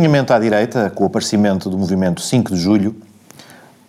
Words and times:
realinhamento 0.00 0.32
à 0.32 0.38
direita, 0.38 0.88
com 0.88 1.04
o 1.04 1.06
aparecimento 1.06 1.68
do 1.68 1.76
movimento 1.76 2.22
5 2.22 2.54
de 2.54 2.58
julho, 2.58 2.96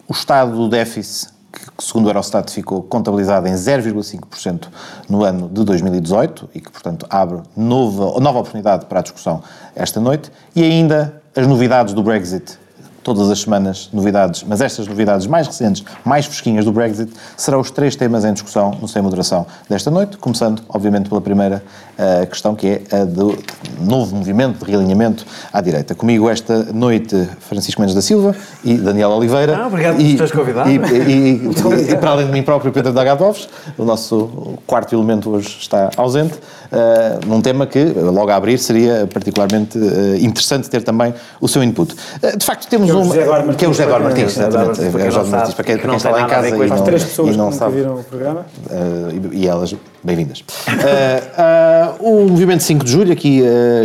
o 0.10 0.12
estado 0.12 0.52
do 0.52 0.68
déficit, 0.68 1.32
que 1.54 1.84
segundo 1.84 2.08
o 2.08 2.10
Eurostat 2.10 2.52
ficou 2.52 2.84
contabilizado 2.84 3.48
em 3.48 3.54
0,5% 3.54 4.68
no 5.08 5.24
ano 5.24 5.48
de 5.48 5.64
2018 5.64 6.50
e 6.54 6.60
que, 6.60 6.70
portanto, 6.70 7.06
abre 7.10 7.40
nova, 7.56 8.20
nova 8.20 8.40
oportunidade 8.40 8.86
para 8.88 9.00
a 9.00 9.02
discussão 9.02 9.42
esta 9.74 10.02
noite, 10.02 10.30
e 10.54 10.64
ainda 10.64 11.22
as 11.34 11.48
novidades 11.48 11.94
do 11.94 12.04
Brexit. 12.04 12.60
Todas 13.04 13.32
as 13.32 13.40
semanas 13.40 13.90
novidades, 13.92 14.44
mas 14.44 14.62
estas 14.62 14.88
novidades 14.88 15.26
mais 15.26 15.48
recentes, 15.48 15.84
mais 16.06 16.26
fresquinhas 16.26 16.66
do 16.66 16.74
Brexit, 16.74 17.12
serão 17.38 17.62
os 17.62 17.72
três 17.72 17.96
temas 17.96 18.26
em 18.26 18.34
discussão 18.34 18.78
no 18.80 18.88
Sem 18.88 19.02
Moderação 19.02 19.48
desta 19.68 19.90
noite, 19.90 20.18
começando, 20.18 20.62
obviamente, 20.70 21.10
pela 21.10 21.22
primeira 21.22 21.64
uh, 22.02 22.28
questão, 22.28 22.56
que 22.56 22.68
é 22.68 22.82
a 22.92 23.06
do 23.06 23.38
novo 23.80 24.16
movimento 24.16 24.64
de 24.64 24.72
realinhamento 24.72 25.26
à 25.54 25.62
direita. 25.62 25.94
Comigo 25.94 26.30
esta 26.30 26.64
noite, 26.74 27.30
Francisco 27.40 27.80
Mendes 27.80 27.96
da 27.96 28.02
Silva 28.02 28.36
e 28.64 28.76
Daniel 28.76 29.12
Oliveira. 29.12 29.58
Ah, 29.58 29.68
obrigado 29.68 29.98
por 29.98 30.04
teres 30.04 30.32
convidado. 30.32 30.70
E, 30.70 30.76
e, 30.76 31.88
e, 31.88 31.92
e, 31.92 31.96
para 31.96 32.12
além 32.12 32.26
de 32.26 32.32
mim 32.32 32.44
próprio, 32.44 32.72
Pedro 32.72 32.92
Dagatovs, 32.92 33.48
o 33.78 33.86
nosso 33.86 34.58
quarto 34.66 34.96
elemento 34.96 35.30
hoje 35.30 35.58
está 35.60 35.92
ausente, 35.96 36.36
uh, 36.36 37.28
num 37.28 37.42
tema 37.42 37.68
que, 37.68 37.84
logo 37.84 38.30
a 38.32 38.36
abrir, 38.36 38.58
seria 38.58 39.08
particularmente 39.12 39.78
uh, 39.78 40.16
interessante 40.18 40.70
ter 40.70 40.84
também 40.84 41.14
o 41.40 41.48
seu 41.48 41.64
input. 41.64 41.96
de 42.38 42.46
facto, 42.46 42.68
temos 42.68 42.90
que 42.90 43.20
é 43.20 43.26
Martins. 43.26 43.56
Que 43.56 43.66
é 43.66 43.68
o 43.68 43.72
José 43.72 43.84
Eduardo 43.84 44.06
Martins, 44.06 44.38
exatamente. 44.38 44.82
É 44.82 45.08
o 45.08 45.12
José 45.12 45.30
Martins, 45.30 45.54
para 45.54 45.64
quem, 45.64 45.78
para 45.78 45.88
quem 45.88 45.98
está 45.98 46.10
lá 46.10 46.22
em 46.22 46.28
casa 46.28 46.48
e 46.50 46.68
não, 46.68 46.84
três 46.84 47.04
pessoas 47.04 47.36
e 47.36 47.38
não 47.38 47.52
sabe. 47.52 47.76
viram 47.76 47.96
o 47.96 48.04
programa. 48.04 48.46
Uh, 48.70 49.32
e, 49.34 49.42
e 49.42 49.48
elas, 49.48 49.76
bem-vindas. 50.04 50.44
Uh, 50.68 52.02
uh, 52.02 52.24
o 52.24 52.30
movimento 52.30 52.64
5 52.64 52.84
de 52.84 52.92
julho, 52.92 53.14
aqui 53.14 53.42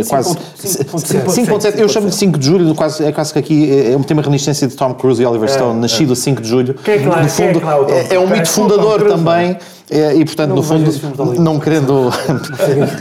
quase. 0.09 0.35
5.7. 0.35 1.77
Eu 1.77 1.89
chamo 1.89 2.09
de 2.09 2.15
5 2.15 2.37
de 2.37 2.45
julho, 2.45 2.75
quase, 2.75 3.03
é 3.03 3.11
quase 3.11 3.33
que 3.33 3.39
aqui 3.39 3.91
é 3.91 3.95
um 3.95 4.03
tema 4.03 4.21
reminiscência 4.21 4.67
de 4.67 4.75
Tom 4.75 4.93
Cruise 4.93 5.21
e 5.21 5.25
Oliver 5.25 5.49
Stone, 5.49 5.79
nascido 5.79 6.13
a 6.13 6.15
5 6.15 6.41
de 6.41 6.47
julho. 6.47 6.73
Quem 6.73 6.95
é 6.95 6.97
que 6.99 7.05
lá, 7.05 7.21
no 7.21 7.29
fundo, 7.29 7.61
é, 7.89 8.15
é 8.15 8.19
um 8.19 8.27
mito 8.27 8.49
fundador 8.49 9.07
também. 9.07 9.57
É, 9.89 10.13
e, 10.15 10.25
portanto, 10.25 10.49
não 10.49 10.57
no 10.57 10.63
fundo, 10.63 11.39
não 11.39 11.59
querendo. 11.59 12.11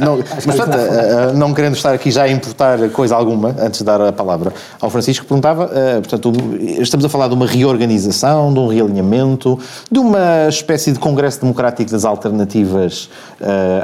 não, 0.00 0.18
mas, 0.22 0.44
portanto, 0.44 0.76
uh, 0.76 1.36
não 1.36 1.52
querendo 1.52 1.74
estar 1.74 1.92
aqui 1.92 2.12
já 2.12 2.22
a 2.22 2.28
importar 2.28 2.78
coisa 2.90 3.16
alguma, 3.16 3.56
antes 3.58 3.80
de 3.80 3.84
dar 3.84 4.00
a 4.00 4.12
palavra 4.12 4.52
ao 4.80 4.88
Francisco, 4.88 5.26
perguntava, 5.26 5.64
uh, 5.64 6.00
portanto, 6.00 6.32
estamos 6.78 7.04
a 7.04 7.08
falar 7.08 7.26
de 7.26 7.34
uma 7.34 7.46
reorganização, 7.46 8.54
de 8.54 8.60
um 8.60 8.68
realinhamento, 8.68 9.58
de 9.90 9.98
uma 9.98 10.48
espécie 10.48 10.92
de 10.92 11.00
congresso 11.00 11.40
democrático 11.40 11.90
das 11.90 12.04
alternativas 12.04 13.08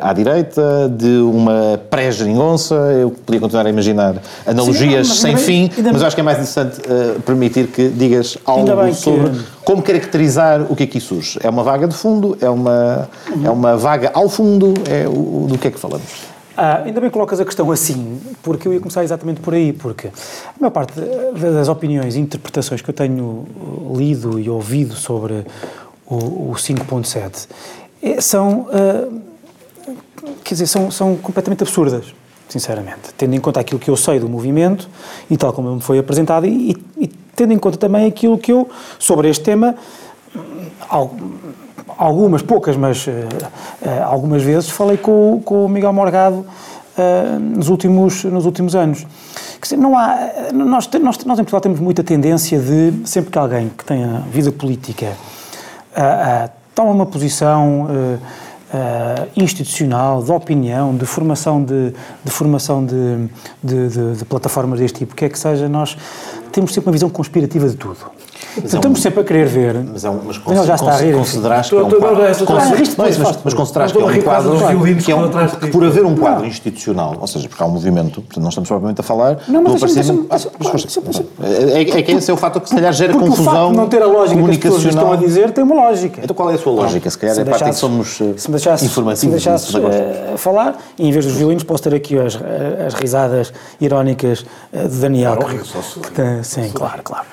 à 0.00 0.12
direita, 0.12 0.90
de 0.96 1.18
uma 1.18 1.80
pré-geringonça, 1.90 2.74
eu 2.74 3.10
podia 3.10 3.40
continuar 3.40 3.66
a 3.66 3.70
imaginar 3.70 4.14
analogias 4.46 5.08
Sim, 5.08 5.14
sem 5.14 5.36
fim, 5.36 5.70
mas 5.92 6.00
eu 6.00 6.06
acho 6.06 6.16
que 6.16 6.20
é 6.20 6.24
mais 6.24 6.38
interessante 6.38 6.80
permitir 7.26 7.66
que 7.66 7.88
digas 7.88 8.38
algo 8.46 8.94
sobre 8.94 9.30
que... 9.30 9.44
como 9.64 9.82
caracterizar 9.82 10.62
o 10.70 10.76
que 10.76 10.84
aqui 10.84 11.00
surge. 11.00 11.38
É 11.42 11.50
uma 11.50 11.62
vaga 11.62 11.86
de 11.86 11.94
fundo, 11.94 12.36
é 12.40 12.48
uma 12.48 12.91
é 13.44 13.50
uma 13.50 13.76
vaga 13.76 14.10
ao 14.14 14.28
fundo, 14.28 14.74
é 14.88 15.06
o, 15.08 15.46
do 15.48 15.58
que 15.58 15.68
é 15.68 15.70
que 15.70 15.78
falamos? 15.78 16.32
Ah, 16.56 16.82
ainda 16.84 17.00
bem 17.00 17.08
que 17.08 17.14
colocas 17.14 17.40
a 17.40 17.44
questão 17.44 17.70
assim, 17.70 18.20
porque 18.42 18.68
eu 18.68 18.74
ia 18.74 18.78
começar 18.78 19.02
exatamente 19.02 19.40
por 19.40 19.54
aí, 19.54 19.72
porque 19.72 20.08
a 20.08 20.60
maior 20.60 20.70
parte 20.70 20.92
das 21.00 21.68
opiniões 21.68 22.14
e 22.14 22.20
interpretações 22.20 22.82
que 22.82 22.90
eu 22.90 22.94
tenho 22.94 23.46
lido 23.96 24.38
e 24.38 24.50
ouvido 24.50 24.94
sobre 24.94 25.46
o, 26.06 26.50
o 26.50 26.54
5.7 26.54 27.48
é, 28.02 28.20
são, 28.20 28.66
uh, 28.68 29.20
quer 30.44 30.54
dizer, 30.54 30.66
são, 30.66 30.90
são 30.90 31.16
completamente 31.16 31.62
absurdas, 31.62 32.12
sinceramente, 32.48 33.14
tendo 33.16 33.34
em 33.34 33.40
conta 33.40 33.60
aquilo 33.60 33.80
que 33.80 33.88
eu 33.88 33.96
sei 33.96 34.20
do 34.20 34.28
movimento 34.28 34.90
e 35.30 35.38
tal 35.38 35.54
como 35.54 35.74
me 35.74 35.80
foi 35.80 35.98
apresentado 35.98 36.44
e, 36.44 36.76
e 36.98 37.06
tendo 37.34 37.54
em 37.54 37.58
conta 37.58 37.78
também 37.78 38.06
aquilo 38.06 38.36
que 38.36 38.52
eu, 38.52 38.68
sobre 38.98 39.30
este 39.30 39.42
tema, 39.42 39.74
algo, 40.88 41.16
algumas, 42.02 42.42
poucas, 42.42 42.76
mas 42.76 43.06
uh, 43.06 43.10
uh, 43.10 44.02
algumas 44.04 44.42
vezes 44.42 44.68
falei 44.70 44.96
com, 44.96 45.40
com 45.44 45.64
o 45.64 45.68
Miguel 45.68 45.92
Morgado 45.92 46.38
uh, 46.38 47.38
nos, 47.38 47.68
últimos, 47.68 48.24
nos 48.24 48.44
últimos 48.44 48.74
anos. 48.74 49.06
Dizer, 49.60 49.76
não 49.76 49.96
há, 49.96 50.18
nós, 50.52 50.88
nós, 51.00 51.24
nós 51.24 51.38
em 51.38 51.44
Portugal 51.44 51.60
temos 51.60 51.78
muita 51.78 52.02
tendência 52.02 52.58
de, 52.58 53.06
sempre 53.06 53.30
que 53.30 53.38
alguém 53.38 53.68
que 53.68 53.84
tenha 53.84 54.24
vida 54.32 54.50
política 54.50 55.12
toma 56.74 56.90
uma 56.90 57.06
posição 57.06 57.86
institucional, 59.36 60.20
de 60.20 60.32
opinião, 60.32 60.96
de 60.96 61.06
formação 61.06 61.62
de, 61.62 61.92
de 62.24 62.30
formação 62.30 62.84
de, 62.84 63.28
de, 63.62 64.16
de 64.16 64.24
plataformas 64.24 64.80
deste 64.80 65.00
tipo, 65.00 65.14
que 65.14 65.26
é 65.26 65.28
que 65.28 65.38
seja, 65.38 65.68
nós 65.68 65.96
temos 66.52 66.72
sempre 66.72 66.88
uma 66.88 66.92
visão 66.92 67.10
conspirativa 67.10 67.68
de 67.68 67.76
tudo. 67.76 67.96
Mas 68.54 68.74
Estamos 68.74 68.98
é 68.98 69.00
um, 69.00 69.02
sempre 69.02 69.20
a 69.20 69.24
querer 69.24 69.46
ver. 69.46 69.74
Mas, 69.74 70.04
é 70.04 70.10
um, 70.10 70.20
mas 70.26 70.36
cons, 70.36 70.66
já 70.66 70.74
está 70.74 70.92
a 70.92 70.96
rir. 70.96 71.14
Consideras 71.14 71.68
que 71.68 71.74
é 71.74 71.82
um 71.82 71.88
quadro. 71.88 73.40
Mas 73.44 73.54
consideras 73.54 73.92
que 73.92 73.98
é 73.98 74.04
um 74.04 74.22
quadro. 74.22 74.58
Que 75.02 75.12
é 75.12 75.16
um, 75.16 75.30
que 75.48 75.66
por 75.68 75.84
haver 75.84 76.04
um 76.04 76.16
quadro 76.16 76.46
institucional, 76.46 77.16
ou 77.18 77.26
seja, 77.26 77.48
porque 77.48 77.62
há 77.62 77.66
um 77.66 77.70
movimento, 77.70 78.20
portanto, 78.20 78.42
não 78.42 78.50
estamos 78.50 78.68
propriamente 78.68 79.00
a 79.00 79.04
falar. 79.04 79.38
Não, 79.48 79.62
mas 79.62 79.82
é 81.72 82.02
que 82.02 82.12
esse 82.12 82.30
é 82.30 82.34
o 82.34 82.36
fato 82.36 82.60
que 82.60 82.68
se 82.68 82.74
calhar 82.74 82.92
gera 82.92 83.14
confusão. 83.14 83.42
O 83.42 83.44
facto 83.44 83.70
de 83.70 83.76
não 83.76 83.88
ter 83.88 84.02
a 84.02 84.06
lógica 84.06 84.42
que 84.42 84.50
as 84.50 84.58
pessoas 84.58 84.84
estão 84.84 85.12
a 85.12 85.16
dizer 85.16 85.50
tem 85.52 85.64
uma 85.64 85.74
lógica. 85.74 86.20
Então 86.22 86.36
qual 86.36 86.50
é 86.50 86.54
a 86.54 86.58
sua 86.58 86.72
lógica? 86.72 87.08
Se 87.08 87.18
calhar 87.18 87.38
é 87.38 87.42
a 87.42 87.44
parte 87.44 87.64
que 87.64 87.72
somos 87.74 88.20
informativos. 88.20 89.18
Se 89.18 89.26
me 89.26 89.32
deixasses 89.32 89.74
falar, 90.36 90.76
e 90.98 91.08
em 91.08 91.12
vez 91.12 91.24
dos 91.24 91.34
violinos, 91.34 91.64
posso 91.64 91.82
ter 91.82 91.94
aqui 91.94 92.18
as 92.18 92.34
risadas 92.94 93.52
irónicas 93.80 94.44
de 94.72 94.98
Daniel. 94.98 95.38
Sim, 96.42 96.70
claro, 96.74 97.02
claro. 97.02 97.26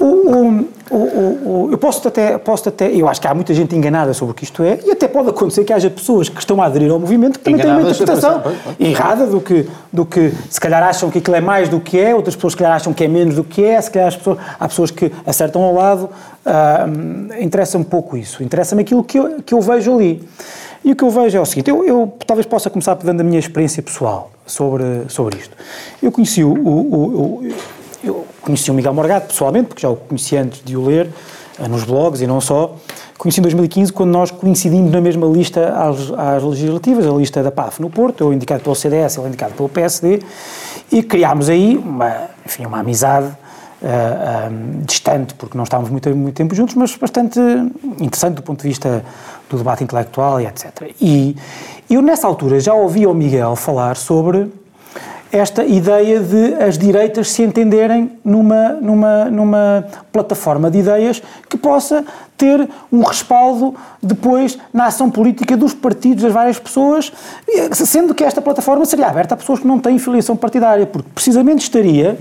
O, 0.00 0.64
o, 0.90 0.96
o, 0.96 1.68
eu 1.70 1.76
posso 1.76 2.08
até, 2.08 2.38
posso 2.38 2.66
até, 2.70 2.90
eu 2.90 3.06
acho 3.06 3.20
que 3.20 3.28
há 3.28 3.34
muita 3.34 3.52
gente 3.52 3.76
enganada 3.76 4.14
sobre 4.14 4.32
o 4.32 4.34
que 4.34 4.44
isto 4.44 4.62
é, 4.62 4.80
e 4.82 4.90
até 4.90 5.06
pode 5.06 5.28
acontecer 5.28 5.62
que 5.62 5.74
haja 5.74 5.90
pessoas 5.90 6.30
que 6.30 6.38
estão 6.38 6.60
a 6.62 6.64
aderir 6.64 6.90
ao 6.90 6.98
movimento 6.98 7.38
que 7.38 7.44
também 7.44 7.60
têm 7.60 7.70
uma 7.70 7.82
interpretação 7.82 8.42
errada 8.78 9.26
do 9.26 9.42
que, 9.42 9.68
do 9.92 10.06
que 10.06 10.32
se 10.48 10.58
calhar 10.58 10.82
acham 10.82 11.10
que 11.10 11.18
aquilo 11.18 11.36
é 11.36 11.40
mais 11.42 11.68
do 11.68 11.80
que 11.80 12.00
é, 12.00 12.14
outras 12.14 12.34
pessoas 12.34 12.54
se 12.54 12.56
calhar 12.56 12.74
acham 12.74 12.94
que 12.94 13.04
é 13.04 13.08
menos 13.08 13.34
do 13.34 13.44
que 13.44 13.62
é, 13.62 13.78
se 13.78 13.90
calhar 13.90 14.10
pessoas, 14.16 14.38
há 14.58 14.68
pessoas 14.68 14.90
que 14.90 15.12
acertam 15.26 15.62
ao 15.62 15.74
lado. 15.74 16.08
Uh, 16.40 17.42
interessa 17.42 17.76
um 17.76 17.84
pouco 17.84 18.16
isso, 18.16 18.42
interessa-me 18.42 18.80
aquilo 18.80 19.04
que 19.04 19.18
eu, 19.18 19.42
que 19.42 19.52
eu 19.52 19.60
vejo 19.60 19.94
ali. 19.94 20.26
E 20.82 20.92
o 20.92 20.96
que 20.96 21.04
eu 21.04 21.10
vejo 21.10 21.36
é 21.36 21.40
o 21.40 21.44
seguinte: 21.44 21.68
eu, 21.68 21.84
eu 21.84 22.10
talvez 22.26 22.46
possa 22.46 22.70
começar 22.70 22.94
dando 22.94 23.20
a 23.20 23.24
minha 23.24 23.38
experiência 23.38 23.82
pessoal 23.82 24.30
sobre, 24.46 25.04
sobre 25.08 25.38
isto. 25.38 25.54
Eu 26.02 26.10
conheci 26.10 26.42
o, 26.42 26.52
o, 26.52 27.42
o 27.44 27.48
eu 28.02 28.26
conheci 28.40 28.70
o 28.70 28.74
Miguel 28.74 28.94
Morgado 28.94 29.26
pessoalmente, 29.26 29.68
porque 29.68 29.82
já 29.82 29.88
o 29.88 29.96
conheci 29.96 30.36
antes 30.36 30.62
de 30.64 30.76
o 30.76 30.84
ler, 30.84 31.10
eh, 31.58 31.68
nos 31.68 31.84
blogs 31.84 32.20
e 32.20 32.26
não 32.26 32.40
só. 32.40 32.76
Conheci 33.18 33.40
em 33.40 33.42
2015, 33.42 33.92
quando 33.92 34.10
nós 34.10 34.30
coincidimos 34.30 34.90
na 34.90 35.00
mesma 35.00 35.26
lista 35.26 35.74
às, 35.76 36.10
às 36.16 36.42
legislativas, 36.42 37.06
a 37.06 37.10
lista 37.10 37.42
da 37.42 37.50
PAF 37.50 37.82
no 37.82 37.90
Porto, 37.90 38.24
eu 38.24 38.32
indicado 38.32 38.62
pelo 38.62 38.74
CDS, 38.74 39.18
ele 39.18 39.28
indicado 39.28 39.52
pelo 39.52 39.68
PSD, 39.68 40.20
e 40.90 41.02
criámos 41.02 41.50
aí 41.50 41.76
uma, 41.76 42.28
enfim, 42.46 42.64
uma 42.64 42.78
amizade 42.78 43.26
uh, 43.26 43.36
eh, 43.82 44.48
um, 44.50 44.80
eh, 44.80 44.84
distante, 44.86 45.34
porque 45.34 45.56
não 45.56 45.64
estávamos 45.64 45.90
muito, 45.90 46.08
muito 46.16 46.34
tempo 46.34 46.54
juntos, 46.54 46.74
mas 46.74 46.96
bastante 46.96 47.38
interessante 48.00 48.36
do 48.36 48.42
ponto 48.42 48.62
de 48.62 48.68
vista 48.68 49.04
do 49.50 49.58
debate 49.58 49.84
intelectual 49.84 50.40
e 50.40 50.46
etc. 50.46 50.90
E 50.98 51.36
eu, 51.90 52.00
nessa 52.00 52.26
altura, 52.26 52.58
já 52.58 52.72
ouvi 52.72 53.06
o 53.06 53.12
Miguel 53.12 53.54
falar 53.54 53.96
sobre 53.96 54.50
esta 55.32 55.64
ideia 55.64 56.20
de 56.20 56.54
as 56.54 56.76
direitas 56.76 57.30
se 57.30 57.42
entenderem 57.42 58.18
numa, 58.24 58.70
numa, 58.74 59.24
numa 59.26 59.84
plataforma 60.12 60.70
de 60.70 60.78
ideias 60.78 61.22
que 61.48 61.56
possa 61.56 62.04
ter 62.36 62.68
um 62.90 63.02
respaldo 63.02 63.74
depois 64.02 64.58
na 64.72 64.86
ação 64.86 65.10
política 65.10 65.56
dos 65.56 65.74
partidos, 65.74 66.24
das 66.24 66.32
várias 66.32 66.58
pessoas, 66.58 67.12
sendo 67.72 68.14
que 68.14 68.24
esta 68.24 68.42
plataforma 68.42 68.84
seria 68.84 69.06
aberta 69.06 69.34
a 69.34 69.36
pessoas 69.36 69.60
que 69.60 69.66
não 69.66 69.78
têm 69.78 69.98
filiação 69.98 70.36
partidária, 70.36 70.86
porque 70.86 71.08
precisamente 71.14 71.62
estaria 71.62 72.18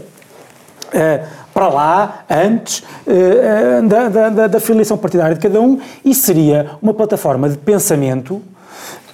uh, 0.87 1.27
para 1.53 1.67
lá 1.67 2.25
antes 2.29 2.79
uh, 2.79 3.87
da, 3.87 4.29
da, 4.29 4.47
da 4.47 4.59
filiação 4.59 4.97
partidária 4.97 5.35
de 5.35 5.41
cada 5.41 5.59
um 5.59 5.79
e 6.05 6.13
seria 6.13 6.71
uma 6.81 6.93
plataforma 6.93 7.49
de 7.49 7.57
pensamento 7.57 8.41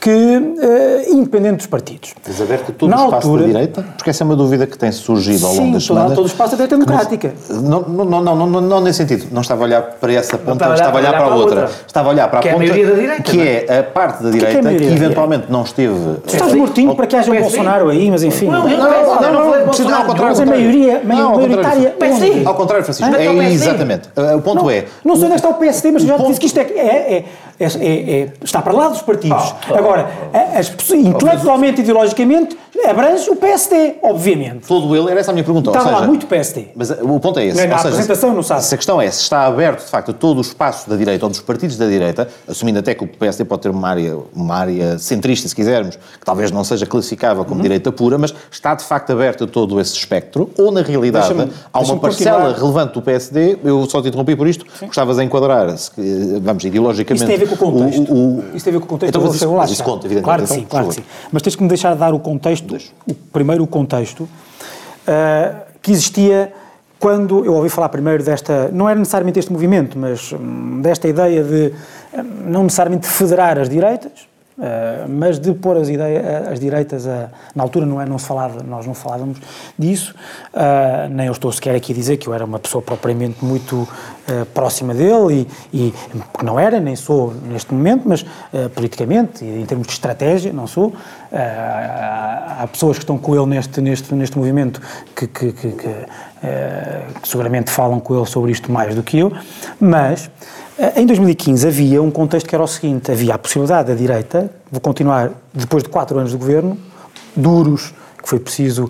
que, 0.05 0.11
uh, 0.11 1.15
independente 1.15 1.55
dos 1.55 1.65
partidos. 1.65 2.13
Mas 2.27 2.39
aberto 2.39 2.71
todo 2.73 2.87
Na 2.87 2.97
o 2.97 3.05
espaço 3.05 3.27
altura, 3.27 3.41
da 3.41 3.47
direita? 3.47 3.85
Porque 3.97 4.11
essa 4.11 4.23
é 4.23 4.25
uma 4.25 4.35
dúvida 4.35 4.67
que 4.67 4.77
tem 4.77 4.91
surgido 4.91 5.47
ao 5.47 5.55
longo 5.55 5.73
das 5.73 5.83
semanas. 5.83 6.09
Sim, 6.09 6.15
todo 6.15 6.25
o 6.25 6.27
espaço 6.27 6.51
da 6.51 6.63
direita 6.63 6.77
democrática. 6.77 7.33
Não, 7.49 7.81
não, 7.81 8.05
não, 8.05 8.35
não, 8.35 8.45
não, 8.45 8.61
não, 8.61 8.81
nesse 8.81 8.97
sentido. 8.97 9.29
Não 9.31 9.41
estava 9.41 9.63
a 9.63 9.65
olhar 9.65 9.81
para 9.81 10.13
essa 10.13 10.37
ponta, 10.37 10.63
estava, 10.63 10.75
estava 10.75 10.97
a 10.97 10.99
olhar, 10.99 11.11
para, 11.11 11.23
a 11.23 11.35
outra. 11.35 11.61
outra. 11.61 11.75
Estava 11.87 12.09
a 12.09 12.11
olhar 12.11 12.27
para 12.29 12.39
que 12.39 12.49
a 12.49 12.53
ponta, 12.53 12.65
é 12.65 12.69
a 12.69 12.87
da 12.87 12.93
direita, 12.93 13.23
que 13.23 13.41
é 13.41 13.79
a 13.79 13.83
parte 13.83 14.23
da 14.23 14.29
direita 14.29 14.61
que, 14.61 14.67
é 14.67 14.77
que 14.77 14.85
eventualmente 14.85 15.45
não 15.49 15.63
esteve... 15.63 16.17
Estás 16.27 16.53
mortinho 16.53 16.95
para 16.95 17.07
que 17.07 17.15
haja 17.15 17.31
um 17.31 17.41
Bolsonaro 17.41 17.89
aí, 17.89 18.11
mas 18.11 18.21
enfim... 18.21 18.45
Não, 18.45 18.69
não, 18.69 18.77
não, 18.77 19.31
não, 19.31 19.97
ao 19.97 20.05
contrário. 20.05 20.37
Mas 20.37 20.39
a 20.39 20.45
maioria, 20.45 21.01
maioritária... 21.03 21.95
Ao 22.45 22.53
contrário, 22.53 22.85
Francisco, 22.85 23.15
é 23.15 23.51
exatamente. 23.51 24.09
O 24.37 24.41
ponto 24.43 24.69
é... 24.69 24.85
Não 25.03 25.15
sei 25.15 25.25
onde 25.25 25.35
está 25.37 25.49
o 25.49 25.55
PSD, 25.55 25.91
mas 25.91 26.03
já 26.03 26.15
disse 26.17 26.39
que 26.39 26.45
isto 26.45 26.59
é 26.59 27.23
está 28.43 28.61
para 28.61 28.73
lá 28.73 28.89
dos 28.89 29.01
partidos. 29.01 29.55
Agora, 29.69 29.95
Agora, 29.95 30.09
as, 30.57 30.73
intelectualmente 30.91 31.79
e 31.79 31.83
ideologicamente, 31.83 32.57
abrange 32.87 33.29
o 33.29 33.35
PSD, 33.35 33.95
obviamente. 34.01 34.67
Todo 34.67 34.95
ele, 34.95 35.09
era 35.09 35.19
essa 35.19 35.31
a 35.31 35.33
minha 35.33 35.43
pergunta. 35.43 35.69
Estava 35.69 35.85
seja, 35.85 35.99
lá 36.01 36.07
muito 36.07 36.27
PSD. 36.27 36.67
Mas 36.75 36.91
o 36.91 37.19
ponto 37.19 37.39
é 37.39 37.45
esse. 37.45 37.67
Na, 37.67 37.77
seja, 37.77 37.89
apresentação 37.89 38.33
não 38.33 38.43
sabe. 38.43 38.63
Se 38.63 38.73
a 38.73 38.77
questão 38.77 39.01
é 39.01 39.09
se 39.09 39.21
está 39.21 39.45
aberto, 39.45 39.83
de 39.83 39.89
facto, 39.89 40.13
todo 40.13 40.39
o 40.39 40.41
espaço 40.41 40.89
da 40.89 40.95
direita 40.95 41.25
ou 41.25 41.29
dos 41.29 41.39
partidos 41.39 41.77
da 41.77 41.87
direita, 41.87 42.27
assumindo 42.47 42.79
até 42.79 42.93
que 42.93 43.03
o 43.03 43.07
PSD 43.07 43.45
pode 43.45 43.61
ter 43.61 43.69
uma 43.69 43.87
área, 43.87 44.17
uma 44.35 44.55
área 44.55 44.97
centrista, 44.97 45.47
se 45.47 45.55
quisermos, 45.55 45.95
que 45.95 46.25
talvez 46.25 46.51
não 46.51 46.63
seja 46.63 46.85
classificável 46.85 47.43
como 47.45 47.55
uhum. 47.55 47.61
direita 47.61 47.91
pura, 47.91 48.17
mas 48.17 48.33
está 48.51 48.75
de 48.75 48.83
facto 48.83 49.11
aberto 49.11 49.45
a 49.45 49.47
todo 49.47 49.79
esse 49.79 49.93
espectro, 49.93 50.49
ou 50.57 50.71
na 50.71 50.81
realidade 50.81 51.33
há 51.71 51.79
uma 51.79 51.97
parcela 51.97 52.53
relevante 52.53 52.93
do 52.93 53.01
PSD, 53.01 53.59
eu 53.63 53.85
só 53.89 54.01
te 54.01 54.09
interrompi 54.09 54.35
por 54.35 54.47
isto, 54.47 54.65
Sim. 54.77 54.87
gostavas 54.87 55.17
de 55.17 55.23
enquadrar, 55.23 55.67
vamos, 56.41 56.63
ideologicamente... 56.63 57.44
Ver 57.45 57.57
com 57.57 57.67
o 57.67 57.71
contexto. 57.71 58.13
O, 58.13 58.39
o, 58.39 58.55
isso 58.55 58.65
tem 58.65 58.71
a 58.71 58.77
ver 58.77 58.79
com 58.79 58.85
o 58.85 58.89
contexto. 58.89 59.09
Então, 59.09 59.21
mas 59.21 59.35
isso, 59.35 59.51
mas 59.51 59.71
isso 59.71 59.83
conta, 59.83 60.07
evidentemente. 60.07 60.23
Claro 60.23 60.41
que 60.43 60.49
sim, 60.49 60.65
claro 60.69 60.87
que 60.87 60.95
sim. 60.95 61.03
Mas 61.31 61.41
tens 61.41 61.55
que 61.55 61.63
me 61.63 61.69
deixar 61.69 61.95
dar 61.95 62.13
o 62.13 62.19
contexto, 62.19 62.77
o, 63.07 63.13
primeiro 63.13 63.63
o 63.63 63.67
contexto, 63.67 64.21
uh, 64.21 65.61
que 65.81 65.91
existia 65.91 66.53
quando 66.99 67.45
eu 67.45 67.53
ouvi 67.53 67.69
falar 67.69 67.89
primeiro 67.89 68.23
desta, 68.23 68.69
não 68.71 68.89
era 68.89 68.97
necessariamente 68.97 69.37
este 69.37 69.51
movimento, 69.51 69.97
mas 69.97 70.31
hum, 70.31 70.81
desta 70.81 71.07
ideia 71.07 71.43
de 71.43 71.73
hum, 72.17 72.23
não 72.47 72.63
necessariamente 72.63 73.07
federar 73.07 73.59
as 73.59 73.69
direitas, 73.69 74.27
Uh, 74.57 75.09
mas 75.09 75.37
de 75.37 75.53
pôr 75.53 75.75
as, 75.75 75.89
ideias, 75.89 76.47
as 76.47 76.61
direitas, 76.61 77.05
a, 77.05 77.29
na 77.53 77.61
altura 77.61 77.85
não, 77.85 78.01
é, 78.01 78.05
não 78.05 78.17
se 78.17 78.25
falava, 78.25 78.63
nós 78.63 78.85
não 78.85 78.93
falávamos 78.93 79.37
disso, 79.77 80.15
uh, 80.53 81.09
nem 81.09 81.27
eu 81.27 81.33
estou 81.33 81.51
sequer 81.51 81.75
aqui 81.75 81.91
a 81.91 81.95
dizer 81.95 82.15
que 82.15 82.29
eu 82.29 82.33
era 82.33 82.45
uma 82.45 82.57
pessoa 82.57 82.81
propriamente 82.81 83.43
muito 83.43 83.81
uh, 83.81 84.45
próxima 84.53 84.93
dele, 84.93 85.45
e, 85.73 85.89
e 85.89 85.93
não 86.41 86.57
era, 86.57 86.79
nem 86.79 86.95
sou 86.95 87.33
neste 87.33 87.73
momento, 87.73 88.03
mas 88.07 88.25
politicamente, 88.73 89.43
em 89.43 89.65
termos 89.65 89.87
de 89.87 89.93
estratégia, 89.93 90.53
não 90.53 90.67
sou. 90.67 90.93
há 91.31 92.65
pessoas 92.71 92.97
que 92.97 93.03
estão 93.03 93.17
com 93.17 93.35
ele 93.35 93.45
neste, 93.47 93.81
neste, 93.81 94.15
neste 94.15 94.37
movimento 94.37 94.81
que, 95.13 95.27
que, 95.27 95.51
que, 95.51 95.71
que, 95.71 95.89
seguramente 97.23 97.71
falam 97.71 97.99
com 97.99 98.15
ele 98.15 98.25
sobre 98.25 98.51
isto 98.51 98.71
mais 98.71 98.95
do 98.95 99.03
que 99.03 99.19
eu, 99.19 99.31
mas 99.79 100.29
eh, 100.29 100.64
em 100.95 101.05
2015 101.05 101.67
havia 101.67 102.01
um 102.01 102.11
contexto 102.11 102.47
que 102.47 102.55
era 102.55 102.63
o 102.63 102.67
seguinte: 102.67 103.11
havia 103.11 103.35
a 103.35 103.37
possibilidade 103.37 103.89
da 103.89 103.95
direita, 103.95 104.49
vou 104.71 104.81
continuar 104.81 105.31
depois 105.53 105.83
de 105.83 105.89
quatro 105.89 106.17
anos 106.17 106.31
de 106.31 106.37
governo, 106.37 106.77
duros, 107.35 107.93
que 108.21 108.29
foi 108.29 108.39
preciso 108.39 108.85
uh, 108.85 108.89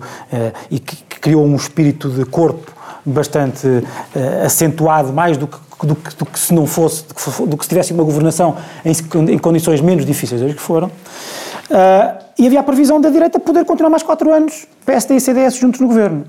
e 0.70 0.78
que, 0.78 1.04
criou 1.20 1.44
um 1.44 1.56
espírito 1.56 2.08
de 2.08 2.24
corpo 2.24 2.72
bastante 3.04 3.66
uh, 3.66 4.44
acentuado, 4.44 5.12
mais 5.12 5.36
do 5.36 5.48
que, 5.48 5.58
do, 5.84 5.96
que, 5.96 6.16
do 6.16 6.26
que, 6.26 6.38
se 6.38 6.54
não 6.54 6.66
fosse, 6.66 7.04
do 7.46 7.56
que, 7.56 7.64
se 7.64 7.68
tivesse 7.68 7.92
uma 7.92 8.04
governação 8.04 8.56
em, 8.84 8.92
em 9.32 9.38
condições 9.38 9.80
menos 9.80 10.06
difíceis 10.06 10.40
das 10.40 10.54
que 10.54 10.60
foram. 10.60 10.86
Uh, 10.88 12.26
e 12.38 12.46
havia 12.46 12.60
a 12.60 12.62
previsão 12.62 13.00
da 13.00 13.10
direita 13.10 13.40
poder 13.40 13.64
continuar 13.64 13.90
mais 13.90 14.02
quatro 14.02 14.32
anos, 14.32 14.66
PSD 14.84 15.16
e 15.16 15.20
CDS 15.20 15.56
juntos 15.56 15.80
no 15.80 15.88
governo. 15.88 16.24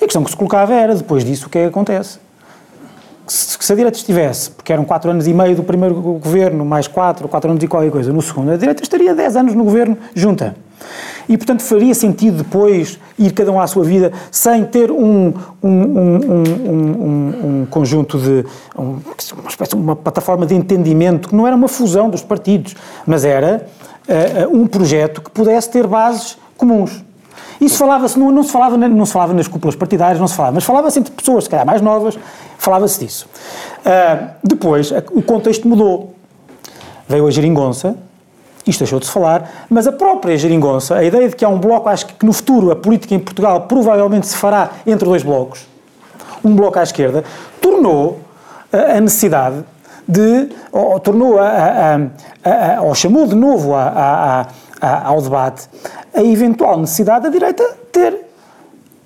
E 0.00 0.04
a 0.04 0.06
questão 0.06 0.22
que 0.22 0.30
se 0.30 0.36
colocava 0.36 0.74
era, 0.74 0.94
depois 0.94 1.24
disso, 1.24 1.46
o 1.46 1.50
que 1.50 1.58
é 1.58 1.62
que 1.62 1.68
acontece? 1.68 2.18
Se, 3.26 3.72
a 3.72 3.76
direita 3.76 3.96
estivesse, 3.96 4.50
porque 4.50 4.72
eram 4.72 4.84
quatro 4.84 5.10
anos 5.10 5.26
e 5.26 5.34
meio 5.34 5.56
do 5.56 5.62
primeiro 5.62 5.94
governo, 5.94 6.64
mais 6.64 6.88
quatro, 6.88 7.28
quatro 7.28 7.50
anos 7.50 7.62
e 7.62 7.68
qualquer 7.68 7.90
coisa, 7.90 8.12
no 8.12 8.22
segundo, 8.22 8.52
a 8.52 8.56
direita 8.56 8.82
estaria 8.82 9.14
dez 9.14 9.36
anos 9.36 9.54
no 9.54 9.64
governo 9.64 9.96
junta. 10.14 10.56
E, 11.28 11.36
portanto, 11.36 11.62
faria 11.62 11.94
sentido 11.94 12.38
depois 12.38 12.98
ir 13.18 13.32
cada 13.32 13.52
um 13.52 13.60
à 13.60 13.66
sua 13.66 13.84
vida 13.84 14.12
sem 14.30 14.64
ter 14.64 14.90
um, 14.90 15.32
um, 15.62 15.70
um, 15.70 16.42
um 17.44 17.66
conjunto 17.70 18.18
de. 18.18 18.44
uma 18.76 19.00
espécie 19.48 19.74
uma 19.74 19.94
plataforma 19.94 20.44
de 20.44 20.54
entendimento 20.54 21.28
que 21.28 21.34
não 21.34 21.46
era 21.46 21.54
uma 21.54 21.68
fusão 21.68 22.10
dos 22.10 22.22
partidos, 22.22 22.74
mas 23.06 23.24
era 23.24 23.66
uh, 24.08 24.56
um 24.56 24.66
projeto 24.66 25.22
que 25.22 25.30
pudesse 25.30 25.70
ter 25.70 25.86
bases 25.86 26.36
comuns. 26.56 27.04
Isso 27.60 27.78
falava-se, 27.78 28.18
não, 28.18 28.32
não, 28.32 28.42
se 28.42 28.50
falava, 28.50 28.76
não 28.76 29.06
se 29.06 29.12
falava 29.12 29.32
nas 29.32 29.46
cúpulas 29.46 29.76
partidárias, 29.76 30.18
não 30.18 30.26
se 30.26 30.34
falava, 30.34 30.54
mas 30.54 30.64
falava-se 30.64 30.98
entre 30.98 31.12
pessoas, 31.12 31.44
se 31.44 31.50
calhar 31.50 31.64
mais 31.64 31.80
novas, 31.80 32.18
falava-se 32.62 33.04
disso. 33.04 33.26
Uh, 33.80 34.28
depois, 34.44 34.92
o 35.10 35.20
contexto 35.20 35.66
mudou. 35.66 36.14
Veio 37.08 37.26
a 37.26 37.30
geringonça, 37.30 37.96
isto 38.64 38.78
deixou 38.78 39.00
de 39.00 39.06
se 39.06 39.12
falar, 39.12 39.66
mas 39.68 39.88
a 39.88 39.92
própria 39.92 40.38
geringonça, 40.38 40.94
a 40.94 41.02
ideia 41.02 41.28
de 41.28 41.34
que 41.34 41.44
há 41.44 41.48
um 41.48 41.58
bloco, 41.58 41.88
acho 41.88 42.06
que 42.06 42.24
no 42.24 42.32
futuro 42.32 42.70
a 42.70 42.76
política 42.76 43.14
em 43.16 43.18
Portugal 43.18 43.62
provavelmente 43.62 44.28
se 44.28 44.36
fará 44.36 44.70
entre 44.86 45.04
dois 45.04 45.24
blocos, 45.24 45.66
um 46.44 46.54
bloco 46.54 46.78
à 46.78 46.84
esquerda, 46.84 47.24
tornou 47.60 48.20
a 48.72 49.00
necessidade 49.00 49.64
de, 50.06 50.48
ou, 50.70 51.00
tornou 51.00 51.40
a, 51.40 51.48
a, 51.48 51.94
a, 52.44 52.76
a, 52.76 52.82
ou 52.82 52.94
chamou 52.94 53.26
de 53.26 53.34
novo 53.34 53.72
ao 53.74 55.20
debate 55.20 55.68
a 56.14 56.22
eventual 56.22 56.78
necessidade 56.78 57.24
da 57.24 57.28
direita 57.28 57.76
ter 57.90 58.24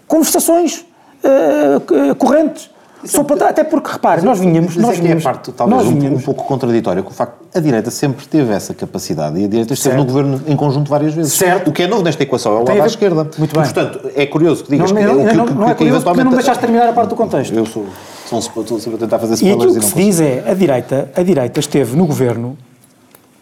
conversações 0.06 0.85
uh, 1.25 2.14
correntes. 2.17 2.75
Só 3.04 3.22
para, 3.22 3.48
até 3.48 3.62
porque, 3.62 3.93
repare, 3.93 4.22
nós 4.22 4.38
vinhamos... 4.38 4.75
Mas 4.75 4.84
nós 4.84 4.98
é 4.98 5.00
vinhamos, 5.00 5.25
é 5.25 5.28
a 5.28 5.32
parte, 5.32 5.52
talvez, 5.52 5.87
um, 5.87 6.14
um, 6.14 6.20
pouco 6.20 6.44
contraditória, 6.44 7.02
com 7.02 7.10
o 7.10 7.14
facto 7.14 7.46
a 7.54 7.60
direita 7.60 7.90
sempre 7.90 8.26
teve 8.26 8.52
essa 8.52 8.75
capacidade 8.75 9.38
e 9.38 9.44
a 9.44 9.48
direita 9.48 9.72
esteve 9.72 9.96
certo. 9.96 10.06
no 10.06 10.12
governo 10.12 10.43
em 10.46 10.56
conjunto 10.56 10.90
várias 10.90 11.14
vezes. 11.14 11.32
Certo. 11.32 11.70
O 11.70 11.72
que 11.72 11.82
é 11.82 11.87
novo 11.87 12.02
nesta 12.02 12.22
equação 12.22 12.52
é 12.52 12.54
o 12.56 12.64
lado 12.64 12.82
à 12.82 12.87
esquerda. 12.87 13.31
Muito 13.38 13.54
bem. 13.54 13.62
E, 13.62 13.72
portanto, 13.72 14.10
é 14.14 14.26
curioso 14.26 14.64
que 14.64 14.70
digas 14.70 14.93
não, 14.93 15.00
que... 15.00 15.06
Não, 15.06 15.26
que, 15.26 15.34
não, 15.34 15.46
não 15.46 15.69
é 15.69 15.75
curioso 15.75 16.04
porque 16.04 16.22
não 16.22 16.31
me 16.31 16.37
deixaste 16.37 16.60
terminar 16.60 16.88
a 16.88 16.93
parte 16.93 17.10
do 17.10 17.16
contexto. 17.16 17.54
Eu 17.54 17.66
sou... 17.66 17.87
Sou, 18.26 18.43
sou, 18.43 18.81
sou 18.81 18.94
a 18.94 18.99
tentar 18.99 19.20
fazer 19.20 19.34
spoilers 19.34 19.75
e 19.75 19.78
aquilo 19.78 19.81
que 19.81 19.87
se 19.87 19.94
diz 19.94 20.20
é, 20.20 20.44
a 20.50 20.52
direita, 20.52 21.10
a 21.14 21.22
direita 21.22 21.60
esteve 21.60 21.96
no 21.96 22.06
governo, 22.06 22.58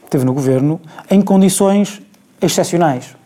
esteve 0.04 0.26
no 0.26 0.34
governo 0.34 0.78
em 1.10 1.22
condições 1.22 2.02
excepcionais. 2.40 3.16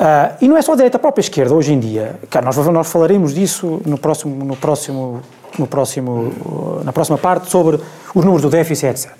Uh, 0.00 0.34
e 0.40 0.48
não 0.48 0.56
é 0.56 0.62
só 0.62 0.72
a 0.72 0.76
direita, 0.76 0.96
a 0.96 1.00
própria 1.00 1.20
esquerda, 1.20 1.54
hoje 1.54 1.74
em 1.74 1.78
dia. 1.78 2.18
Cara, 2.30 2.46
nós, 2.46 2.56
nós 2.56 2.90
falaremos 2.90 3.34
disso 3.34 3.82
no 3.84 3.98
próximo, 3.98 4.42
no 4.46 4.56
próximo, 4.56 5.20
no 5.58 5.66
próximo, 5.66 6.80
na 6.82 6.90
próxima 6.90 7.18
parte 7.18 7.50
sobre 7.50 7.78
os 8.14 8.24
números 8.24 8.40
do 8.40 8.48
déficit, 8.48 8.86
etc. 8.86 9.10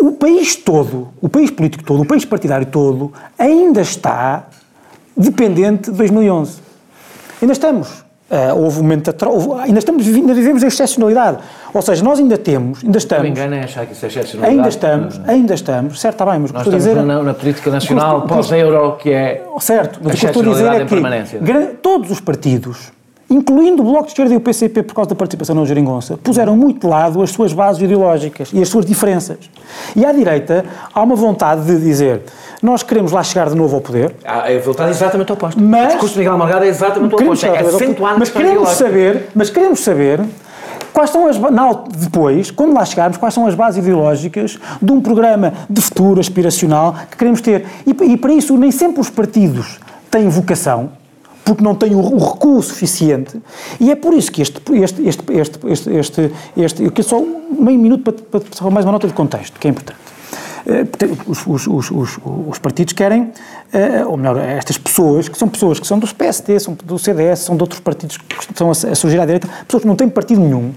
O 0.00 0.12
país 0.12 0.56
todo, 0.56 1.08
o 1.20 1.28
país 1.28 1.50
político 1.50 1.84
todo, 1.84 2.00
o 2.00 2.06
país 2.06 2.24
partidário 2.24 2.66
todo, 2.68 3.12
ainda 3.38 3.82
está 3.82 4.46
dependente 5.14 5.90
de 5.90 5.98
2011. 5.98 6.60
Ainda 7.42 7.52
estamos. 7.52 8.07
Uh, 8.30 8.62
houve 8.62 8.80
um 8.80 8.82
momento 8.82 9.10
houve, 9.26 9.62
ainda 9.62 9.78
estamos 9.78 10.06
ainda 10.06 10.34
vivemos 10.34 10.62
a 10.62 10.66
excepcionalidade. 10.66 11.38
Ou 11.72 11.80
seja 11.80 12.04
nós 12.04 12.18
ainda 12.18 12.36
temos 12.36 12.84
ainda 12.84 12.98
estamos 12.98 13.24
não 13.24 13.30
engano 13.30 13.54
é 13.54 13.64
achar 13.64 13.86
que 13.86 13.92
isso 13.94 14.04
é 14.04 14.08
excepcionalidade. 14.08 14.58
ainda 14.58 14.68
estamos 14.68 15.20
ainda 15.26 15.54
estamos 15.54 16.00
certo 16.00 16.14
está 16.16 16.26
bem 16.30 16.40
mas 16.40 16.52
nós 16.52 16.62
estamos 16.62 16.84
dizer, 16.84 17.02
na, 17.02 17.22
na, 17.22 17.32
política 17.32 17.70
nacional 17.70 18.26
pós-euro 18.26 18.96
que 18.98 19.10
é 19.10 19.42
certo 19.60 20.00
mas 20.02 20.12
o 20.12 20.18
que 20.18 20.26
estou 20.26 20.42
a 20.42 20.44
dizer 20.44 20.72
é 20.72 20.84
que 20.84 21.74
todos 21.76 22.10
os 22.10 22.20
partidos 22.20 22.92
incluindo 23.30 23.82
o 23.82 23.84
Bloco 23.84 24.04
de 24.04 24.10
Esquerda 24.10 24.32
e 24.32 24.36
o 24.36 24.40
PCP 24.40 24.82
por 24.82 24.94
causa 24.94 25.10
da 25.10 25.16
participação 25.16 25.54
na 25.54 25.64
Geringonça, 25.64 26.16
puseram 26.16 26.56
muito 26.56 26.80
de 26.80 26.86
lado 26.86 27.22
as 27.22 27.30
suas 27.30 27.52
bases 27.52 27.82
ideológicas 27.82 28.50
e 28.52 28.62
as 28.62 28.68
suas 28.68 28.86
diferenças. 28.86 29.38
E 29.94 30.04
à 30.04 30.12
direita 30.12 30.64
há 30.94 31.02
uma 31.02 31.14
vontade 31.14 31.64
de 31.64 31.78
dizer 31.78 32.22
nós 32.62 32.82
queremos 32.82 33.12
lá 33.12 33.22
chegar 33.22 33.48
de 33.48 33.54
novo 33.54 33.76
ao 33.76 33.80
poder. 33.80 34.14
Ah, 34.24 34.50
é 34.50 34.58
vontade 34.58 34.90
exatamente 34.90 35.32
oposta. 35.32 35.60
Mas, 35.60 35.84
o 35.84 35.88
discurso 35.88 36.14
de 36.14 36.20
Miguel 36.20 36.38
Morgado 36.38 36.64
é 36.64 36.68
exatamente 36.68 37.14
o 37.14 37.18
oposto. 37.18 37.46
É 37.46 37.58
acentuar 37.58 38.18
mas 38.18 38.30
queremos 38.30 38.68
saber, 38.70 39.28
mas 39.34 39.50
queremos 39.50 39.80
saber 39.80 40.20
quais 40.92 41.10
são 41.10 41.28
as 41.28 41.36
depois, 41.96 42.50
quando 42.50 42.74
lá 42.74 42.84
chegarmos, 42.84 43.16
quais 43.16 43.32
são 43.32 43.46
as 43.46 43.54
bases 43.54 43.78
ideológicas 43.78 44.58
de 44.82 44.92
um 44.92 45.00
programa 45.00 45.52
de 45.70 45.80
futuro 45.80 46.18
aspiracional 46.20 46.94
que 47.10 47.16
queremos 47.16 47.40
ter. 47.40 47.64
E, 47.86 47.90
e 47.90 48.16
para 48.16 48.32
isso 48.32 48.56
nem 48.56 48.72
sempre 48.72 49.00
os 49.00 49.08
partidos 49.08 49.78
têm 50.10 50.28
vocação, 50.28 50.90
porque 51.44 51.62
não 51.62 51.74
têm 51.74 51.94
o, 51.94 52.00
o 52.00 52.18
recuo 52.18 52.60
suficiente, 52.62 53.40
e 53.78 53.90
é 53.90 53.94
por 53.94 54.12
isso 54.12 54.32
que 54.32 54.42
este, 54.42 54.60
este, 54.74 55.06
este, 55.06 55.32
este, 55.32 55.58
este, 55.68 55.90
este, 55.90 56.32
este 56.56 56.82
eu 56.82 56.90
quero 56.90 57.08
só 57.08 57.22
meio 57.58 57.78
minuto 57.78 58.02
para, 58.02 58.40
para, 58.40 58.40
para 58.40 58.70
mais 58.70 58.84
uma 58.84 58.92
nota 58.92 59.06
de 59.06 59.12
contexto, 59.12 59.58
que 59.58 59.68
é 59.68 59.70
importante. 59.70 60.07
Eh, 60.68 60.84
os, 61.26 61.46
os, 61.46 61.66
os, 61.66 62.18
os, 62.22 62.58
partidos 62.58 62.92
querem, 62.92 63.32
eh, 63.72 64.04
ou 64.04 64.18
melhor, 64.18 64.36
estas 64.36 64.76
pessoas, 64.76 65.26
que 65.26 65.38
são 65.38 65.48
pessoas 65.48 65.80
que 65.80 65.86
são 65.86 65.98
dos 65.98 66.12
PSD, 66.12 66.60
são 66.60 66.76
do 66.84 66.98
CDS, 66.98 67.38
são 67.38 67.56
de 67.56 67.62
outros 67.62 67.80
partidos 67.80 68.18
que 68.18 68.36
estão 68.50 68.70
a 68.70 68.74
surgir 68.74 69.18
à 69.18 69.24
direita, 69.24 69.48
pessoas 69.66 69.82
que 69.82 69.88
não 69.88 69.96
têm 69.96 70.10
partido 70.10 70.42
nenhum, 70.42 70.74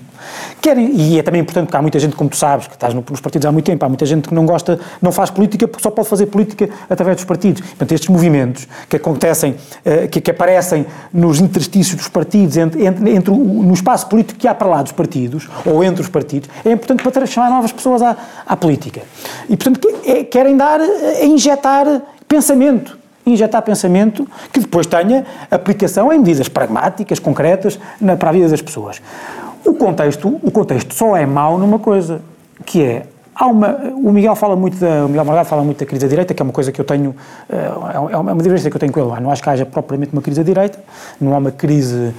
Querem, 0.61 0.95
e 0.95 1.19
é 1.19 1.23
também 1.23 1.41
importante 1.41 1.65
porque 1.65 1.77
há 1.77 1.81
muita 1.81 1.99
gente, 1.99 2.15
como 2.15 2.29
tu 2.29 2.37
sabes, 2.37 2.67
que 2.67 2.73
estás 2.73 2.93
nos 2.93 3.19
partidos 3.19 3.45
há 3.45 3.51
muito 3.51 3.65
tempo, 3.65 3.83
há 3.85 3.87
muita 3.87 4.05
gente 4.05 4.27
que 4.27 4.33
não 4.33 4.45
gosta, 4.45 4.79
não 5.01 5.11
faz 5.11 5.29
política 5.29 5.67
porque 5.67 5.83
só 5.83 5.89
pode 5.89 6.07
fazer 6.07 6.27
política 6.27 6.69
através 6.89 7.17
dos 7.17 7.25
partidos. 7.25 7.61
Portanto, 7.61 7.91
estes 7.91 8.09
movimentos 8.09 8.67
que 8.89 8.95
acontecem, 8.95 9.55
eh, 9.83 10.07
que, 10.07 10.21
que 10.21 10.31
aparecem 10.31 10.85
nos 11.13 11.39
interstícios 11.39 11.95
dos 11.95 12.07
partidos, 12.07 12.57
entre, 12.57 12.85
entre, 12.85 13.09
entre 13.09 13.31
o, 13.31 13.35
no 13.35 13.73
espaço 13.73 14.07
político 14.07 14.39
que 14.39 14.47
há 14.47 14.53
para 14.53 14.67
lá 14.67 14.81
dos 14.81 14.91
partidos, 14.91 15.49
ou 15.65 15.83
entre 15.83 16.01
os 16.01 16.09
partidos, 16.09 16.49
é 16.65 16.71
importante 16.71 17.03
para 17.03 17.25
chamar 17.25 17.49
novas 17.49 17.71
pessoas 17.71 18.01
à, 18.01 18.15
à 18.45 18.55
política. 18.55 19.01
E, 19.49 19.57
portanto, 19.57 19.87
é, 20.05 20.23
querem 20.23 20.55
dar, 20.55 20.79
é 20.79 21.25
injetar 21.25 22.01
pensamento 22.27 23.01
injetar 23.25 23.61
pensamento 23.61 24.27
que 24.51 24.59
depois 24.59 24.87
tenha 24.87 25.25
aplicação 25.49 26.11
em 26.11 26.19
medidas 26.19 26.49
pragmáticas, 26.49 27.19
concretas, 27.19 27.79
na, 27.99 28.15
para 28.15 28.29
a 28.29 28.33
vida 28.33 28.49
das 28.49 28.61
pessoas. 28.61 29.01
O 29.65 29.73
contexto, 29.75 30.39
o 30.41 30.51
contexto 30.51 30.93
só 30.93 31.15
é 31.15 31.25
mau 31.25 31.57
numa 31.57 31.79
coisa, 31.79 32.21
que 32.65 32.83
é 32.83 33.05
uma, 33.39 33.75
o 33.95 34.11
Miguel 34.11 34.35
fala 34.35 34.55
muito 34.55 34.77
da, 34.77 35.05
o 35.05 35.09
Miguel 35.09 35.25
Morgado 35.25 35.47
fala 35.47 35.63
muito 35.63 35.79
da 35.79 35.85
crise 35.85 36.05
da 36.05 36.09
direita, 36.09 36.33
que 36.33 36.41
é 36.41 36.43
uma 36.43 36.53
coisa 36.53 36.71
que 36.71 36.79
eu 36.79 36.85
tenho, 36.85 37.15
é 37.49 37.97
uma, 37.97 38.11
é 38.11 38.33
uma 38.33 38.43
divergência 38.43 38.69
que 38.69 38.75
eu 38.75 38.79
tenho 38.79 38.91
com 38.91 38.99
ele. 38.99 39.21
Não 39.21 39.31
acho 39.31 39.41
que 39.41 39.49
haja 39.49 39.65
propriamente 39.65 40.13
uma 40.13 40.21
crise 40.21 40.41
da 40.41 40.45
direita, 40.45 40.79
não 41.19 41.33
há 41.33 41.37
uma 41.37 41.51
crise, 41.51 42.13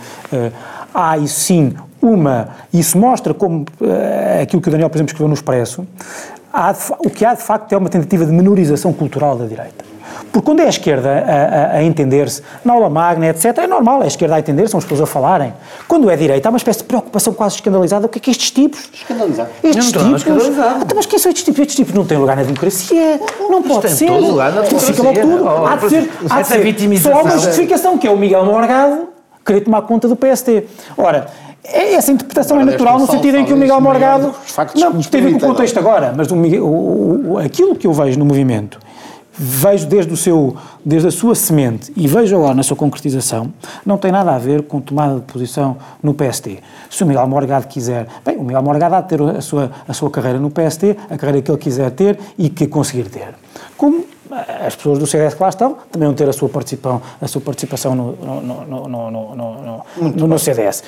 há 0.93 1.19
e 1.19 1.29
sim 1.29 1.75
uma, 2.01 2.49
isso 2.73 2.99
mostra 2.99 3.33
como 3.33 3.65
aquilo 4.41 4.61
que 4.61 4.69
o 4.69 4.71
Daniel, 4.73 4.91
por 4.91 4.97
exemplo, 4.97 5.11
escreveu 5.11 5.29
no 5.29 5.35
Expresso, 5.35 5.87
há, 6.53 6.75
o 6.99 7.11
que 7.11 7.25
há 7.25 7.35
de 7.35 7.43
facto 7.43 7.73
é 7.73 7.77
uma 7.77 7.89
tentativa 7.89 8.25
de 8.27 8.33
menorização 8.33 8.93
cultural 8.93 9.37
da 9.37 9.47
direita. 9.47 9.92
Porque 10.31 10.47
quando 10.47 10.61
é 10.61 10.67
a 10.67 10.69
esquerda 10.69 11.11
a, 11.11 11.77
a, 11.77 11.79
a 11.79 11.83
entender-se, 11.83 12.43
na 12.65 12.73
aula 12.73 12.89
magna, 12.89 13.29
etc., 13.29 13.59
é 13.59 13.67
normal, 13.67 14.01
é 14.03 14.05
a 14.05 14.09
esquerda 14.09 14.37
a 14.37 14.39
entender, 14.39 14.69
são 14.69 14.79
as 14.79 14.85
pessoas 14.85 15.03
a 15.03 15.07
falarem. 15.07 15.53
Quando 15.87 16.09
é 16.11 16.15
a 16.15 16.17
direita, 16.17 16.49
há 16.49 16.51
uma 16.51 16.57
espécie 16.57 16.81
de 16.81 16.85
preocupação 16.85 17.33
quase 17.35 17.57
escandalizada. 17.57 18.07
O 18.07 18.09
que 18.09 18.19
é 18.19 18.23
que 18.23 18.31
estes 18.31 18.51
tipos. 18.51 18.89
Escandalizado. 18.93 19.51
Estes 19.63 19.93
não, 19.93 20.05
tipos. 20.05 20.25
Não, 20.25 20.97
mas 20.97 21.07
quem 21.07 21.19
são 21.19 21.31
estes 21.31 21.45
tipos? 21.45 21.61
Estes 21.61 21.77
tipos 21.77 21.95
não 21.95 22.05
têm 22.05 22.19
lugar 22.19 22.37
na 22.37 22.43
democracia. 22.43 23.21
Não 23.39 23.63
pode 23.63 23.91
ser. 23.91 24.07
Todo 24.07 24.27
lugar 24.27 24.53
na 24.53 24.63
democracia. 24.63 24.95
Fica 24.95 25.03
logo 25.03 25.21
tudo. 25.21 25.45
Oh, 25.45 25.67
há 25.67 25.77
de 25.77 25.89
ser. 25.89 26.11
Há 26.31 26.43
de 26.43 26.49
ser. 26.49 26.99
Só 27.01 27.13
há 27.13 27.23
uma 27.23 27.39
justificação, 27.39 27.99
que 27.99 28.07
é 28.07 28.11
o 28.11 28.17
Miguel 28.17 28.45
Morgado 28.45 29.13
querer 29.45 29.63
tomar 29.63 29.83
conta 29.83 30.09
do 30.09 30.17
PST. 30.17 30.69
Ora, 30.97 31.27
é, 31.65 31.95
essa 31.95 32.11
interpretação 32.11 32.61
é 32.61 32.65
natural 32.65 32.99
no 32.99 33.07
sentido 33.07 33.37
em 33.37 33.45
que 33.45 33.53
o 33.53 33.57
Miguel 33.57 33.81
Morgado. 33.81 34.35
Não, 34.75 35.01
tem 35.03 35.21
a 35.21 35.25
ver 35.25 35.31
com 35.33 35.39
o 35.39 35.41
contexto 35.41 35.79
agora, 35.79 36.13
mas 36.17 36.31
o 36.31 36.37
Miguel, 36.37 36.65
o, 36.65 37.33
o, 37.33 37.39
aquilo 37.39 37.77
que 37.77 37.87
eu 37.87 37.93
vejo 37.93 38.19
no 38.19 38.25
movimento 38.25 38.79
vejo 39.35 39.87
desde, 39.87 40.13
o 40.13 40.17
seu, 40.17 40.57
desde 40.85 41.09
a 41.09 41.11
sua 41.11 41.35
semente 41.35 41.93
e 41.97 42.07
vejo 42.07 42.37
agora 42.37 42.55
na 42.55 42.63
sua 42.63 42.77
concretização, 42.77 43.53
não 43.85 43.97
tem 43.97 44.13
nada 44.13 44.35
a 44.35 44.39
ver 44.39 44.63
com 44.63 44.81
tomada 44.81 45.17
de 45.17 45.23
posição 45.23 45.77
no 46.03 46.15
PST. 46.15 46.59
Se 46.91 47.03
o 47.03 47.07
Miguel 47.07 47.27
Morgado 47.27 47.67
quiser, 47.67 48.07
bem, 48.25 48.37
o 48.37 48.45
Miguel 48.45 48.63
Morgado 48.63 48.95
há 48.95 49.01
de 49.01 49.09
ter 49.09 49.23
a 49.23 49.41
sua, 49.41 49.71
a 49.87 49.93
sua 49.93 50.11
carreira 50.11 50.39
no 50.39 50.51
PST, 50.51 50.97
a 51.09 51.17
carreira 51.17 51.43
que 51.43 51.51
ele 51.51 51.59
quiser 51.59 51.91
ter 51.93 52.19
e 52.37 52.51
que 52.51 52.67
conseguir 52.67 53.05
ter. 53.05 53.35
Como 53.77 54.05
as 54.65 54.75
pessoas 54.75 54.99
do 54.99 55.07
CDS 55.07 55.35
que 55.35 55.43
lá 55.43 55.49
estão 55.49 55.77
também 55.91 56.09
vão 56.09 56.15
ter 56.15 56.29
a 56.29 56.33
sua 56.33 56.49
participação, 56.49 57.03
a 57.21 57.29
sua 57.29 57.41
participação 57.41 57.95
no, 57.95 58.13
no, 58.13 58.89
no, 58.89 59.11
no, 59.97 60.27
no 60.27 60.39
CDS. 60.39 60.83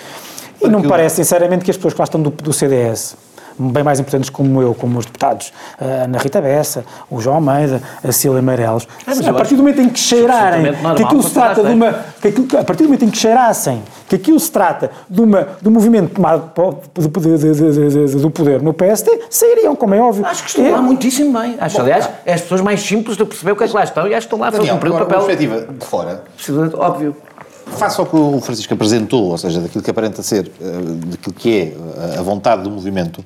E 0.63 0.69
não 0.69 0.81
me 0.81 0.89
parece, 0.89 1.17
sinceramente, 1.17 1.65
que 1.65 1.71
as 1.71 1.77
pessoas 1.77 1.93
que 1.95 2.01
lá 2.01 2.05
estão 2.05 2.23
do, 2.23 2.31
do 2.31 2.53
CDS 2.53 3.17
bem 3.59 3.83
mais 3.83 4.01
importantes 4.01 4.31
como 4.31 4.61
eu, 4.61 4.75
como 4.75 4.99
os 4.99 5.07
deputados, 5.07 5.53
a 5.81 6.05
Ana 6.05 6.19
Rita 6.19 6.41
Bessa, 6.41 6.85
o 7.11 7.21
João 7.21 7.37
Almeida, 7.37 7.81
a 8.03 8.13
Cília 8.13 8.43
Meireles, 8.43 8.87
é, 9.07 9.29
a 9.29 9.33
partir 9.33 9.55
do 9.55 9.63
momento 9.63 9.81
em 9.81 9.89
que 9.89 9.99
cheirarem 9.99 10.73
que 10.97 11.03
aquilo 11.03 11.23
se 11.23 11.31
trata 11.31 11.63
de 11.63 11.73
uma. 11.73 11.93
Que 12.21 12.29
aquilo, 12.29 12.49
a 12.59 12.65
partir 12.65 12.83
do 12.83 12.89
momento 12.89 13.05
em 13.05 13.11
que 13.11 13.19
cheirassem 13.19 13.83
que 14.09 14.17
aquilo 14.17 14.39
se 14.39 14.51
trata 14.51 14.91
de, 15.09 15.21
uma, 15.21 15.49
de 15.61 15.69
um 15.69 15.73
movimento 15.73 16.15
tomado 16.15 16.53
do 16.95 18.31
poder 18.31 18.63
no 18.63 18.75
PSD, 18.75 19.21
sairiam, 19.31 19.75
como 19.75 19.95
é 19.95 20.01
óbvio. 20.01 20.27
Acho 20.27 20.43
que 20.43 20.51
estão 20.51 20.67
é. 20.67 20.71
lá 20.71 20.83
muitíssimo 20.83 21.39
bem. 21.39 21.57
Acho, 21.59 21.77
Bom, 21.77 21.83
aliás, 21.83 22.09
é 22.25 22.35
as 22.35 22.43
pessoas 22.43 22.61
mais 22.61 22.81
simples 22.81 23.17
de 23.17 23.25
perceber 23.25 23.53
o 23.53 23.57
que 23.57 23.65
é 23.65 23.69
que 23.69 23.75
lá 23.75 23.85
estão 23.85 24.07
e 24.07 24.15
acho 24.15 24.27
que 24.29 24.35
estão 24.35 24.39
lá 24.39 24.49
a 24.49 24.53
fazer 24.53 24.73
o 24.73 24.79
papel. 24.79 25.07
perspectiva 25.07 25.67
de 25.73 25.87
fora. 25.87 26.25
Óbvio 26.75 27.17
face 27.75 28.01
ao 28.01 28.07
que 28.07 28.17
o 28.17 28.41
Francisco 28.41 28.73
apresentou, 28.75 29.31
ou 29.31 29.39
seja, 29.39 29.61
daquilo 29.61 29.83
que 29.83 29.91
aparenta 29.91 30.23
ser, 30.23 30.51
eh, 30.61 30.81
daquilo 31.07 31.35
que 31.35 31.51
é 31.51 31.63
eh, 31.63 32.19
a 32.19 32.23
vontade 32.23 32.63
do 32.63 32.71
movimento, 32.71 33.25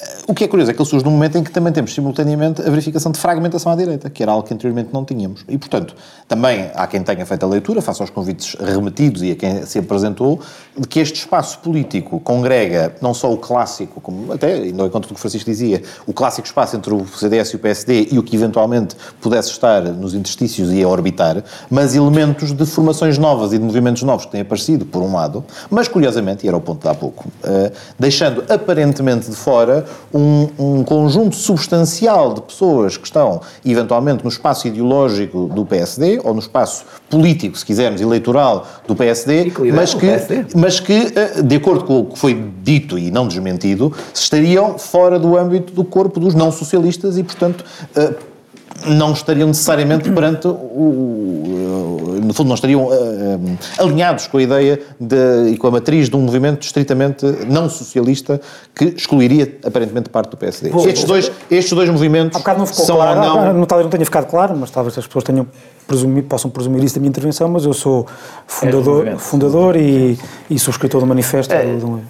eh, 0.00 0.18
o 0.26 0.34
que 0.34 0.44
é 0.44 0.48
curioso 0.48 0.70
é 0.70 0.74
que 0.74 0.80
ele 0.80 0.88
surge 0.88 1.04
num 1.04 1.10
momento 1.10 1.38
em 1.38 1.44
que 1.44 1.50
também 1.50 1.72
temos 1.72 1.94
simultaneamente 1.94 2.62
a 2.62 2.70
verificação 2.70 3.10
de 3.10 3.18
fragmentação 3.18 3.72
à 3.72 3.76
direita, 3.76 4.10
que 4.10 4.22
era 4.22 4.32
algo 4.32 4.46
que 4.46 4.54
anteriormente 4.54 4.90
não 4.92 5.04
tínhamos. 5.04 5.44
E, 5.48 5.56
portanto, 5.58 5.94
também 6.26 6.70
há 6.74 6.86
quem 6.86 7.02
tenha 7.02 7.24
feito 7.24 7.44
a 7.44 7.48
leitura, 7.48 7.80
face 7.80 8.00
aos 8.02 8.10
convites 8.10 8.54
remetidos 8.60 9.22
e 9.22 9.32
a 9.32 9.36
quem 9.36 9.64
se 9.66 9.78
apresentou, 9.78 10.40
de 10.76 10.86
que 10.86 11.00
este 11.00 11.16
espaço 11.20 11.58
político 11.58 12.20
congrega 12.20 12.94
não 13.00 13.12
só 13.14 13.32
o 13.32 13.36
clássico, 13.36 14.00
como 14.00 14.32
até, 14.32 14.66
indo 14.66 14.80
ao 14.80 14.88
encontro 14.88 15.08
do 15.08 15.14
que 15.14 15.18
o 15.18 15.20
Francisco 15.20 15.50
dizia, 15.50 15.82
o 16.06 16.12
clássico 16.12 16.46
espaço 16.46 16.76
entre 16.76 16.92
o 16.92 17.06
CDS 17.06 17.50
e 17.50 17.56
o 17.56 17.58
PSD 17.58 18.08
e 18.12 18.18
o 18.18 18.22
que 18.22 18.36
eventualmente 18.36 18.96
pudesse 19.20 19.50
estar 19.50 19.82
nos 19.82 20.14
interstícios 20.14 20.72
e 20.72 20.82
a 20.82 20.88
orbitar, 20.88 21.42
mas 21.70 21.94
elementos 21.94 22.52
de 22.52 22.66
formações 22.66 23.18
novas 23.18 23.52
e 23.52 23.58
de 23.58 23.64
movimentos 23.64 23.87
novos 24.02 24.26
que 24.26 24.32
têm 24.32 24.40
aparecido, 24.40 24.84
por 24.84 25.02
um 25.02 25.14
lado, 25.14 25.44
mas 25.70 25.88
curiosamente, 25.88 26.44
e 26.44 26.48
era 26.48 26.56
o 26.56 26.60
ponto 26.60 26.82
de 26.82 26.88
há 26.88 26.94
pouco, 26.94 27.28
uh, 27.28 27.72
deixando 27.98 28.44
aparentemente 28.48 29.30
de 29.30 29.36
fora 29.36 29.84
um, 30.12 30.48
um, 30.58 30.84
conjunto 30.84 31.36
substancial 31.36 32.34
de 32.34 32.42
pessoas 32.42 32.96
que 32.96 33.06
estão 33.06 33.40
eventualmente 33.64 34.22
no 34.22 34.28
espaço 34.28 34.68
ideológico 34.68 35.46
do 35.48 35.64
PSD, 35.64 36.20
ou 36.22 36.32
no 36.32 36.40
espaço 36.40 36.84
político, 37.10 37.56
se 37.58 37.64
quisermos, 37.64 38.00
eleitoral 38.00 38.66
do 38.86 38.94
PSD, 38.94 39.52
mas 39.74 39.94
que, 39.94 40.00
PSD. 40.00 40.46
mas 40.54 40.80
que, 40.80 41.12
uh, 41.38 41.42
de 41.42 41.56
acordo 41.56 41.84
com 41.84 42.00
o 42.00 42.06
que 42.06 42.18
foi 42.18 42.50
dito 42.62 42.98
e 42.98 43.10
não 43.10 43.26
desmentido, 43.26 43.92
estariam 44.12 44.78
fora 44.78 45.18
do 45.18 45.36
âmbito 45.36 45.72
do 45.72 45.84
corpo 45.84 46.20
dos 46.20 46.34
não 46.34 46.52
socialistas 46.52 47.18
e, 47.18 47.22
portanto, 47.22 47.64
uh, 47.96 48.37
não 48.86 49.12
estariam 49.12 49.48
necessariamente 49.48 50.10
perante 50.12 50.46
o, 50.46 50.50
o, 50.50 52.20
no 52.22 52.32
fundo 52.34 52.48
não 52.48 52.54
estariam 52.54 52.84
uh, 52.84 53.58
alinhados 53.78 54.26
com 54.26 54.38
a 54.38 54.42
ideia 54.42 54.80
de, 55.00 55.50
e 55.52 55.56
com 55.56 55.66
a 55.66 55.70
matriz 55.70 56.08
de 56.08 56.16
um 56.16 56.20
movimento 56.20 56.62
estritamente 56.62 57.24
não 57.46 57.68
socialista 57.68 58.40
que 58.74 58.86
excluiria 58.86 59.58
aparentemente 59.64 60.08
parte 60.08 60.30
do 60.30 60.36
PSD. 60.36 60.70
Pô, 60.70 60.86
estes, 60.86 61.04
dois, 61.04 61.32
estes 61.50 61.72
dois 61.72 61.88
movimentos 61.88 62.42
não 62.44 62.66
ficou 62.66 62.84
são 62.84 62.96
claro, 62.96 63.20
ou 63.20 63.26
não... 63.26 63.54
não... 63.54 63.66
Talvez 63.66 63.86
não 63.86 63.90
tenha 63.90 64.04
ficado 64.04 64.26
claro, 64.26 64.56
mas 64.56 64.70
talvez 64.70 64.96
as 64.96 65.06
pessoas 65.06 65.24
tenham 65.24 65.46
presumir, 65.86 66.24
possam 66.24 66.50
presumir 66.50 66.84
isso 66.84 66.94
da 66.94 67.00
minha 67.00 67.08
intervenção, 67.08 67.48
mas 67.48 67.64
eu 67.64 67.72
sou 67.72 68.06
fundador, 68.46 69.08
é 69.08 69.16
fundador 69.16 69.76
e, 69.76 70.18
e 70.50 70.58
sou 70.58 70.70
escritor 70.70 71.00
do 71.00 71.06
manifesto. 71.06 71.52
É, 71.52 71.64
do, 71.64 72.00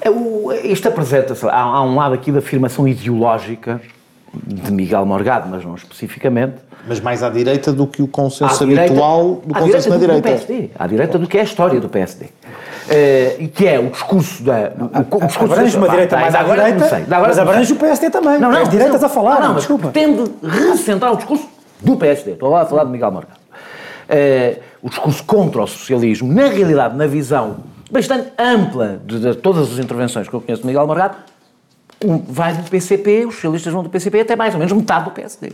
é, 0.00 0.66
isto 0.66 0.86
apresenta-se, 0.86 1.46
há, 1.46 1.60
há 1.60 1.82
um 1.82 1.96
lado 1.96 2.14
aqui 2.14 2.30
da 2.30 2.38
afirmação 2.38 2.86
ideológica 2.86 3.80
de 4.46 4.72
Miguel 4.72 5.04
Morgado, 5.06 5.48
mas 5.48 5.64
não 5.64 5.74
especificamente. 5.74 6.54
Mas 6.86 7.00
mais 7.00 7.22
à 7.22 7.30
direita 7.30 7.72
do 7.72 7.86
que 7.86 8.02
o 8.02 8.08
consenso 8.08 8.62
habitual 8.62 9.42
do 9.44 9.54
consenso 9.54 9.88
na 9.88 9.96
direita. 9.96 10.20
Do 10.20 10.22
PSD, 10.22 10.70
à 10.78 10.86
direita 10.86 11.18
do 11.18 11.26
que 11.26 11.38
é 11.38 11.40
a 11.40 11.44
história 11.44 11.80
do 11.80 11.88
PSD. 11.88 12.26
Uh, 12.26 12.28
eh, 12.90 13.36
e 13.38 13.48
que 13.48 13.66
é 13.66 13.78
o 13.78 13.88
discurso 13.88 14.42
da. 14.42 14.72
O, 14.78 15.16
o 15.16 15.26
discurso 15.26 15.54
abrange 15.54 15.76
uma 15.78 15.88
direita 15.88 16.16
mais 16.16 16.34
à 16.34 16.42
direita, 16.42 17.06
mas 17.08 17.38
abrange 17.38 17.72
o 17.72 17.76
PSD 17.76 18.10
também. 18.10 18.38
Não, 18.38 18.50
não, 18.50 18.60
as 18.60 18.68
direitas 18.68 19.00
não, 19.00 19.06
a 19.06 19.10
falar, 19.10 19.40
não, 19.40 19.48
não, 19.48 19.54
desculpa. 19.54 19.88
Tende 19.88 20.30
recentrar 20.42 21.12
o 21.12 21.16
discurso 21.16 21.48
do 21.80 21.96
PSD. 21.96 22.32
Estou 22.32 22.50
lá 22.50 22.62
a 22.62 22.66
falar 22.66 22.84
de 22.84 22.90
Miguel 22.90 23.10
Morgado. 23.10 23.40
Uh, 24.04 24.60
o 24.82 24.90
discurso 24.90 25.24
contra 25.24 25.62
o 25.62 25.66
socialismo, 25.66 26.30
na 26.30 26.48
realidade, 26.48 26.94
na 26.94 27.06
visão 27.06 27.56
bastante 27.90 28.32
ampla 28.38 29.00
de, 29.04 29.18
de 29.18 29.34
todas 29.36 29.72
as 29.72 29.78
intervenções 29.78 30.28
que 30.28 30.34
eu 30.34 30.40
conheço 30.40 30.62
de 30.62 30.66
Miguel 30.66 30.86
Morgado, 30.86 31.16
vai 32.28 32.54
do 32.54 32.70
PCP, 32.70 33.26
os 33.26 33.34
socialistas 33.34 33.72
vão 33.72 33.82
do 33.82 33.90
PCP 33.90 34.20
até 34.20 34.36
mais 34.36 34.54
ou 34.54 34.58
menos 34.58 34.72
metade 34.72 35.06
do 35.06 35.10
PSD. 35.10 35.52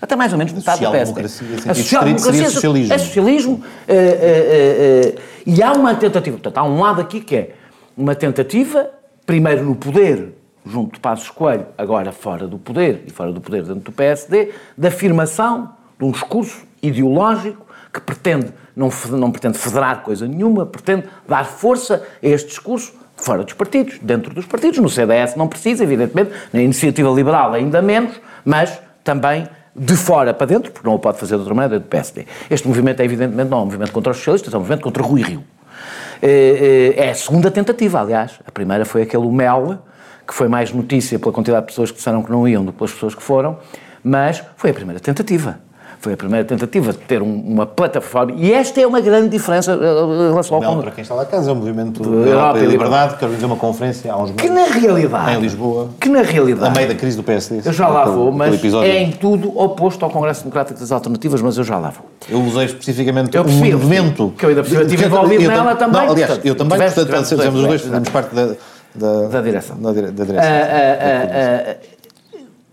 Até 0.00 0.16
mais 0.16 0.32
ou 0.32 0.38
menos 0.38 0.52
metade 0.52 0.84
do 0.84 0.90
PSD. 0.90 1.22
A 1.68 1.74
social-democracia 1.74 2.46
é 2.46 2.50
socialismo. 2.50 2.92
É 2.92 2.98
socialismo. 2.98 3.52
Uh, 3.54 3.56
uh, 3.56 5.16
uh, 5.16 5.22
e 5.46 5.62
há 5.62 5.72
uma 5.72 5.94
tentativa, 5.94 6.36
portanto, 6.36 6.58
há 6.58 6.64
um 6.64 6.80
lado 6.80 7.00
aqui 7.00 7.20
que 7.20 7.36
é 7.36 7.54
uma 7.96 8.14
tentativa, 8.14 8.90
primeiro 9.24 9.64
no 9.64 9.76
poder, 9.76 10.34
junto 10.66 10.94
de 10.94 11.00
Passos 11.00 11.30
Coelho, 11.30 11.66
agora 11.76 12.10
fora 12.10 12.48
do 12.48 12.58
poder, 12.58 13.04
e 13.06 13.10
fora 13.10 13.32
do 13.32 13.40
poder 13.40 13.62
dentro 13.62 13.80
do 13.80 13.92
PSD, 13.92 14.50
da 14.76 14.88
afirmação 14.88 15.72
de 15.98 16.04
um 16.04 16.10
discurso 16.10 16.64
ideológico 16.82 17.66
que 17.92 18.00
pretende, 18.00 18.52
não, 18.74 18.90
não 19.10 19.30
pretende 19.30 19.58
federar 19.58 20.02
coisa 20.02 20.26
nenhuma, 20.26 20.64
pretende 20.64 21.06
dar 21.28 21.44
força 21.44 22.02
a 22.22 22.26
este 22.26 22.48
discurso 22.48 22.92
fora 23.22 23.44
dos 23.44 23.54
partidos, 23.54 23.98
dentro 24.02 24.34
dos 24.34 24.46
partidos. 24.46 24.78
No 24.78 24.88
CDS 24.88 25.36
não 25.36 25.48
precisa, 25.48 25.84
evidentemente, 25.84 26.32
na 26.52 26.60
iniciativa 26.60 27.08
liberal 27.10 27.52
ainda 27.54 27.80
menos, 27.80 28.20
mas 28.44 28.80
também 29.04 29.48
de 29.74 29.96
fora 29.96 30.34
para 30.34 30.46
dentro, 30.46 30.70
porque 30.70 30.86
não 30.86 30.94
o 30.94 30.98
pode 30.98 31.18
fazer 31.18 31.34
de 31.34 31.40
outra 31.40 31.54
maneira, 31.54 31.80
do 31.80 31.86
PSD. 31.86 32.26
Este 32.50 32.68
movimento 32.68 33.00
é 33.00 33.04
evidentemente 33.04 33.48
não 33.48 33.58
é 33.58 33.62
um 33.62 33.64
movimento 33.64 33.92
contra 33.92 34.10
os 34.10 34.18
socialistas, 34.18 34.52
é 34.52 34.56
um 34.56 34.60
movimento 34.60 34.82
contra 34.82 35.02
Rui 35.02 35.22
Rio. 35.22 35.44
É, 36.20 36.94
é, 36.98 37.06
é 37.06 37.10
a 37.10 37.14
segunda 37.14 37.50
tentativa, 37.50 38.00
aliás. 38.00 38.38
A 38.46 38.50
primeira 38.50 38.84
foi 38.84 39.02
aquele 39.02 39.26
Mel, 39.28 39.78
que 40.26 40.34
foi 40.34 40.48
mais 40.48 40.72
notícia 40.72 41.18
pela 41.18 41.32
quantidade 41.32 41.62
de 41.62 41.72
pessoas 41.72 41.90
que 41.90 41.96
disseram 41.96 42.22
que 42.22 42.30
não 42.30 42.46
iam 42.46 42.64
do 42.64 42.72
que 42.72 42.78
pelas 42.78 42.92
pessoas 42.92 43.14
que 43.14 43.22
foram, 43.22 43.58
mas 44.04 44.42
foi 44.56 44.70
a 44.70 44.74
primeira 44.74 45.00
tentativa. 45.00 45.58
Foi 46.02 46.14
a 46.14 46.16
primeira 46.16 46.44
tentativa 46.44 46.92
de 46.92 46.98
ter 46.98 47.22
um, 47.22 47.32
uma 47.32 47.64
plataforma, 47.64 48.32
e 48.36 48.52
esta 48.52 48.80
é 48.80 48.84
uma 48.84 49.00
grande 49.00 49.28
diferença 49.28 49.70
eh, 49.70 49.76
eh, 49.76 50.26
em 50.26 50.30
relação 50.30 50.56
ao... 50.56 50.62
Não, 50.62 50.82
para 50.82 50.90
quem 50.90 51.02
está 51.02 51.14
lá 51.14 51.24
casa, 51.24 51.48
é 51.48 51.52
o 51.52 51.54
movimento 51.54 52.02
de 52.02 52.28
Europa 52.28 52.58
e 52.58 52.66
Liberdade, 52.66 53.16
que 53.16 53.24
organizou 53.24 53.48
uma 53.48 53.56
conferência 53.56 54.12
há 54.12 54.16
uns 54.16 54.32
meses. 54.32 54.42
Que 54.42 54.50
na 54.50 54.64
realidade... 54.64 55.36
Em 55.36 55.40
Lisboa. 55.40 55.90
Que 56.00 56.08
na 56.08 56.22
realidade... 56.22 56.66
A 56.66 56.70
meio 56.70 56.88
da 56.88 56.96
crise 56.96 57.16
do 57.16 57.22
PSD. 57.22 57.60
Eu 57.64 57.72
já 57.72 57.86
lá 57.86 58.06
vou, 58.06 58.32
mas 58.32 58.64
é 58.82 59.00
em 59.00 59.12
tudo 59.12 59.56
oposto 59.56 60.04
ao 60.04 60.10
Congresso 60.10 60.40
Democrático 60.40 60.80
das 60.80 60.90
Alternativas, 60.90 61.40
mas 61.40 61.56
eu 61.56 61.62
já 61.62 61.78
lá 61.78 61.90
vou. 61.90 62.04
Eu 62.28 62.42
usei 62.42 62.64
especificamente 62.64 63.36
eu 63.36 63.44
um 63.44 63.48
movimento... 63.48 64.34
Que 64.36 64.46
eu 64.46 64.48
ainda 64.48 64.62
estive 64.62 65.04
envolvido 65.04 65.46
nela 65.46 65.76
também. 65.76 66.04
Não, 66.04 66.10
aliás, 66.10 66.40
eu 66.42 66.56
também, 66.56 66.80
portanto, 66.80 67.28
fazemos 67.28 67.60
os 67.60 67.66
dois, 67.68 67.80
fazemos 67.80 68.08
parte 68.08 68.34
da... 68.34 68.48
Da, 68.92 69.28
da 69.28 69.40
direção. 69.40 69.76
Da, 69.80 69.92
da 69.92 70.24
direção. 70.24 70.50
Uh, 70.50 71.78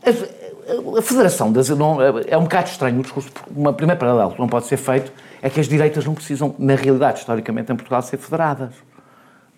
uh, 0.09 0.25
uh, 0.35 0.39
a 0.97 1.01
Federação 1.01 1.51
das, 1.51 1.69
não, 1.69 1.97
é 2.01 2.37
um 2.37 2.43
bocado 2.43 2.69
estranho 2.69 2.99
o 2.99 3.01
discurso, 3.01 3.29
uma 3.55 3.73
primeira 3.73 3.99
paralelo 3.99 4.31
que 4.31 4.39
não 4.39 4.47
pode 4.47 4.65
ser 4.65 4.77
feito 4.77 5.11
é 5.41 5.49
que 5.49 5.59
as 5.59 5.67
direitas 5.67 6.05
não 6.05 6.13
precisam, 6.13 6.53
na 6.59 6.75
realidade, 6.75 7.19
historicamente, 7.19 7.71
em 7.71 7.75
Portugal, 7.75 8.01
ser 8.01 8.17
federadas. 8.17 8.73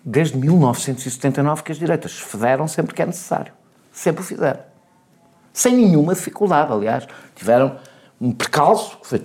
Desde 0.04 0.36
1979 0.36 1.62
que 1.62 1.72
as 1.72 1.78
direitas 1.78 2.12
se 2.12 2.22
federam 2.22 2.66
sempre 2.66 2.94
que 2.94 3.02
é 3.02 3.06
necessário. 3.06 3.52
Sempre 3.92 4.22
o 4.22 4.24
fizeram. 4.24 4.60
sem 5.52 5.74
nenhuma 5.76 6.14
dificuldade, 6.14 6.72
aliás. 6.72 7.06
Tiveram 7.34 7.76
um 8.20 8.32
percalço, 8.32 8.96
que 8.98 9.06
foi, 9.08 9.22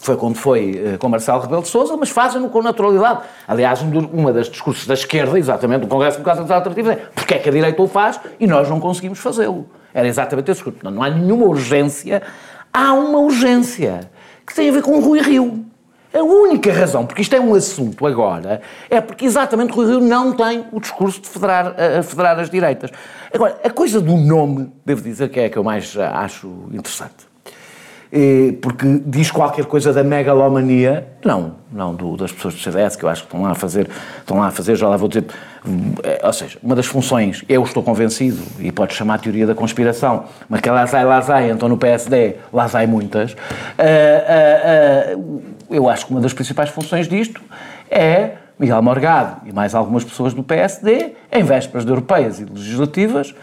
foi 0.00 0.16
quando 0.16 0.36
foi 0.36 0.94
uh, 0.94 0.98
com 0.98 1.08
Marcelo 1.08 1.40
Rebelo 1.40 1.62
de 1.62 1.68
Sousa, 1.68 1.96
mas 1.96 2.10
fazem-no 2.10 2.50
com 2.50 2.62
naturalidade. 2.62 3.22
Aliás, 3.46 3.80
um, 3.80 3.98
uma 4.12 4.32
das 4.32 4.48
discursos 4.48 4.86
da 4.86 4.94
esquerda, 4.94 5.38
exatamente, 5.38 5.82
do 5.82 5.88
Congresso 5.88 6.18
Democrático 6.18 6.52
Alternativo, 6.52 6.90
é 6.90 6.96
porque 6.96 7.34
é 7.34 7.38
que 7.38 7.48
a 7.48 7.52
direita 7.52 7.80
o 7.80 7.86
faz 7.86 8.20
e 8.40 8.46
nós 8.46 8.68
não 8.68 8.80
conseguimos 8.80 9.18
fazê-lo. 9.18 9.68
Era 9.92 10.06
exatamente 10.06 10.50
esse. 10.50 10.62
Não, 10.82 10.90
não 10.90 11.02
há 11.02 11.10
nenhuma 11.10 11.46
urgência, 11.46 12.22
há 12.72 12.92
uma 12.92 13.18
urgência 13.18 14.10
que 14.46 14.54
tem 14.54 14.68
a 14.68 14.72
ver 14.72 14.82
com 14.82 14.98
o 14.98 15.00
Rui 15.00 15.20
Rio. 15.20 15.64
A 16.12 16.22
única 16.22 16.72
razão, 16.72 17.04
porque 17.04 17.20
isto 17.20 17.36
é 17.36 17.40
um 17.40 17.54
assunto 17.54 18.06
agora, 18.06 18.62
é 18.88 18.98
porque 18.98 19.26
exatamente 19.26 19.72
Rui 19.72 19.86
Rio 19.86 20.00
não 20.00 20.32
tem 20.32 20.64
o 20.72 20.80
discurso 20.80 21.20
de 21.20 21.28
federar, 21.28 21.74
a 21.98 22.02
federar 22.02 22.38
as 22.38 22.48
direitas. 22.48 22.90
Agora, 23.32 23.60
a 23.62 23.68
coisa 23.68 24.00
do 24.00 24.16
nome, 24.16 24.72
devo 24.86 25.02
dizer 25.02 25.28
que 25.28 25.38
é 25.38 25.44
a 25.44 25.50
que 25.50 25.58
eu 25.58 25.62
mais 25.64 25.94
acho 25.98 26.48
interessante. 26.72 27.27
Porque 28.62 29.02
diz 29.04 29.30
qualquer 29.30 29.66
coisa 29.66 29.92
da 29.92 30.02
megalomania, 30.02 31.06
não, 31.24 31.56
não 31.70 31.94
do, 31.94 32.16
das 32.16 32.32
pessoas 32.32 32.54
do 32.54 32.60
CDS, 32.60 32.96
que 32.96 33.04
eu 33.04 33.08
acho 33.08 33.22
que 33.22 33.28
estão 33.28 33.42
lá 33.42 33.50
a 33.50 33.54
fazer, 33.54 33.88
estão 34.18 34.38
lá 34.38 34.46
a 34.46 34.50
fazer, 34.50 34.76
já 34.76 34.88
lá 34.88 34.96
vou 34.96 35.08
dizer, 35.08 35.26
eh, 36.02 36.20
ou 36.22 36.32
seja, 36.32 36.58
uma 36.62 36.74
das 36.74 36.86
funções, 36.86 37.44
eu 37.48 37.62
estou 37.62 37.82
convencido, 37.82 38.42
e 38.58 38.72
pode 38.72 38.94
chamar 38.94 39.14
a 39.14 39.18
teoria 39.18 39.46
da 39.46 39.54
conspiração, 39.54 40.24
mas 40.48 40.60
que 40.60 40.70
lá 40.70 40.86
sai, 40.86 41.04
lá 41.04 41.20
sai, 41.20 41.50
então 41.50 41.68
no 41.68 41.76
PSD 41.76 42.36
lá 42.52 42.66
sai 42.66 42.86
muitas, 42.86 43.32
uh, 43.32 43.36
eu 45.70 45.88
acho 45.88 46.06
que 46.06 46.12
uma 46.12 46.20
das 46.20 46.32
principais 46.32 46.70
funções 46.70 47.06
disto 47.06 47.42
é 47.90 48.32
Miguel 48.58 48.82
Morgado 48.82 49.46
e 49.46 49.52
mais 49.52 49.74
algumas 49.74 50.02
pessoas 50.04 50.32
do 50.32 50.42
PSD, 50.42 51.12
em 51.30 51.42
vésperas 51.42 51.84
de 51.84 51.90
europeias 51.90 52.40
e 52.40 52.44
legislativas, 52.44 53.34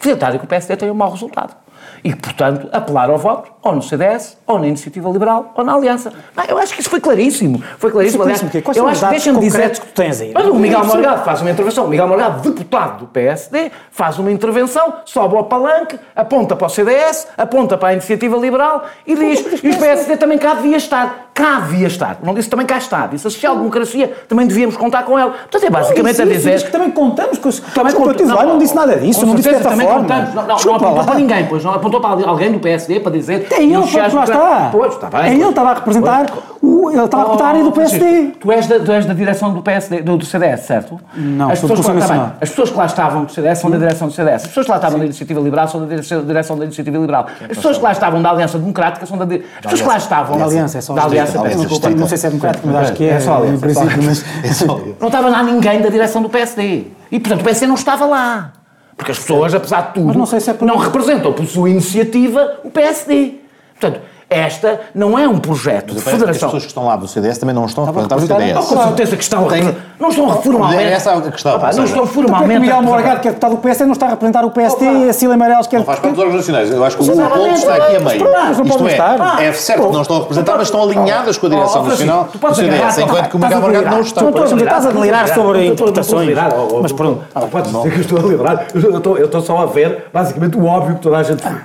tentarem 0.00 0.38
que 0.38 0.44
o 0.44 0.48
PSD 0.48 0.76
tenha 0.76 0.92
um 0.92 0.96
mau 0.96 1.10
resultado. 1.10 1.61
E, 2.04 2.14
portanto, 2.14 2.68
apelar 2.72 3.10
ao 3.10 3.18
voto, 3.18 3.52
ou 3.62 3.74
no 3.74 3.82
CDS, 3.82 4.36
ou 4.46 4.58
na 4.58 4.66
Iniciativa 4.66 5.08
Liberal, 5.08 5.52
ou 5.54 5.64
na 5.64 5.74
Aliança. 5.74 6.12
Não, 6.36 6.44
eu 6.44 6.58
acho 6.58 6.74
que 6.74 6.80
isso 6.80 6.90
foi 6.90 7.00
claríssimo. 7.00 7.62
Foi 7.78 7.90
claríssimo. 7.90 8.22
Aliás, 8.24 8.42
Quais 8.62 8.76
eu 8.76 8.86
acho 8.86 9.00
que 9.00 9.10
deixa-me 9.10 9.40
dizer 9.40 9.70
que 9.70 9.80
tu 9.80 9.86
tens 9.94 10.20
aí. 10.20 10.32
Mas 10.34 10.46
o 10.46 10.54
Miguel 10.54 10.84
Morgado 10.84 11.24
faz 11.24 11.40
uma 11.40 11.50
intervenção. 11.50 11.84
O 11.84 11.88
Miguel 11.88 12.08
Morgado, 12.08 12.40
deputado 12.50 12.98
do 13.00 13.06
PSD, 13.06 13.70
faz 13.90 14.18
uma 14.18 14.30
intervenção, 14.30 14.94
sobe 15.04 15.36
ao 15.36 15.44
palanque, 15.44 15.98
aponta 16.14 16.56
para 16.56 16.66
o 16.66 16.70
CDS, 16.70 17.28
aponta 17.36 17.78
para 17.78 17.88
a 17.88 17.92
Iniciativa 17.92 18.36
Liberal 18.36 18.84
e 19.06 19.14
diz: 19.14 19.62
e 19.62 19.70
o 19.70 19.78
PSD 19.78 20.16
também 20.16 20.38
cá 20.38 20.54
devia 20.54 20.76
estar. 20.76 21.30
Cá 21.34 21.60
devia 21.60 21.86
estar. 21.86 22.18
Não 22.22 22.34
disse 22.34 22.50
também 22.50 22.66
cá 22.66 22.76
está. 22.76 23.06
Disse 23.06 23.26
a 23.26 23.30
social-democracia 23.30 24.12
também 24.28 24.46
devíamos 24.46 24.76
contar 24.76 25.02
com 25.04 25.18
ela. 25.18 25.30
Portanto, 25.30 25.64
é 25.64 25.70
basicamente 25.70 26.18
não, 26.18 26.24
a 26.26 26.28
dizer. 26.28 26.52
Diz 26.52 26.62
que 26.64 26.70
também 26.70 26.90
contamos 26.90 27.38
com 27.38 27.48
os. 27.48 27.58
Também 27.58 27.92
Desculpa, 27.92 28.22
não, 28.22 28.48
não 28.48 28.58
disse 28.58 28.74
nada 28.74 28.96
disso, 28.96 29.24
não 29.24 29.34
disse 29.34 29.50
dessa 29.50 29.70
também 29.70 29.86
forma. 29.86 30.02
Contamos. 30.02 30.34
Não, 30.34 30.46
não, 30.46 30.56
não 30.56 30.74
apontou 30.74 31.04
para 31.04 31.14
ninguém, 31.14 31.46
pois. 31.46 31.64
Não 31.64 31.72
apontou 31.72 32.00
para 32.00 32.28
alguém 32.28 32.52
do 32.52 32.58
PSD 32.60 33.00
para 33.00 33.12
dizer. 33.12 33.46
É 33.50 33.62
ele, 33.62 33.74
pois, 33.76 34.12
lá 34.12 34.24
está. 34.24 34.68
Pois, 34.70 34.94
está 34.94 35.08
bem. 35.08 35.20
É 35.22 35.34
ele 35.34 35.44
estava 35.44 35.70
a 35.70 35.74
representar. 35.74 36.26
O, 36.60 36.90
ele 36.90 37.02
estava 37.02 37.22
a 37.22 37.26
representar 37.26 37.44
a 37.44 37.48
área 37.48 37.64
do 37.64 37.72
PSD. 37.72 38.32
Tu 38.38 38.52
és 38.52 38.66
da, 38.66 38.80
tu 38.80 38.92
és 38.92 39.06
da 39.06 39.14
direção 39.14 39.54
do 39.54 39.62
PSD, 39.62 40.02
do, 40.02 40.16
do 40.16 40.24
CDS, 40.24 40.60
certo? 40.60 41.00
Não, 41.14 41.50
as 41.50 41.60
pessoas, 41.60 41.80
que 41.80 41.92
lá, 41.92 42.36
as 42.40 42.48
pessoas 42.50 42.70
que 42.70 42.76
lá 42.76 42.86
estavam 42.86 43.24
do 43.24 43.32
CDS 43.32 43.58
são 43.58 43.70
da 43.70 43.78
direção 43.78 44.08
do 44.08 44.14
CDS. 44.14 44.42
As 44.42 44.48
pessoas 44.48 44.66
que 44.66 44.70
lá 44.70 44.76
estavam 44.76 44.98
da 44.98 45.04
Iniciativa 45.06 45.40
Liberal 45.40 45.68
são 45.68 45.86
da 45.86 45.96
direção 45.96 46.58
da 46.58 46.64
Iniciativa 46.64 46.98
Liberal. 46.98 47.26
As 47.40 47.56
pessoas 47.56 47.78
que 47.78 47.82
lá 47.82 47.92
estavam 47.92 48.22
da 48.22 48.30
Aliança 48.30 48.58
Democrática 48.58 49.06
são 49.06 49.16
da. 49.16 49.24
As 49.24 49.30
pessoas 49.62 49.80
que 49.80 49.88
lá 49.88 49.96
estavam. 49.96 50.38
Da 50.38 50.44
Aliança, 50.44 50.78
é 50.78 50.80
só 50.80 50.94
da 51.30 51.40
Aliança. 51.40 51.90
Não 51.90 52.08
sei 52.08 52.18
se 52.18 52.26
é 52.26 52.30
democrática, 52.30 52.66
mas 52.66 52.76
acho 52.76 52.92
que 52.94 53.04
é. 53.04 53.10
É 53.10 53.20
só 53.20 53.44
em 53.44 53.58
princípio, 53.58 54.02
mas. 54.02 54.24
Não 55.00 55.08
estava 55.08 55.28
lá 55.28 55.42
ninguém 55.42 55.80
da 55.80 55.88
direção 55.88 56.22
do 56.22 56.28
PSD. 56.28 56.86
E, 57.10 57.20
portanto, 57.20 57.40
o 57.40 57.44
PSD 57.44 57.66
não 57.66 57.74
estava 57.74 58.06
lá. 58.06 58.52
Porque 58.96 59.12
as 59.12 59.18
pessoas, 59.18 59.54
apesar 59.54 59.88
de 59.88 59.94
tudo, 59.94 60.18
não, 60.18 60.24
se 60.24 60.48
é 60.48 60.54
por... 60.54 60.64
não 60.64 60.76
representam 60.76 61.32
por 61.32 61.46
sua 61.46 61.68
iniciativa 61.68 62.60
o 62.64 62.70
PSD. 62.70 63.40
Portanto, 63.78 64.00
esta 64.32 64.80
não 64.94 65.18
é 65.18 65.28
um 65.28 65.38
projeto 65.38 65.94
de 65.94 66.00
federação. 66.00 66.30
As 66.30 66.38
pessoas 66.38 66.62
que 66.62 66.68
estão 66.68 66.86
lá 66.86 66.96
do 66.96 67.06
CDS 67.06 67.38
também 67.38 67.54
não 67.54 67.66
estão 67.66 67.84
a 67.84 67.86
representar 67.86 68.16
o 68.16 68.20
CDS. 68.20 68.66
Com 68.66 68.82
certeza 68.82 69.16
que 69.16 69.22
estão. 69.22 69.48
Tem... 69.48 69.76
Não 69.98 70.08
estão 70.08 70.42
formalmente. 70.42 70.82
É 70.82 70.92
essa 70.92 71.12
a 71.12 71.30
questão. 71.30 71.56
Opa, 71.56 71.72
não 71.72 71.84
estão 71.84 72.06
formalmente. 72.06 72.58
O 72.58 72.60
Miguel 72.60 72.82
Morgado, 72.82 73.20
que 73.20 73.28
é 73.28 73.30
deputado 73.30 73.52
do 73.52 73.58
PSD, 73.58 73.84
não 73.84 73.92
está 73.92 74.06
a 74.06 74.10
representar 74.10 74.44
o 74.44 74.50
PSD 74.50 74.84
e 74.84 75.08
a 75.08 75.12
Cília 75.12 75.36
Meirelles, 75.36 75.66
que 75.66 75.76
é. 75.76 75.78
Não 75.78 75.86
faz 75.86 76.00
parte 76.00 76.14
dos 76.14 76.20
órgãos 76.20 76.36
nacionais. 76.38 76.70
Eu 76.70 76.84
acho 76.84 76.96
que 76.96 77.02
o 77.02 77.06
ponto 77.06 77.46
está 77.52 77.74
aqui 77.74 77.96
a 77.96 78.00
meio. 78.00 78.24
Não 78.24 78.66
podem 78.66 78.86
é, 78.88 78.92
estar. 78.92 79.42
É 79.42 79.52
certo 79.52 79.86
que 79.86 79.92
não 79.92 80.02
estão 80.02 80.16
a 80.16 80.20
representar, 80.20 80.56
mas 80.56 80.68
estão 80.68 80.82
alinhadas 80.82 81.38
com 81.38 81.46
a 81.46 81.50
direção 81.50 81.82
nacional 81.84 82.28
do 82.32 82.54
CDS, 82.54 82.98
enquanto 82.98 83.28
que 83.28 83.36
o 83.36 83.38
Miguel 83.38 83.60
Morgado 83.60 83.90
não 83.90 84.00
está. 84.00 84.22
Estás 84.62 84.86
a 84.86 84.90
delirar 84.90 85.28
sobre 85.28 85.66
interpretações. 85.66 86.36
Mas 86.80 86.92
pronto. 86.92 87.24
Podes 87.50 87.72
dizer 87.72 87.90
que 87.90 87.96
eu 87.96 88.00
estou 88.00 88.18
a 88.18 88.22
delirar. 88.22 88.66
Eu 88.74 89.26
estou 89.26 89.40
só 89.40 89.58
a 89.58 89.66
ver, 89.66 90.06
basicamente, 90.12 90.56
o 90.56 90.64
óbvio 90.64 90.96
que 90.96 91.02
toda 91.02 91.18
a 91.18 91.22
gente 91.22 91.42
viu. 91.46 91.58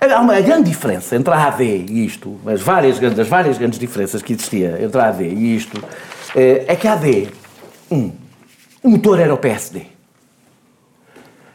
Há 0.00 0.20
uma 0.20 0.40
grande 0.40 0.68
diferença 0.68 1.16
entre 1.16 1.32
a 1.32 1.46
AD 1.46 1.64
e 1.64 2.04
isto, 2.04 2.38
as 2.46 2.60
várias, 2.60 3.02
as 3.02 3.28
várias 3.28 3.56
grandes 3.56 3.78
diferenças 3.78 4.22
que 4.22 4.32
existia 4.32 4.78
entre 4.82 5.00
a 5.00 5.08
AD 5.08 5.24
e 5.24 5.56
isto, 5.56 5.82
eh, 6.36 6.64
é 6.68 6.76
que 6.76 6.86
a 6.86 6.92
AD, 6.92 7.28
um, 7.90 8.12
o 8.82 8.90
motor 8.90 9.18
era 9.18 9.32
o 9.32 9.38
PSD. 9.38 9.86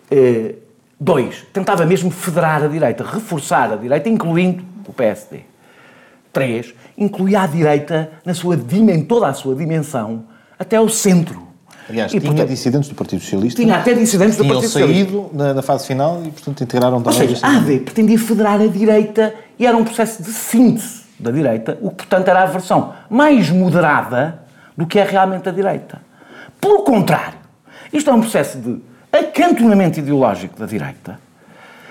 Eh, 0.09 0.55
dois, 0.99 1.45
tentava 1.53 1.85
mesmo 1.85 2.09
federar 2.09 2.63
a 2.63 2.67
direita, 2.67 3.03
reforçar 3.03 3.71
a 3.71 3.75
direita, 3.75 4.09
incluindo 4.09 4.63
o 4.87 4.93
PSD. 4.93 5.41
Três, 6.33 6.73
incluía 6.97 7.41
a 7.41 7.47
direita 7.47 8.11
na 8.25 8.33
sua, 8.33 8.55
em 8.55 9.03
toda 9.03 9.27
a 9.27 9.33
sua 9.33 9.55
dimensão, 9.55 10.25
até 10.57 10.79
o 10.79 10.89
centro. 10.89 11.48
Aliás, 11.89 12.13
e, 12.13 12.19
tinha 12.19 12.31
portanto, 12.31 12.49
dissidentes 12.49 12.87
do 12.87 12.95
Partido 12.95 13.21
Socialista. 13.21 13.61
Tinha 13.61 13.77
até 13.77 13.93
dissidentes 13.93 14.37
do 14.37 14.45
Partido 14.45 14.67
Socialista. 14.67 15.05
Tinham 15.05 15.23
saído 15.23 15.37
na, 15.37 15.53
na, 15.55 15.61
fase 15.61 15.87
final 15.87 16.21
e, 16.23 16.29
portanto, 16.29 16.63
integraram 16.63 17.01
também. 17.01 17.21
Ou 17.21 17.27
seja, 17.27 17.45
a 17.45 17.57
AD 17.57 17.79
pretendia 17.79 18.19
federar 18.19 18.61
a 18.61 18.67
direita 18.67 19.33
e 19.57 19.65
era 19.65 19.75
um 19.75 19.83
processo 19.83 20.21
de 20.21 20.31
síntese 20.31 20.99
da 21.19 21.31
direita, 21.31 21.77
o 21.81 21.89
que, 21.89 22.05
portanto, 22.05 22.27
era 22.27 22.43
a 22.43 22.45
versão 22.45 22.93
mais 23.09 23.49
moderada 23.49 24.39
do 24.77 24.85
que 24.85 24.99
é 24.99 25.03
realmente 25.03 25.49
a 25.49 25.51
direita. 25.51 25.99
Pelo 26.61 26.83
contrário, 26.83 27.39
isto 27.91 28.09
é 28.09 28.13
um 28.13 28.21
processo 28.21 28.57
de 28.59 28.79
acantonamento 29.11 29.99
ideológico 29.99 30.59
da 30.59 30.65
direita. 30.65 31.19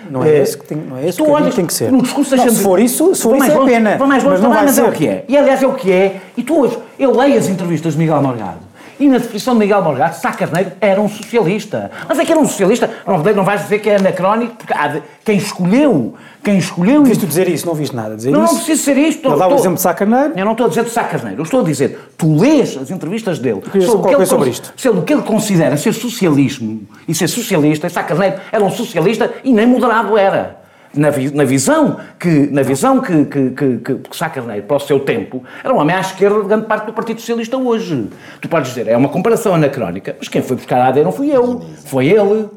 Não 0.08 0.24
é, 0.24 0.30
é 0.30 0.38
esse 0.38 0.56
que 0.56 0.64
tem, 0.64 0.78
não 0.78 0.96
é 0.96 1.06
esse 1.06 1.20
que, 1.20 1.28
olhas, 1.28 1.54
tem 1.54 1.66
que 1.66 1.74
ser. 1.74 1.90
No 1.90 2.00
discurso 2.00 2.37
não, 2.37 2.48
se 2.48 2.62
for 2.62 2.78
isso, 2.78 3.14
se 3.14 3.22
for 3.22 3.37
isso 3.37 3.50
é 3.50 3.64
pena. 3.64 3.98
mais 3.98 4.22
longe, 4.22 4.37
mas 4.37 4.40
não 4.40 4.50
vai 4.50 4.64
mas 4.64 4.74
ser. 4.76 4.82
é 4.82 4.84
o 4.84 4.92
que 4.92 5.08
é. 5.08 5.24
E 5.28 5.37
aliás 5.37 5.62
é 5.62 5.66
o 5.66 5.74
que 5.74 5.90
é. 5.90 6.20
E 6.37 6.42
tu 6.42 6.61
hoje, 6.61 6.78
eu 6.98 7.14
leio 7.14 7.37
as 7.37 7.48
entrevistas 7.48 7.94
de 7.94 7.98
Miguel 7.98 8.22
Morgado 8.22 8.67
e 8.98 9.08
na 9.08 9.18
definição 9.18 9.54
de 9.54 9.61
Miguel 9.61 9.82
Morgado, 9.82 10.16
Sá 10.16 10.32
Carneiro 10.32 10.72
era 10.80 11.00
um 11.00 11.08
socialista. 11.08 11.90
Mas 12.08 12.18
é 12.18 12.24
que 12.24 12.32
era 12.32 12.40
um 12.40 12.46
socialista, 12.46 12.90
não, 13.06 13.18
não 13.18 13.44
vais 13.44 13.62
dizer 13.62 13.78
que 13.78 13.88
é 13.88 13.96
anacrónico, 13.96 14.56
porque 14.56 14.72
há 14.72 15.00
quem 15.24 15.37
escolheu, 15.37 16.14
quem 16.42 16.58
escolheu... 16.58 17.04
Viste 17.04 17.26
dizer 17.26 17.48
isso, 17.48 17.66
não 17.66 17.74
viste 17.74 17.94
nada 17.94 18.16
dizer 18.16 18.30
não, 18.30 18.44
isso? 18.44 18.54
Não, 18.54 18.61
preciso 18.64 18.90
dizer 18.90 19.08
isto. 19.08 19.28
Ele 19.28 19.38
dá 19.38 19.48
o 19.48 19.54
exemplo 19.54 19.74
de 19.74 19.82
Sá 19.82 19.94
Carneiro. 19.94 20.32
Eu 20.37 20.44
não 20.44 20.52
estou 20.52 20.66
a 20.66 20.68
dizer 20.68 20.84
de 20.84 20.90
Sá 20.90 21.04
Carneiro, 21.04 21.40
eu 21.40 21.44
estou 21.44 21.61
a 21.61 21.64
dizer, 21.64 22.12
tu 22.16 22.37
lês 22.38 22.76
as 22.76 22.90
entrevistas 22.90 23.38
dele 23.38 23.62
sobre, 23.84 24.14
ele, 24.14 24.26
sobre 24.26 24.50
isto. 24.50 24.72
sobre 24.76 25.00
o 25.00 25.02
que 25.02 25.12
ele 25.12 25.22
considera 25.22 25.76
ser 25.76 25.92
socialismo 25.92 26.82
e 27.06 27.14
ser 27.14 27.28
socialista, 27.28 27.87
e 27.87 27.90
Sá 27.90 28.02
Carneiro 28.02 28.40
era 28.50 28.64
um 28.64 28.70
socialista 28.70 29.32
e 29.44 29.52
nem 29.52 29.66
moderado 29.66 30.16
era 30.16 30.58
na, 30.98 31.11
na, 31.11 31.44
visão 31.44 32.00
que, 32.18 32.48
na 32.50 32.62
visão 32.62 33.00
que, 33.00 33.24
que, 33.24 33.50
que, 33.50 33.78
que, 33.78 34.16
Sá 34.16 34.28
Carneiro, 34.28 34.66
para 34.66 34.76
o 34.76 34.80
seu 34.80 35.00
tempo, 35.00 35.44
era 35.62 35.72
um 35.72 35.78
homem 35.78 35.94
à 35.94 36.00
esquerda 36.00 36.42
de 36.42 36.48
grande 36.48 36.66
parte 36.66 36.87
do 36.87 36.92
Partido 36.92 37.20
Socialista 37.20 37.56
hoje. 37.56 38.08
Tu 38.40 38.48
podes 38.48 38.70
dizer, 38.70 38.88
é 38.88 38.96
uma 38.96 39.08
comparação 39.08 39.54
anacrónica, 39.54 40.16
mas 40.18 40.28
quem 40.28 40.42
foi 40.42 40.56
buscar 40.56 40.80
a 40.80 40.88
AD 40.88 41.02
não 41.02 41.12
fui 41.12 41.30
eu, 41.30 41.64
foi 41.84 42.08
ele. 42.08 42.48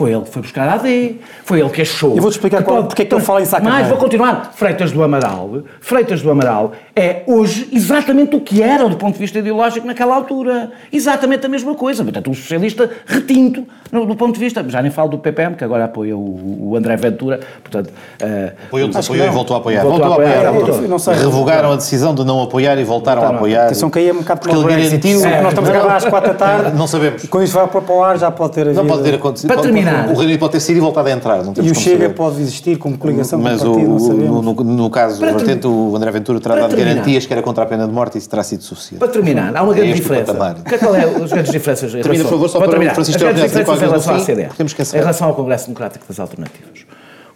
Foi 0.00 0.12
ele 0.12 0.22
que 0.22 0.30
foi 0.30 0.40
buscar 0.40 0.66
a 0.66 0.74
AD, 0.76 1.16
foi 1.44 1.60
ele 1.60 1.68
que 1.68 1.82
achou. 1.82 2.16
Eu 2.16 2.22
vou-te 2.22 2.36
explicar 2.36 2.62
qual, 2.62 2.84
porque 2.84 3.02
é 3.02 3.04
que 3.04 3.14
ele 3.14 3.20
fala 3.20 3.42
em 3.42 3.44
Sá 3.44 3.60
Mas 3.60 3.86
vou 3.86 3.98
continuar. 3.98 4.50
Freitas 4.54 4.92
do 4.92 5.02
Amaral, 5.02 5.62
Freitas 5.78 6.22
do 6.22 6.30
Amaral 6.30 6.72
é 6.96 7.22
hoje 7.26 7.68
exatamente 7.70 8.34
o 8.34 8.40
que 8.40 8.62
era 8.62 8.88
do 8.88 8.96
ponto 8.96 9.12
de 9.12 9.18
vista 9.18 9.38
ideológico 9.38 9.86
naquela 9.86 10.14
altura. 10.14 10.70
Exatamente 10.90 11.44
a 11.44 11.50
mesma 11.50 11.74
coisa. 11.74 12.02
Portanto, 12.02 12.30
um 12.30 12.34
socialista 12.34 12.88
retinto 13.04 13.66
no, 13.92 14.06
do 14.06 14.16
ponto 14.16 14.32
de 14.32 14.40
vista. 14.40 14.64
Já 14.68 14.80
nem 14.80 14.90
falo 14.90 15.10
do 15.10 15.18
PPM, 15.18 15.54
que 15.54 15.64
agora 15.64 15.84
apoia 15.84 16.16
o, 16.16 16.70
o 16.70 16.76
André 16.76 16.96
Ventura. 16.96 17.40
Portanto, 17.62 17.88
uh, 17.88 18.52
apoiou, 18.68 18.90
apoiou 18.94 19.26
e 19.26 19.28
voltou 19.28 19.54
a 19.54 19.58
apoiar. 19.58 19.82
Voltou, 19.82 19.98
voltou 19.98 20.12
a 20.12 20.14
apoiar. 20.14 20.48
apoiar. 20.48 20.66
Voltou. 20.66 20.88
Não 20.88 20.98
sei. 20.98 21.14
Revogaram 21.14 21.72
a 21.72 21.76
decisão 21.76 22.14
de 22.14 22.24
não 22.24 22.42
apoiar 22.42 22.78
e 22.78 22.84
voltaram 22.84 23.22
a 23.22 23.28
apoiar. 23.28 23.66
Atenção 23.66 23.90
que 23.90 23.98
aí 23.98 24.08
é 24.08 24.12
um 24.14 24.18
bocado 24.18 24.40
porque 24.40 24.56
ele 24.56 24.66
garantiu. 24.66 25.26
É, 25.26 25.42
nós 25.42 25.52
estamos 25.52 25.68
a 25.68 25.72
gravar 25.74 25.96
às 25.96 26.04
quatro 26.06 26.32
da 26.32 26.38
tarde. 26.38 26.76
Não 26.78 26.86
sabemos. 26.86 27.22
E 27.22 27.28
quando 27.28 27.44
isso 27.44 27.52
vai 27.52 27.66
para 27.66 27.92
o 27.92 28.02
ar 28.02 28.18
já 28.18 28.30
pode 28.30 28.54
ter 28.54 28.62
havido. 28.62 28.82
Não 28.82 28.86
pode 28.86 29.02
ter 29.02 29.14
acontecido. 29.14 29.52
Para 29.52 29.60
terminar. 29.60 29.89
O 30.12 30.18
Reino 30.18 30.38
pode 30.38 30.52
ter 30.52 30.60
sido 30.60 30.76
e 30.76 30.80
voltado 30.80 31.08
a 31.08 31.12
entrar. 31.12 31.38
e 31.38 31.70
o 31.70 31.74
Chega 31.74 32.04
saber. 32.04 32.14
pode 32.14 32.40
existir 32.40 32.78
como 32.78 32.96
coligação 32.98 33.38
Mas 33.40 33.62
com 33.62 33.68
o 33.68 33.72
partido, 33.72 33.90
o, 33.90 33.92
não 33.92 33.98
sabemos. 34.00 34.44
No, 34.44 34.54
no, 34.54 34.64
no 34.64 34.90
caso 34.90 35.20
do 35.20 35.26
vertente, 35.26 35.66
o 35.66 35.96
André 35.96 36.10
Ventura 36.10 36.40
terá 36.40 36.56
dado 36.56 36.76
garantias 36.76 37.26
que 37.26 37.32
era 37.32 37.42
contra 37.42 37.64
a 37.64 37.66
pena 37.66 37.86
de 37.86 37.92
morte 37.92 38.16
e 38.16 38.18
isso 38.18 38.28
terá 38.28 38.42
sido 38.42 38.62
suficiente. 38.62 38.98
Para 38.98 39.08
terminar, 39.08 39.56
há 39.56 39.62
uma 39.62 39.74
grande 39.74 39.92
é 39.92 39.94
diferença. 39.94 40.34
Qual 40.34 40.94
é 40.94 41.04
as 41.04 41.32
grandes 41.32 41.52
diferenças? 41.52 41.92
Termina, 41.92 42.24
por 42.24 42.30
favor, 42.30 42.48
só 42.48 42.58
para, 42.58 42.78
para 42.78 42.94
Francisco 42.94 43.16
As 43.16 43.22
grandes 43.22 43.42
diferenças 43.52 43.82
em 43.82 43.86
relação 43.86 44.14
à 44.14 44.20
CDE. 44.20 44.48
Em 44.94 44.98
relação 44.98 45.28
ao 45.28 45.34
Congresso 45.34 45.66
Democrático 45.66 46.04
das 46.06 46.20
Alternativas. 46.20 46.86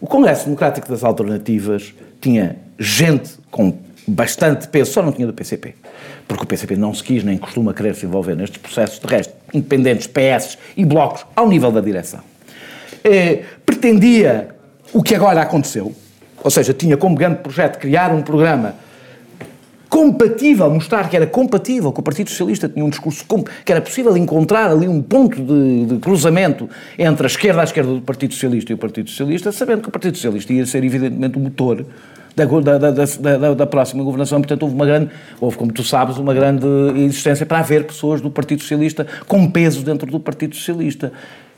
O 0.01 0.07
Congresso 0.07 0.45
Democrático 0.45 0.89
das 0.89 1.03
Alternativas 1.03 1.95
tinha 2.21 2.57
gente 2.79 3.31
com 3.51 3.73
bastante 4.07 4.69
peso, 4.69 4.93
só 4.93 5.03
não 5.03 5.13
tinha 5.13 5.27
do 5.27 5.33
PCP. 5.33 5.75
Porque 6.29 6.45
o 6.45 6.47
PCP 6.47 6.77
não 6.77 6.93
se 6.93 7.03
quis 7.03 7.25
nem 7.25 7.39
costuma 7.39 7.73
querer 7.73 7.95
se 7.95 8.07
envolver 8.07 8.35
nestes 8.35 8.59
processos, 8.59 8.99
de 8.99 9.07
resto, 9.07 9.33
independentes, 9.53 10.07
PS 10.07 10.59
e 10.77 10.85
blocos, 10.85 11.25
ao 11.35 11.49
nível 11.49 11.71
da 11.71 11.81
direção. 11.81 12.21
Eh, 13.05 13.43
pretendia 13.65 14.49
o 14.93 15.03
que 15.03 15.15
agora 15.15 15.43
aconteceu, 15.43 15.95
ou 16.43 16.51
seja, 16.51 16.73
tinha 16.73 16.97
como 16.97 17.15
grande 17.15 17.37
projeto 17.37 17.79
criar 17.79 18.13
um 18.13 18.23
programa 18.23 18.75
compatível, 19.95 20.69
mostrar 20.71 21.09
que 21.09 21.15
era 21.15 21.25
compatível 21.25 21.93
com 21.93 22.01
o 22.01 22.05
Partido 22.05 22.29
Socialista, 22.29 22.69
tinha 22.69 22.85
um 22.85 22.91
discurso 22.91 23.25
que 23.65 23.71
era 23.71 23.81
possível 23.81 24.17
encontrar 24.17 24.69
ali 24.69 24.89
um 24.89 25.01
ponto 25.01 25.41
de, 25.41 25.87
de, 25.87 25.99
cruzamento 25.99 26.69
entre 26.99 27.25
a 27.25 27.29
esquerda 27.29 27.61
à 27.61 27.65
esquerda 27.65 27.93
do 27.93 28.01
Partido 28.01 28.35
Socialista 28.35 28.73
e 28.73 28.75
o 28.75 28.79
Partido 28.79 29.09
Socialista, 29.09 29.53
sabendo 29.53 29.83
que 29.83 29.89
o 29.89 29.93
Partido 29.93 30.17
Socialista 30.17 30.53
ia 30.53 30.67
ser 30.67 30.83
evidentemente 30.83 31.39
o 31.39 31.41
motor 31.41 31.87
da, 32.35 32.45
da, 32.45 32.91
da, 32.91 33.55
da, 33.55 33.67
próxima 33.67 34.03
governação, 34.03 34.41
portanto 34.41 34.65
houve 34.65 34.75
uma 34.75 34.85
grande, 34.85 35.11
houve, 35.41 35.57
como 35.57 35.73
tu 35.73 35.85
sabes, 35.85 36.17
uma 36.17 36.35
grande 36.35 36.67
existência 36.97 37.47
para 37.47 37.61
haver 37.61 37.85
pessoas 37.85 38.21
do 38.21 38.31
Partido 38.31 38.63
Socialista 38.63 39.07
com 39.29 39.49
peso 39.49 39.85
dentro 39.85 40.11
do 40.11 40.19
Partido 40.19 40.57
Socialista. 40.57 41.13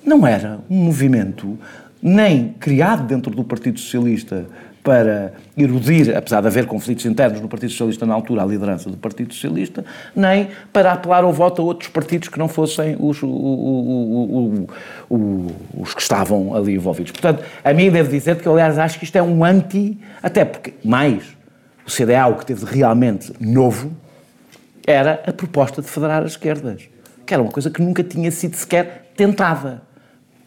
Não 0.07 0.25
era 0.25 0.61
um 0.71 0.85
movimento 0.85 1.59
nem 2.01 2.51
criado 2.61 3.05
dentro 3.05 3.35
do 3.35 3.43
Partido 3.43 3.81
Socialista 3.81 4.47
para 4.87 5.33
erudir, 5.59 6.17
apesar 6.17 6.41
de 6.41 6.47
haver 6.47 6.65
conflitos 6.67 7.05
internos 7.07 7.41
no 7.41 7.49
Partido 7.49 7.71
Socialista 7.71 8.07
na 8.07 8.15
altura, 8.15 8.45
a 8.45 8.47
liderança 8.47 8.89
do 8.89 8.97
Partido 8.97 9.35
Socialista, 9.35 9.85
nem 10.15 10.47
para 10.73 10.93
apelar 10.93 11.25
ao 11.25 11.33
voto 11.33 11.61
a 11.61 11.65
outros 11.65 11.89
partidos 11.89 12.29
que 12.29 12.39
não 12.39 12.47
fossem 12.47 12.97
os, 13.01 13.21
o, 13.21 13.27
o, 13.27 14.69
o, 15.11 15.53
os 15.77 15.93
que 15.93 16.01
estavam 16.01 16.55
ali 16.55 16.75
envolvidos. 16.75 17.11
Portanto, 17.11 17.43
a 17.65 17.73
mim 17.73 17.91
devo 17.91 18.09
dizer 18.09 18.37
que, 18.37 18.49
aliás, 18.49 18.79
acho 18.79 19.01
que 19.01 19.05
isto 19.05 19.17
é 19.17 19.23
um 19.23 19.45
anti, 19.45 19.99
até 20.23 20.45
porque, 20.45 20.75
mais, 20.85 21.25
o 21.85 21.91
CDA, 21.91 22.29
o 22.29 22.37
que 22.37 22.47
teve 22.47 22.65
realmente 22.65 23.33
novo, 23.41 23.91
era 24.87 25.21
a 25.27 25.33
proposta 25.33 25.83
de 25.83 25.89
federar 25.89 26.23
as 26.23 26.33
esquerdas, 26.33 26.89
que 27.27 27.35
era 27.35 27.43
uma 27.43 27.51
coisa 27.51 27.71
que 27.71 27.83
nunca 27.83 28.05
tinha 28.05 28.31
sido 28.31 28.55
sequer 28.55 29.11
tentada. 29.17 29.83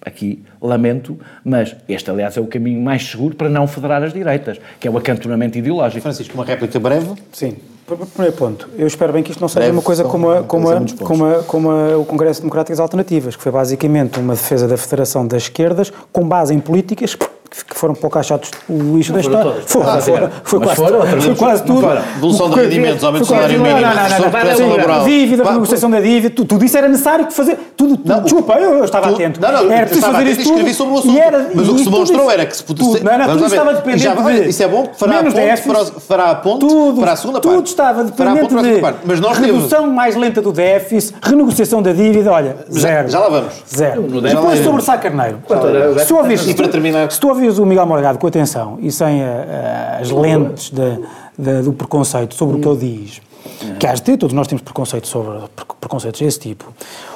Aqui 0.06 0.44
lamento, 0.62 1.20
mas 1.44 1.76
este, 1.88 2.10
aliás, 2.10 2.38
é 2.38 2.42
o 2.42 2.48
caminho 2.48 2.82
mais 2.82 3.06
seguro 3.06 3.36
para 3.36 3.50
não 3.50 3.68
federar 3.68 4.02
as 4.02 4.14
direitas, 4.14 4.60
que 4.80 4.88
é 4.88 4.92
o 4.92 4.98
acantonamento 4.98 5.58
ideológico. 5.58 6.02
Francisco, 6.02 6.34
uma 6.36 6.46
réplica 6.46 6.80
breve? 6.80 7.14
Sim. 7.34 7.58
Primeiro 7.86 8.38
ponto, 8.38 8.70
eu 8.78 8.86
espero 8.86 9.12
bem 9.12 9.24
que 9.24 9.32
isto 9.32 9.42
não 9.42 9.48
seja 9.48 9.62
breve, 9.62 9.76
uma 9.76 9.82
coisa 9.82 10.04
como, 10.04 10.30
a, 10.30 10.44
como, 10.44 10.70
a, 10.70 10.80
como, 11.04 11.26
a, 11.26 11.44
como 11.44 11.72
a, 11.72 11.98
o 11.98 12.06
Congresso 12.06 12.40
de 12.40 12.44
Democráticas 12.44 12.80
Alternativas, 12.80 13.36
que 13.36 13.42
foi 13.42 13.52
basicamente 13.52 14.20
uma 14.20 14.36
defesa 14.36 14.68
da 14.68 14.78
Federação 14.78 15.26
das 15.26 15.44
Esquerdas 15.44 15.92
com 16.12 16.28
base 16.28 16.54
em 16.54 16.60
políticas 16.60 17.18
que 17.50 17.76
foram 17.76 17.96
para 17.96 18.08
o 18.08 18.10
caixote 18.10 18.52
o 18.70 18.98
lixo 18.98 19.12
da 19.12 19.20
história. 19.20 19.54
Foi, 19.66 19.82
ah, 19.84 20.00
foi, 20.00 20.30
foi, 20.44 20.60
quase, 20.60 20.76
foram, 20.76 21.22
foi 21.22 21.36
quase 21.36 21.64
tudo. 21.64 21.88
Devolução 22.16 22.50
de 22.50 22.56
rendimentos, 22.56 23.04
aumento 23.04 23.24
do 23.24 23.28
salário 23.28 23.60
mínimo, 23.60 23.88
redução 24.44 24.70
laboral. 24.70 25.04
Dívida, 25.06 25.44
renegociação 25.44 25.90
da 25.90 26.00
dívida, 26.00 26.36
tudo 26.36 26.64
isso 26.64 26.78
era 26.78 26.88
necessário 26.88 27.32
fazer. 27.32 27.58
Tudo, 27.76 28.00
não, 28.04 28.22
desculpa, 28.22 28.54
eu, 28.56 28.84
estava 28.84 29.10
atento. 29.10 29.40
Não, 29.42 29.52
não, 29.52 29.72
era 29.72 29.86
preciso 29.86 30.12
fazer 30.12 30.30
isso 30.30 30.44
tudo. 30.44 30.74
sobre 30.74 30.94
o 30.94 30.98
assunto. 30.98 31.20
mas 31.56 31.70
o 31.70 31.74
que 31.74 31.80
se 31.80 31.90
demonstrou 31.90 32.32
era 32.32 32.46
que 32.46 32.58
se 32.58 32.64
podia... 32.64 32.86
Não, 33.04 33.18
não, 33.18 33.28
tudo 33.30 33.46
estava 33.46 33.74
dependente 33.74 34.44
de... 34.44 34.50
Isso 34.50 34.64
é 34.64 34.68
bom, 34.68 34.90
fará 34.96 35.20
a 35.20 35.24
ponte, 35.24 36.02
fará 36.08 36.32
a 36.32 36.36
ponte 36.36 36.66
para 37.00 37.12
a 37.14 37.16
segunda 37.16 37.42
parte. 37.42 37.56
Tudo 37.56 37.68
estava 37.68 38.04
dependente 38.04 38.56
de 38.56 39.42
redução 39.42 39.88
mais 39.92 40.16
lenta 40.16 40.42
do 40.42 40.52
déficit, 40.52 41.16
renegociação 41.22 41.82
da 41.82 41.92
dívida, 41.92 42.32
olha, 42.32 42.58
zero. 42.72 43.10
Já 43.10 43.20
lá 43.20 43.30
vamos. 43.30 43.54
Zero. 43.76 44.02
Depois 44.22 44.64
sobre 44.64 44.82
o 44.82 44.84
Sá 44.84 44.98
Carneiro. 44.98 45.40
Se 47.10 47.20
tu 47.20 47.30
ouvires 47.40 47.58
o 47.58 47.66
Miguel 47.66 47.86
Morgado 47.86 48.20
com 48.20 48.28
atenção 48.28 48.78
e 48.82 48.92
sem 48.92 49.24
a, 49.24 49.98
a, 49.98 50.02
as 50.02 50.12
lentes 50.12 50.70
de, 50.70 51.00
de, 51.38 51.62
do 51.62 51.72
preconceito 51.72 52.36
sobre 52.36 52.58
o 52.58 52.60
que 52.60 52.68
ele 52.68 52.98
diz, 52.98 53.22
que 53.80 53.88
às 53.88 54.02
vezes 54.02 54.20
todos 54.20 54.34
nós 54.34 54.48
temos 54.48 54.62
preconceito 54.62 55.08
sobre 55.08 55.40
preconceitos 55.80 56.20
desse 56.20 56.40
tipo. 56.40 56.74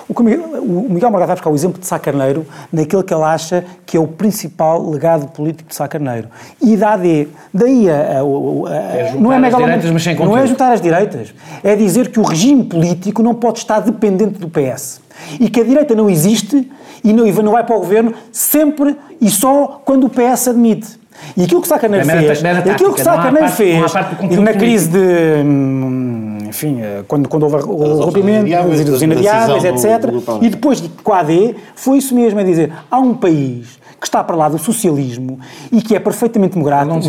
O, 0.07 0.13
o 0.13 0.89
Miguel 0.89 1.11
Morgado 1.11 1.27
vai 1.27 1.35
buscar 1.35 1.49
o 1.49 1.55
exemplo 1.55 1.79
de 1.79 1.85
Sá 1.85 1.99
Carneiro 1.99 2.45
naquele 2.71 3.03
que 3.03 3.13
ele 3.13 3.23
acha 3.23 3.65
que 3.85 3.97
é 3.97 3.99
o 3.99 4.07
principal 4.07 4.89
legado 4.89 5.27
político 5.27 5.69
de 5.69 5.75
Sá 5.75 5.87
Carneiro. 5.87 6.29
E 6.61 6.77
da 6.77 6.93
AD, 6.93 7.27
daí 7.53 7.89
a, 7.89 7.93
a, 7.93 7.97
a, 7.97 8.75
é 8.75 9.15
não 9.17 9.33
é 9.33 9.49
direitas, 9.49 10.19
não 10.19 10.37
é 10.37 10.47
juntar 10.47 10.71
as 10.71 10.79
direitas, 10.79 11.33
é 11.63 11.75
dizer 11.75 12.09
que 12.09 12.19
o 12.19 12.23
regime 12.23 12.63
político 12.63 13.21
não 13.21 13.35
pode 13.35 13.59
estar 13.59 13.81
dependente 13.81 14.39
do 14.39 14.47
PS 14.47 15.01
e 15.39 15.49
que 15.49 15.59
a 15.59 15.63
direita 15.63 15.93
não 15.93 16.09
existe 16.09 16.69
e 17.03 17.13
não, 17.13 17.25
não 17.25 17.51
vai 17.51 17.63
para 17.63 17.75
o 17.75 17.79
governo 17.79 18.13
sempre 18.31 18.95
e 19.19 19.29
só 19.29 19.81
quando 19.83 20.05
o 20.05 20.09
PS 20.09 20.47
admite. 20.49 21.03
E 21.37 21.43
aquilo 21.43 21.61
que 21.61 21.67
Sá 21.67 21.79
Carneiro 21.79 22.05
fez, 22.05 22.43
aquilo 22.43 22.93
que 22.93 23.01
Sá 23.01 23.17
Carneiro 23.17 23.49
fez 23.49 23.93
na 24.41 24.53
crise 24.53 24.89
de, 24.89 25.43
hum, 25.45 26.32
enfim, 26.53 26.79
eh, 26.81 27.03
quando, 27.07 27.27
quando 27.27 27.43
houve 27.43 27.55
o 27.55 28.03
rompimento, 28.05 28.45
os 28.93 29.01
inadiáveis, 29.01 29.63
etc. 29.63 30.13
E 30.41 30.49
depois 30.49 30.83
com 31.03 31.11
a 31.11 31.19
AD, 31.19 31.55
foi 31.75 31.97
isso 31.97 32.13
mesmo, 32.13 32.39
é 32.39 32.43
dizer, 32.43 32.71
há 32.89 32.99
um 32.99 33.15
país 33.15 33.81
que 33.99 34.07
está 34.07 34.21
para 34.21 34.35
lá 34.35 34.49
do 34.49 34.57
socialismo 34.57 35.39
e 35.71 35.81
que 35.81 35.95
é 35.95 35.99
perfeitamente 35.99 36.55
democrático, 36.55 36.99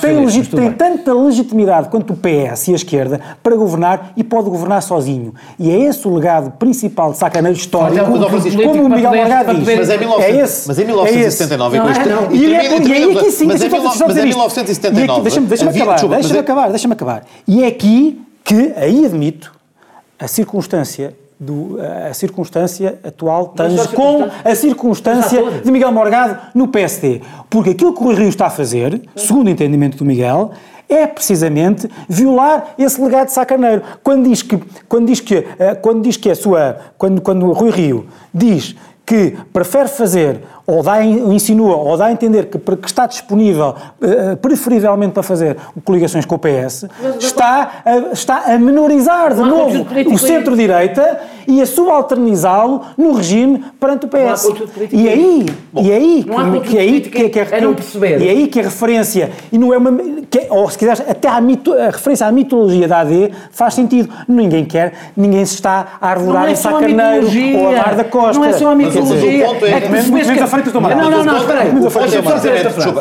tem, 0.00 0.24
legit, 0.24 0.54
tem 0.54 0.70
tanta 0.70 1.12
legitimidade 1.12 1.88
quanto 1.88 2.12
o 2.12 2.16
PS 2.16 2.68
e 2.68 2.72
a 2.72 2.76
esquerda 2.76 3.20
para 3.42 3.56
governar 3.56 4.12
e 4.16 4.22
pode 4.22 4.48
governar 4.48 4.80
sozinho. 4.80 5.34
E 5.58 5.68
é 5.68 5.80
esse 5.80 6.06
o 6.06 6.14
legado 6.14 6.52
principal 6.52 7.10
de 7.10 7.18
sacaneiro 7.18 7.58
histórico, 7.58 8.04
como 8.06 8.84
o 8.84 8.88
Miguel 8.88 9.16
Morgado 9.16 9.52
diz. 9.54 9.78
Mas, 9.78 9.90
é 9.90 9.98
19, 9.98 10.22
é 10.22 10.40
esse, 10.40 10.68
mas 10.68 10.78
em 10.78 10.84
1979 10.84 11.76
é, 11.76 11.90
esse. 11.90 12.08
Não, 12.08 12.22
é, 12.22 12.34
E, 12.36 12.44
é, 12.44 12.48
e 12.48 12.92
é 12.92 13.18
aqui 13.18 13.30
sim, 13.32 13.46
mas, 13.46 13.60
mas 13.60 14.16
em 14.16 14.26
1979... 14.26 15.22
Deixa-me 15.48 15.70
acabar, 15.70 16.08
deixa-me 16.08 16.38
acabar, 16.38 16.68
deixa-me 16.70 16.92
acabar. 16.92 17.24
E 17.48 17.64
é 17.64 17.66
aqui 17.66 18.27
que, 18.48 18.72
aí 18.76 19.04
admito, 19.04 19.52
a 20.18 20.26
circunstância 20.26 21.14
do, 21.38 21.78
a 22.08 22.14
circunstância 22.14 22.98
atual 23.04 23.48
tange 23.48 23.86
com 23.88 24.26
a 24.42 24.54
circunstância 24.54 25.60
de 25.60 25.70
Miguel 25.70 25.92
Morgado 25.92 26.38
no 26.54 26.66
PSD. 26.66 27.20
Porque 27.50 27.70
aquilo 27.70 27.94
que 27.94 28.02
o 28.02 28.14
Rio 28.14 28.28
está 28.28 28.46
a 28.46 28.50
fazer, 28.50 29.02
segundo 29.14 29.48
o 29.48 29.50
entendimento 29.50 29.98
do 29.98 30.04
Miguel, 30.04 30.52
é 30.88 31.06
precisamente 31.06 31.90
violar 32.08 32.74
esse 32.78 32.98
legado 32.98 33.26
de 33.26 33.34
Sacaneiro. 33.34 33.82
Quando 34.02 34.26
diz 34.26 34.40
que, 34.40 34.58
quando 34.88 35.06
diz 35.06 35.20
que, 35.20 35.46
eh, 35.58 35.74
quando 35.74 36.02
diz 36.02 36.16
que 36.16 36.30
a 36.30 36.34
sua, 36.34 36.78
quando, 36.96 37.20
quando 37.20 37.46
o 37.46 37.52
Rui 37.52 37.70
Rio 37.70 38.06
diz 38.32 38.74
que 39.04 39.36
prefere 39.52 39.88
fazer 39.88 40.40
ou 40.68 40.82
dá, 40.82 41.02
insinua, 41.02 41.76
ou 41.76 41.96
dá 41.96 42.06
a 42.06 42.12
entender 42.12 42.44
que, 42.44 42.58
que 42.58 42.86
está 42.86 43.06
disponível, 43.06 43.74
uh, 44.02 44.36
preferivelmente 44.36 45.14
para 45.14 45.22
fazer 45.22 45.56
coligações 45.82 46.26
com 46.26 46.34
o 46.34 46.38
PS, 46.38 46.84
está 47.18 47.82
a, 47.86 48.12
está 48.12 48.52
a 48.52 48.58
menorizar 48.58 49.32
de 49.32 49.40
novo 49.40 49.86
o 50.12 50.18
centro-direita 50.18 51.20
e 51.46 51.62
a 51.62 51.66
subalternizá-lo 51.66 52.82
no 52.98 53.12
regime 53.14 53.64
perante 53.80 54.04
o 54.04 54.08
PS. 54.10 54.52
E 54.92 55.08
aí, 55.08 55.46
Bom, 55.72 55.82
e 55.82 55.90
aí, 55.90 56.24
que, 56.24 56.68
que, 56.68 56.78
aí 56.78 57.00
que, 57.00 57.28
que, 57.30 57.38
é 57.38 57.60
não 57.62 57.72
perceber. 57.72 58.20
E 58.20 58.28
aí 58.28 58.46
que 58.48 58.60
a 58.60 58.64
referência, 58.64 59.30
e 59.50 59.56
não 59.56 59.72
é 59.72 59.78
uma, 59.78 59.90
que, 60.30 60.46
ou 60.50 60.68
se 60.68 60.76
quiseres, 60.76 61.00
até 61.08 61.28
a, 61.28 61.40
mito, 61.40 61.72
a 61.72 61.86
referência 61.86 62.26
à 62.26 62.32
mitologia 62.32 62.86
da 62.86 63.00
AD 63.00 63.32
faz 63.50 63.72
sentido. 63.72 64.10
Ninguém 64.28 64.66
quer, 64.66 64.92
ninguém 65.16 65.46
se 65.46 65.54
está 65.54 65.96
a 65.98 66.10
arvorar 66.10 66.48
é 66.48 66.52
em 66.52 66.56
Sacarneiro 66.56 67.26
ou 67.58 67.68
a 67.68 67.72
Mar 67.72 67.94
da 67.94 68.04
Costa. 68.04 68.38
Não 68.38 68.44
é 68.44 68.52
só 68.52 68.70
a 68.70 68.74
mitologia. 68.74 69.46
É 69.46 69.80
que 69.80 69.88
Freitas 70.58 70.72
do 70.72 70.78
Amaral. 70.78 70.98
Não, 70.98 71.10
não, 71.10 71.24
não, 71.24 71.36
espera 71.38 71.60
aí. 71.62 71.72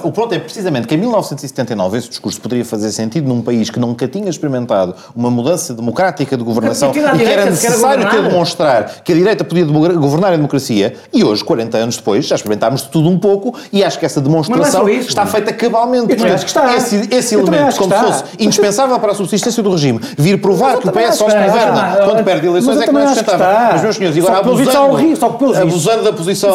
O 0.03 0.11
ponto 0.11 0.33
é 0.33 0.39
precisamente 0.39 0.87
que 0.87 0.95
em 0.95 0.97
1979 0.97 1.97
esse 1.97 2.09
discurso 2.09 2.39
poderia 2.39 2.65
fazer 2.65 2.91
sentido 2.91 3.27
num 3.27 3.41
país 3.41 3.69
que 3.69 3.79
nunca 3.79 4.07
tinha 4.07 4.29
experimentado 4.29 4.95
uma 5.15 5.29
mudança 5.31 5.73
democrática 5.73 6.37
de 6.37 6.43
governação 6.43 6.89
e 6.89 6.93
que 6.93 7.23
era 7.23 7.45
necessário 7.45 8.09
ter 8.09 8.21
demonstrar 8.21 9.01
que 9.03 9.11
a 9.11 9.15
direita 9.15 9.43
podia 9.43 9.65
governar 9.65 10.33
a 10.33 10.35
democracia 10.35 10.95
e 11.13 11.23
hoje, 11.23 11.43
40 11.43 11.77
anos 11.77 11.97
depois, 11.97 12.25
já 12.25 12.35
experimentámos 12.35 12.83
de 12.83 12.89
tudo 12.89 13.09
um 13.09 13.17
pouco 13.17 13.53
e 13.71 13.83
acho 13.83 13.97
que 13.97 14.05
essa 14.05 14.21
demonstração 14.21 14.87
está 14.89 15.25
feita 15.25 15.53
cabalmente. 15.53 16.15
Eu 16.17 16.33
acho 16.33 16.45
que 16.45 16.49
está. 16.49 16.75
Esse, 16.75 17.07
esse 17.11 17.35
elemento, 17.35 17.75
como 17.77 17.93
se 17.93 17.99
fosse 17.99 18.23
indispensável 18.39 18.99
para 18.99 19.11
a 19.11 19.15
subsistência 19.15 19.63
do 19.63 19.71
regime, 19.71 19.99
vir 20.17 20.39
provar 20.39 20.77
que 20.77 20.87
o 20.87 20.91
PS 20.91 21.15
só 21.15 21.29
se 21.29 21.37
governa 21.37 21.97
quando 22.05 22.23
perde 22.23 22.47
eleições 22.47 22.81
é 22.81 22.85
que 22.85 22.91
não 22.91 23.01
é 23.01 23.07
sustentável. 23.07 23.47
Mas, 23.71 23.81
meus 23.81 23.95
senhores, 23.95 24.17
agora 24.25 25.61
abusando 25.61 26.03
da 26.03 26.13
posição... 26.13 26.51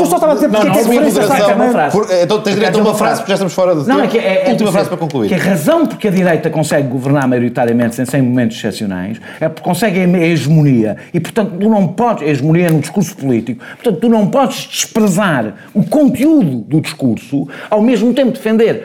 é 0.98 1.90
que 1.90 1.90
Por, 1.92 2.06
então 2.22 2.40
tens 2.40 2.54
direito 2.54 2.78
a 2.78 2.82
uma 2.82 2.94
frase, 2.94 3.20
porque 3.20 3.30
já 3.30 3.34
estamos 3.34 3.52
fora 3.52 3.74
de. 3.74 3.88
Não, 3.88 4.02
é 4.02 4.06
que 4.06 4.18
é, 4.18 4.46
é 4.46 4.50
Última 4.50 4.72
frase 4.72 4.88
para 4.88 4.98
concluir. 4.98 5.28
Que 5.28 5.34
a 5.34 5.38
razão 5.38 5.86
porque 5.86 6.08
a 6.08 6.10
direita 6.10 6.50
consegue 6.50 6.88
governar 6.88 7.26
maioritariamente 7.28 7.94
sem, 7.94 8.04
sem 8.04 8.22
momentos 8.22 8.56
excepcionais 8.56 9.20
é 9.40 9.48
porque 9.48 9.62
consegue 9.62 10.00
a 10.00 10.18
hegemonia. 10.18 10.96
E, 11.12 11.20
portanto, 11.20 11.54
tu 11.58 11.68
não 11.68 11.88
podes. 11.88 12.22
A 12.22 12.30
hegemonia 12.30 12.70
no 12.70 12.80
discurso 12.80 13.16
político. 13.16 13.64
Portanto, 13.82 14.00
tu 14.00 14.08
não 14.08 14.26
podes 14.28 14.66
desprezar 14.66 15.54
o 15.74 15.84
conteúdo 15.84 16.58
do 16.58 16.80
discurso, 16.80 17.48
ao 17.70 17.80
mesmo 17.80 18.12
tempo 18.12 18.32
defender 18.32 18.72
é, 18.72 18.84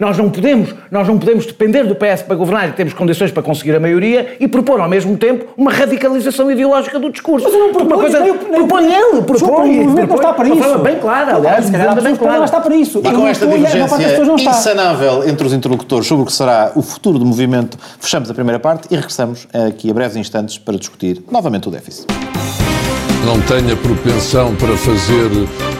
nós, 0.00 0.18
não 0.18 0.30
podemos, 0.30 0.74
nós 0.90 1.06
não 1.06 1.18
podemos 1.18 1.46
depender 1.46 1.84
do 1.84 1.94
PS 1.94 2.22
para 2.22 2.36
governar 2.36 2.68
e 2.68 2.72
temos 2.72 2.92
condições 2.92 3.30
para 3.30 3.42
conseguir 3.42 3.74
a 3.74 3.80
maioria 3.80 4.36
e 4.40 4.48
propor 4.48 4.80
ao 4.80 4.88
mesmo 4.88 5.16
tempo 5.16 5.46
uma 5.56 5.72
radicalização 5.72 6.50
ideológica 6.50 6.98
do 6.98 7.10
discurso. 7.10 7.46
Mas 7.46 7.54
eu 7.54 7.60
não 7.60 7.72
proponho, 7.72 7.94
uma 7.94 8.02
coisa, 8.02 8.20
nem, 8.20 8.34
propõe 8.34 8.92
ele, 8.92 9.22
propõe. 9.22 9.80
O 9.80 9.84
movimento 9.84 10.08
não 10.08 10.16
está 10.16 10.32
para 10.32 10.48
isso. 10.48 10.78
bem 10.78 10.98
clara, 10.98 11.36
aliás. 11.36 11.70
Bem 11.70 12.16
clara. 12.16 12.44
está 12.44 12.60
para 12.60 12.74
isso. 12.74 12.98
E 12.98 13.12
com 13.12 13.26
esta 13.26 13.46
divergência 13.46 13.94
insanável 14.34 15.28
entre 15.28 15.46
os 15.46 15.52
interlocutores 15.52 16.06
sobre 16.06 16.22
o 16.22 16.26
que 16.26 16.32
será 16.32 16.72
o 16.74 16.82
futuro 16.82 17.18
do 17.18 17.24
movimento, 17.24 17.78
fechamos 17.98 18.30
a 18.30 18.34
primeira 18.34 18.58
parte 18.58 18.88
e 18.90 18.96
regressamos 18.96 19.46
aqui 19.68 19.90
a 19.90 19.94
breves 19.94 20.16
instantes 20.16 20.58
para 20.58 20.76
discutir 20.76 21.22
novamente 21.30 21.68
o 21.68 21.70
déficit. 21.70 22.06
não 23.24 23.40
tenha 23.42 23.76
propensão 23.76 24.54
para 24.56 24.76
fazer 24.76 25.30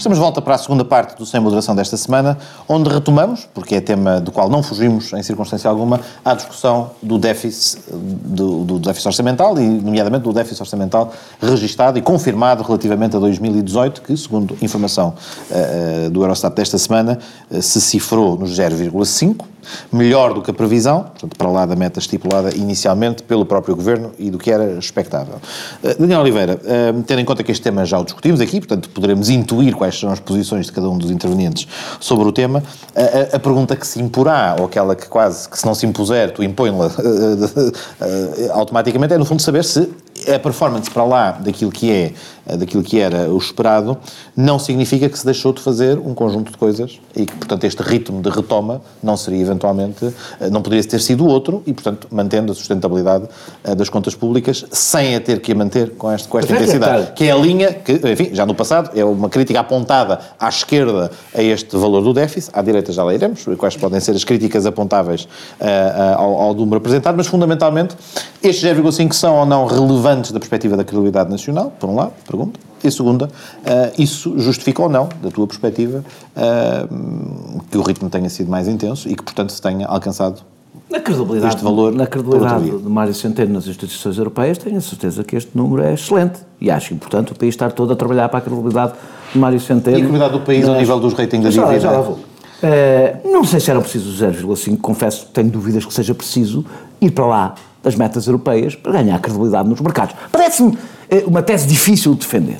Estamos 0.00 0.16
de 0.16 0.22
volta 0.22 0.40
para 0.40 0.54
a 0.54 0.58
segunda 0.58 0.82
parte 0.82 1.14
do 1.14 1.26
Sem 1.26 1.38
Moderação 1.40 1.76
desta 1.76 1.94
semana, 1.94 2.38
onde 2.66 2.88
retomamos, 2.88 3.46
porque 3.52 3.74
é 3.74 3.82
tema 3.82 4.18
do 4.18 4.32
qual 4.32 4.48
não 4.48 4.62
fugimos 4.62 5.12
em 5.12 5.22
circunstância 5.22 5.68
alguma, 5.68 6.00
a 6.24 6.32
discussão 6.32 6.92
do 7.02 7.18
déficit, 7.18 7.82
do, 7.92 8.64
do 8.64 8.78
déficit 8.78 9.08
orçamental 9.08 9.58
e, 9.58 9.68
nomeadamente, 9.68 10.22
do 10.22 10.32
déficit 10.32 10.62
orçamental 10.62 11.12
registado 11.38 11.98
e 11.98 12.02
confirmado 12.02 12.62
relativamente 12.62 13.14
a 13.14 13.18
2018, 13.18 14.00
que, 14.00 14.16
segundo 14.16 14.56
informação 14.62 15.12
uh, 15.50 16.08
do 16.08 16.22
Eurostat 16.22 16.56
desta 16.56 16.78
semana, 16.78 17.18
uh, 17.50 17.60
se 17.60 17.78
cifrou 17.78 18.38
nos 18.38 18.58
0,5 18.58 19.44
melhor 19.92 20.34
do 20.34 20.42
que 20.42 20.50
a 20.50 20.54
previsão, 20.54 21.02
portanto, 21.02 21.36
para 21.36 21.48
lá 21.48 21.66
da 21.66 21.76
meta 21.76 21.98
estipulada 21.98 22.54
inicialmente 22.54 23.22
pelo 23.22 23.44
próprio 23.44 23.74
Governo 23.76 24.12
e 24.18 24.30
do 24.30 24.38
que 24.38 24.50
era 24.50 24.78
expectável. 24.78 25.36
Uh, 25.82 26.00
Daniel 26.00 26.20
Oliveira, 26.20 26.54
uh, 26.54 27.02
tendo 27.02 27.20
em 27.20 27.24
conta 27.24 27.42
que 27.42 27.52
este 27.52 27.62
tema 27.62 27.84
já 27.84 27.98
o 27.98 28.04
discutimos 28.04 28.40
aqui, 28.40 28.60
portanto, 28.60 28.88
poderemos 28.90 29.30
intuir 29.30 29.74
quais 29.74 29.98
são 29.98 30.10
as 30.10 30.20
posições 30.20 30.66
de 30.66 30.72
cada 30.72 30.88
um 30.88 30.98
dos 30.98 31.10
intervenientes 31.10 31.66
sobre 31.98 32.26
o 32.28 32.32
tema, 32.32 32.62
a, 32.94 33.36
a, 33.36 33.38
pergunta 33.38 33.76
que 33.76 33.86
se 33.86 34.00
imporá, 34.00 34.56
ou 34.58 34.66
aquela 34.66 34.94
que 34.94 35.08
quase, 35.08 35.48
que 35.48 35.58
se 35.58 35.66
não 35.66 35.74
se 35.74 35.86
impuser, 35.86 36.32
tu 36.32 36.42
impõe-la 36.42 36.86
uh, 36.86 38.52
automaticamente, 38.52 39.14
é 39.14 39.18
no 39.18 39.24
fundo 39.24 39.42
saber 39.42 39.64
se 39.64 39.88
a 40.28 40.38
performance 40.38 40.90
para 40.90 41.04
lá 41.04 41.30
daquilo 41.32 41.70
que 41.70 41.90
é, 41.90 42.12
daquilo 42.46 42.82
que 42.82 42.98
era 42.98 43.30
o 43.30 43.38
esperado, 43.38 43.96
não 44.36 44.58
significa 44.58 45.08
que 45.08 45.18
se 45.18 45.24
deixou 45.24 45.52
de 45.52 45.60
fazer 45.60 45.98
um 45.98 46.14
conjunto 46.14 46.50
de 46.50 46.56
coisas 46.56 47.00
e 47.14 47.26
que, 47.26 47.34
portanto, 47.36 47.64
este 47.64 47.82
ritmo 47.82 48.20
de 48.22 48.30
retoma 48.30 48.80
não 49.02 49.16
seria 49.16 49.40
eventualmente, 49.40 50.12
não 50.50 50.62
poderia 50.62 50.82
ter 50.84 51.00
sido 51.00 51.26
outro 51.26 51.62
e, 51.66 51.72
portanto, 51.72 52.08
mantendo 52.10 52.52
a 52.52 52.54
sustentabilidade 52.54 53.28
das 53.76 53.88
contas 53.88 54.14
públicas 54.14 54.64
sem 54.70 55.14
a 55.14 55.20
ter 55.20 55.40
que 55.40 55.52
a 55.52 55.54
manter 55.54 55.90
com 55.90 56.10
esta, 56.10 56.28
com 56.28 56.38
esta 56.38 56.52
intensidade. 56.54 57.12
Que 57.12 57.24
é 57.24 57.32
a 57.32 57.36
linha 57.36 57.72
que, 57.72 57.92
enfim, 57.92 58.30
já 58.32 58.46
no 58.46 58.54
passado, 58.54 58.90
é 58.94 59.04
uma 59.04 59.28
crítica 59.28 59.60
apontada 59.60 60.20
à 60.38 60.48
esquerda 60.48 61.10
a 61.34 61.42
este 61.42 61.76
valor 61.76 62.02
do 62.02 62.12
déficit, 62.12 62.50
à 62.52 62.62
direita 62.62 62.92
já 62.92 63.04
lá 63.04 63.14
iremos, 63.14 63.44
quais 63.56 63.76
podem 63.76 64.00
ser 64.00 64.12
as 64.12 64.24
críticas 64.24 64.66
apontáveis 64.66 65.24
uh, 65.24 65.26
uh, 65.26 66.20
ao, 66.20 66.40
ao 66.40 66.54
número 66.54 66.78
apresentado, 66.78 67.16
mas 67.16 67.26
fundamentalmente 67.26 67.96
estes 68.42 68.68
0,5 68.68 69.12
são 69.12 69.36
ou 69.36 69.46
não 69.46 69.66
relevantes 69.66 70.32
da 70.32 70.38
perspectiva 70.38 70.76
da 70.76 70.84
credibilidade 70.84 71.30
nacional, 71.30 71.72
por 71.78 71.88
um 71.88 71.94
lado, 71.94 72.12
pergunta. 72.26 72.39
E 72.82 72.90
segunda, 72.90 73.26
uh, 73.26 74.02
isso 74.02 74.38
justifica 74.38 74.82
ou 74.82 74.88
não, 74.88 75.08
da 75.22 75.30
tua 75.30 75.46
perspectiva, 75.46 76.02
uh, 76.34 77.60
que 77.70 77.76
o 77.76 77.82
ritmo 77.82 78.08
tenha 78.08 78.28
sido 78.30 78.50
mais 78.50 78.66
intenso 78.66 79.08
e 79.08 79.14
que, 79.14 79.22
portanto, 79.22 79.50
se 79.50 79.60
tenha 79.60 79.86
alcançado 79.86 80.42
na 80.88 80.98
credibilidade, 80.98 81.54
este 81.54 81.64
valor 81.64 81.92
na 81.92 82.06
credibilidade 82.06 82.68
de 82.68 82.88
Mário 82.88 83.14
Centeno 83.14 83.52
nas 83.52 83.66
instituições 83.66 84.18
europeias, 84.18 84.58
tenho 84.58 84.76
a 84.76 84.80
certeza 84.80 85.22
que 85.22 85.36
este 85.36 85.56
número 85.56 85.82
é 85.82 85.94
excelente. 85.94 86.40
E 86.60 86.70
acho 86.70 86.92
importante 86.92 87.32
o 87.32 87.34
país 87.34 87.54
estar 87.54 87.70
todo 87.72 87.92
a 87.92 87.96
trabalhar 87.96 88.28
para 88.28 88.38
a 88.38 88.42
credibilidade 88.42 88.94
de 89.32 89.38
Mário 89.38 89.60
Centeno. 89.60 89.96
E 89.96 90.00
a 90.00 90.00
credibilidade 90.00 90.32
do 90.32 90.40
país 90.40 90.68
ao 90.68 90.74
nível 90.74 90.98
dos 90.98 91.12
ratings 91.14 91.44
da 91.44 91.50
dívida? 91.50 91.80
Já 91.80 91.90
lá 91.92 92.00
vou. 92.00 92.14
Uh, 92.14 93.32
não 93.32 93.44
sei 93.44 93.60
se 93.60 93.70
era 93.70 93.80
preciso 93.80 94.24
0,5, 94.24 94.78
confesso 94.78 95.26
que 95.26 95.32
tenho 95.32 95.48
dúvidas 95.48 95.84
que 95.84 95.94
seja 95.94 96.14
preciso 96.14 96.64
ir 97.00 97.10
para 97.10 97.26
lá 97.26 97.54
das 97.82 97.94
metas 97.94 98.26
europeias 98.26 98.74
para 98.74 98.92
ganhar 98.92 99.18
credibilidade 99.20 99.68
nos 99.68 99.80
mercados. 99.80 100.14
Parece-me 100.30 100.76
uma 101.26 101.42
tese 101.42 101.66
difícil 101.66 102.14
de 102.14 102.20
defender. 102.20 102.58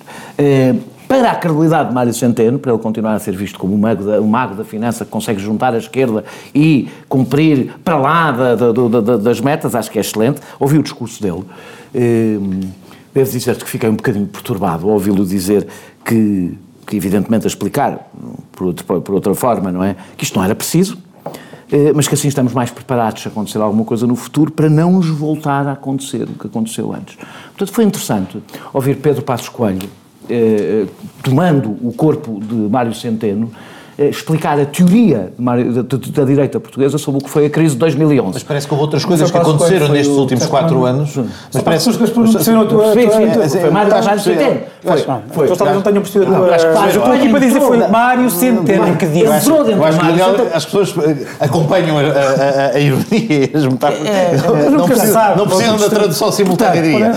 Para 1.08 1.32
a 1.32 1.34
credibilidade 1.34 1.88
de 1.88 1.94
Mário 1.94 2.14
Centeno, 2.14 2.58
para 2.58 2.72
ele 2.72 2.80
continuar 2.80 3.14
a 3.14 3.18
ser 3.18 3.34
visto 3.34 3.58
como 3.58 3.74
o 3.74 3.78
mago 3.78 4.04
da, 4.04 4.20
mago 4.20 4.54
da 4.54 4.64
finança 4.64 5.04
que 5.04 5.10
consegue 5.10 5.40
juntar 5.40 5.74
a 5.74 5.78
esquerda 5.78 6.24
e 6.54 6.88
cumprir 7.08 7.74
para 7.82 7.96
lá 7.96 8.30
da, 8.30 8.54
da, 8.54 8.72
da, 8.72 9.16
das 9.16 9.40
metas, 9.40 9.74
acho 9.74 9.90
que 9.90 9.98
é 9.98 10.00
excelente. 10.02 10.40
Ouvi 10.60 10.78
o 10.78 10.82
discurso 10.82 11.20
dele. 11.20 11.42
Devo 13.12 13.30
dizer 13.30 13.56
que 13.56 13.68
fiquei 13.68 13.88
um 13.88 13.96
bocadinho 13.96 14.26
perturbado 14.28 14.86
ao 14.86 14.94
ouvi-lo 14.94 15.26
dizer 15.26 15.66
que, 16.04 16.56
que, 16.86 16.96
evidentemente, 16.96 17.44
a 17.44 17.48
explicar, 17.48 18.08
por, 18.52 18.72
por 18.74 19.14
outra 19.14 19.34
forma, 19.34 19.72
não 19.72 19.82
é? 19.82 19.96
Que 20.16 20.22
isto 20.22 20.36
não 20.36 20.44
era 20.44 20.54
preciso, 20.54 20.96
mas 21.94 22.08
que 22.08 22.14
assim 22.14 22.28
estamos 22.28 22.52
mais 22.52 22.70
preparados 22.70 23.22
se 23.22 23.28
acontecer 23.28 23.58
alguma 23.58 23.84
coisa 23.84 24.06
no 24.06 24.16
futuro 24.16 24.50
para 24.50 24.68
não 24.68 24.92
nos 24.92 25.06
voltar 25.08 25.66
a 25.68 25.72
acontecer 25.72 26.24
o 26.24 26.34
que 26.34 26.46
aconteceu 26.46 26.92
antes. 26.92 27.16
Portanto, 27.48 27.72
foi 27.72 27.84
interessante 27.84 28.42
ouvir 28.72 28.96
Pedro 28.96 29.22
Passos 29.22 29.48
Coelho, 29.48 29.88
eh, 30.28 30.86
tomando 31.22 31.70
o 31.82 31.92
corpo 31.92 32.40
de 32.40 32.54
Mário 32.54 32.94
Centeno, 32.94 33.50
explicar 34.08 34.58
a 34.58 34.64
teoria 34.64 35.32
da, 35.38 36.24
direita 36.24 36.58
portuguesa 36.58 36.96
sobre 36.96 37.20
o 37.20 37.24
que 37.24 37.28
foi 37.28 37.46
a 37.46 37.50
crise 37.50 37.74
de 37.74 37.80
2011. 37.80 38.32
Mas 38.34 38.42
parece 38.42 38.66
que 38.66 38.72
houve 38.72 38.84
outras 38.84 39.04
coisas 39.04 39.30
que 39.30 39.36
aconteceram 39.36 39.88
nestes 39.88 40.16
últimos 40.16 40.46
quatro 40.46 40.84
anos. 40.84 41.18
Mas 41.52 41.62
parece 41.62 41.84
que 41.84 41.90
as 41.90 41.96
coisas 41.96 42.14
aconteceram 42.14 42.62
a 42.62 42.64
tua... 42.64 42.92
Foi 42.92 43.70
Mário 43.70 44.20
Centeno. 44.20 44.60
Foi. 45.32 45.44
Então 45.44 45.56
talvez 45.56 45.76
não 45.76 45.82
tenham 45.82 46.02
percebido 46.02 46.34
tua... 46.34 46.56
Eu 46.56 46.88
estou 46.88 47.12
aqui 47.12 47.28
para 47.28 47.38
dizer 47.40 47.60
foi 47.60 47.88
Mário 47.88 48.30
Centeno 48.30 48.96
que 48.96 49.06
disse. 49.06 49.26
Entrou 49.26 49.64
dentro 49.64 49.90
de 49.90 49.96
Mário 49.96 50.48
As 50.54 50.64
pessoas 50.64 50.94
acompanham 51.38 51.96
a 51.98 52.78
ironia 52.78 53.04
e 53.12 53.50
as 53.54 53.66
metáforas. 53.66 54.00
Não 55.36 55.46
precisam 55.46 55.76
da 55.76 55.88
tradução 55.90 56.32
simultânea. 56.32 57.12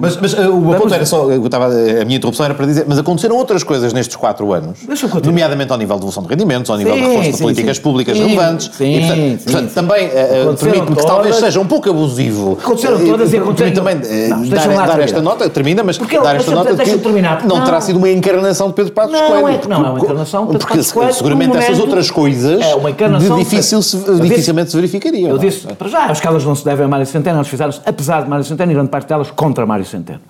Mas 0.00 0.34
o 0.34 0.74
ponto 0.74 0.92
era 0.92 1.06
só... 1.06 1.28
A 1.28 2.04
minha 2.04 2.16
interrupção 2.16 2.44
era 2.44 2.54
para 2.54 2.66
dizer... 2.66 2.86
Mas 2.88 2.98
aconteceram 2.98 3.36
outras 3.36 3.62
coisas 3.62 3.92
nestes 3.92 4.16
quatro 4.16 4.52
anos, 4.52 4.78
nomeadamente 5.24 5.70
ao 5.70 5.78
nível 5.78 5.98
de 5.98 6.07
devolução 6.08 6.22
de 6.22 6.28
rendimentos, 6.28 6.70
ao 6.70 6.76
nível 6.76 6.94
sim, 6.94 7.00
de 7.00 7.06
reforço 7.06 7.32
de 7.32 7.38
políticas 7.38 7.76
sim, 7.76 7.82
públicas 7.82 8.16
sim, 8.16 8.24
relevantes. 8.24 8.70
Sim, 8.72 8.94
e, 8.94 9.00
portanto, 9.00 9.44
portanto 9.44 9.74
também 9.74 10.06
uh, 10.06 10.56
permite-me 10.56 10.96
que 10.96 11.06
talvez 11.06 11.36
seja 11.36 11.60
um 11.60 11.66
pouco 11.66 11.90
abusivo. 11.90 12.58
Aconteceram 12.60 13.06
todas 13.06 13.32
e 13.32 13.36
aconteceram. 13.36 13.74
também 13.74 13.96
uh, 13.96 14.28
não, 14.30 14.48
dar, 14.48 14.86
dar 14.86 15.00
esta 15.00 15.22
nota, 15.22 15.48
termina, 15.50 15.82
mas 15.82 15.98
porque 15.98 16.18
dar 16.18 16.36
esta 16.36 16.50
nota 16.50 16.76
que 16.76 16.98
terminar, 16.98 17.44
não, 17.46 17.56
não, 17.56 17.64
terá 17.64 17.80
sido 17.80 17.96
uma 17.96 18.10
encarnação 18.10 18.68
de 18.68 18.74
Pedro 18.74 18.92
Passos 18.92 19.12
não, 19.12 19.28
Coelho. 19.28 19.60
É, 19.62 19.68
não, 19.68 19.86
é 19.86 19.90
uma 19.90 19.98
encarnação 19.98 20.46
de 20.46 20.52
Pedro. 20.52 20.66
Porque 20.66 20.82
seguramente 21.12 21.56
essas 21.56 21.78
outras 21.78 22.10
coisas 22.10 22.60
é 22.60 23.36
difícil 23.38 23.80
dificilmente 24.20 24.70
se 24.70 24.76
verificariam. 24.76 25.30
Eu 25.30 25.38
disse, 25.38 25.66
para 25.66 25.88
já, 25.88 26.06
as 26.06 26.20
calas 26.20 26.44
não 26.44 26.54
se 26.54 26.64
devem 26.64 26.84
a 26.84 26.88
Mário 26.88 27.06
Centeno, 27.06 27.36
elas 27.36 27.48
fizeram-se, 27.48 27.80
apesar 27.84 28.22
de 28.22 28.28
Mário 28.28 28.44
Centeno, 28.44 28.72
e 28.72 28.74
grande 28.74 28.90
parte 28.90 29.08
delas 29.08 29.30
contra 29.30 29.66
Mário 29.66 29.84
Centeno. 29.84 30.20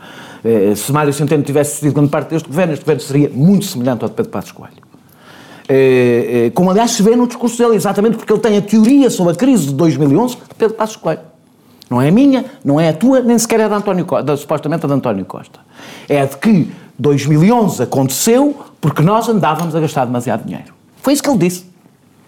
Se 0.77 0.93
Mário 0.93 1.13
Centeno 1.13 1.43
tivesse 1.43 1.81
sido 1.81 1.93
grande 1.93 2.11
parte 2.11 2.31
deste 2.31 2.49
governo, 2.49 2.73
este 2.73 2.85
governo 2.85 3.03
seria 3.03 3.31
muito 3.33 3.65
semelhante 3.65 4.03
ao 4.05 4.09
de 4.09 4.15
Pedro 4.15 4.31
Passos 4.31 4.53
Coelho. 4.53 4.88
É, 5.69 6.47
é, 6.47 6.51
como 6.51 6.71
aliás 6.71 6.93
se 6.93 7.03
vê 7.03 7.15
no 7.15 7.27
discurso 7.27 7.59
dele, 7.59 7.77
exatamente 7.77 8.17
porque 8.17 8.33
ele 8.33 8.41
tem 8.41 8.57
a 8.57 8.63
teoria 8.63 9.11
sobre 9.11 9.35
a 9.35 9.37
crise 9.37 9.67
de 9.67 9.75
2011 9.75 10.37
de 10.37 10.55
Pedro 10.57 10.75
Passos 10.75 10.97
Coelho. 10.97 11.21
Não 11.91 12.01
é 12.01 12.09
a 12.09 12.13
minha, 12.13 12.45
não 12.65 12.81
é 12.81 12.89
a 12.89 12.93
tua, 12.93 13.21
nem 13.21 13.39
sequer 13.39 13.61
é 13.61 13.69
da 13.69 13.77
António 13.77 14.05
Costa, 14.05 14.37
supostamente 14.37 14.85
a 14.85 14.89
de 14.89 14.95
António 14.95 15.25
Costa. 15.25 15.61
É 16.09 16.25
de 16.25 16.37
que 16.37 16.71
2011 16.99 17.83
aconteceu 17.83 18.57
porque 18.81 19.03
nós 19.03 19.29
andávamos 19.29 19.75
a 19.75 19.81
gastar 19.81 20.05
demasiado 20.05 20.45
dinheiro. 20.45 20.75
Foi 21.03 21.13
isso 21.13 21.23
que 21.23 21.29
ele 21.29 21.39
disse. 21.39 21.67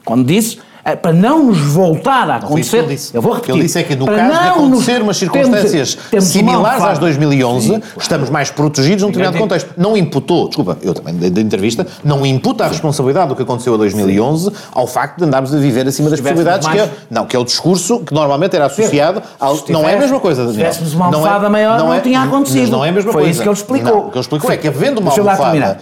Quando 0.05 0.27
disse 0.27 0.59
para 1.03 1.13
não 1.13 1.47
nos 1.47 1.59
voltar 1.59 2.31
a 2.31 2.37
acontecer. 2.37 2.83
Não, 2.83 2.89
disse. 2.89 3.15
Eu 3.15 3.23
vou 3.23 3.33
repetir. 3.33 3.55
Ele 3.55 3.63
disse 3.63 3.79
é 3.79 3.83
que 3.83 3.97
no 3.97 4.07
caso 4.07 4.31
de 4.31 4.49
acontecer 4.49 4.93
nos, 4.95 5.03
umas 5.03 5.17
circunstâncias 5.17 5.95
temos, 5.95 6.11
temos 6.11 6.25
similares 6.27 6.85
às 6.85 6.99
2011, 6.99 7.67
Sim, 7.67 7.83
estamos 7.99 8.31
mais 8.31 8.51
protegidos 8.51 9.03
num 9.03 9.09
determinado 9.09 9.39
contexto. 9.39 9.71
Não 9.77 9.97
imputou, 9.97 10.49
desculpa, 10.49 10.79
eu 10.83 10.95
também 10.95 11.15
da 11.31 11.41
entrevista, 11.41 11.87
não 12.03 12.25
imputa 12.25 12.65
a 12.65 12.69
responsabilidade 12.69 13.29
do 13.29 13.37
que 13.37 13.43
aconteceu 13.43 13.75
em 13.75 13.79
2011 13.79 14.45
Sim. 14.45 14.53
ao 14.73 14.87
facto 14.87 15.19
de 15.19 15.25
andarmos 15.25 15.55
a 15.55 15.59
viver 15.59 15.87
acima 15.87 16.11
das 16.11 16.21
possibilidades, 16.21 16.67
mais... 16.67 16.81
que 16.81 16.89
é, 16.89 16.91
não, 17.11 17.27
que 17.27 17.37
é 17.37 17.39
o 17.39 17.45
discurso 17.45 18.01
que 18.01 18.15
normalmente 18.15 18.57
era 18.57 18.67
associado 18.67 19.23
ao. 19.39 19.59
Não 19.69 19.89
é 19.89 19.95
a 19.95 19.99
mesma 19.99 20.21
coisa, 20.21 20.45
Daniel. 20.47 20.73
Se 20.73 20.79
tivéssemos 20.79 20.95
uma 20.95 21.07
almofada 21.07 21.47
é, 21.47 21.49
maior, 21.49 21.79
não, 21.79 21.93
é, 21.93 21.97
não 21.97 22.03
tinha 22.03 22.23
acontecido. 22.23 22.71
não 22.71 22.85
é 22.85 22.89
a 22.89 22.93
mesma 22.93 23.13
Foi 23.13 23.23
coisa. 23.23 23.31
isso 23.31 23.43
que 23.43 23.49
ele 23.49 23.57
explicou. 23.57 23.91
Não, 23.91 23.99
o 24.01 24.11
que 24.11 24.17
ele 24.17 24.21
explicou 24.21 24.51
é 24.51 24.57
que 24.57 24.69
havendo 24.69 25.01
uma 25.01 25.11
almofada. 25.11 25.81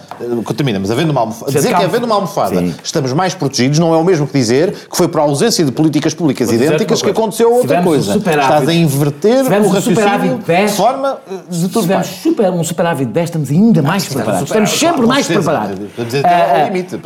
Termina, 0.55 0.79
mas 0.79 0.91
havendo 0.91 1.11
uma 1.11 1.21
almofada. 1.21 1.51
Dizer 1.51 1.75
que 1.75 1.83
havendo 1.83 2.05
uma 2.05 2.15
almofada 2.15 2.63
estamos 2.83 3.13
mais 3.13 3.33
protegidos 3.33 3.79
não 3.79 3.93
é 3.93 3.97
o 3.97 4.03
mesmo 4.03 4.27
que 4.27 4.33
dizer 4.33 4.75
que 4.89 4.97
foi 4.97 5.07
por 5.07 5.21
ausência 5.21 5.63
de 5.63 5.71
políticas 5.71 6.13
públicas 6.13 6.51
idênticas 6.51 7.01
que 7.01 7.09
aconteceu 7.09 7.53
outra 7.53 7.81
coisa. 7.83 8.17
Estás 8.17 8.67
a 8.67 8.73
inverter 8.73 9.45
o 9.45 9.67
raciocínio 9.67 10.39
de 10.39 10.69
forma 10.69 11.19
de 11.49 11.67
tudo 11.69 11.81
tivemos 11.81 12.07
super, 12.07 12.51
um 12.51 12.63
superávit 12.63 13.11
10, 13.11 13.29
estamos 13.29 13.49
ainda 13.51 13.81
mais 13.81 14.07
preparados. 14.07 14.49
Estamos 14.49 14.69
sempre 14.71 15.05
mais 15.05 15.27
preparados. 15.27 15.77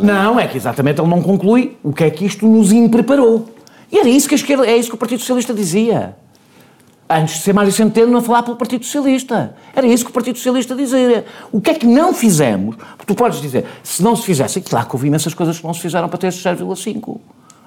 Não, 0.02 0.39
é 0.39 0.48
que 0.48 0.58
exatamente 0.58 1.02
ele 1.02 1.10
não 1.10 1.22
conclui 1.22 1.78
o 1.84 1.91
que 1.91 2.04
é 2.04 2.10
que 2.10 2.26
isto 2.26 2.48
nos 2.48 2.72
impreparou. 2.72 3.50
E 3.91 4.00
era 4.00 4.10
isso 4.10 4.28
que 4.28 4.34
a 4.34 4.38
esquerda, 4.38 4.65
é 4.65 4.76
isso 4.76 4.89
que 4.89 4.96
o 4.96 4.98
Partido 4.98 5.19
Socialista 5.19 5.54
dizia. 5.54 6.15
Antes 7.10 7.36
de 7.36 7.41
ser 7.41 7.54
Mário 7.54 7.72
Centeno, 7.72 8.12
não 8.12 8.24
falar 8.24 8.41
pelo 8.43 8.56
Partido 8.56 8.86
Socialista. 8.86 9.56
Era 9.76 9.86
isso 9.86 10.04
que 10.04 10.10
o 10.10 10.13
Partido 10.13 10.38
Socialista 10.38 10.74
dizia. 10.74 11.26
O 11.52 11.62
que 11.62 11.69
é 11.69 11.74
que 11.76 11.86
não 11.86 12.13
fizemos? 12.13 12.76
Porque 12.76 13.06
tu 13.06 13.13
podes 13.13 13.39
dizer, 13.39 13.65
se 13.84 14.02
não 14.02 14.15
se 14.15 14.24
fizesse, 14.24 14.62
claro 14.62 14.88
que 14.88 14.96
houve 14.96 15.08
imensas 15.08 15.34
coisas 15.34 15.60
que 15.60 15.63
não 15.65 15.74
se 15.74 15.82
fizeram 15.82 16.10
para 16.10 16.17
ter 16.17 16.30
0,5. 16.30 17.19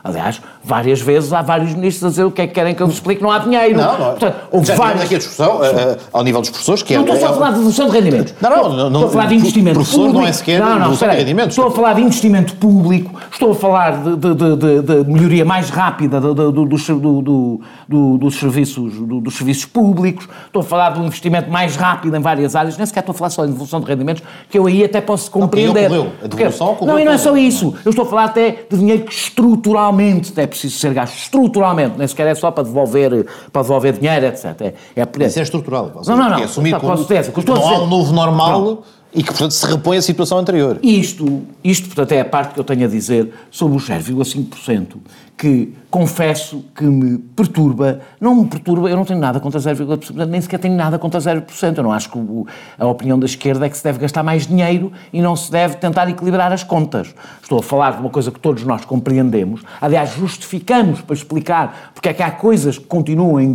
Aliás, 0.07 0.41
várias 0.63 1.01
vezes 1.01 1.33
há 1.33 1.43
vários 1.43 1.75
ministros 1.75 2.05
a 2.05 2.09
dizer 2.09 2.25
o 2.25 2.31
que 2.31 2.43
é 2.43 2.47
que 2.47 2.55
querem 2.55 2.75
que 2.75 2.83
eu 2.83 2.87
vos 2.87 2.97
explique, 2.97 3.21
não 3.21 3.31
há 3.31 3.39
dinheiro. 3.41 3.77
Não, 3.77 3.99
não. 3.99 4.11
Portanto, 4.11 4.37
houve 4.53 4.67
Já 4.67 4.75
vários... 4.77 5.03
aqui 5.03 5.15
a 5.17 5.19
discussão, 5.19 5.57
uh, 5.57 5.97
ao 6.13 6.23
nível 6.23 6.41
dos 6.41 6.51
professores, 6.51 6.83
que 6.83 6.95
não 6.95 7.03
é... 7.03 7.07
Não 7.07 7.15
estou 7.15 7.29
só 7.29 7.35
a 7.35 7.37
falar 7.37 7.51
de 7.53 7.59
redução 7.59 7.87
de 7.89 7.93
rendimentos. 7.93 8.35
Não, 8.41 8.51
não, 8.51 8.77
não. 8.77 8.87
Estou 8.87 9.05
a 9.05 9.11
falar 9.11 9.27
de 9.27 9.35
investimento 9.35 9.75
professor 9.75 9.97
público. 9.97 10.21
não 10.21 10.29
é 10.29 10.33
sequer 10.33 10.61
não, 10.61 10.79
não, 10.79 10.93
de 10.93 11.05
rendimentos. 11.05 11.57
Estou 11.57 11.67
a 11.67 11.71
falar 11.71 11.93
de 11.95 12.03
investimento 12.03 12.55
público, 12.57 13.21
estou 13.33 13.51
a 13.51 13.55
falar 13.55 14.03
de, 14.03 14.17
de, 14.17 14.57
de, 14.57 15.05
de 15.05 15.11
melhoria 15.11 15.45
mais 15.45 15.71
rápida 15.71 16.21
do, 16.21 16.35
do, 16.35 16.53
do, 16.53 17.61
do, 17.89 18.19
dos, 18.19 18.37
serviços, 18.37 18.93
dos 18.95 19.35
serviços 19.35 19.65
públicos, 19.65 20.29
estou 20.47 20.61
a 20.61 20.65
falar 20.65 20.91
de 20.91 21.01
um 21.01 21.07
investimento 21.07 21.51
mais 21.51 21.77
rápido 21.77 22.17
em 22.17 22.21
várias 22.21 22.55
áreas, 22.55 22.77
nem 22.77 22.87
sequer 22.87 23.01
estou 23.01 23.13
a 23.13 23.17
falar 23.17 23.31
só 23.31 23.45
de 23.45 23.51
devolução 23.51 23.81
de 23.81 23.87
rendimentos, 23.87 24.23
que 24.49 24.59
eu 24.59 24.67
aí 24.67 24.85
até 24.85 25.01
posso 25.01 25.31
compreender. 25.31 25.91
Não, 25.91 26.13
a 26.23 26.27
devolução 26.27 26.77
Não, 26.83 26.99
e 26.99 27.05
não 27.05 27.13
é 27.13 27.19
só 27.19 27.37
isso. 27.37 27.75
Eu 27.85 27.91
estou 27.91 28.05
a 28.05 28.09
falar 28.09 28.25
até 28.25 28.67
de 28.71 28.77
dinheiro 28.77 29.05
que 29.05 29.13
estruturalmente 29.13 29.96
é 30.37 30.47
preciso 30.47 30.79
ser 30.79 30.93
gasto 30.93 31.15
estruturalmente, 31.15 31.99
nem 31.99 32.07
sequer 32.07 32.27
é 32.27 32.35
só 32.35 32.51
para 32.51 32.65
devolver, 32.65 33.27
para 33.53 33.63
devolver 33.63 33.93
dinheiro, 33.95 34.27
etc. 34.27 34.45
É, 34.61 34.75
é, 34.97 35.27
Isso 35.27 35.39
é 35.39 35.43
estrutural. 35.43 35.93
Não, 36.07 36.17
não, 36.17 36.31
não. 36.31 36.39
É 36.39 36.45
assumir 36.45 36.71
tá, 36.71 36.81
como, 36.81 36.97
certeza, 36.97 37.33
não 37.47 37.69
há 37.69 37.83
um 37.83 37.87
novo 37.87 38.13
normal 38.13 38.61
não. 38.61 38.83
E 39.17 39.23
que, 39.23 39.31
portanto, 39.31 39.53
se 39.53 39.67
repõe 39.67 39.97
a 39.97 40.03
situação 40.03 40.37
anterior. 40.37 40.79
Isto, 40.83 41.43
isto, 41.65 41.87
portanto, 41.87 42.13
é 42.13 42.21
a 42.21 42.25
parte 42.25 42.53
que 42.53 42.61
eu 42.61 42.65
tenho 42.65 42.85
a 42.85 42.89
dizer 42.89 43.33
sobre 43.51 43.79
os 43.79 43.89
0,5%, 43.89 44.99
que 45.39 45.73
confesso 45.91 46.63
que 46.75 46.85
me 46.85 47.17
perturba, 47.17 48.01
não 48.21 48.35
me 48.35 48.47
perturba, 48.47 48.91
eu 48.91 48.97
não 48.97 49.07
tenho 49.07 49.19
nada 49.19 49.41
contra 49.41 49.59
0,5%, 49.59 50.27
nem 50.27 50.39
sequer 50.43 50.59
tenho 50.59 50.77
nada 50.77 50.99
contra 50.99 51.19
0%, 51.19 51.79
eu 51.79 51.83
não 51.83 51.93
acho 51.93 52.11
que 52.11 52.19
o, 52.19 52.47
a 52.79 52.87
opinião 52.87 53.19
da 53.19 53.25
esquerda 53.25 53.65
é 53.65 53.71
que 53.71 53.79
se 53.79 53.85
deve 53.85 53.99
gastar 53.99 54.23
mais 54.23 54.47
dinheiro 54.47 54.93
e 55.11 55.23
não 55.23 55.35
se 55.35 55.51
deve 55.51 55.77
tentar 55.77 56.11
equilibrar 56.11 56.53
as 56.53 56.63
contas. 56.63 57.15
Estou 57.43 57.61
a 57.61 57.63
falar 57.63 57.93
de 57.93 58.01
uma 58.01 58.11
coisa 58.11 58.31
que 58.31 58.39
todos 58.39 58.65
nós 58.65 58.85
compreendemos, 58.85 59.63
aliás, 59.81 60.15
justificamos 60.15 61.01
para 61.01 61.15
explicar 61.17 61.93
porque 61.95 62.11
é 62.11 62.13
que 62.13 62.23
há 62.23 62.31
coisas 62.31 62.77
que 62.77 62.85
continuam 62.85 63.41
em, 63.41 63.51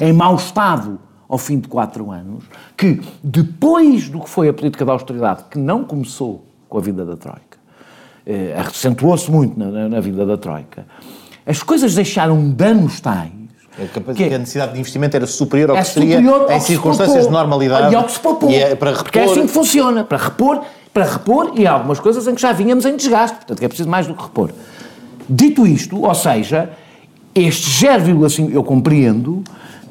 em 0.00 0.12
mau 0.14 0.36
estado 0.36 0.98
ao 1.32 1.38
fim 1.38 1.58
de 1.58 1.66
quatro 1.66 2.10
anos, 2.10 2.44
que 2.76 3.00
depois 3.24 4.10
do 4.10 4.20
que 4.20 4.28
foi 4.28 4.50
a 4.50 4.52
política 4.52 4.84
da 4.84 4.92
austeridade, 4.92 5.44
que 5.50 5.58
não 5.58 5.82
começou 5.82 6.44
com 6.68 6.76
a 6.76 6.80
vida 6.82 7.06
da 7.06 7.16
Troika, 7.16 7.56
eh, 8.26 8.54
acentuou-se 8.54 9.30
muito 9.30 9.58
na, 9.58 9.88
na 9.88 9.98
vida 9.98 10.26
da 10.26 10.36
Troika, 10.36 10.84
as 11.46 11.62
coisas 11.62 11.94
deixaram 11.94 12.50
danos 12.50 13.00
tais 13.00 13.32
a, 13.78 14.12
que, 14.12 14.24
a 14.24 14.38
necessidade 14.38 14.74
de 14.74 14.80
investimento 14.80 15.16
era 15.16 15.26
superior 15.26 15.70
ao 15.70 15.76
é 15.78 15.80
que 15.80 15.88
seria 15.88 16.20
em 16.20 16.60
circunstâncias 16.60 17.24
de 17.24 17.32
normalidade. 17.32 17.90
E 17.90 17.96
ao 17.96 18.04
que 18.04 18.12
se 18.12 18.20
propôs. 18.20 18.52
É 18.52 18.74
para 18.74 18.90
repor... 18.90 19.04
Porque 19.04 19.18
é 19.18 19.24
assim 19.24 19.46
que 19.46 19.52
funciona. 19.52 20.04
Para 20.04 20.18
repor, 20.18 20.60
para 20.92 21.04
repor 21.06 21.52
e 21.56 21.66
há 21.66 21.72
algumas 21.72 21.98
coisas 21.98 22.28
em 22.28 22.34
que 22.34 22.42
já 22.42 22.52
vínhamos 22.52 22.84
em 22.84 22.94
desgaste. 22.94 23.36
Portanto, 23.36 23.62
é 23.62 23.68
preciso 23.68 23.88
mais 23.88 24.06
do 24.06 24.14
que 24.14 24.22
repor. 24.22 24.50
Dito 25.26 25.66
isto, 25.66 26.02
ou 26.02 26.14
seja, 26.14 26.68
este 27.34 27.86
0,5 27.86 28.52
eu 28.52 28.62
compreendo, 28.62 29.42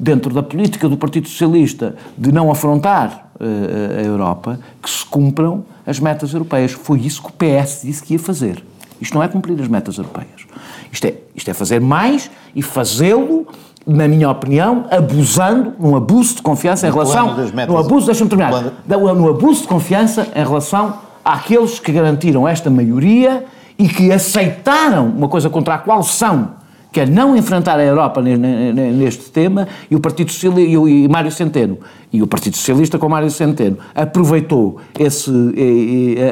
dentro 0.02 0.34
da 0.34 0.42
política 0.42 0.88
do 0.88 0.96
Partido 0.96 1.28
Socialista 1.28 1.94
de 2.18 2.32
não 2.32 2.50
afrontar 2.50 3.30
uh, 3.36 4.00
a 4.00 4.02
Europa, 4.02 4.58
que 4.82 4.90
se 4.90 5.06
cumpram 5.06 5.64
as 5.86 6.00
metas 6.00 6.32
europeias. 6.32 6.72
Foi 6.72 6.98
isso 6.98 7.22
que 7.22 7.28
o 7.28 7.32
PS 7.32 7.82
disse 7.84 8.02
que 8.02 8.14
ia 8.14 8.18
fazer. 8.18 8.64
Isto 9.00 9.14
não 9.14 9.22
é 9.22 9.28
cumprir 9.28 9.60
as 9.60 9.68
metas 9.68 9.98
europeias. 9.98 10.44
Isto 10.90 11.06
é, 11.06 11.14
isto 11.36 11.48
é 11.48 11.54
fazer 11.54 11.80
mais 11.80 12.28
e 12.52 12.62
fazê-lo, 12.62 13.46
na 13.86 14.08
minha 14.08 14.28
opinião, 14.28 14.86
abusando, 14.90 15.74
num 15.78 15.94
abuso 15.94 16.34
de 16.34 16.42
confiança 16.42 16.84
no 16.84 16.90
em 16.90 16.92
relação. 16.92 17.36
No 17.68 17.78
abuso, 17.78 18.06
deixa-me 18.06 18.28
terminar. 18.28 18.72
No 18.88 19.28
abuso 19.28 19.62
de 19.62 19.68
confiança 19.68 20.26
em 20.34 20.42
relação 20.42 20.98
àqueles 21.24 21.78
que 21.78 21.92
garantiram 21.92 22.48
esta 22.48 22.68
maioria 22.68 23.44
e 23.78 23.88
que 23.88 24.10
aceitaram 24.10 25.06
uma 25.06 25.28
coisa 25.28 25.48
contra 25.48 25.74
a 25.74 25.78
qual 25.78 26.02
são 26.02 26.60
que 26.92 27.00
é 27.00 27.06
não 27.06 27.34
enfrentar 27.34 27.78
a 27.78 27.82
Europa 27.82 28.20
neste 28.20 29.30
tema, 29.30 29.66
e 29.90 29.96
o 29.96 30.00
Partido 30.00 30.30
Socialista, 30.30 30.70
e, 30.70 31.08
Mário 31.08 31.32
Centeno, 31.32 31.78
e 32.12 32.22
o 32.22 32.26
Partido 32.26 32.56
Socialista 32.56 32.98
com 32.98 33.08
Mário 33.08 33.30
Centeno, 33.30 33.78
aproveitou, 33.94 34.78
esse, 34.98 35.30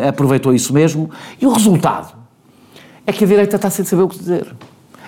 aproveitou 0.07 0.55
isso 0.55 0.75
mesmo, 0.75 1.11
e 1.41 1.47
o 1.47 1.51
resultado? 1.51 2.15
É 3.07 3.13
que 3.13 3.25
a 3.25 3.27
direita 3.27 3.57
está 3.57 3.71
sem 3.71 3.85
saber 3.85 4.03
o 4.03 4.09
que 4.09 4.19
dizer. 4.19 4.55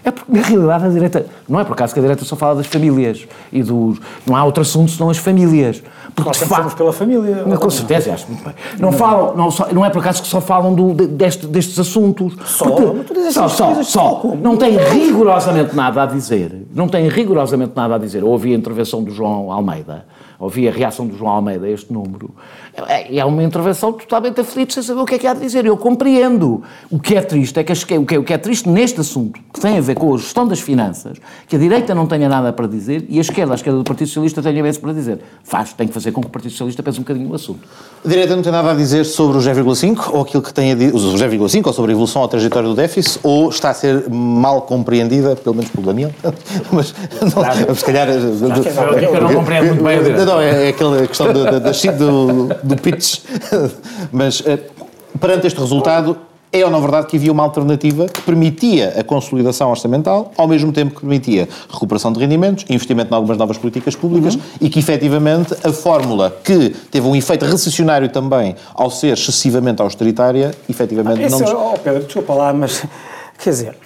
É 0.05 0.11
porque, 0.11 0.33
na 0.33 0.43
realidade, 0.43 0.87
a 0.87 0.89
direita. 0.89 1.27
Não 1.49 1.61
é 1.61 1.65
por 1.65 1.75
acaso 1.75 1.95
que 1.95 2.01
a 2.01 2.03
direita 2.03 2.25
só 2.25 2.35
fala 2.35 2.57
das 2.57 2.67
famílias 2.67 3.27
e 3.53 3.63
dos. 3.63 4.01
Não 4.27 4.37
há 4.37 4.45
outro 4.45 4.63
assunto 4.63 4.91
senão 4.91 5.11
as 5.11 5.19
famílias. 5.19 5.83
Porque 6.15 6.29
Nós 6.29 6.39
fa... 6.39 6.63
pela 6.77 6.93
família. 6.93 7.45
Não, 7.47 7.57
com 7.57 7.71
certeza, 7.71 8.13
acho 8.13 8.27
muito 8.27 8.45
bem. 8.45 8.55
Não, 8.79 8.91
não 8.91 8.99
falam. 8.99 9.37
Não, 9.37 9.51
só, 9.51 9.69
não 9.73 9.85
é 9.85 9.91
por 9.91 10.01
acaso 10.01 10.23
que 10.23 10.29
só 10.29 10.41
falam 10.41 10.75
do, 10.75 10.93
deste, 10.95 11.47
destes 11.47 11.79
assuntos. 11.79 12.35
Só, 12.45 12.65
porque, 12.65 13.31
só, 13.31 13.49
só, 13.49 13.83
só. 13.83 14.23
Não 14.43 14.57
tem 14.57 14.77
rigorosamente 14.77 15.75
nada 15.77 16.03
a 16.03 16.07
dizer. 16.07 16.67
Não 16.75 16.89
tem 16.89 17.09
rigorosamente 17.09 17.73
nada 17.77 17.95
a 17.95 17.99
dizer. 17.99 18.25
Ouvi 18.25 18.53
a 18.53 18.57
intervenção 18.57 19.05
do 19.05 19.13
João 19.13 19.53
Almeida 19.53 20.05
ouvi 20.43 20.69
a 20.69 20.73
reação 20.73 21.07
do 21.07 21.17
João 21.17 21.31
Almeida 21.31 21.67
a 21.67 21.71
este 21.71 21.93
número, 21.93 22.31
é, 22.89 23.19
é 23.19 23.25
uma 23.25 23.43
intervenção 23.43 23.93
totalmente 23.93 24.41
aflita, 24.41 24.75
sem 24.75 24.83
saber 24.83 25.01
o 25.01 25.05
que 25.05 25.15
é 25.15 25.19
que 25.19 25.27
há 25.27 25.35
de 25.35 25.41
dizer. 25.41 25.65
Eu 25.67 25.77
compreendo. 25.77 26.63
O 26.91 26.99
que 26.99 27.15
é 27.15 27.21
triste 27.21 27.59
é 27.59 27.65
que, 27.65 27.73
o 27.73 28.07
que 28.07 28.15
é, 28.15 28.19
o 28.19 28.25
que 28.25 28.33
é 28.33 28.39
triste 28.39 28.69
neste 28.69 29.01
assunto, 29.01 29.39
que 29.53 29.61
tem 29.61 29.79
a 29.79 29.81
ver 29.81 29.95
com 29.95 30.15
a 30.15 30.19
gestão 30.19 30.47
das 30.47 30.61
finanças, 30.61 31.19
que 31.47 31.57
a 31.57 31.59
direita 31.59 31.95
não 31.95 32.07
tenha 32.07 32.29
nada 32.29 32.53
para 32.53 32.67
dizer 32.67 33.05
e 33.09 33.19
a 33.19 33.21
esquerda, 33.21 33.53
a 33.53 33.57
esquerda 33.57 33.79
do 33.79 33.85
Partido 33.85 34.09
Socialista, 34.09 34.43
tenha 34.43 34.59
imenso 34.59 34.81
para 34.81 34.93
dizer. 34.93 35.21
Faz, 35.45 35.73
tem 35.73 35.87
que 35.87 35.95
fazer 35.95 36.13
com 36.13 36.21
que 36.21 36.27
o 36.27 36.31
Partido 36.31 36.51
Socialista 36.51 36.83
pense 36.83 36.99
um 36.99 37.03
bocadinho 37.03 37.29
no 37.29 37.35
assunto. 37.35 37.61
A 38.05 38.09
direita 38.09 38.35
não 38.35 38.43
tem 38.43 38.53
nada 38.53 38.71
a 38.71 38.75
dizer 38.75 39.05
sobre 39.05 39.37
o 39.37 39.41
0,5 39.41 40.11
ou 40.13 40.23
aquilo 40.23 40.43
que 40.43 40.53
tem 40.53 40.73
a 40.73 40.75
dizer, 40.75 40.95
o 40.95 40.99
0,5 40.99 41.67
ou 41.67 41.73
sobre 41.73 41.93
a 41.93 41.95
evolução 41.95 42.23
ou 42.23 42.27
a 42.27 42.29
trajetória 42.29 42.69
do 42.69 42.75
déficit 42.75 43.21
ou 43.23 43.51
está 43.51 43.71
a 43.71 43.75
ser 43.75 44.09
mal 44.09 44.63
compreendida, 44.63 45.37
pelo 45.37 45.55
menos 45.55 45.71
pelo 45.71 45.87
Daniel, 45.87 46.11
mas 46.73 46.95
não, 47.21 47.75
se 47.75 47.85
calhar... 47.85 48.09
Eu 48.09 49.21
não 49.21 49.35
compreendo 49.35 49.67
muito 49.69 49.85
bem 49.85 49.99
a 49.99 50.03
direita 50.03 50.32
não, 50.35 50.41
é, 50.41 50.67
é 50.67 50.69
aquela 50.69 51.07
questão 51.07 51.33
do, 51.33 51.45
do, 51.45 52.55
do 52.63 52.77
pitch. 52.77 53.21
Mas 54.13 54.43
eh, 54.47 54.59
perante 55.21 55.47
este 55.47 55.59
resultado, 55.59 56.17
é 56.53 56.65
ou 56.65 56.71
não 56.71 56.81
verdade 56.83 57.07
que 57.07 57.17
havia 57.17 57.33
uma 57.33 57.43
alternativa 57.43 58.07
que 58.07 58.21
permitia 58.21 58.95
a 58.99 59.03
consolidação 59.03 59.71
orçamental, 59.71 60.33
ao 60.37 60.47
mesmo 60.47 60.71
tempo 60.71 60.95
que 60.95 61.01
permitia 61.01 61.49
recuperação 61.71 62.13
de 62.13 62.21
rendimentos, 62.21 62.67
investimento 62.69 63.11
em 63.11 63.15
algumas 63.15 63.39
novas 63.39 63.57
políticas 63.57 63.97
públicas 63.97 64.35
uhum. 64.35 64.41
e 64.61 64.69
que, 64.69 64.79
efetivamente, 64.79 65.55
a 65.65 65.73
fórmula 65.73 66.37
que 66.45 66.71
teve 66.91 67.07
um 67.07 67.17
efeito 67.17 67.47
recessionário 67.47 68.09
também 68.11 68.55
ao 68.75 68.91
ser 68.91 69.15
excessivamente 69.15 69.81
austeritária, 69.81 70.55
efetivamente 70.69 71.25
ah, 71.25 71.31
não... 71.31 71.41
Esse, 71.43 71.55
oh 71.55 71.75
Pedro, 71.83 72.05
desculpa 72.05 72.35
lá, 72.35 72.53
mas, 72.53 72.85
quer 73.43 73.51
dizer, 73.51 73.77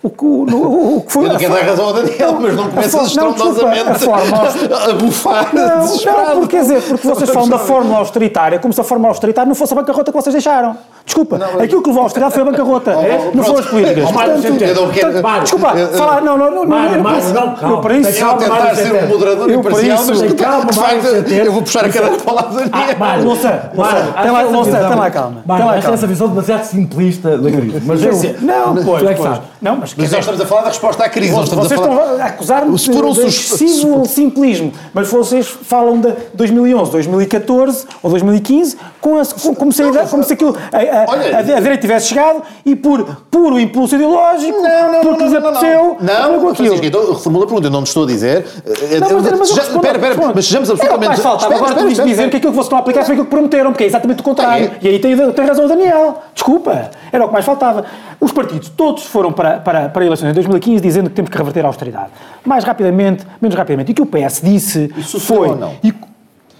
o 0.00 0.10
que, 0.10 0.24
o, 0.24 0.96
o 0.96 1.00
que 1.02 1.12
foi. 1.12 1.24
Eu 1.24 1.28
não 1.30 1.36
quero 1.36 1.54
dar 1.54 1.62
razão 1.62 1.86
ao 1.86 1.92
Daniel, 1.92 2.38
mas 2.40 2.54
não 2.54 2.70
começas 2.70 3.06
estrondosamente 3.08 4.08
a, 4.08 4.76
a, 4.76 4.90
a 4.90 4.92
bufar 4.94 5.48
não. 5.52 5.78
Não, 5.78 6.40
porque, 6.40 6.56
quer 6.56 6.62
dizer, 6.62 6.82
porque 6.82 7.06
vocês 7.06 7.30
falam 7.30 7.48
da 7.48 7.58
fórmula 7.58 7.98
austeritária 7.98 8.58
como 8.58 8.72
se 8.72 8.80
a 8.80 8.84
fórmula 8.84 9.10
austeritária 9.10 9.48
não 9.48 9.56
fosse 9.56 9.72
a 9.72 9.76
bancarrota 9.76 10.12
que 10.12 10.16
vocês 10.16 10.32
deixaram. 10.32 10.76
Desculpa, 11.04 11.38
não, 11.38 11.60
aquilo 11.60 11.82
que 11.82 11.88
levou 11.88 12.02
à 12.02 12.04
austeridade 12.04 12.34
foi 12.34 12.42
a 12.42 12.44
bancarrota, 12.44 12.94
oh, 12.94 13.36
não 13.36 13.42
foram 13.42 13.58
as 13.60 13.66
políticas. 13.66 14.10
Portanto, 14.10 15.22
não 15.22 15.40
desculpa, 15.40 15.74
falar, 15.96 16.20
não, 16.20 16.38
não, 16.38 16.50
não, 16.50 16.66
Mário, 16.66 17.02
Mário, 17.02 17.28
não, 17.32 17.54
calma. 17.54 17.76
Eu 17.76 17.80
para 17.80 17.96
isso, 17.96 18.20
calma, 18.20 18.38
tentar 18.38 18.74
ser 18.76 19.04
um 19.04 19.08
moderador 19.08 19.50
imparcial, 19.50 20.04
mas 20.06 20.32
calma, 20.34 20.70
eu 21.44 21.52
vou 21.52 21.62
puxar 21.62 21.84
a 21.84 21.88
cara 21.88 22.10
para 22.10 22.32
o 22.32 22.36
lado 22.36 22.56
da 22.56 23.16
Louça, 23.16 23.70
tem 24.22 24.30
lá, 24.30 24.42
Louça, 24.42 24.70
tem 24.70 24.96
lá 24.96 25.10
calma. 25.10 25.42
Acho 25.76 25.90
essa 25.90 26.06
visão 26.06 26.28
demasiado 26.28 26.64
simplista 26.64 27.36
da 27.38 27.50
crise. 27.50 27.82
Mas 27.84 28.02
não, 28.42 28.74
pois, 28.84 29.02
pois. 29.16 29.40
Não, 29.60 29.76
mas 29.96 30.10
nós 30.10 30.20
estamos 30.20 30.40
a 30.40 30.46
falar 30.46 30.62
da 30.62 30.68
resposta 30.68 31.04
à 31.04 31.08
crise. 31.08 31.32
Vocês 31.32 31.70
estão 31.72 31.98
a 31.98 32.24
acusar-me 32.24 32.74
de 32.76 33.20
excessivo 33.26 34.04
simplismo, 34.06 34.72
mas 34.92 35.08
vocês 35.08 35.46
falam 35.46 36.00
de 36.00 36.12
2011, 36.34 36.90
2014 36.90 37.86
ou 38.02 38.10
2015 38.10 38.76
como 39.00 39.72
se 39.72 40.32
aquilo 40.32 40.56
a 40.72 41.42
direita 41.42 41.78
tivesse 41.78 42.08
chegado 42.08 42.42
e 42.64 42.74
por 42.74 43.04
puro 43.30 43.58
impulso 43.58 43.94
ideológico, 43.94 44.60
não, 44.60 44.92
não, 44.92 45.00
porque 45.00 45.24
lhes 45.24 45.34
apeteceu, 45.34 45.96
não, 46.00 46.32
não, 46.32 46.54
Francisco, 46.54 46.84
então 46.84 47.12
reformula 47.12 47.44
a 47.44 47.46
pergunta, 47.46 47.66
eu 47.66 47.70
não 47.70 47.82
te 47.82 47.88
estou 47.88 48.04
a 48.04 48.06
dizer. 48.06 48.44
Não, 49.00 49.38
mas, 49.38 49.50
espera, 49.50 49.98
espera, 49.98 50.32
mas 50.34 50.46
sejamos 50.46 50.70
absolutamente. 50.70 51.10
Mas 51.10 51.20
falta, 51.20 51.46
agora 51.46 51.74
tu 51.74 51.88
dizer 51.88 52.30
que 52.30 52.36
aquilo 52.36 52.52
que 52.52 52.56
vocês 52.56 52.66
estão 52.66 52.78
a 52.78 52.80
aplicar 52.80 53.04
foi 53.04 53.14
aquilo 53.14 53.26
que 53.26 53.30
prometeram, 53.30 53.72
porque 53.72 53.84
é 53.84 53.86
exatamente 53.86 54.20
o 54.20 54.24
contrário. 54.24 54.72
E 54.80 54.88
aí 54.88 54.98
tem, 54.98 55.16
tem 55.32 55.46
razão 55.46 55.64
o 55.64 55.68
Daniel. 55.68 56.22
Desculpa. 56.34 56.90
Era 57.12 57.24
o 57.24 57.28
que 57.28 57.32
mais 57.32 57.44
faltava. 57.44 57.84
Os 58.20 58.32
partidos 58.32 58.68
todos 58.70 59.04
foram 59.04 59.32
para, 59.32 59.58
para, 59.78 59.88
para 59.88 60.04
eleições 60.04 60.30
em 60.30 60.34
2015 60.34 60.82
dizendo 60.82 61.08
que 61.10 61.16
temos 61.16 61.30
que 61.30 61.36
reverter 61.38 61.64
a 61.64 61.68
austeridade. 61.68 62.08
Mais 62.44 62.64
rapidamente, 62.64 63.24
menos 63.40 63.56
rapidamente. 63.56 63.90
E 63.92 63.94
que 63.94 64.02
o 64.02 64.06
PS 64.06 64.40
disse 64.42 64.92
Isso 64.96 65.20
foi... 65.20 65.48
ou 65.48 65.56
não? 65.56 65.72
E, 65.82 65.92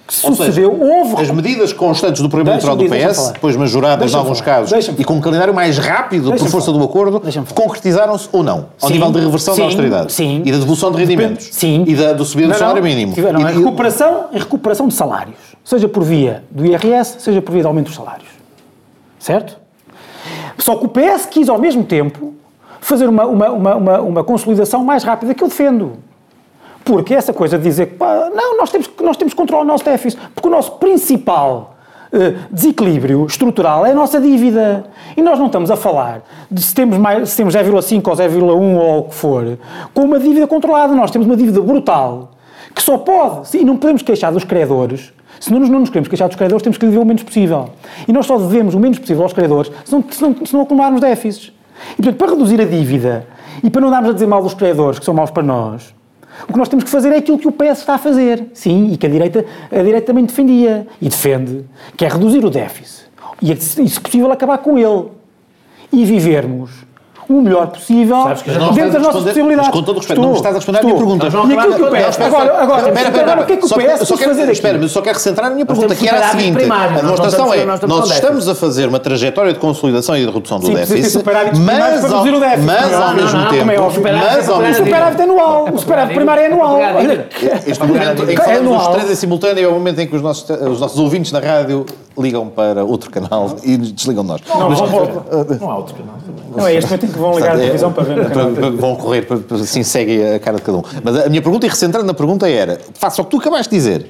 sucedeu, 0.08 0.52
seja, 0.52 0.68
houve... 0.68 1.20
As 1.22 1.30
medidas 1.30 1.72
constantes 1.72 2.22
do 2.22 2.28
programa 2.28 2.52
eleitoral 2.58 2.76
do 2.76 2.84
PS, 2.88 3.32
depois 3.32 3.56
majoradas 3.56 4.12
em 4.12 4.16
alguns 4.16 4.38
falar. 4.40 4.60
casos, 4.66 4.88
e 4.98 5.04
com 5.04 5.14
um 5.14 5.20
calendário 5.20 5.52
mais 5.52 5.76
rápido 5.78 6.30
por 6.32 6.38
força 6.48 6.66
falar. 6.72 6.78
do 6.78 6.84
acordo, 6.84 7.20
concretizaram-se 7.54 8.28
ou 8.32 8.42
não? 8.42 8.68
Ao 8.80 8.88
Sim. 8.88 8.94
nível 8.94 9.10
de 9.12 9.20
reversão 9.20 9.54
Sim. 9.54 9.60
da 9.60 9.66
austeridade. 9.66 10.12
Sim. 10.12 10.42
E 10.44 10.50
da 10.52 10.58
devolução 10.58 10.90
de 10.92 10.98
rendimentos. 10.98 11.48
Sim. 11.52 11.84
E 11.86 11.94
da, 11.94 12.12
do 12.12 12.24
subida 12.24 12.48
do 12.48 12.52
Não, 12.52 12.58
salário 12.58 12.82
não. 12.82 12.88
mínimo. 12.88 13.12
Tiveram 13.12 13.44
a 13.44 13.52
E- 13.52 13.54
e- 13.54 13.58
recuperação, 13.58 14.26
a 14.32 14.38
recuperação 14.38 14.88
de 14.88 14.94
salários, 14.94 15.36
seja 15.64 15.88
por 15.88 16.02
via 16.04 16.42
do 16.50 16.64
IRS, 16.64 17.16
seja 17.18 17.42
por 17.42 17.52
via 17.52 17.60
de 17.62 17.66
aumento 17.66 17.86
dos 17.86 17.94
salários. 17.96 18.28
Certo? 19.18 19.58
Só 20.58 20.76
que 20.76 20.86
o 20.86 20.88
PS 20.88 21.26
quis, 21.30 21.48
ao 21.48 21.58
mesmo 21.58 21.84
tempo, 21.84 22.34
fazer 22.80 23.08
uma, 23.08 23.26
uma, 23.26 23.50
uma, 23.50 24.00
uma, 24.00 24.24
consolidação 24.24 24.84
mais 24.84 25.02
rápida 25.04 25.34
que 25.34 25.42
eu 25.42 25.48
defendo. 25.48 25.92
Porque 26.84 27.14
essa 27.14 27.32
coisa 27.32 27.58
de 27.58 27.64
dizer 27.64 27.86
que, 27.86 27.96
não, 28.34 28.56
nós 28.56 28.70
temos, 28.70 28.86
que- 28.86 29.02
nós 29.02 29.16
temos 29.16 29.34
que 29.34 29.36
controlar 29.36 29.62
o 29.62 29.66
nosso 29.66 29.84
déficit, 29.84 30.20
porque 30.34 30.48
o 30.48 30.50
nosso 30.50 30.72
principal 30.72 31.76
eh, 32.10 32.34
desequilíbrio 32.50 33.26
estrutural 33.26 33.84
é 33.84 33.90
a 33.90 33.94
nossa 33.94 34.18
dívida. 34.20 34.86
E 35.16 35.20
nós 35.20 35.38
não 35.38 35.46
estamos 35.46 35.70
a 35.70 35.76
falar 35.76 36.22
de 36.50 36.62
se 36.62 36.74
temos, 36.74 36.96
mais, 36.96 37.28
se 37.28 37.36
temos 37.36 37.54
0,5 37.54 38.08
ou 38.08 38.16
0,1 38.16 38.76
ou 38.78 38.98
o 39.00 39.02
que 39.04 39.14
for, 39.14 39.58
com 39.92 40.02
uma 40.02 40.18
dívida 40.18 40.46
controlada. 40.46 40.94
Nós 40.94 41.10
temos 41.10 41.26
uma 41.26 41.36
dívida 41.36 41.60
brutal, 41.60 42.30
que 42.74 42.82
só 42.82 42.96
pode, 42.96 43.54
e 43.56 43.64
não 43.64 43.76
podemos 43.76 44.00
queixar 44.00 44.32
dos 44.32 44.44
credores, 44.44 45.12
se 45.38 45.52
não 45.52 45.60
não 45.60 45.80
nos 45.80 45.90
queremos 45.90 46.08
queixar 46.08 46.28
dos 46.28 46.36
credores, 46.36 46.62
temos 46.62 46.78
que 46.78 46.86
dever 46.86 46.98
o 46.98 47.04
menos 47.04 47.22
possível. 47.22 47.70
E 48.06 48.12
nós 48.12 48.26
só 48.26 48.38
devemos 48.38 48.74
o 48.74 48.80
menos 48.80 48.98
possível 48.98 49.22
aos 49.22 49.32
credores 49.32 49.70
se 49.84 49.92
não, 49.92 50.04
se 50.10 50.22
não, 50.22 50.46
se 50.46 50.54
não 50.54 50.62
acumularmos 50.62 51.00
déficits. 51.00 51.52
E, 51.92 51.96
portanto, 51.96 52.16
para 52.16 52.30
reduzir 52.32 52.60
a 52.60 52.64
dívida 52.64 53.26
e 53.62 53.70
para 53.70 53.80
não 53.80 53.90
darmos 53.90 54.10
a 54.10 54.12
dizer 54.12 54.26
mal 54.26 54.42
dos 54.42 54.54
credores, 54.54 54.98
que 54.98 55.04
são 55.04 55.14
maus 55.14 55.30
para 55.30 55.42
nós, 55.42 55.94
o 56.48 56.52
que 56.52 56.58
nós 56.58 56.68
temos 56.68 56.84
que 56.84 56.90
fazer 56.90 57.10
é 57.10 57.16
aquilo 57.16 57.38
que 57.38 57.48
o 57.48 57.52
PS 57.52 57.78
está 57.78 57.94
a 57.94 57.98
fazer. 57.98 58.46
Sim, 58.54 58.92
e 58.92 58.96
que 58.96 59.06
a 59.06 59.10
direita, 59.10 59.44
a 59.70 59.82
direita 59.82 60.06
também 60.06 60.24
defendia 60.24 60.86
e 61.00 61.08
defende, 61.08 61.64
que 61.96 62.04
é 62.04 62.08
reduzir 62.08 62.44
o 62.44 62.50
déficit. 62.50 63.08
E, 63.42 63.54
se 63.56 64.00
possível, 64.00 64.30
acabar 64.30 64.58
com 64.58 64.78
ele. 64.78 65.08
E 65.90 66.04
vivermos 66.04 66.70
o 67.28 67.40
melhor 67.42 67.66
possível 67.68 68.16
não 68.16 68.72
dentro 68.72 68.92
das 68.92 68.96
a 68.96 68.98
nossas 69.06 69.22
possibilidades. 69.24 69.66
Mas 69.68 69.68
com 69.76 69.82
todo 69.82 69.96
o 69.96 69.98
respeito, 69.98 70.22
não 70.22 70.30
me 70.30 70.36
estás 70.36 70.54
a 70.54 70.58
responder 70.58 70.78
à 70.78 70.82
minha 70.82 70.94
Estou. 70.94 71.18
pergunta. 71.18 71.26
E 71.26 71.58
aquilo 71.58 71.74
que 71.74 71.82
o 71.82 71.90
PS... 71.90 72.08
Espera, 72.08 72.28
Agora, 72.28 72.44
espera, 72.44 72.62
agora, 72.62 72.78
espera, 72.88 73.08
espera, 73.08 73.22
agora, 73.32 73.40
o 73.42 73.46
que 73.46 73.52
é 73.52 73.56
que 73.56 73.64
o 73.64 73.68
PS 73.68 73.74
só 73.76 73.84
quis 74.14 74.18
quero- 74.18 74.30
fazer 74.30 74.42
aqui? 74.42 74.52
Espera, 74.52 74.78
mas 74.78 74.90
só 74.92 75.02
quero 75.02 75.18
centrar 75.18 75.50
a 75.50 75.54
minha 75.54 75.66
pergunta, 75.66 75.94
que 75.94 76.08
era 76.08 76.26
a 76.26 76.30
seguinte. 76.30 76.64
A 76.64 76.88
não 76.88 77.00
demonstração 77.02 77.52
é, 77.54 77.64
nós 77.64 78.10
estamos 78.10 78.48
a 78.48 78.54
fazer 78.54 78.88
uma 78.88 78.98
trajetória 78.98 79.52
de 79.52 79.58
consolidação 79.58 80.16
e 80.16 80.24
de 80.26 80.30
redução 80.32 80.58
do 80.58 80.72
déficit, 80.72 81.22
mas 81.22 81.22
para 81.22 81.40
ao 81.40 82.24
reduzir 82.24 82.34
o 82.36 82.40
déficit. 82.40 82.66
mas 82.66 82.90
Não, 82.92 83.02
ao 83.02 83.08
não, 83.08 83.14
mesmo 83.16 83.38
não, 83.38 83.50
tempo, 83.50 83.70
é 83.70 83.76
mas 84.18 84.48
ao 84.48 84.58
O 84.58 84.62
mesmo 84.62 84.74
tempo, 84.76 84.84
superávit 84.86 85.22
anual. 85.22 85.68
O 85.72 85.78
superávit 85.78 86.14
primário 86.14 86.42
é 86.42 86.46
anual. 86.46 86.78
Este 87.66 87.84
momento 87.86 88.22
em 88.22 88.26
que 88.26 88.32
É 88.32 88.36
falamos 88.36 88.60
os 88.60 88.66
anual. 88.76 88.92
três 88.94 89.10
em 89.10 89.14
simultâneo 89.14 89.64
é 89.64 89.68
o 89.68 89.72
momento 89.72 90.00
em 90.00 90.06
que 90.06 90.16
os 90.16 90.22
nossos, 90.22 90.48
os 90.48 90.80
nossos 90.80 90.98
ouvintes 90.98 91.32
na 91.32 91.40
rádio 91.40 91.84
ligam 92.18 92.48
para 92.48 92.84
outro 92.84 93.10
canal 93.10 93.56
e 93.62 93.76
desligam 93.76 94.24
de 94.24 94.28
nós. 94.30 94.40
Não, 94.48 94.70
Mas- 94.70 94.80
Não 95.60 95.70
há 95.70 95.76
outro 95.76 95.94
canal. 95.94 96.14
Não 96.56 96.66
é 96.66 96.74
este 96.74 96.86
momento 96.90 97.06
em 97.06 97.08
que 97.12 97.17
vão 97.18 97.34
ligar 97.34 97.52
a 97.52 97.54
é- 97.54 97.60
televisão 97.60 97.92
para 97.92 98.04
ver 98.04 98.14
canal. 98.28 98.50
para- 98.52 98.60
para- 98.62 98.70
Vão 98.70 98.96
correr, 98.96 99.22
para- 99.22 99.38
para- 99.38 99.56
assim 99.58 99.82
segue 99.82 100.22
a 100.34 100.38
cara 100.38 100.56
de 100.56 100.62
cada 100.62 100.78
um. 100.78 100.82
Mas 101.02 101.16
a 101.26 101.28
minha 101.28 101.42
pergunta, 101.42 101.66
e 101.66 101.68
recentrando 101.68 102.06
na 102.06 102.14
pergunta, 102.14 102.48
era: 102.48 102.78
face 102.94 103.20
ao 103.20 103.24
que 103.24 103.30
tu 103.32 103.36
acabaste 103.38 103.70
de 103.70 103.76
dizer, 103.76 104.06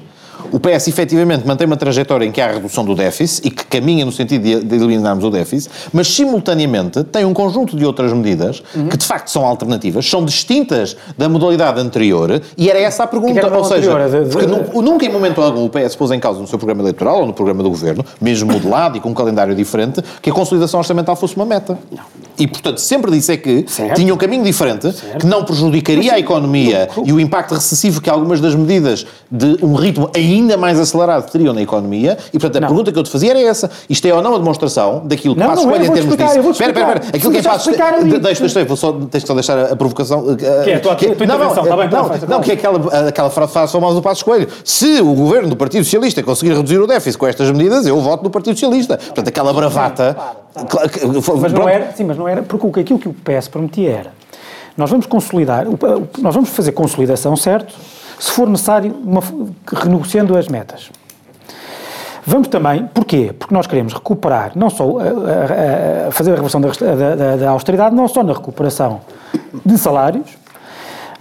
o 0.51 0.59
PS 0.59 0.87
efetivamente 0.87 1.45
mantém 1.45 1.65
uma 1.67 1.77
trajetória 1.77 2.25
em 2.25 2.31
que 2.31 2.39
há 2.41 2.47
a 2.49 2.53
redução 2.53 2.83
do 2.85 2.95
déficit 2.95 3.47
e 3.47 3.51
que 3.51 3.65
caminha 3.65 4.05
no 4.05 4.11
sentido 4.11 4.41
de, 4.43 4.63
de 4.63 4.75
eliminarmos 4.75 5.23
o 5.23 5.29
déficit, 5.29 5.69
mas 5.93 6.07
simultaneamente 6.07 7.03
tem 7.03 7.25
um 7.25 7.33
conjunto 7.33 7.75
de 7.75 7.85
outras 7.85 8.11
medidas 8.13 8.63
que 8.89 8.97
de 8.97 9.05
facto 9.05 9.29
são 9.29 9.45
alternativas, 9.45 10.09
são 10.09 10.23
distintas 10.23 10.95
da 11.17 11.27
modalidade 11.27 11.79
anterior 11.79 12.41
e 12.57 12.69
era 12.69 12.79
essa 12.79 13.03
a 13.03 13.07
pergunta. 13.07 13.45
Ou 13.55 13.63
seja, 13.63 13.91
anterior, 13.91 14.09
de- 14.23 14.25
de- 14.25 14.31
porque 14.31 14.47
nu- 14.47 14.81
nunca 14.81 15.05
em 15.05 15.09
momento 15.11 15.41
algum 15.41 15.65
o 15.65 15.69
PS 15.69 15.95
pôs 15.95 16.11
em 16.11 16.19
causa 16.19 16.39
no 16.39 16.47
seu 16.47 16.57
programa 16.57 16.81
eleitoral 16.81 17.21
ou 17.21 17.25
no 17.27 17.33
programa 17.33 17.61
do 17.63 17.69
governo, 17.69 18.05
mesmo 18.21 18.51
modelado 18.51 18.97
e 18.97 18.99
com 19.01 19.09
um 19.09 19.13
calendário 19.13 19.53
diferente, 19.55 20.01
que 20.21 20.29
a 20.29 20.33
consolidação 20.33 20.79
orçamental 20.79 21.15
fosse 21.15 21.35
uma 21.35 21.45
meta. 21.45 21.77
E, 22.37 22.47
portanto, 22.47 22.77
sempre 22.79 23.11
disse 23.11 23.33
é 23.33 23.37
que 23.37 23.65
Certo. 23.67 23.95
tinha 23.95 24.13
um 24.13 24.17
caminho 24.17 24.43
diferente, 24.43 24.93
que 25.19 25.25
não 25.25 25.43
prejudicaria 25.43 26.13
a 26.13 26.19
economia 26.19 26.87
e 27.03 27.11
o 27.11 27.19
impacto 27.19 27.53
recessivo 27.53 27.99
que 27.99 28.09
algumas 28.09 28.39
das 28.39 28.55
medidas 28.55 29.05
de 29.29 29.57
um 29.61 29.73
ritmo 29.75 30.09
ainda 30.15 30.38
mais 30.57 30.79
acelerado 30.79 31.29
teriam 31.31 31.53
na 31.53 31.61
economia. 31.61 32.17
E, 32.33 32.39
portanto, 32.39 32.57
a 32.57 32.59
Não. 32.61 32.67
pergunta 32.69 32.91
que 32.91 32.99
eu 32.99 33.03
te 33.03 33.09
fazia 33.09 33.31
era 33.31 33.39
essa. 33.41 33.69
Isto 33.89 34.07
é 34.07 34.13
ou 34.13 34.21
não 34.21 34.35
a 34.35 34.37
demonstração 34.37 35.01
daquilo 35.05 35.33
que 35.35 35.39
Não, 35.41 35.47
Passos 35.49 35.65
não 35.65 35.71
é, 35.71 35.77
Coelho 35.77 35.91
em 35.91 35.93
termos 35.93 36.11
explicar, 36.13 36.35
disso. 36.37 36.49
Espera, 36.51 36.71
espera, 36.71 36.91
espera. 36.99 37.17
Aquilo 37.17 37.31
que 37.31 37.37
é 37.37 37.41
Passos... 37.43 37.75
Deixa, 38.21 38.41
deixa, 38.41 38.65
vou 38.65 38.77
só, 38.77 38.91
tens 38.93 39.21
que 39.23 39.27
só 39.27 39.33
deixar 39.33 39.59
a 39.71 39.75
provocação. 39.75 40.35
Que 40.35 40.45
é 40.45 40.75
a 40.75 40.79
tua- 40.79 40.93
a 40.93 40.95
tua 40.95 41.07
intervenção, 41.11 41.63
está 41.63 41.75
bem, 41.77 41.89
não, 41.89 42.05
faz, 42.05 42.19
faz, 42.19 42.29
não, 42.29 42.41
que 42.41 42.51
é 42.51 42.53
aquela, 42.53 43.07
aquela 43.09 43.29
frase 43.29 43.71
famosa 43.71 43.95
do 43.95 44.01
Passos 44.01 44.23
Coelho. 44.23 44.47
Se 44.63 45.01
o 45.01 45.13
governo 45.13 45.49
do 45.49 45.55
Partido 45.55 45.83
Socialista 45.83 46.21
conseguir 46.23 46.53
reduzir 46.55 46.77
o 46.79 46.87
déficit 46.87 47.17
com 47.17 47.27
estas 47.27 47.49
medidas, 47.51 47.85
eu 47.87 47.99
voto 48.01 48.23
no 48.23 48.29
Partido 48.29 48.53
Socialista. 48.55 48.97
Portanto, 48.97 49.27
aquela 49.27 49.53
bravata... 49.53 50.15
Que- 50.69 51.05
Mas 51.39 51.53
não 51.53 51.69
era, 51.69 51.91
sim, 51.95 52.03
mas 52.03 52.17
não 52.17 52.27
era, 52.27 52.41
porque 52.41 52.69
que- 52.71 52.79
aquilo 52.81 52.99
que 52.99 53.07
o 53.07 53.13
PS 53.13 53.47
prometia 53.47 53.89
era, 53.91 54.11
nós 54.75 54.89
vamos 54.89 55.05
consolidar, 55.05 55.65
nós 56.19 56.33
vamos 56.35 56.49
fazer 56.49 56.71
consolidação, 56.71 57.35
certo? 57.35 57.73
Se 58.19 58.31
for 58.31 58.47
necessário, 58.49 58.93
uma, 59.03 59.21
renegociando 59.73 60.37
as 60.37 60.47
metas. 60.47 60.91
Vamos 62.25 62.47
também, 62.49 62.85
porquê? 62.93 63.33
Porque 63.37 63.53
nós 63.55 63.65
queremos 63.65 63.93
recuperar, 63.93 64.51
não 64.55 64.69
só, 64.69 64.83
a- 64.99 65.03
a- 65.03 66.07
a- 66.07 66.11
fazer 66.11 66.33
a 66.33 66.35
reversão 66.35 66.61
da, 66.61 66.69
da- 66.69 67.15
da- 67.15 67.35
da 67.37 67.49
austeridade, 67.49 67.95
não 67.95 68.07
só 68.07 68.21
na 68.21 68.33
recuperação 68.33 69.01
de 69.65 69.77
salários, 69.77 70.37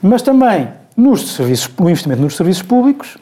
mas 0.03 0.21
também 0.23 0.69
nos 0.97 1.35
serviços, 1.35 1.71
no 1.79 1.89
investimento 1.89 2.21
nos 2.21 2.37
serviços 2.37 2.63
públicos 2.63 3.17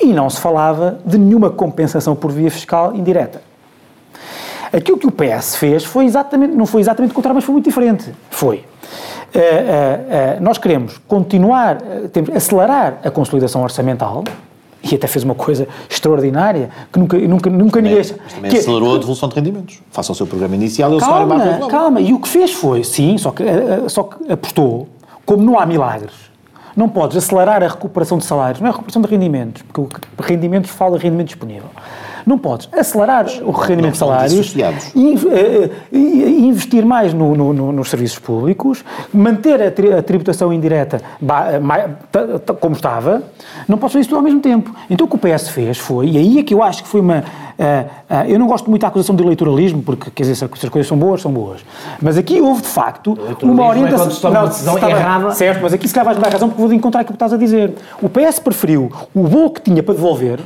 e 0.00 0.06
não 0.12 0.30
se 0.30 0.40
falava 0.40 0.98
de 1.04 1.18
nenhuma 1.18 1.50
compensação 1.50 2.14
por 2.14 2.30
via 2.30 2.50
fiscal 2.50 2.94
indireta. 2.94 3.42
Aquilo 4.72 4.96
que 4.98 5.06
o 5.06 5.10
PS 5.12 5.56
fez 5.56 5.84
foi 5.84 6.04
exatamente, 6.04 6.54
não 6.54 6.64
foi 6.66 6.80
exatamente 6.80 7.10
o 7.10 7.14
contrário, 7.14 7.34
mas 7.34 7.44
foi 7.44 7.52
muito 7.52 7.64
diferente. 7.66 8.12
Foi. 8.30 8.64
Eh, 9.34 9.40
eh, 9.40 10.00
eh, 10.08 10.38
nós 10.40 10.58
queremos 10.58 10.98
continuar, 11.08 11.78
eh, 11.82 12.08
temos, 12.12 12.30
acelerar 12.34 12.98
a 13.04 13.10
consolidação 13.10 13.62
orçamental, 13.62 14.24
e 14.82 14.94
até 14.94 15.06
fez 15.06 15.24
uma 15.24 15.34
coisa 15.34 15.66
extraordinária, 15.88 16.68
que 16.92 16.98
nunca, 16.98 17.16
nunca, 17.18 17.48
nunca 17.50 17.80
ninguém... 17.80 17.96
Mas 17.98 18.10
também 18.34 18.50
que- 18.50 18.58
acelerou 18.58 18.94
a 18.94 18.98
devolução 18.98 19.28
de 19.30 19.34
rendimentos. 19.34 19.80
Faça 19.90 20.12
o 20.12 20.14
seu 20.14 20.26
programa 20.26 20.54
inicial 20.54 20.92
e 20.92 20.96
o 20.96 21.00
salário 21.00 21.26
Calma, 21.28 21.68
calma. 21.70 22.00
E 22.02 22.12
o 22.12 22.18
que 22.20 22.28
fez 22.28 22.52
foi, 22.52 22.84
sim, 22.84 23.16
só 23.16 23.30
que, 23.30 23.42
eh, 23.42 23.80
eh, 23.84 23.88
só 23.88 24.02
que 24.02 24.30
apostou, 24.30 24.88
como 25.24 25.42
não 25.42 25.58
há 25.58 25.64
milagres, 25.64 26.12
não 26.76 26.86
podes 26.88 27.16
acelerar 27.16 27.62
a 27.62 27.68
recuperação 27.68 28.18
de 28.18 28.24
salários, 28.26 28.60
não 28.60 28.66
é 28.66 28.70
a 28.70 28.72
recuperação 28.72 29.00
de 29.00 29.08
rendimentos, 29.08 29.62
porque 29.62 29.80
o 29.80 29.84
que- 29.86 30.00
rendimentos 30.22 30.70
fala 30.70 30.98
rendimento 30.98 31.28
disponível. 31.28 31.70
Não 32.26 32.38
podes 32.38 32.68
acelerar 32.72 33.26
o 33.42 33.50
rendimento 33.50 33.92
de 33.92 33.98
salários 33.98 34.32
e 34.94 35.14
eh, 35.28 35.70
eh, 35.92 35.96
e 35.96 36.46
investir 36.46 36.84
mais 36.84 37.12
no- 37.12 37.34
no- 37.34 37.52
no- 37.52 37.72
nos 37.72 37.90
serviços 37.90 38.18
públicos, 38.18 38.84
manter 39.12 39.60
a, 39.62 39.70
tri- 39.70 39.92
a 39.92 40.02
tributação 40.02 40.52
indireta 40.52 41.00
eh, 41.22 42.54
como 42.60 42.74
estava, 42.74 43.22
não 43.68 43.76
podes 43.78 43.92
fazer 43.92 44.00
isso 44.02 44.08
tudo 44.10 44.18
ao 44.18 44.24
mesmo 44.24 44.40
tempo. 44.40 44.74
Então 44.88 45.06
o 45.06 45.10
que 45.10 45.16
o 45.16 45.18
PS 45.18 45.48
fez 45.48 45.78
foi, 45.78 46.08
e 46.10 46.18
aí 46.18 46.38
é 46.38 46.42
que 46.42 46.54
eu 46.54 46.62
acho 46.62 46.82
que 46.82 46.88
foi 46.88 47.00
uma. 47.00 47.24
ah, 47.58 47.84
ah, 48.08 48.28
eu 48.28 48.38
não 48.38 48.46
gosto 48.46 48.68
muito 48.70 48.82
da 48.82 48.88
acusação 48.88 49.14
de 49.14 49.22
eleitoralismo, 49.22 49.82
porque 49.82 50.10
quer 50.10 50.22
dizer, 50.24 50.34
se 50.36 50.44
as 50.44 50.68
coisas 50.70 50.86
são 50.88 50.96
boas, 50.96 51.20
são 51.20 51.32
boas. 51.32 51.60
Mas 52.00 52.16
aqui 52.16 52.40
houve 52.40 52.62
de 52.62 52.68
facto 52.68 53.12
uma 53.12 53.22
Eleitoralismo 53.24 53.62
é 53.62 53.68
orientação. 53.68 54.20
toma 54.20 54.40
uma 54.40 54.48
decisão 54.48 54.74
bem, 54.74 54.90
errada. 54.90 55.30
Certo, 55.32 55.60
mas 55.62 55.72
aqui 55.72 55.86
se 55.88 55.94
calhar 55.94 56.04
vais-me 56.06 56.22
dar 56.24 56.32
razão 56.32 56.48
porque 56.48 56.62
vou 56.62 56.72
encontrar 56.72 57.00
aquilo 57.02 57.12
que 57.16 57.24
estás 57.24 57.32
a 57.32 57.36
dizer. 57.36 57.74
O 58.02 58.08
PS 58.08 58.38
preferiu 58.38 58.90
o 59.14 59.20
bolo 59.22 59.50
que 59.50 59.60
tinha 59.62 59.82
para 59.82 59.94
devolver, 59.94 60.40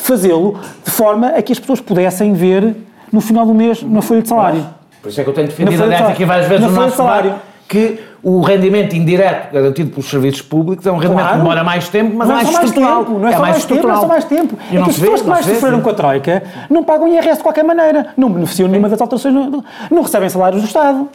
fazê-lo 0.00 0.58
de 0.84 0.90
forma 0.90 1.28
a 1.28 1.42
que 1.42 1.52
as 1.52 1.58
pessoas 1.58 1.80
pudessem 1.80 2.32
ver 2.32 2.74
no 3.12 3.20
final 3.20 3.44
do 3.46 3.54
mês 3.54 3.82
na 3.82 4.02
folha 4.02 4.22
de 4.22 4.28
salário. 4.28 4.66
Por 5.02 5.08
isso 5.08 5.20
é 5.20 5.24
que 5.24 5.30
eu 5.30 5.34
tenho 5.34 5.46
defendido, 5.48 5.82
aliás, 5.82 5.98
salário. 5.98 6.14
aqui 6.14 6.24
várias 6.24 6.46
vezes 6.48 6.64
Na 6.64 6.70
no 6.70 6.76
nosso 6.76 6.96
salário. 6.96 7.34
que 7.68 8.00
o 8.22 8.42
rendimento 8.42 8.94
indireto 8.94 9.50
garantido 9.52 9.90
pelos 9.90 10.10
serviços 10.10 10.42
públicos 10.42 10.86
é 10.86 10.92
um 10.92 10.96
rendimento 10.98 11.20
Claro. 11.22 11.32
que 11.36 11.38
demora 11.38 11.64
mais 11.64 11.88
tempo, 11.88 12.14
mas 12.16 12.28
não 12.28 12.34
é 12.34 12.36
mais 12.42 12.48
é 12.48 12.52
mais 12.52 12.64
estrutural. 12.66 13.04
tempo, 13.04 13.18
não 13.18 13.28
é, 13.28 13.32
só 13.32 13.40
mais, 13.40 13.64
tempo, 13.64 13.86
não 13.86 13.94
é 13.94 13.98
só 14.00 14.06
mais 14.06 14.24
tempo. 14.24 14.58
E 14.70 14.76
É 14.76 14.82
que 14.82 14.90
as 14.90 14.98
pessoas 14.98 15.22
que 15.22 15.28
mais 15.28 15.46
vê, 15.46 15.54
sofreram 15.54 15.76
sim. 15.78 15.82
com 15.84 15.90
a 15.90 15.94
Troika 15.94 16.42
não 16.68 16.84
pagam 16.84 17.08
IRS 17.08 17.38
de 17.38 17.42
qualquer 17.42 17.64
maneira, 17.64 18.08
não 18.16 18.30
beneficiam 18.30 18.68
nenhuma 18.68 18.88
das 18.90 19.00
alterações, 19.00 19.34
não, 19.34 19.64
não 19.90 20.02
recebem 20.02 20.28
salários 20.28 20.60
do 20.60 20.66
Estado. 20.66 21.08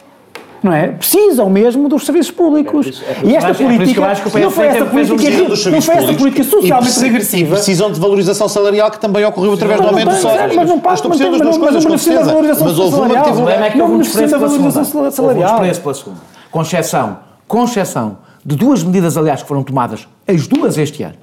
Não 0.62 0.72
é? 0.72 0.88
Precisam 0.88 1.48
mesmo 1.50 1.88
dos 1.88 2.04
serviços 2.04 2.30
públicos. 2.32 2.86
É 2.86 2.90
isso- 2.90 3.04
é 3.04 3.28
e 3.28 3.36
esta 3.36 3.50
acho- 3.50 3.62
é 3.62 3.66
política 3.66 4.00
o 4.00 4.38
não 4.40 4.50
foi 4.50 4.66
essa 4.66 4.84
um 4.84 4.88
política, 4.88 5.16
desvio 5.16 5.48
dos 5.48 5.66
não 5.66 5.80
foi 5.82 5.94
essa 5.96 6.12
política 6.14 6.44
socialmente 6.44 6.98
regressiva. 7.00 7.54
Precisam 7.56 7.92
de 7.92 8.00
valorização 8.00 8.48
salarial 8.48 8.90
que 8.90 8.98
também 8.98 9.24
ocorreu 9.24 9.52
através 9.52 9.80
do 9.80 9.86
aumento 9.86 10.08
do 10.10 10.16
salário. 10.16 10.56
mas 10.56 10.68
não 10.68 10.80
passa, 10.80 11.08
mas 11.08 11.20
mas 11.20 11.30
coisas, 11.30 11.58
mas 11.58 11.84
não 11.84 11.90
precisa 11.92 12.18
da 12.18 12.24
valorização 12.24 12.66
Mas 12.66 12.78
houve 12.78 12.94
uma 12.96 13.06
que 13.06 13.12
salarial. 13.14 13.24
teve 13.24 13.40
um- 13.42 13.48
é 13.50 13.74
Não 13.76 13.86
um 13.86 13.90
beneficia 13.92 14.28
da 14.28 14.38
valorização 14.38 14.84
salarial. 15.10 15.26
Houve 15.28 15.38
um 15.38 15.70
desprezo 15.70 15.80
pela 15.82 15.94
segunda. 15.94 16.20
Com 16.50 16.62
exceção, 16.62 17.18
com 17.46 17.64
exceção 17.64 18.18
de 18.44 18.56
duas 18.56 18.82
medidas, 18.82 19.16
aliás, 19.16 19.42
que 19.42 19.48
foram 19.48 19.62
tomadas, 19.62 20.08
as 20.26 20.46
duas 20.46 20.78
este 20.78 21.02
ano, 21.02 21.16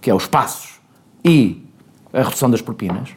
que 0.00 0.10
é 0.10 0.14
os 0.14 0.26
passos 0.26 0.70
e 1.24 1.62
a 2.12 2.22
redução 2.22 2.50
das 2.50 2.60
propinas, 2.60 3.10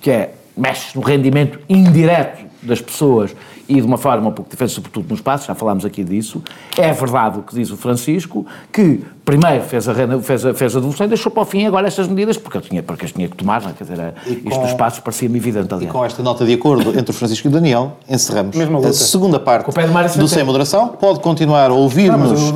que 0.00 0.10
é, 0.10 0.34
mexe 0.56 0.96
no 0.98 1.02
rendimento 1.02 1.58
indireto 1.68 2.44
das 2.64 2.80
pessoas 2.80 3.34
e 3.68 3.76
de 3.76 3.82
uma 3.82 3.96
forma 3.96 4.28
um 4.28 4.32
pouco 4.32 4.50
diferente, 4.50 4.74
sobretudo 4.74 5.08
nos 5.08 5.20
passos, 5.20 5.46
já 5.46 5.54
falámos 5.54 5.84
aqui 5.84 6.04
disso. 6.04 6.42
É 6.76 6.92
verdade 6.92 7.38
o 7.38 7.42
que 7.42 7.54
diz 7.54 7.70
o 7.70 7.76
Francisco, 7.76 8.46
que 8.70 9.02
primeiro 9.24 9.64
fez 9.64 9.88
a, 9.88 9.94
fez 10.20 10.44
a, 10.44 10.54
fez 10.54 10.76
a 10.76 10.78
devolução 10.78 11.06
e 11.06 11.08
deixou 11.08 11.32
para 11.32 11.42
o 11.42 11.46
fim 11.46 11.66
agora 11.66 11.86
estas 11.86 12.06
medidas, 12.06 12.36
porque, 12.36 12.58
eu 12.58 12.60
tinha, 12.60 12.82
porque 12.82 13.06
as 13.06 13.12
tinha 13.12 13.28
que 13.28 13.36
tomar, 13.36 13.62
não 13.62 13.70
é? 13.70 13.72
quer 13.72 13.84
dizer, 13.84 14.14
com, 14.22 14.48
isto 14.48 14.60
dos 14.60 14.74
passos 14.74 15.00
parecia-me 15.00 15.38
evidente, 15.38 15.72
aliás. 15.72 15.90
E 15.90 15.92
com 15.92 16.04
esta 16.04 16.22
nota 16.22 16.44
de 16.44 16.52
acordo 16.52 16.90
entre 16.98 17.10
o 17.10 17.14
Francisco 17.14 17.46
e 17.46 17.50
o 17.50 17.52
Daniel, 17.52 17.96
encerramos 18.08 18.56
a 18.86 18.92
segunda 18.92 19.40
parte 19.40 19.70
do 20.18 20.28
Sem 20.28 20.44
Moderação. 20.44 20.88
Pode 20.88 21.20
continuar 21.20 21.70
a 21.70 21.74
ouvir-nos 21.74 22.52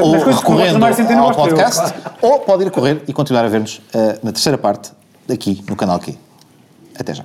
ou 0.00 0.12
recorrendo 0.12 0.84
ao 1.18 1.34
podcast, 1.34 1.94
ou 2.22 2.40
pode 2.40 2.64
ir 2.64 2.70
correr 2.70 3.02
e 3.06 3.12
continuar 3.12 3.44
a 3.44 3.48
ver-nos 3.48 3.76
uh, 3.94 4.18
na 4.22 4.32
terceira 4.32 4.56
parte, 4.56 4.90
aqui 5.30 5.62
no 5.68 5.76
canal 5.76 5.98
Q. 5.98 6.16
Até 6.98 7.14
já. 7.14 7.24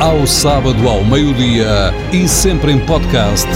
Ao 0.00 0.24
sábado 0.28 0.88
ao 0.88 1.04
meio-dia 1.04 1.92
e 2.12 2.28
sempre 2.28 2.70
em 2.70 2.78
podcast 2.78 3.48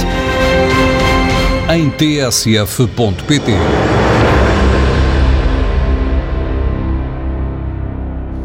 em 1.72 1.88
tsf.pt. 1.88 3.53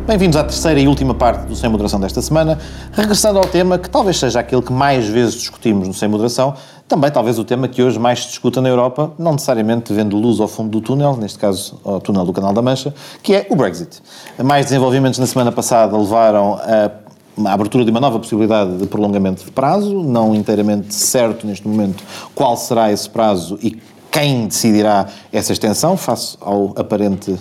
Bem-vindos 0.05 0.37
à 0.37 0.43
terceira 0.43 0.79
e 0.79 0.87
última 0.87 1.15
parte 1.15 1.47
do 1.47 1.55
Sem 1.55 1.71
Moderação 1.71 1.99
desta 1.99 2.21
semana, 2.21 2.59
regressando 2.91 3.39
ao 3.39 3.45
tema 3.45 3.79
que 3.79 3.89
talvez 3.89 4.17
seja 4.17 4.41
aquele 4.41 4.61
que 4.61 4.71
mais 4.71 5.07
vezes 5.07 5.33
discutimos 5.33 5.87
no 5.87 5.93
Sem 5.95 6.07
Moderação, 6.07 6.53
também 6.87 7.09
talvez 7.09 7.39
o 7.39 7.43
tema 7.43 7.67
que 7.67 7.81
hoje 7.81 7.97
mais 7.97 8.21
se 8.21 8.27
discuta 8.27 8.61
na 8.61 8.69
Europa, 8.69 9.11
não 9.17 9.31
necessariamente 9.31 9.91
vendo 9.91 10.15
luz 10.17 10.39
ao 10.39 10.47
fundo 10.47 10.69
do 10.69 10.81
túnel, 10.81 11.17
neste 11.17 11.39
caso 11.39 11.81
ao 11.83 11.99
túnel 11.99 12.23
do 12.25 12.31
Canal 12.31 12.53
da 12.53 12.61
Mancha, 12.61 12.93
que 13.23 13.33
é 13.33 13.47
o 13.49 13.55
Brexit. 13.55 14.03
Mais 14.41 14.67
desenvolvimentos 14.67 15.17
na 15.17 15.25
semana 15.25 15.51
passada 15.51 15.97
levaram 15.97 16.59
a 16.61 17.06
a 17.45 17.53
abertura 17.53 17.85
de 17.85 17.91
uma 17.91 17.99
nova 17.99 18.19
possibilidade 18.19 18.77
de 18.77 18.87
prolongamento 18.87 19.43
de 19.43 19.51
prazo, 19.51 20.01
não 20.03 20.33
inteiramente 20.33 20.93
certo 20.93 21.45
neste 21.45 21.67
momento 21.67 22.03
qual 22.33 22.57
será 22.57 22.91
esse 22.91 23.09
prazo 23.09 23.59
e 23.61 23.77
quem 24.11 24.47
decidirá 24.47 25.07
essa 25.31 25.53
extensão, 25.53 25.95
face 25.95 26.37
ao 26.41 26.73
aparente 26.75 27.35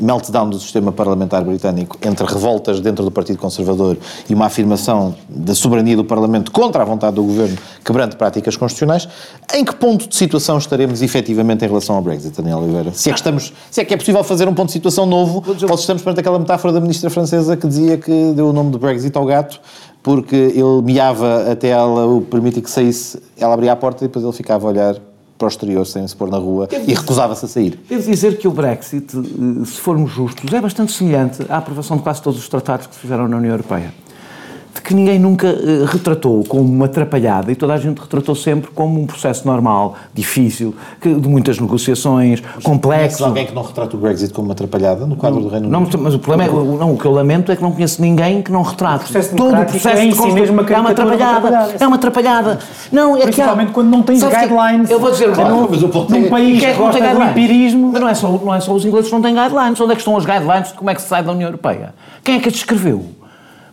meltdown 0.00 0.48
do 0.48 0.58
sistema 0.58 0.92
parlamentar 0.92 1.44
britânico 1.44 1.96
entre 2.02 2.26
revoltas 2.26 2.80
dentro 2.80 3.04
do 3.04 3.10
Partido 3.10 3.38
Conservador 3.38 3.96
e 4.28 4.34
uma 4.34 4.46
afirmação 4.46 5.14
da 5.28 5.54
soberania 5.54 5.96
do 5.96 6.04
Parlamento 6.04 6.50
contra 6.50 6.82
a 6.82 6.84
vontade 6.84 7.16
do 7.16 7.22
Governo, 7.22 7.56
quebrando 7.84 8.16
práticas 8.16 8.56
constitucionais, 8.56 9.08
em 9.54 9.64
que 9.64 9.74
ponto 9.74 10.08
de 10.08 10.16
situação 10.16 10.58
estaremos 10.58 11.02
efetivamente 11.02 11.64
em 11.64 11.68
relação 11.68 11.96
ao 11.96 12.02
Brexit, 12.02 12.36
Daniel 12.36 12.58
Oliveira? 12.58 12.92
Se 12.92 13.10
é 13.10 13.12
que, 13.12 13.18
estamos, 13.18 13.52
se 13.70 13.80
é, 13.80 13.84
que 13.84 13.94
é 13.94 13.96
possível 13.96 14.22
fazer 14.24 14.48
um 14.48 14.54
ponto 14.54 14.68
de 14.68 14.72
situação 14.72 15.06
novo, 15.06 15.42
ou 15.46 15.76
se 15.76 15.82
estamos 15.82 16.02
perante 16.02 16.20
aquela 16.20 16.38
metáfora 16.38 16.72
da 16.72 16.80
ministra 16.80 17.10
francesa 17.10 17.56
que 17.56 17.66
dizia 17.66 17.96
que 17.98 18.32
deu 18.34 18.48
o 18.48 18.52
nome 18.52 18.70
de 18.70 18.78
Brexit 18.78 19.16
ao 19.16 19.24
gato 19.24 19.60
porque 20.02 20.36
ele 20.36 20.82
miava 20.84 21.50
até 21.50 21.70
ela 21.70 22.06
o 22.06 22.20
permitir 22.20 22.62
que 22.62 22.70
saísse, 22.70 23.20
ela 23.36 23.54
abria 23.54 23.72
a 23.72 23.76
porta 23.76 24.04
e 24.04 24.06
depois 24.06 24.24
ele 24.24 24.32
ficava 24.32 24.64
a 24.64 24.70
olhar 24.70 24.96
para 25.38 25.46
o 25.46 25.48
exterior 25.48 25.86
sem 25.86 26.06
se 26.06 26.16
pôr 26.16 26.30
na 26.30 26.38
rua 26.38 26.68
e 26.86 26.94
recusava-se 26.94 27.44
a 27.44 27.48
sair. 27.48 27.78
Devo 27.88 28.10
dizer 28.10 28.38
que 28.38 28.48
o 28.48 28.50
Brexit, 28.50 29.16
eh, 29.16 29.64
se 29.64 29.80
formos 29.80 30.10
justos, 30.10 30.52
é 30.52 30.60
bastante 30.60 30.92
semelhante 30.92 31.44
à 31.48 31.58
aprovação 31.58 31.96
de 31.96 32.02
quase 32.02 32.22
todos 32.22 32.38
os 32.38 32.48
tratados 32.48 32.86
que 32.86 32.94
se 32.94 33.00
fizeram 33.00 33.28
na 33.28 33.36
União 33.36 33.52
Europeia 33.52 34.05
de 34.76 34.82
que 34.82 34.94
ninguém 34.94 35.18
nunca 35.18 35.48
uh, 35.48 35.84
retratou 35.86 36.44
como 36.44 36.62
uma 36.62 36.84
atrapalhada 36.84 37.50
e 37.50 37.56
toda 37.56 37.72
a 37.72 37.78
gente 37.78 37.98
retratou 37.98 38.34
sempre 38.34 38.70
como 38.74 39.00
um 39.00 39.06
processo 39.06 39.46
normal, 39.46 39.94
difícil, 40.12 40.74
que, 41.00 41.12
de 41.12 41.28
muitas 41.28 41.58
negociações, 41.58 42.42
mas 42.54 42.62
complexo. 42.62 43.24
alguém 43.24 43.46
que 43.46 43.54
não 43.54 43.62
retrata 43.62 43.96
o 43.96 43.98
Brexit 43.98 44.32
como 44.32 44.48
uma 44.48 44.52
atrapalhada 44.52 45.06
no 45.06 45.16
quadro 45.16 45.40
não, 45.40 45.46
do 45.46 45.50
Reino 45.50 45.66
Unido? 45.68 45.96
Não, 45.96 46.02
mas 46.02 46.14
o 46.14 46.18
problema 46.18 46.50
é, 46.50 46.78
não, 46.78 46.92
o 46.92 46.98
que 46.98 47.06
eu 47.06 47.10
lamento 47.10 47.50
é 47.50 47.56
que 47.56 47.62
não 47.62 47.72
conheço 47.72 48.02
ninguém 48.02 48.42
que 48.42 48.52
não 48.52 48.62
retrate. 48.62 49.04
O 49.04 49.12
processo 49.12 49.34
Todo 49.34 49.60
o 49.60 49.64
processo 49.64 50.02
é, 50.02 50.04
em 50.04 50.12
si 50.12 50.32
mesmo 50.32 50.60
uma 50.60 50.70
é 50.70 50.80
uma 50.80 50.90
atrapalhada. 50.90 51.48
É 51.80 51.86
uma 51.86 51.96
atrapalhada. 51.96 52.58
Não, 52.92 53.16
é 53.16 53.22
Principalmente 53.22 53.66
que 53.66 53.70
há, 53.70 53.74
quando 53.74 53.88
não 53.88 54.02
tens 54.02 54.22
guidelines. 54.22 54.90
Eu 54.90 55.00
vou 55.00 55.10
dizer, 55.10 55.32
claro, 55.32 55.50
não, 55.50 55.68
mas 55.70 55.82
o 55.82 55.88
ponto 55.88 56.12
num 56.12 56.26
é, 56.26 56.28
país 56.28 56.58
que, 56.58 56.66
é 56.66 56.72
que 56.74 56.78
não 56.78 56.90
tem 56.90 57.02
guidelines. 57.02 57.30
empirismo. 57.30 57.90
Mas 57.92 58.00
não 58.00 58.08
é, 58.08 58.14
só, 58.14 58.28
não 58.28 58.54
é 58.54 58.60
só 58.60 58.74
os 58.74 58.84
ingleses 58.84 59.08
que 59.08 59.14
não 59.14 59.22
têm 59.22 59.34
guidelines. 59.34 59.80
Onde 59.80 59.92
é 59.92 59.94
que 59.94 60.00
estão 60.00 60.14
os 60.14 60.26
guidelines 60.26 60.68
de 60.68 60.74
como 60.74 60.90
é 60.90 60.94
que 60.94 61.00
se 61.00 61.08
sai 61.08 61.22
da 61.22 61.32
União 61.32 61.48
Europeia? 61.48 61.94
Quem 62.22 62.36
é 62.36 62.40
que 62.40 62.48
as 62.48 62.54
descreveu? 62.54 63.06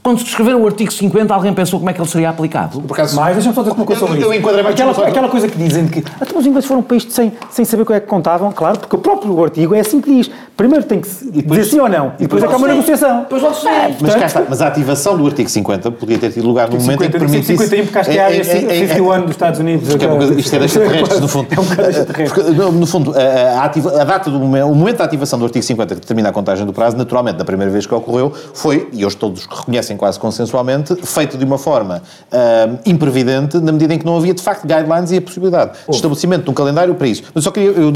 Quando 0.03 0.19
se 0.19 0.25
escreveram 0.25 0.61
o 0.61 0.67
artigo 0.67 0.91
50, 0.91 1.33
alguém 1.33 1.53
pensou 1.53 1.79
como 1.79 1.89
é 1.89 1.93
que 1.93 2.01
ele 2.01 2.09
seria 2.09 2.29
aplicado? 2.29 2.81
Por 2.81 2.93
acaso, 2.93 3.15
Mas 3.15 3.35
deixa-me 3.35 3.55
só 3.55 3.61
dizer 3.61 3.73
uma 3.73 3.85
coisa 3.85 4.01
sobre 4.01 4.17
isso. 4.19 4.27
Eu 4.27 4.33
enquadrei 4.33 4.67
aquela, 4.67 5.07
aquela 5.07 5.29
coisa 5.29 5.47
que 5.47 5.57
dizem 5.57 5.87
que 5.87 6.03
até 6.19 6.37
os 6.37 6.45
ingleses 6.45 6.67
foram 6.67 6.81
um 6.81 6.83
país 6.83 7.07
sem, 7.09 7.31
sem 7.49 7.63
saber 7.63 7.83
o 7.83 7.85
que 7.85 7.93
é 7.93 7.99
que 8.01 8.07
contavam, 8.07 8.51
claro, 8.51 8.79
porque 8.79 8.97
o 8.97 8.99
próprio 8.99 9.41
artigo 9.41 9.73
é 9.73 9.79
assim 9.79 10.01
que 10.01 10.13
diz. 10.13 10.29
Primeiro 10.57 10.85
tem 10.85 10.99
que 11.01 11.07
depois, 11.31 11.61
dizer 11.61 11.71
sim 11.71 11.79
ou 11.79 11.89
não, 11.89 12.13
e 12.19 12.23
depois, 12.23 12.41
depois 12.41 12.43
é 12.43 12.47
que 12.47 12.53
há 12.53 12.57
uma 12.57 12.67
negociação. 12.67 13.19
Depois 13.21 13.41
logo 13.41 13.55
se 13.55 13.67
é, 13.67 13.95
mas, 13.99 14.15
cá 14.15 14.25
está, 14.25 14.43
mas 14.47 14.61
a 14.61 14.67
ativação 14.67 15.17
do 15.17 15.25
artigo 15.25 15.49
50 15.49 15.91
podia 15.91 16.19
ter 16.19 16.31
tido 16.31 16.45
lugar 16.45 16.69
no 16.69 16.79
momento 16.79 17.03
em 17.03 17.09
que 17.09 17.17
permitisse... 17.17 17.57
51 17.57 17.85
porque 17.85 17.99
acho 17.99 18.09
que 18.11 18.19
é, 18.19 18.21
é, 18.21 18.37
é, 18.37 18.87
51 18.87 19.21
dos 19.21 19.31
Estados 19.31 19.59
Unidos. 19.59 19.89
Porque 19.89 20.05
é 20.05 20.07
uma 20.07 20.17
coisa, 20.17 20.39
isto 20.39 20.55
é 20.55 20.59
deixa 20.59 20.79
terrestres, 20.79 21.21
no 21.21 21.27
fundo. 21.27 21.47
É 21.53 21.59
um 21.59 21.63
bocado 21.63 22.71
No 22.71 22.85
fundo, 22.85 23.15
a, 23.17 23.65
ativa, 23.65 24.01
a 24.01 24.03
data 24.03 24.29
do 24.29 24.37
momento, 24.37 24.67
o 24.67 24.75
momento 24.75 24.97
da 24.97 25.05
ativação 25.05 25.39
do 25.39 25.45
artigo 25.45 25.63
50 25.63 25.95
que 25.95 26.01
determina 26.01 26.29
a 26.29 26.31
contagem 26.31 26.65
do 26.65 26.73
prazo, 26.73 26.97
naturalmente, 26.97 27.37
da 27.37 27.45
primeira 27.45 27.71
vez 27.71 27.85
que 27.85 27.95
ocorreu, 27.95 28.31
foi, 28.53 28.89
e 28.93 29.05
hoje 29.05 29.17
todos 29.17 29.45
reconhecem 29.45 29.92
quase 29.97 30.19
consensualmente, 30.19 30.95
feito 30.95 31.37
de 31.37 31.45
uma 31.45 31.57
forma 31.57 32.01
uh, 32.31 32.79
imprevidente, 32.85 33.57
na 33.59 33.71
medida 33.71 33.93
em 33.93 33.99
que 33.99 34.05
não 34.05 34.17
havia, 34.17 34.33
de 34.33 34.41
facto, 34.41 34.67
guidelines 34.67 35.11
e 35.11 35.17
a 35.17 35.21
possibilidade 35.21 35.71
de 35.87 35.95
estabelecimento 35.95 36.43
de 36.43 36.49
um 36.49 36.53
calendário 36.53 36.95
para 36.95 37.07
isso. 37.07 37.23
Mas 37.33 37.43
só 37.43 37.51
queria, 37.51 37.69
eu, 37.69 37.91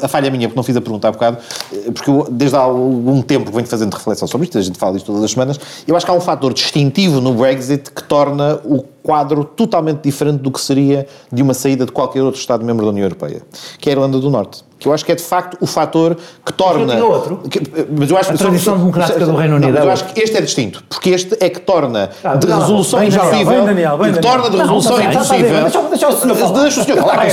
a, 0.00 0.06
a, 0.06 0.08
falha 0.08 0.30
minha, 0.30 0.48
porque 0.48 0.56
não 0.56 0.64
fiz 0.64 0.76
a 0.76 0.80
pergunta 0.80 1.08
há 1.08 1.12
bocado, 1.12 1.38
eh, 1.72 1.90
porque 1.92 2.10
eu, 2.10 2.26
desde 2.30 2.56
há 2.56 2.60
algum 2.60 3.22
tempo 3.22 3.46
que 3.46 3.52
venho 3.52 3.66
fazendo 3.66 3.94
reflexão 3.94 4.26
sobre 4.28 4.44
isto, 4.44 4.58
a 4.58 4.62
gente 4.62 4.78
fala 4.78 4.94
disto 4.94 5.06
todas 5.06 5.24
as 5.24 5.30
semanas, 5.30 5.58
eu 5.86 5.96
acho 5.96 6.04
que 6.04 6.12
há 6.12 6.14
um 6.14 6.20
fator 6.20 6.52
distintivo 6.52 7.20
no 7.20 7.34
Brexit 7.34 7.90
que 7.90 8.02
torna 8.02 8.60
o 8.64 8.84
quadro 9.02 9.44
totalmente 9.44 10.00
diferente 10.02 10.40
do 10.40 10.50
que 10.50 10.60
seria 10.60 11.06
de 11.32 11.42
uma 11.42 11.54
saída 11.54 11.86
de 11.86 11.92
qualquer 11.92 12.22
outro 12.22 12.40
Estado-membro 12.40 12.84
da 12.84 12.90
União 12.90 13.04
Europeia, 13.04 13.42
que 13.78 13.88
é 13.88 13.92
a 13.92 13.96
Irlanda 13.96 14.18
do 14.18 14.30
Norte. 14.30 14.64
Que 14.80 14.88
eu 14.88 14.94
acho 14.94 15.04
que 15.04 15.12
é 15.12 15.14
de 15.14 15.22
facto 15.22 15.58
o 15.60 15.66
fator 15.66 16.16
que 16.44 16.52
torna. 16.54 16.86
Mas 16.86 17.02
outro. 17.02 17.36
Que, 17.50 17.60
mas 17.90 18.10
eu 18.10 18.16
acho 18.16 18.32
a 18.32 18.34
tradição 18.34 18.78
democrática 18.78 19.26
do 19.26 19.36
Reino 19.36 19.56
Unido. 19.56 19.72
Não, 19.72 19.74
mas 19.74 19.84
eu 19.84 19.92
acho 19.92 20.04
que 20.06 20.20
este 20.22 20.38
é 20.38 20.40
distinto, 20.40 20.82
porque 20.88 21.10
este 21.10 21.36
é 21.38 21.50
que 21.50 21.60
torna 21.60 22.08
ah, 22.24 22.34
de 22.34 22.46
não, 22.46 22.60
resolução 22.60 23.00
bem, 23.00 23.10
impossível. 23.10 23.44
Bem, 23.44 23.64
Daniel, 23.66 23.98
bem, 23.98 24.12
que 24.14 24.20
torna 24.20 24.48
de 24.48 24.56
resolução 24.56 24.96
não, 24.96 25.04
impossível. 25.04 25.62
Deixa, 25.62 25.82
deixa 25.82 26.08
o 26.08 26.12
senhor 26.12 26.34
falar. 26.34 26.62
Deixa 26.62 26.80
o 26.80 26.84
senhor 26.84 27.02
falar. 27.02 27.26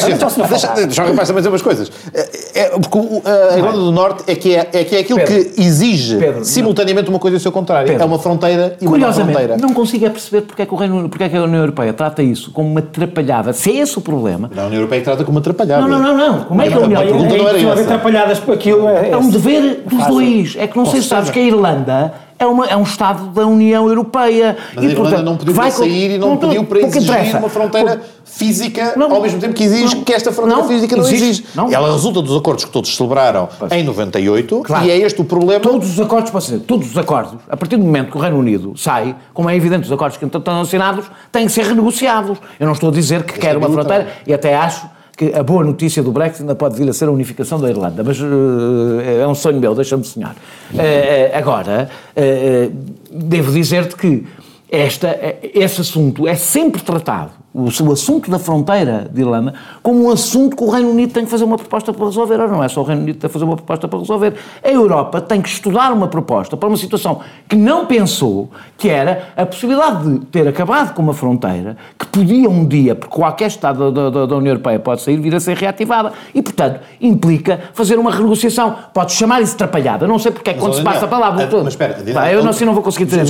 Deixa, 0.50 0.74
deixa 0.74 1.04
o 1.04 1.08
rapaz 1.08 1.28
também 1.30 1.42
dizer 1.42 1.50
umas 1.50 1.62
coisas. 1.62 1.90
É, 2.14 2.60
é 2.60 2.70
porque 2.80 2.98
a 3.26 3.58
Irlanda 3.58 3.78
do 3.78 3.92
Norte 3.94 4.24
é 4.28 4.36
que 4.36 4.54
é, 4.54 4.70
é, 4.74 4.84
que 4.84 4.96
é 4.98 5.00
aquilo 5.00 5.20
Pedro, 5.20 5.54
que 5.54 5.62
exige 5.62 6.18
Pedro, 6.18 6.44
simultaneamente 6.44 7.10
uma 7.10 7.20
coisa 7.20 7.38
e 7.38 7.40
o 7.40 7.42
seu 7.42 7.54
contrário. 7.54 7.88
Pedro, 7.88 8.04
é 8.04 8.06
uma 8.06 8.20
fronteira 8.20 8.76
e 8.82 8.86
uma 8.86 9.14
fronteira. 9.14 9.56
Não 9.56 9.74
consigo 9.74 10.06
é 10.06 10.10
perceber 10.10 10.42
porque 10.42 10.64
é 10.64 10.66
que 10.66 10.74
o 10.74 10.78
Reino 10.78 11.08
porque 11.08 11.24
é 11.24 11.30
que 11.30 11.38
a 11.38 11.44
União 11.44 11.57
Europeia 11.62 11.94
trata 11.94 12.24
isso 12.24 12.52
como 12.52 12.70
uma 12.70 12.80
atrapalhada. 12.80 13.54
Se 13.54 13.72
é 13.72 13.82
esse 13.82 13.98
o 13.98 14.02
problema. 14.02 14.50
Não, 14.54 14.64
a 14.64 14.66
União 14.68 14.80
Europeia 14.80 15.04
trata 15.04 15.24
como 15.24 15.38
uma 15.38 15.42
atrapalhada. 15.42 15.82
Não, 15.82 16.00
não, 16.00 16.02
não. 16.02 16.18
não. 16.18 16.44
Como 16.46 16.62
é 16.62 16.68
que 16.68 16.74
a 16.74 16.80
União 16.80 17.04
Europeia 17.04 17.74
atrapalhadas 17.74 18.40
por 18.40 18.54
aquilo. 18.56 18.88
É, 18.88 19.12
é 19.12 19.18
um 19.18 19.30
dever 19.30 19.84
dos 19.86 20.08
dois. 20.08 20.56
É 20.58 20.68
que 20.68 20.78
não 20.78 20.86
sei 20.86 21.02
se 21.02 21.08
sabes 21.08 21.30
que 21.30 21.40
a 21.40 21.42
Irlanda 21.42 22.14
é, 22.40 22.46
uma, 22.46 22.66
é 22.66 22.76
um 22.76 22.84
Estado 22.84 23.28
da 23.28 23.46
União 23.46 23.88
Europeia. 23.88 24.58
Mas 24.76 24.84
e, 24.84 24.88
a 24.88 24.90
Irlanda 24.92 25.10
portanto, 25.10 25.26
não 25.26 25.38
pediu 25.38 25.54
para 25.54 25.72
sair 25.72 26.12
e 26.12 26.18
não, 26.18 26.30
não 26.30 26.38
pediu 26.38 26.64
para 26.64 26.80
exigir 26.80 27.04
interessa. 27.04 27.38
uma 27.40 27.50
fronteira 27.50 28.02
física, 28.26 28.94
não, 28.96 29.12
ao 29.12 29.22
mesmo 29.22 29.40
tempo 29.40 29.54
que 29.54 29.64
exige 29.64 29.96
não, 29.96 30.04
que 30.04 30.14
esta 30.14 30.32
fronteira 30.32 30.62
não, 30.62 30.68
física 30.68 30.96
não 30.96 31.04
exige. 31.04 31.24
exige. 31.24 31.46
Não. 31.56 31.72
Ela 31.72 31.92
resulta 31.92 32.22
dos 32.22 32.38
acordos 32.38 32.66
que 32.66 32.72
todos 32.72 32.96
celebraram 32.96 33.50
pois. 33.58 33.72
em 33.72 33.84
98 33.84 34.62
claro. 34.64 34.86
e 34.86 34.92
é 34.92 34.98
este 34.98 35.22
o 35.22 35.26
problema. 35.26 35.60
Todos 35.60 35.90
os 35.90 36.00
acordos, 36.00 36.30
posso 36.30 36.52
dizer, 36.52 36.64
todos 36.66 36.92
os 36.92 36.98
acordos, 36.98 37.34
a 37.50 37.58
partir 37.58 37.78
do 37.78 37.84
momento 37.84 38.12
que 38.12 38.18
o 38.18 38.22
Reino 38.22 38.38
Unido 38.38 38.74
sai, 38.78 39.16
como 39.34 39.50
é 39.50 39.56
evidente, 39.56 39.86
os 39.86 39.92
acordos 39.92 40.18
que 40.18 40.26
estão 40.26 40.62
assinados 40.62 41.06
têm 41.32 41.46
que 41.46 41.52
ser 41.52 41.66
renegociados. 41.66 42.38
Eu 42.60 42.66
não 42.66 42.74
estou 42.74 42.90
a 42.90 42.92
dizer 42.92 43.24
que 43.24 43.40
quero 43.40 43.60
uma 43.60 43.70
fronteira 43.70 44.08
e 44.28 44.34
até 44.34 44.56
acho 44.56 44.97
que 45.18 45.34
a 45.34 45.42
boa 45.42 45.64
notícia 45.64 46.04
do 46.04 46.12
Brexit 46.12 46.44
ainda 46.44 46.54
pode 46.54 46.78
vir 46.78 46.88
a 46.88 46.94
ser 46.94 47.06
a 47.06 47.12
unificação 47.12 47.60
da 47.60 47.68
Irlanda, 47.68 48.04
mas 48.04 48.22
uh, 48.22 49.02
é 49.02 49.28
um 49.28 49.34
sonho 49.34 49.60
meu, 49.60 49.74
deixa-me 49.74 50.04
sonhar. 50.04 50.36
Uh, 50.72 51.36
agora, 51.36 51.90
uh, 52.16 52.74
devo 53.12 53.52
dizer-te 53.52 53.96
que 53.96 54.28
esta, 54.72 55.18
esse 55.42 55.82
assunto 55.82 56.28
é 56.28 56.36
sempre 56.36 56.82
tratado 56.84 57.32
o, 57.58 57.84
o, 57.84 57.92
assunto 57.92 58.30
da 58.30 58.38
fronteira 58.38 59.10
de 59.12 59.22
Irlanda 59.22 59.56
como 59.82 60.06
um 60.06 60.12
assunto 60.12 60.56
que 60.56 60.64
o 60.64 60.70
Reino 60.70 60.92
Unido 60.92 61.12
tem 61.12 61.26
que 61.26 61.32
fazer 61.32 61.44
uma 61.44 61.58
proposta 61.58 61.92
para 61.92 62.06
resolver. 62.06 62.36
Ora, 62.36 62.48
não 62.48 62.64
é 62.64 62.70
só 62.70 62.82
o 62.82 62.84
Reino 62.84 63.02
Unido 63.02 63.16
que 63.16 63.22
tem 63.22 63.30
que 63.30 63.34
fazer 63.34 63.46
uma 63.46 63.56
proposta 63.56 63.88
para 63.88 63.98
resolver. 63.98 64.36
A 64.64 64.70
Europa 64.70 65.20
tem 65.20 65.42
que 65.42 65.50
estudar 65.50 65.92
uma 65.92 66.08
proposta 66.08 66.56
para 66.56 66.70
uma 66.70 66.78
situação 66.78 67.22
que 67.50 67.56
não 67.56 67.88
pensou, 67.88 68.50
que 68.78 68.90
era 68.90 69.30
a 69.36 69.46
possibilidade 69.46 70.08
de 70.08 70.26
ter 70.28 70.48
acabado 70.48 70.94
com 70.94 71.02
uma 71.02 71.14
fronteira 71.14 71.76
que 71.98 72.06
podia 72.06 72.48
um 72.50 72.66
dia, 72.66 72.94
porque 72.94 73.16
qualquer 73.16 73.48
Estado 73.48 73.92
da, 73.92 74.10
da, 74.10 74.26
da 74.26 74.36
União 74.36 74.52
Europeia 74.52 74.80
pode 74.80 75.02
sair, 75.02 75.18
vir 75.18 75.34
a 75.34 75.40
ser 75.40 75.58
reativada. 75.58 76.14
E, 76.36 76.42
portanto, 76.42 76.82
implica 77.02 77.60
fazer 77.74 77.98
uma 77.98 78.12
renegociação. 78.12 78.76
Pode 78.94 79.14
chamar 79.14 79.42
isso 79.42 79.56
atrapalhada. 79.56 80.08
Não 80.08 80.20
sei 80.20 80.32
porque 80.32 80.52
é 80.52 80.54
que 80.54 80.60
quando 80.60 80.76
se 80.76 80.84
passa 80.84 81.06
a 81.06 81.08
palavra. 81.08 81.44
É, 81.44 81.48
mas 81.64 81.74
espera, 81.74 81.98
Pá, 82.14 82.32
eu 82.32 82.44
não, 82.44 82.52
assim 82.52 82.66
não 82.66 82.74
vou 82.74 82.84
conseguir 82.84 83.06
dizer 83.06 83.22
a 83.22 83.24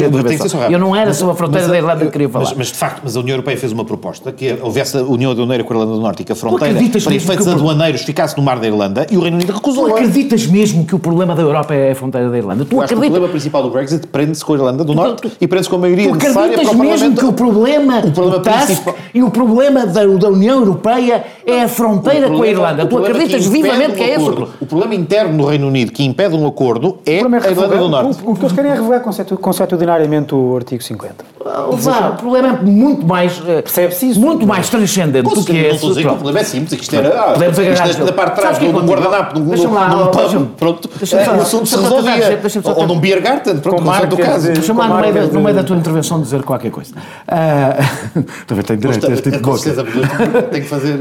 Eu 0.72 0.80
não 0.80 0.96
era 0.96 1.14
sobre 1.14 1.34
a 1.34 1.36
fronteira 1.38 1.68
da 1.68 1.78
Irlanda 1.78 2.06
que 2.06 2.12
queria 2.12 2.30
falar. 2.30 2.46
Mas, 2.46 2.58
mas, 2.58 2.68
de 2.68 2.74
facto, 2.74 3.02
mas 3.04 3.16
a 3.16 3.20
União 3.20 3.36
Europeia 3.36 3.58
fez 3.58 3.72
uma 3.72 3.86
proposta 3.86 4.17
que 4.20 4.58
houvesse 4.62 4.98
a 4.98 5.04
União 5.04 5.32
Aduaneira 5.32 5.64
com 5.64 5.74
a 5.74 5.76
Irlanda 5.76 5.94
do 5.94 6.02
Norte 6.02 6.22
e 6.22 6.26
que 6.26 6.32
a 6.32 6.36
fronteira 6.36 6.76
para 7.04 7.16
efeitos 7.16 7.48
aduaneiros 7.48 8.02
ficasse 8.02 8.36
no 8.38 8.44
mar 8.44 8.60
da 8.60 8.68
Irlanda 8.68 9.06
e 9.10 9.18
o 9.18 9.22
Reino 9.22 9.38
Unido 9.38 9.54
recusou. 9.54 9.88
Tu 9.88 9.96
acreditas 9.96 10.48
mesmo 10.48 10.86
que 10.86 10.96
o 10.96 11.00
problema 11.00 11.36
da 11.36 11.42
Europa 11.42 11.74
é 11.74 11.92
a 11.92 11.96
fronteira 11.96 12.30
da 12.30 12.38
Irlanda? 12.38 12.66
Tu 12.66 12.82
acreditas? 12.82 12.98
o 12.98 13.12
problema 13.12 13.30
principal 13.30 13.64
do 13.64 13.70
Brexit 13.70 14.08
prende-se 14.08 14.44
com 14.44 14.54
a 14.54 14.56
Irlanda 14.56 14.84
do 14.84 14.94
Norte 14.94 15.32
e 15.40 15.48
prende-se 15.48 15.70
com 15.70 15.76
a 15.76 15.80
maioria 15.80 16.12
necessária 16.12 16.58
para 16.58 16.72
o 16.72 16.80
mesmo 16.80 17.16
que 17.16 17.26
o 17.26 17.34
problema, 17.34 18.00
o 18.00 18.12
problema 18.12 18.42
principal... 18.42 18.96
e 19.14 19.24
o 19.24 19.30
problema 19.30 19.86
da, 19.86 20.06
da 20.06 20.30
União 20.30 20.60
Europeia 20.60 21.24
é 21.46 21.64
a 21.64 21.68
fronteira 21.68 22.30
com 22.30 22.42
a 22.42 22.48
Irlanda. 22.48 22.86
Tu 22.86 22.98
acreditas 22.98 23.46
vivamente 23.46 23.94
que 23.94 24.04
é 24.04 24.16
esse 24.16 24.30
o 24.30 24.66
problema 24.66 24.96
interno 24.96 25.34
no 25.34 25.46
Reino 25.46 25.68
Unido 25.68 25.92
que 25.92 26.04
impede 26.04 26.36
um 26.36 26.48
acordo 26.48 26.98
é, 27.06 27.22
a 27.22 27.52
Irlanda 27.52 27.78
do 27.78 27.90
Norte. 27.90 28.22
O, 28.24 28.36
que 28.36 28.42
eles 28.42 28.52
querem 28.52 28.72
é 28.72 28.74
revogar 28.76 29.02
consuetudinariamente 29.02 30.34
o 30.34 30.56
artigo 30.56 30.84
50. 30.84 31.37
O 31.40 32.16
problema 32.16 32.48
é 32.50 32.62
muito 32.62 33.06
mais... 33.06 33.42
Eh, 33.48 33.62
Percebe-se 33.62 34.10
isso? 34.10 34.20
Muito 34.20 34.46
mais 34.46 34.70
transcendente 34.70 35.24
do 35.24 35.44
que 35.44 35.54
que 35.54 36.08
o 36.08 36.16
problema 36.16 36.40
é 36.40 36.44
simples, 36.44 36.82
isto 36.82 36.96
era... 36.96 37.34
Podemos 37.34 37.60
agarrar... 37.60 37.90
Isto 37.90 38.06
da 38.06 38.14
parte 38.14 38.36
de 38.36 38.42
trás 38.42 38.60
de 38.60 38.66
um 38.66 38.86
guardanapo, 38.86 39.40
num 39.40 39.48
pub, 39.48 40.48
pronto, 40.58 40.90
o 40.90 41.42
assunto 41.42 41.66
se 41.66 41.76
resolvia. 41.78 42.40
Ou 42.76 42.88
num 42.88 43.00
beer 43.00 43.22
garden, 43.22 43.58
pronto, 43.60 43.84
o 43.84 44.18
caso. 44.18 44.52
Deixa-me 44.52 44.80
lá 44.80 44.88
no 44.88 45.42
meio 45.42 45.56
da 45.56 45.64
tua 45.64 45.78
intervenção 45.78 46.22
dizer 46.22 46.44
qualquer 46.44 46.72
coisa. 46.72 46.94
Talvez 48.48 48.66
tenha 48.66 48.80
direito 48.80 49.08
a 49.08 49.14
este 49.14 49.24
tipo 49.24 49.38
de 49.38 49.44
boca. 49.44 50.44
Tem 50.52 50.62
que 50.62 50.68
fazer... 50.68 51.00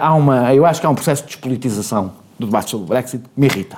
Há 0.00 0.14
uma... 0.14 0.54
Eu 0.54 0.64
acho 0.66 0.80
que 0.80 0.86
há 0.86 0.90
um 0.90 0.94
processo 0.94 1.22
de 1.22 1.28
despolitização 1.28 2.12
do 2.38 2.46
debate 2.46 2.70
sobre 2.70 2.84
o 2.84 2.88
Brexit 2.88 3.22
que 3.22 3.28
me 3.36 3.46
irrita. 3.46 3.76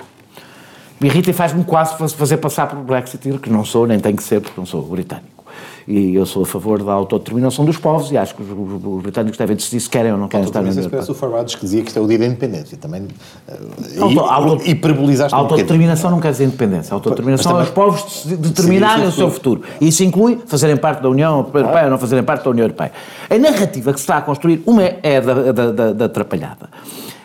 Me 1.01 1.09
irrita 1.09 1.31
e 1.31 1.33
faz-me 1.33 1.63
quase 1.65 1.97
fazer 1.97 2.39
passar 2.39 2.67
por 2.67 2.79
Brexit, 2.81 3.39
que 3.39 3.51
não 3.51 3.65
sou, 3.65 3.87
nem 3.87 4.01
tenho 4.01 4.17
que 4.17 4.23
ser, 4.23 4.41
porque 4.41 4.59
não 4.59 4.67
sou 4.67 4.83
britânico. 4.83 5.38
E 5.87 6.15
eu 6.15 6.27
sou 6.27 6.43
a 6.43 6.47
favor 6.47 6.83
da 6.83 6.93
autodeterminação 6.93 7.65
dos 7.65 7.79
povos 7.79 8.13
e 8.13 8.19
acho 8.19 8.35
que 8.35 8.43
os, 8.43 8.49
os 8.51 9.03
britânicos 9.03 9.39
devem 9.39 9.57
decidir 9.57 9.81
se 9.81 9.89
querem 9.89 10.13
ou 10.13 10.19
não 10.19 10.29
querem 10.29 10.47
estar 10.47 10.61
na 10.61 10.69
União 10.69 10.83
Europeia. 10.83 11.03
o 11.11 11.15
Farage 11.15 11.57
que 11.57 11.65
dizia 11.65 11.83
que 11.83 11.89
isto 11.89 11.99
é 11.99 12.03
o 12.03 12.07
dia 12.07 12.19
da 12.19 12.27
independência. 12.27 12.77
Também 12.77 13.03
uh, 13.03 14.21
auto, 14.21 14.69
hiperbolizaste 14.69 15.35
um 15.35 15.39
Autodeterminação 15.39 16.11
não 16.11 16.21
quer 16.21 16.33
dizer 16.33 16.45
independência. 16.45 16.93
Autodeterminação 16.93 17.53
também, 17.53 17.67
é 17.67 17.69
os 17.69 17.75
povos 17.75 18.27
determinarem 18.27 19.07
o 19.07 19.13
seu 19.13 19.31
futuro. 19.31 19.63
E 19.81 19.89
isso 19.89 20.05
inclui 20.05 20.41
fazerem 20.47 20.77
parte 20.77 21.03
da 21.03 21.09
União 21.09 21.39
Europeia 21.55 21.85
ou 21.85 21.91
não 21.91 21.99
fazerem 21.99 22.23
parte 22.23 22.45
da 22.45 22.51
União 22.51 22.65
Europeia. 22.65 22.93
A 23.31 23.39
narrativa 23.39 23.93
que 23.93 23.99
se 23.99 24.05
está 24.05 24.19
a 24.19 24.23
construir, 24.23 24.63
uma 24.67 24.83
é 24.83 25.21
da, 25.21 25.53
da, 25.53 25.73
da, 25.73 25.93
da 25.93 26.05
atrapalhada. 26.05 26.69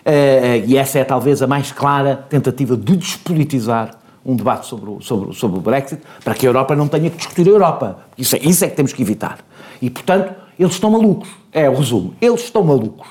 Uh, 0.05 0.63
e 0.65 0.77
essa 0.77 0.99
é 0.99 1.03
talvez 1.03 1.41
a 1.41 1.47
mais 1.47 1.71
clara 1.71 2.25
tentativa 2.29 2.75
de 2.75 2.95
despolitizar 2.95 4.02
um 4.25 4.35
debate 4.35 4.65
sobre 4.65 4.89
o, 4.89 5.01
sobre, 5.01 5.33
sobre 5.33 5.57
o 5.57 5.61
Brexit, 5.61 6.01
para 6.23 6.33
que 6.33 6.45
a 6.45 6.49
Europa 6.49 6.75
não 6.75 6.87
tenha 6.87 7.09
que 7.09 7.17
discutir 7.17 7.47
a 7.47 7.51
Europa. 7.51 7.99
Isso 8.17 8.35
é, 8.35 8.39
isso 8.39 8.63
é 8.63 8.69
que 8.69 8.75
temos 8.75 8.93
que 8.93 9.01
evitar. 9.01 9.39
E, 9.81 9.89
portanto, 9.89 10.33
eles 10.57 10.73
estão 10.73 10.89
malucos. 10.89 11.29
É 11.51 11.69
o 11.69 11.75
resumo. 11.75 12.13
Eles 12.21 12.41
estão 12.41 12.63
malucos. 12.63 13.07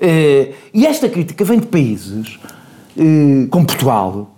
Uh, 0.00 0.54
e 0.72 0.86
esta 0.86 1.08
crítica 1.08 1.44
vem 1.44 1.58
de 1.58 1.66
países 1.66 2.38
uh, 2.96 3.48
como 3.48 3.66
Portugal 3.66 4.30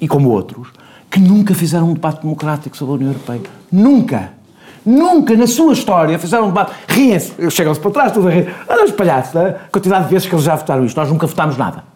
e 0.00 0.06
como 0.06 0.28
outros 0.28 0.68
que 1.10 1.20
nunca 1.20 1.54
fizeram 1.54 1.88
um 1.90 1.94
debate 1.94 2.20
democrático 2.20 2.76
sobre 2.76 2.92
a 2.92 2.96
União 2.96 3.10
Europeia. 3.12 3.40
Nunca. 3.72 4.32
Nunca 4.84 5.34
na 5.34 5.46
sua 5.46 5.72
história 5.72 6.18
fizeram 6.18 6.44
um 6.44 6.48
debate. 6.48 6.72
Riem-se. 6.88 7.50
Chegam-se 7.50 7.80
para 7.80 7.90
trás, 7.90 8.12
tudo 8.12 8.28
a 8.28 8.30
rir. 8.30 8.54
Olha 8.68 8.84
os 8.84 8.92
palhaços, 8.92 9.34
a 9.34 9.52
quantidade 9.72 10.04
de 10.04 10.10
vezes 10.10 10.28
que 10.28 10.34
eles 10.34 10.44
já 10.44 10.54
votaram 10.54 10.84
isto. 10.84 10.96
Nós 10.96 11.08
nunca 11.08 11.26
votámos 11.26 11.56
nada. 11.56 11.95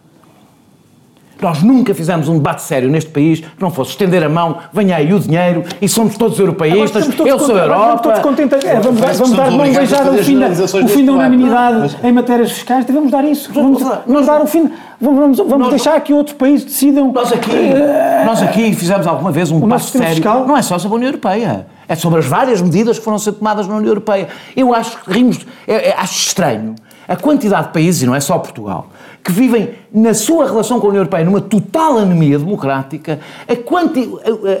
Nós 1.41 1.63
nunca 1.63 1.93
fizemos 1.95 2.29
um 2.29 2.35
debate 2.35 2.61
sério 2.61 2.89
neste 2.89 3.09
país 3.09 3.39
que 3.39 3.61
não 3.61 3.71
fosse 3.71 3.91
estender 3.91 4.23
a 4.23 4.29
mão, 4.29 4.59
venha 4.71 4.95
aí 4.95 5.11
o 5.11 5.19
dinheiro 5.19 5.63
e 5.81 5.89
somos 5.89 6.15
todos 6.15 6.37
europeístas, 6.39 7.09
eu 7.25 7.39
sou 7.39 7.55
a 7.55 7.59
Europa. 7.59 8.03
Todos 8.03 8.19
contentes, 8.19 8.63
é, 8.63 8.79
vamos, 8.79 9.01
vamos 9.01 9.35
dar 9.35 9.51
mão 9.51 9.73
beijada 9.73 10.11
o 10.11 10.17
fim, 10.23 10.37
da, 10.37 10.47
o 10.47 10.87
fim 10.87 11.05
da 11.05 11.13
unanimidade 11.13 11.77
mas... 11.79 12.03
em 12.03 12.11
matérias 12.11 12.51
fiscais, 12.51 12.85
devemos 12.85 13.11
dar 13.11 13.23
isso. 13.25 13.51
Vamos, 13.53 13.81
vamos 13.81 14.25
dar 14.27 14.41
o 14.41 14.45
fim. 14.45 14.71
Vamos, 14.99 15.37
vamos 15.37 15.57
nós, 15.57 15.69
deixar 15.69 15.99
que 16.01 16.13
outros 16.13 16.35
países 16.37 16.63
decidam. 16.63 17.11
Nós 17.11 17.33
aqui, 17.33 17.49
uh, 17.49 18.25
nós 18.25 18.43
aqui 18.43 18.71
fizemos 18.75 19.07
alguma 19.07 19.31
vez 19.31 19.49
um 19.49 19.59
debate 19.59 19.85
sério. 19.85 20.07
Fiscal? 20.09 20.45
Não 20.45 20.55
é 20.55 20.61
só 20.61 20.77
sobre 20.77 20.93
a 20.93 20.97
União 20.97 21.09
Europeia. 21.09 21.65
É 21.89 21.95
sobre 21.95 22.19
as 22.19 22.25
várias 22.27 22.61
medidas 22.61 22.99
que 22.99 23.03
foram 23.03 23.17
ser 23.17 23.31
tomadas 23.31 23.67
na 23.67 23.75
União 23.75 23.89
Europeia. 23.89 24.27
Eu 24.55 24.75
acho 24.75 25.01
que 25.01 25.11
rimos, 25.11 25.39
é, 25.67 25.89
é, 25.89 25.95
acho 25.97 26.13
estranho 26.13 26.75
a 27.07 27.15
quantidade 27.15 27.67
de 27.67 27.73
países, 27.73 28.03
e 28.03 28.05
não 28.05 28.15
é 28.15 28.19
só 28.19 28.37
Portugal, 28.37 28.87
que 29.23 29.31
vivem 29.31 29.75
na 29.93 30.13
sua 30.13 30.45
relação 30.45 30.79
com 30.79 30.87
a 30.87 30.89
União 30.89 31.01
Europeia 31.01 31.23
numa 31.23 31.41
total 31.41 31.97
anemia 31.97 32.39
democrática, 32.39 33.19
a, 33.47 33.55
quanti, 33.55 34.09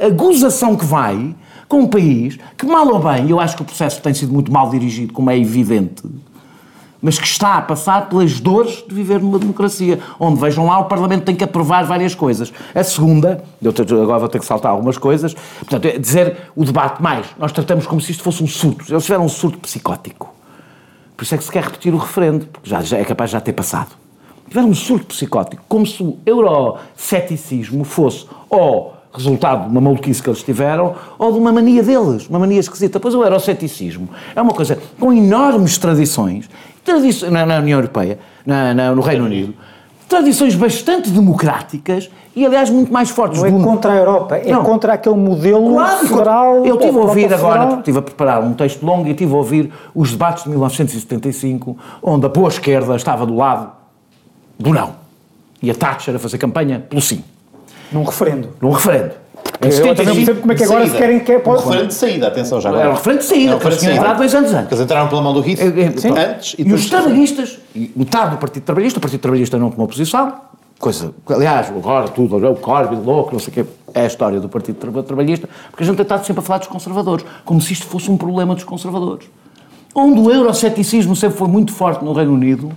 a, 0.01 0.07
a, 0.07 0.09
gozação 0.09 0.75
que 0.75 0.85
vai 0.85 1.35
com 1.67 1.81
um 1.81 1.87
país 1.87 2.37
que, 2.57 2.65
mal 2.65 2.87
ou 2.87 2.99
bem, 2.99 3.29
eu 3.29 3.39
acho 3.39 3.55
que 3.55 3.61
o 3.61 3.65
processo 3.65 4.01
tem 4.01 4.13
sido 4.13 4.31
muito 4.33 4.51
mal 4.51 4.69
dirigido, 4.69 5.13
como 5.13 5.29
é 5.29 5.37
evidente, 5.37 6.03
mas 7.01 7.17
que 7.17 7.25
está 7.25 7.55
a 7.55 7.61
passar 7.61 8.07
pelas 8.09 8.39
dores 8.39 8.83
de 8.87 8.93
viver 8.93 9.19
numa 9.19 9.39
democracia, 9.39 9.99
onde, 10.19 10.39
vejam 10.39 10.67
lá, 10.67 10.77
o 10.77 10.85
Parlamento 10.85 11.23
tem 11.23 11.35
que 11.35 11.43
aprovar 11.43 11.83
várias 11.83 12.13
coisas. 12.13 12.53
A 12.75 12.83
segunda, 12.83 13.43
eu 13.59 13.71
agora 14.03 14.19
vou 14.19 14.29
ter 14.29 14.37
que 14.37 14.45
saltar 14.45 14.71
algumas 14.71 14.99
coisas, 14.99 15.33
portanto, 15.59 15.85
é 15.85 15.97
dizer 15.97 16.51
o 16.55 16.63
debate 16.63 17.01
mais, 17.01 17.25
nós 17.39 17.51
tratamos 17.51 17.87
como 17.87 17.99
se 17.99 18.11
isto 18.11 18.21
fosse 18.21 18.43
um 18.43 18.47
surto, 18.47 18.85
eles 18.93 19.03
tiveram 19.03 19.25
um 19.25 19.29
surto 19.29 19.57
psicótico. 19.57 20.31
Por 21.17 21.23
isso 21.23 21.33
é 21.33 21.37
que 21.37 21.43
se 21.43 21.51
quer 21.51 21.63
repetir 21.63 21.93
o 21.93 21.97
referendo, 21.97 22.45
porque 22.47 22.69
já, 22.69 22.81
já 22.81 22.97
é 22.97 23.03
capaz 23.03 23.29
de 23.29 23.33
já 23.33 23.41
ter 23.41 23.53
passado 23.53 24.00
tiveram 24.51 24.67
um 24.67 24.75
surto 24.75 25.07
psicótico, 25.07 25.63
como 25.69 25.87
se 25.87 26.03
o 26.03 26.17
euroceticismo 26.25 27.85
fosse 27.85 28.25
ou 28.49 28.93
resultado 29.13 29.63
de 29.63 29.69
uma 29.69 29.79
maluquice 29.79 30.21
que 30.21 30.29
eles 30.29 30.43
tiveram 30.43 30.93
ou 31.17 31.31
de 31.31 31.39
uma 31.39 31.53
mania 31.53 31.81
deles, 31.81 32.27
uma 32.27 32.37
mania 32.37 32.59
esquisita. 32.59 32.99
Pois 32.99 33.15
o 33.15 33.23
euroceticismo 33.23 34.09
é 34.35 34.41
uma 34.41 34.53
coisa 34.53 34.77
com 34.99 35.13
enormes 35.13 35.77
tradições, 35.77 36.49
tradições 36.83 37.31
na, 37.31 37.45
na 37.45 37.59
União 37.59 37.79
Europeia, 37.79 38.19
na, 38.45 38.73
na, 38.73 38.93
no 38.93 39.01
Reino 39.01 39.23
Unido, 39.23 39.53
tradições 40.09 40.53
bastante 40.53 41.09
democráticas 41.09 42.11
e, 42.35 42.45
aliás, 42.45 42.69
muito 42.69 42.91
mais 42.91 43.09
fortes. 43.09 43.39
Não 43.39 43.47
é 43.47 43.51
do... 43.51 43.63
contra 43.63 43.93
a 43.93 43.95
Europa, 43.95 44.35
é 44.35 44.51
não. 44.51 44.65
contra 44.65 44.93
aquele 44.93 45.15
modelo 45.15 45.75
claro, 45.75 46.07
federal. 46.07 46.65
Eu 46.65 46.75
estive 46.75 46.97
a 46.97 47.01
ouvir 47.01 47.33
agora, 47.33 47.67
porque 47.67 47.79
estive 47.79 47.99
a 47.99 48.01
preparar 48.01 48.43
um 48.43 48.53
texto 48.53 48.85
longo 48.85 49.07
e 49.07 49.11
estive 49.11 49.33
a 49.33 49.37
ouvir 49.37 49.71
os 49.95 50.11
debates 50.11 50.43
de 50.43 50.49
1975, 50.49 51.77
onde 52.03 52.25
a 52.25 52.29
boa 52.29 52.49
esquerda 52.49 52.97
estava 52.97 53.25
do 53.25 53.35
lado 53.37 53.80
do 54.61 54.73
não. 54.73 54.95
E 55.61 55.69
a 55.69 55.75
Thatcher 55.75 56.15
a 56.15 56.19
fazer 56.19 56.37
campanha 56.37 56.79
pelo 56.79 57.01
sim. 57.01 57.23
Num 57.91 58.03
referendo. 58.03 58.49
Num 58.61 58.71
referendo. 58.71 59.21
Eu 59.61 59.95
também 59.95 60.15
percebo 60.15 60.41
como 60.41 60.51
é 60.53 60.55
que 60.55 60.63
agora 60.63 60.87
se 60.87 60.97
querem 60.97 61.19
que 61.19 61.31
é 61.31 61.39
pode... 61.39 61.61
Um 61.61 61.65
referendo 61.65 61.87
de 61.89 61.93
saída, 61.93 62.27
atenção 62.27 62.59
já 62.59 62.69
agora. 62.69 62.83
Era 62.83 62.91
um 62.91 62.95
referendo 62.95 63.19
de 63.19 63.25
saída, 63.25 63.53
porque 63.53 63.67
eles 63.67 63.79
tinham 63.79 63.95
entrado 63.95 64.17
dois 64.17 64.33
anos 64.33 64.53
antes. 64.53 64.71
Eles 64.71 64.83
entraram 64.83 65.07
pela 65.07 65.21
mão 65.21 65.33
do 65.33 65.47
Heath 65.47 65.59
antes 66.17 66.55
e, 66.57 66.63
e 66.63 66.73
os 66.73 66.89
trabalhistas, 66.89 67.59
e 67.75 67.91
metade 67.95 68.31
do 68.31 68.37
Partido 68.37 68.63
Trabalhista, 68.63 68.97
o 68.97 69.01
Partido 69.01 69.19
Trabalhista 69.19 69.57
não 69.57 69.69
tomou 69.69 69.87
posição, 69.87 70.33
coisa, 70.79 71.13
aliás, 71.29 71.67
agora 71.67 72.07
tudo, 72.07 72.37
o 72.37 72.55
Corbyn, 72.55 73.01
louco, 73.03 73.33
não 73.33 73.39
sei 73.39 73.49
o 73.49 73.53
quê, 73.53 73.65
é 73.93 74.01
a 74.01 74.07
história 74.07 74.39
do 74.39 74.49
Partido 74.49 75.03
Trabalhista, 75.03 75.47
porque 75.69 75.83
a 75.83 75.85
gente 75.85 75.95
tem 75.95 76.03
estado 76.03 76.25
sempre 76.25 76.39
a 76.39 76.43
falar 76.43 76.59
dos 76.59 76.67
conservadores, 76.67 77.23
como 77.45 77.61
se 77.61 77.73
isto 77.73 77.85
fosse 77.85 78.09
um 78.09 78.17
problema 78.17 78.55
dos 78.55 78.63
conservadores. 78.63 79.27
Onde 79.93 80.19
o 80.19 80.31
euroceticismo 80.31 81.15
sempre 81.15 81.37
foi 81.37 81.47
muito 81.47 81.71
forte 81.71 82.03
no 82.03 82.13
Reino 82.13 82.33
Unido, 82.33 82.71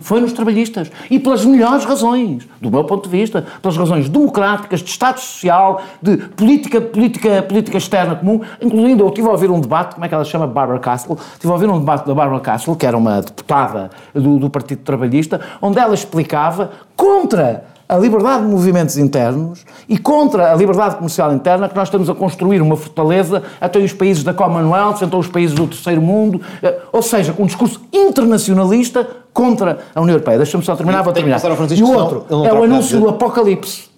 foi 0.00 0.20
nos 0.20 0.32
trabalhistas. 0.32 0.90
E 1.10 1.18
pelas 1.18 1.44
melhores 1.44 1.84
razões, 1.84 2.46
do 2.60 2.70
meu 2.70 2.84
ponto 2.84 3.08
de 3.08 3.16
vista, 3.16 3.46
pelas 3.62 3.76
razões 3.76 4.08
democráticas, 4.08 4.80
de 4.80 4.90
Estado 4.90 5.20
Social, 5.20 5.82
de 6.00 6.16
política, 6.16 6.80
política, 6.80 7.42
política 7.42 7.78
externa 7.78 8.16
comum, 8.16 8.40
incluindo, 8.60 9.04
eu 9.04 9.08
estive 9.08 9.28
a 9.28 9.30
ouvir 9.32 9.50
um 9.50 9.60
debate, 9.60 9.94
como 9.94 10.04
é 10.04 10.08
que 10.08 10.14
ela 10.14 10.24
se 10.24 10.30
chama? 10.30 10.46
Barbara 10.46 10.78
Castle, 10.78 11.16
estive 11.32 11.50
a 11.50 11.54
ouvir 11.54 11.68
um 11.68 11.78
debate 11.78 12.06
da 12.06 12.14
Barbara 12.14 12.40
Castle, 12.40 12.76
que 12.76 12.86
era 12.86 12.96
uma 12.96 13.20
deputada 13.20 13.90
do, 14.14 14.38
do 14.38 14.50
Partido 14.50 14.82
Trabalhista, 14.82 15.40
onde 15.60 15.78
ela 15.78 15.94
explicava 15.94 16.70
contra 16.96 17.64
a 17.88 17.96
liberdade 17.96 18.42
de 18.44 18.48
movimentos 18.48 18.98
internos 18.98 19.64
e 19.88 19.96
contra 19.96 20.52
a 20.52 20.56
liberdade 20.56 20.96
comercial 20.96 21.32
interna 21.32 21.68
que 21.68 21.76
nós 21.76 21.88
estamos 21.88 22.10
a 22.10 22.14
construir 22.14 22.60
uma 22.60 22.76
fortaleza 22.76 23.42
até 23.60 23.78
os 23.78 23.92
países 23.92 24.24
da 24.24 24.34
Commonwealth, 24.34 25.02
até 25.02 25.16
os 25.16 25.28
países 25.28 25.54
do 25.54 25.66
terceiro 25.66 26.02
mundo, 26.02 26.40
eh, 26.62 26.78
ou 26.92 27.02
seja, 27.02 27.32
com 27.32 27.44
um 27.44 27.46
discurso 27.46 27.80
internacionalista 27.92 29.06
contra 29.36 29.80
a 29.94 30.00
União 30.00 30.14
Europeia. 30.14 30.38
Deixa-me 30.38 30.64
só 30.64 30.74
terminar, 30.74 31.02
vou 31.02 31.12
terminar. 31.12 31.38
E 31.76 31.82
o 31.82 31.92
outro 31.92 32.24
é 32.30 32.52
o 32.54 32.64
anúncio 32.64 32.98
do 32.98 33.10
apocalipse. 33.10 33.90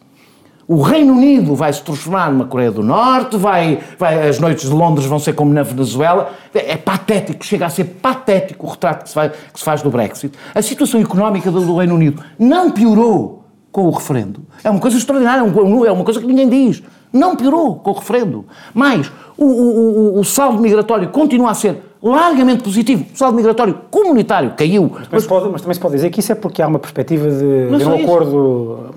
o 0.67 0.83
Reino 0.83 1.15
Unido 1.15 1.55
vai 1.55 1.73
se 1.73 1.81
transformar 1.81 2.29
numa 2.33 2.45
Coreia 2.45 2.73
do 2.73 2.83
Norte, 2.83 3.37
vai, 3.37 3.79
vai, 3.97 4.29
as 4.29 4.41
noites 4.41 4.69
de 4.69 4.75
Londres 4.75 5.07
vão 5.07 5.21
ser 5.21 5.35
como 5.35 5.55
na 5.55 5.63
Venezuela. 5.63 6.33
É, 6.53 6.73
é 6.73 6.77
patético, 6.77 7.45
chega 7.47 7.67
a 7.67 7.71
ser 7.71 7.85
patético 7.85 8.67
o 8.67 8.71
retrato 8.71 9.05
que 9.05 9.11
se, 9.11 9.15
faz, 9.15 9.33
que 9.53 9.59
se 9.61 9.65
faz 9.65 9.81
do 9.81 9.91
Brexit. 9.91 10.37
A 10.53 10.61
situação 10.61 11.01
económica 11.01 11.53
do, 11.53 11.61
do 11.61 11.77
Reino 11.77 11.95
Unido 11.95 12.21
não 12.37 12.73
piorou 12.73 13.45
com 13.71 13.83
o 13.83 13.91
referendo. 13.91 14.41
É 14.65 14.69
uma 14.69 14.81
coisa 14.81 14.97
extraordinária, 14.97 15.41
é 15.41 15.93
uma 15.93 16.05
coisa 16.05 16.21
que 16.21 16.27
ninguém 16.27 16.49
diz. 16.49 16.83
Não 17.13 17.37
piorou 17.37 17.77
com 17.77 17.93
o 17.93 17.95
referendo. 17.95 18.45
Mas 18.75 19.11
o, 19.37 19.45
o, 19.45 20.17
o, 20.17 20.21
o 20.21 20.25
saldo 20.25 20.61
migratório 20.61 21.09
continua 21.11 21.53
a 21.53 21.55
ser 21.55 21.88
largamente 22.03 22.63
positivo. 22.63 23.05
O 23.13 23.17
saldo 23.17 23.37
migratório 23.37 23.79
comunitário 23.91 24.53
caiu. 24.57 24.91
Mas, 24.95 25.09
mas, 25.11 25.27
pode, 25.27 25.49
mas, 25.51 25.61
também 25.61 25.75
se 25.75 25.81
pode 25.81 25.95
dizer 25.95 26.11
que 26.11 26.21
isso 26.21 26.33
é 26.33 26.35
porque 26.35 26.63
há 26.63 26.67
uma 26.67 26.79
perspectiva 26.79 27.29
de, 27.29 27.79
de 27.79 27.85
um 27.85 28.05
acordo. 28.05 28.95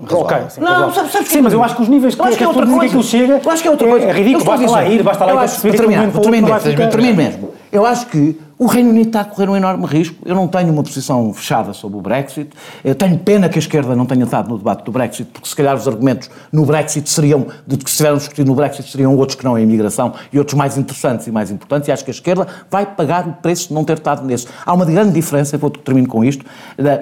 Não, 0.60 0.92
sabe, 0.92 1.10
sabe 1.10 1.28
sim, 1.28 1.42
mas 1.42 1.52
eu 1.52 1.62
acho 1.62 1.76
que 1.76 1.82
os 1.82 1.88
níveis 1.88 2.14
que, 2.14 2.22
acho 2.22 2.36
que, 2.36 2.44
é 2.44 2.48
outra 2.48 2.66
coisa. 2.66 2.96
que 2.96 3.02
chega. 3.02 3.40
Eu 3.44 3.50
acho 3.50 3.62
que 3.62 3.68
é 3.68 3.70
outra 3.70 3.88
coisa. 3.88 4.06
É, 4.06 4.12
ridículo, 4.12 4.44
basta 4.44 4.70
lá 4.70 4.84
ir, 4.88 5.02
basta 5.02 5.24
lá 5.24 5.44
ir. 5.44 6.90
Termino 6.90 7.16
mesmo. 7.16 7.50
Eu 7.70 7.86
acho 7.86 8.06
que 8.06 8.38
o 8.62 8.66
Reino 8.66 8.90
Unido 8.90 9.08
está 9.08 9.22
a 9.22 9.24
correr 9.24 9.50
um 9.50 9.56
enorme 9.56 9.84
risco. 9.86 10.16
Eu 10.24 10.36
não 10.36 10.46
tenho 10.46 10.72
uma 10.72 10.84
posição 10.84 11.34
fechada 11.34 11.72
sobre 11.72 11.98
o 11.98 12.00
Brexit. 12.00 12.50
Eu 12.84 12.94
tenho 12.94 13.18
pena 13.18 13.48
que 13.48 13.58
a 13.58 13.60
esquerda 13.60 13.96
não 13.96 14.06
tenha 14.06 14.22
estado 14.22 14.48
no 14.50 14.56
debate 14.56 14.84
do 14.84 14.92
Brexit, 14.92 15.28
porque 15.32 15.48
se 15.48 15.56
calhar 15.56 15.74
os 15.74 15.88
argumentos 15.88 16.30
no 16.52 16.64
Brexit 16.64 17.10
seriam, 17.10 17.48
de 17.66 17.76
que 17.76 17.90
se 17.90 17.96
tiveram 17.96 18.18
discutido 18.18 18.48
no 18.48 18.54
Brexit, 18.54 18.88
seriam 18.88 19.16
outros 19.16 19.36
que 19.36 19.44
não 19.44 19.56
a 19.56 19.60
imigração 19.60 20.14
e 20.32 20.38
outros 20.38 20.56
mais 20.56 20.78
interessantes 20.78 21.26
e 21.26 21.32
mais 21.32 21.50
importantes. 21.50 21.88
E 21.88 21.92
acho 21.92 22.04
que 22.04 22.12
a 22.12 22.14
esquerda 22.14 22.46
vai 22.70 22.86
pagar 22.86 23.26
o 23.26 23.32
preço 23.32 23.66
de 23.66 23.74
não 23.74 23.82
ter 23.82 23.94
estado 23.94 24.24
nesse. 24.24 24.46
Há 24.64 24.72
uma 24.72 24.84
grande 24.84 25.10
diferença, 25.10 25.58
vou 25.58 25.68
termino 25.68 26.06
com 26.06 26.24
isto, 26.24 26.44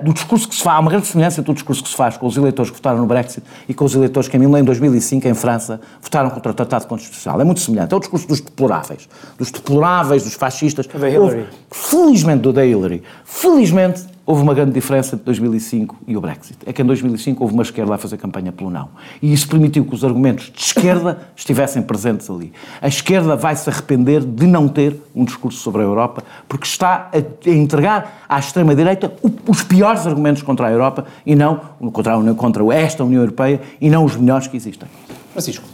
do 0.02 0.14
discurso 0.14 0.48
que 0.48 0.54
se 0.54 0.62
faz, 0.62 0.78
há 0.78 0.80
uma 0.80 0.90
grande 0.90 1.08
semelhança 1.08 1.42
do 1.42 1.52
discurso 1.52 1.82
que 1.82 1.90
se 1.90 1.96
faz 1.96 2.16
com 2.16 2.26
os 2.26 2.38
eleitores 2.38 2.70
que 2.70 2.76
votaram 2.78 3.00
no 3.00 3.06
Brexit 3.06 3.46
e 3.68 3.74
com 3.74 3.84
os 3.84 3.94
eleitores 3.94 4.30
que 4.30 4.36
em 4.38 4.64
2005, 4.64 5.28
em 5.28 5.34
França, 5.34 5.78
votaram 6.00 6.30
contra 6.30 6.52
o 6.52 6.54
Tratado 6.54 6.86
Constitucional. 6.86 7.38
É 7.42 7.44
muito 7.44 7.60
semelhante. 7.60 7.92
É 7.92 7.96
o 7.98 8.00
discurso 8.00 8.26
dos 8.26 8.40
deploráveis. 8.40 9.06
Dos 9.36 9.50
deploráveis, 9.50 10.24
dos 10.24 10.32
fascistas. 10.32 10.88
Houve, 11.18 11.49
felizmente, 11.70 12.42
do 12.42 12.52
da 12.52 12.64
Hillary. 12.64 13.02
Felizmente 13.24 14.04
houve 14.30 14.42
uma 14.42 14.54
grande 14.54 14.72
diferença 14.72 15.16
entre 15.16 15.24
2005 15.24 15.96
e 16.06 16.16
o 16.16 16.20
Brexit. 16.20 16.56
É 16.64 16.72
que 16.72 16.80
em 16.80 16.84
2005 16.84 17.42
houve 17.42 17.52
uma 17.52 17.64
esquerda 17.64 17.94
a 17.94 17.98
fazer 17.98 18.16
campanha 18.16 18.52
pelo 18.52 18.70
não. 18.70 18.88
E 19.20 19.32
isso 19.32 19.48
permitiu 19.48 19.84
que 19.84 19.92
os 19.92 20.04
argumentos 20.04 20.52
de 20.54 20.62
esquerda 20.62 21.20
estivessem 21.34 21.82
presentes 21.82 22.30
ali. 22.30 22.52
A 22.80 22.86
esquerda 22.86 23.34
vai 23.34 23.56
se 23.56 23.68
arrepender 23.68 24.24
de 24.24 24.46
não 24.46 24.68
ter 24.68 24.96
um 25.14 25.24
discurso 25.24 25.58
sobre 25.58 25.82
a 25.82 25.84
Europa, 25.84 26.22
porque 26.48 26.64
está 26.64 27.10
a 27.12 27.50
entregar 27.50 28.24
à 28.28 28.38
extrema-direita 28.38 29.12
os 29.48 29.64
piores 29.64 30.06
argumentos 30.06 30.42
contra 30.42 30.68
a 30.68 30.70
Europa 30.70 31.06
e 31.26 31.34
não 31.34 31.60
contra, 31.92 32.14
a, 32.14 32.34
contra 32.34 32.74
esta 32.74 33.02
União 33.02 33.22
Europeia 33.22 33.60
e 33.80 33.90
não 33.90 34.04
os 34.04 34.14
melhores 34.14 34.46
que 34.46 34.56
existem. 34.56 34.88
Francisco. 35.32 35.64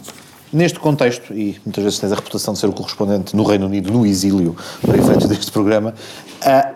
Neste 0.51 0.79
contexto, 0.79 1.33
e 1.33 1.59
muitas 1.65 1.83
vezes 1.83 1.99
tens 1.99 2.11
a 2.11 2.15
reputação 2.15 2.53
de 2.53 2.59
ser 2.59 2.67
o 2.67 2.71
correspondente 2.71 3.35
no 3.35 3.43
Reino 3.43 3.65
Unido, 3.65 3.91
no 3.91 4.05
exílio, 4.05 4.55
para 4.81 4.97
efeitos 4.97 5.27
deste 5.27 5.51
programa, 5.51 5.93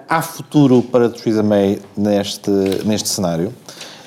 há 0.09 0.21
futuro 0.21 0.81
para 0.81 1.09
Theresa 1.09 1.41
May 1.41 1.79
neste, 1.95 2.51
neste 2.85 3.07
cenário? 3.07 3.53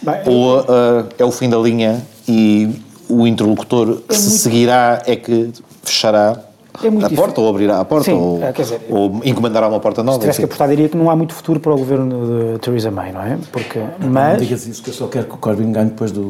Bem, 0.03 0.21
Ou 0.27 0.61
uh, 0.61 1.09
é 1.19 1.25
o 1.25 1.33
fim 1.33 1.49
da 1.49 1.57
linha 1.57 2.05
e 2.29 2.79
o 3.09 3.27
interlocutor 3.27 4.03
que 4.03 4.15
é 4.15 4.19
se 4.19 4.29
muito... 4.29 4.43
seguirá 4.43 5.03
é 5.07 5.17
que 5.17 5.51
fechará 5.83 6.39
é 6.83 6.91
muito 6.91 7.07
a 7.07 7.11
porta, 7.11 7.41
ou 7.41 7.49
abrirá 7.49 7.81
a 7.81 7.85
porta, 7.85 8.07
Sim, 8.07 8.15
ou, 8.15 8.43
é, 8.43 8.53
dizer, 8.53 8.81
ou 8.89 9.21
encomendará 9.25 9.69
uma 9.69 9.79
porta 9.81 10.03
nova. 10.03 10.17
Se 10.17 10.21
tivesse 10.21 10.39
que 10.41 10.45
apostar, 10.47 10.69
diria 10.69 10.89
que 10.89 10.97
não 10.97 11.09
há 11.09 11.17
muito 11.17 11.35
futuro 11.35 11.61
para 11.61 11.73
o 11.73 11.79
governo 11.79 12.55
de 12.55 12.59
Theresa 12.59 12.91
May, 12.91 13.13
não 13.13 13.23
é? 13.23 13.39
Porque, 13.53 13.81
mas... 14.01 14.33
Não 14.33 14.41
digas 14.41 14.67
isso, 14.67 14.83
que 14.83 14.91
eu 14.91 14.95
só 14.95 15.07
quero 15.07 15.27
que 15.27 15.35
o 15.35 15.39
Corbyn 15.39 15.71
ganhe 15.71 15.91
depois 15.91 16.11
do, 16.11 16.23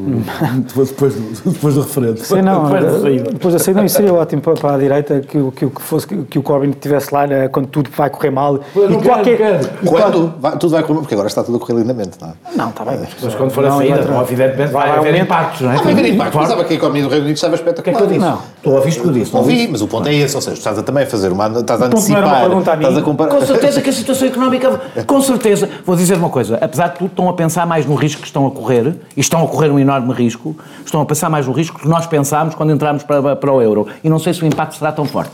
depois, 0.67 0.89
depois 0.91 1.15
do, 1.15 1.51
depois 1.51 1.75
do 1.75 1.81
referendo. 1.81 2.19
Sim, 2.19 2.41
não, 2.41 2.65
depois, 2.65 3.23
depois 3.33 3.53
da 3.53 3.59
saída, 3.59 3.85
isso 3.85 3.95
seria 3.95 4.13
ótimo 4.13 4.41
para, 4.41 4.53
para 4.53 4.75
a 4.75 4.77
direita 4.77 5.19
que, 5.21 5.51
que, 5.51 5.67
que, 5.67 5.81
fosse, 5.81 6.07
que 6.07 6.39
o 6.39 6.43
Corbyn 6.43 6.69
estivesse 6.69 7.13
lá 7.13 7.25
né, 7.25 7.47
quando 7.47 7.67
tudo 7.67 7.89
vai 7.95 8.09
correr 8.09 8.29
mal. 8.29 8.59
E 8.75 9.03
qualquer... 9.03 9.37
Quero. 9.37 9.69
Quando 9.85 10.33
vai, 10.39 10.57
tudo 10.57 10.71
vai 10.71 10.83
correr 10.83 10.99
porque 10.99 11.13
agora 11.13 11.27
está 11.27 11.43
tudo 11.43 11.57
a 11.57 11.59
correr 11.59 11.79
lindamente, 11.79 12.17
não 12.21 12.29
é? 12.29 12.33
Não, 12.55 12.69
está 12.69 12.85
bem. 12.85 12.99
Mas, 13.21 13.35
quando 13.35 13.51
for 13.51 13.65
a 13.65 13.71
saída, 13.71 14.07
evidentemente 14.21 14.71
vai, 14.71 14.89
vai 14.89 14.99
haver 14.99 15.15
impactos, 15.21 15.61
não 15.61 15.71
é? 15.71 15.77
Vai 15.77 15.91
haver 15.91 16.13
impactos. 16.13 16.41
Pensava 16.41 16.63
que 16.63 16.73
a 16.73 16.75
economia 16.75 17.03
do 17.03 17.09
Reino 17.09 17.25
Unido 17.25 17.35
estava 17.35 17.55
espetacular. 17.55 17.81
O 17.81 17.83
que 17.83 17.89
é 17.89 17.93
que 17.93 18.01
eu 18.01 18.07
disse? 18.07 18.19
Não. 18.19 18.39
Estou 18.57 18.73
a 18.73 18.75
ouvir 18.77 18.97
o 18.97 19.01
que 19.01 19.07
eu 19.07 19.13
disse. 19.13 19.35
Ouvi, 19.35 19.67
mas 19.67 19.81
o 19.81 19.87
ponto 19.87 20.07
é 20.07 20.13
esse, 20.13 20.34
ou 20.35 20.41
seja, 20.41 20.57
estás 20.57 20.77
a 20.77 20.83
também 20.83 21.05
fazer 21.05 21.31
uma. 21.31 21.47
Estás 21.47 21.81
a 21.81 21.85
antecipar. 21.85 22.49
Estás 22.59 22.97
a 22.97 23.01
comparar. 23.01 23.31
Com 23.31 23.45
certeza 23.45 23.81
que 23.81 23.89
a 23.89 23.93
situação 23.93 24.27
económica. 24.27 24.81
Com 25.05 25.21
certeza. 25.21 25.69
Vou 25.85 25.95
dizer 25.95 26.17
uma 26.17 26.29
coisa. 26.29 26.57
Apesar 26.61 26.89
de 26.89 26.97
tudo, 26.99 27.09
estão 27.09 27.29
a 27.29 27.33
pensar 27.33 27.65
mais 27.65 27.85
no 27.85 27.95
risco 27.95 28.21
que 28.21 28.27
estão 28.27 28.45
a 28.45 28.51
correr, 28.51 28.95
e 29.15 29.19
estão 29.19 29.43
a 29.43 29.47
correr 29.47 29.69
um 29.69 29.79
enorme 29.79 30.13
risco, 30.13 30.55
estão 30.85 31.01
a 31.01 31.05
pensar 31.05 31.29
mais 31.29 31.47
no 31.47 31.53
risco 31.53 31.79
que 31.79 31.87
nós 31.87 32.05
pensámos 32.05 32.55
quando 32.55 32.71
entramos 32.71 33.03
para, 33.03 33.35
para 33.35 33.51
o 33.51 33.61
euro. 33.61 33.87
E 34.03 34.09
não 34.09 34.19
sei 34.19 34.33
se 34.33 34.43
o 34.43 34.45
impacto 34.45 34.75
será 34.75 34.91
tão 34.91 35.05
forte. 35.05 35.31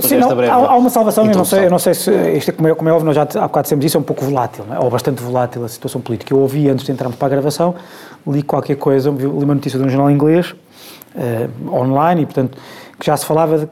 Sim, 0.00 0.18
não, 0.18 0.30
há, 0.40 0.54
há, 0.54 0.76
uma 0.76 0.90
salvação, 0.90 1.26
eu 1.26 1.36
não, 1.36 1.44
sei, 1.44 1.66
eu 1.66 1.70
não 1.70 1.78
sei 1.78 1.94
se, 1.94 2.10
isto 2.32 2.50
é 2.50 2.52
como 2.52 2.68
é, 2.68 2.74
como 2.74 2.88
é 2.88 2.92
óbvio, 2.92 3.06
nós 3.06 3.14
já 3.14 3.22
há 3.22 3.46
bocado 3.46 3.64
dissemos 3.64 3.84
isso, 3.84 3.96
é 3.96 4.00
um 4.00 4.02
pouco 4.02 4.24
volátil, 4.24 4.64
é? 4.70 4.78
ou 4.78 4.90
bastante 4.90 5.22
volátil 5.22 5.64
a 5.64 5.68
situação 5.68 6.00
política. 6.00 6.32
Eu 6.32 6.38
ouvi 6.38 6.68
antes 6.68 6.84
de 6.86 6.92
entrarmos 6.92 7.16
para 7.16 7.26
a 7.26 7.30
gravação, 7.30 7.74
li 8.26 8.42
qualquer 8.42 8.76
coisa, 8.76 9.10
li 9.10 9.26
uma 9.26 9.54
notícia 9.54 9.78
de 9.78 9.84
um 9.84 9.88
jornal 9.88 10.10
inglês, 10.10 10.54
uh, 11.14 11.74
online, 11.74 12.22
e 12.22 12.26
portanto, 12.26 12.56
já 13.04 13.16
se 13.16 13.26
falava 13.26 13.58
de 13.58 13.68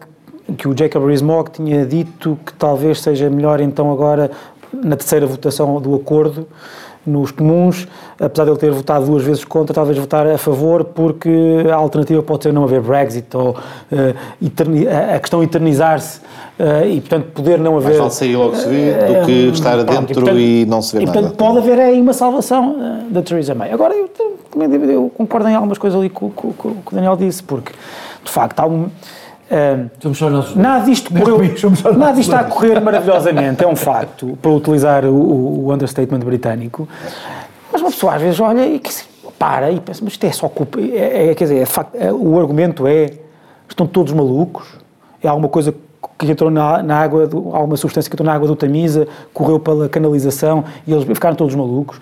que 0.56 0.68
o 0.68 0.76
Jacob 0.76 1.06
Rees-Mogg 1.06 1.50
tinha 1.50 1.86
dito 1.86 2.38
que 2.44 2.52
talvez 2.54 3.00
seja 3.00 3.30
melhor 3.30 3.60
então 3.60 3.92
agora 3.92 4.30
na 4.72 4.96
terceira 4.96 5.26
votação 5.26 5.80
do 5.80 5.94
acordo 5.94 6.46
nos 7.06 7.30
comuns, 7.30 7.88
apesar 8.18 8.44
de 8.44 8.50
ele 8.50 8.58
ter 8.58 8.70
votado 8.70 9.06
duas 9.06 9.22
vezes 9.22 9.42
contra, 9.42 9.74
talvez 9.74 9.96
votar 9.96 10.26
a 10.26 10.36
favor, 10.36 10.84
porque 10.84 11.30
a 11.70 11.74
alternativa 11.74 12.22
pode 12.22 12.42
ser 12.42 12.52
não 12.52 12.64
haver 12.64 12.82
Brexit 12.82 13.34
ou 13.34 13.50
uh, 13.52 13.56
a 15.14 15.18
questão 15.18 15.42
eternizar-se 15.42 16.20
uh, 16.58 16.86
e, 16.86 17.00
portanto, 17.00 17.28
poder 17.32 17.58
não 17.58 17.78
haver. 17.78 17.88
Mais 17.88 17.98
vale 17.98 18.10
sair 18.10 18.36
logo 18.36 18.54
se 18.54 18.68
vê 18.68 18.92
do 18.92 19.26
que 19.26 19.48
uh, 19.48 19.52
estar 19.52 19.76
dentro 19.82 20.12
e, 20.12 20.14
portanto, 20.14 20.38
e, 20.38 20.66
não 20.66 20.82
se 20.82 20.96
vê 20.96 21.02
e, 21.02 21.06
nada. 21.06 21.18
portanto, 21.18 21.36
pode 21.38 21.58
haver 21.58 21.80
aí 21.80 22.00
uma 22.00 22.12
salvação 22.12 22.76
da 23.08 23.22
Theresa 23.22 23.54
May. 23.54 23.72
Agora, 23.72 23.94
eu, 23.94 24.10
eu, 24.90 25.10
concordo 25.16 25.48
em 25.48 25.54
algumas 25.54 25.78
coisas 25.78 25.98
ali 25.98 26.10
com 26.10 26.26
o 26.26 26.30
que 26.30 26.66
o 26.66 26.76
Daniel 26.92 27.16
disse, 27.16 27.42
porque, 27.42 27.72
de 28.22 28.30
facto, 28.30 28.60
há 28.60 28.66
um 28.66 28.90
Uh, 29.50 29.90
nada 30.54 30.84
disto, 30.84 31.10
correu, 31.12 31.38
nada 31.98 32.12
disto 32.12 32.32
está 32.32 32.40
a 32.40 32.44
correr 32.44 32.78
maravilhosamente, 32.80 33.64
é 33.64 33.66
um 33.66 33.74
facto, 33.74 34.38
para 34.40 34.50
utilizar 34.52 35.04
o, 35.04 35.66
o, 35.66 35.72
understatement 35.72 36.20
britânico. 36.20 36.88
Mas 37.72 37.80
uma 37.80 37.90
pessoa 37.90 38.14
às 38.14 38.22
vezes 38.22 38.38
olha 38.38 38.64
e 38.64 38.78
que, 38.78 38.90
para 39.36 39.72
e 39.72 39.80
pensa, 39.80 40.02
mas 40.04 40.12
isto 40.12 40.24
é 40.24 40.30
só 40.30 40.48
culpa. 40.48 40.80
É, 40.80 41.30
é, 41.30 41.34
quer 41.34 41.44
dizer, 41.44 41.66
é 41.66 42.06
é, 42.06 42.12
o 42.12 42.38
argumento 42.38 42.86
é: 42.86 43.10
estão 43.68 43.88
todos 43.88 44.12
malucos, 44.12 44.68
é 45.20 45.26
alguma 45.26 45.48
coisa 45.48 45.74
que 46.16 46.30
entrou 46.30 46.50
na, 46.50 46.80
na 46.82 46.98
água, 46.98 47.26
do, 47.26 47.54
alguma 47.54 47.76
substância 47.76 48.08
que 48.08 48.14
entrou 48.14 48.26
na 48.26 48.34
água 48.34 48.46
do 48.46 48.54
Tamisa, 48.54 49.08
correu 49.34 49.58
pela 49.58 49.88
canalização 49.88 50.64
e 50.86 50.92
eles 50.92 51.04
ficaram 51.04 51.34
todos 51.34 51.56
malucos. 51.56 51.98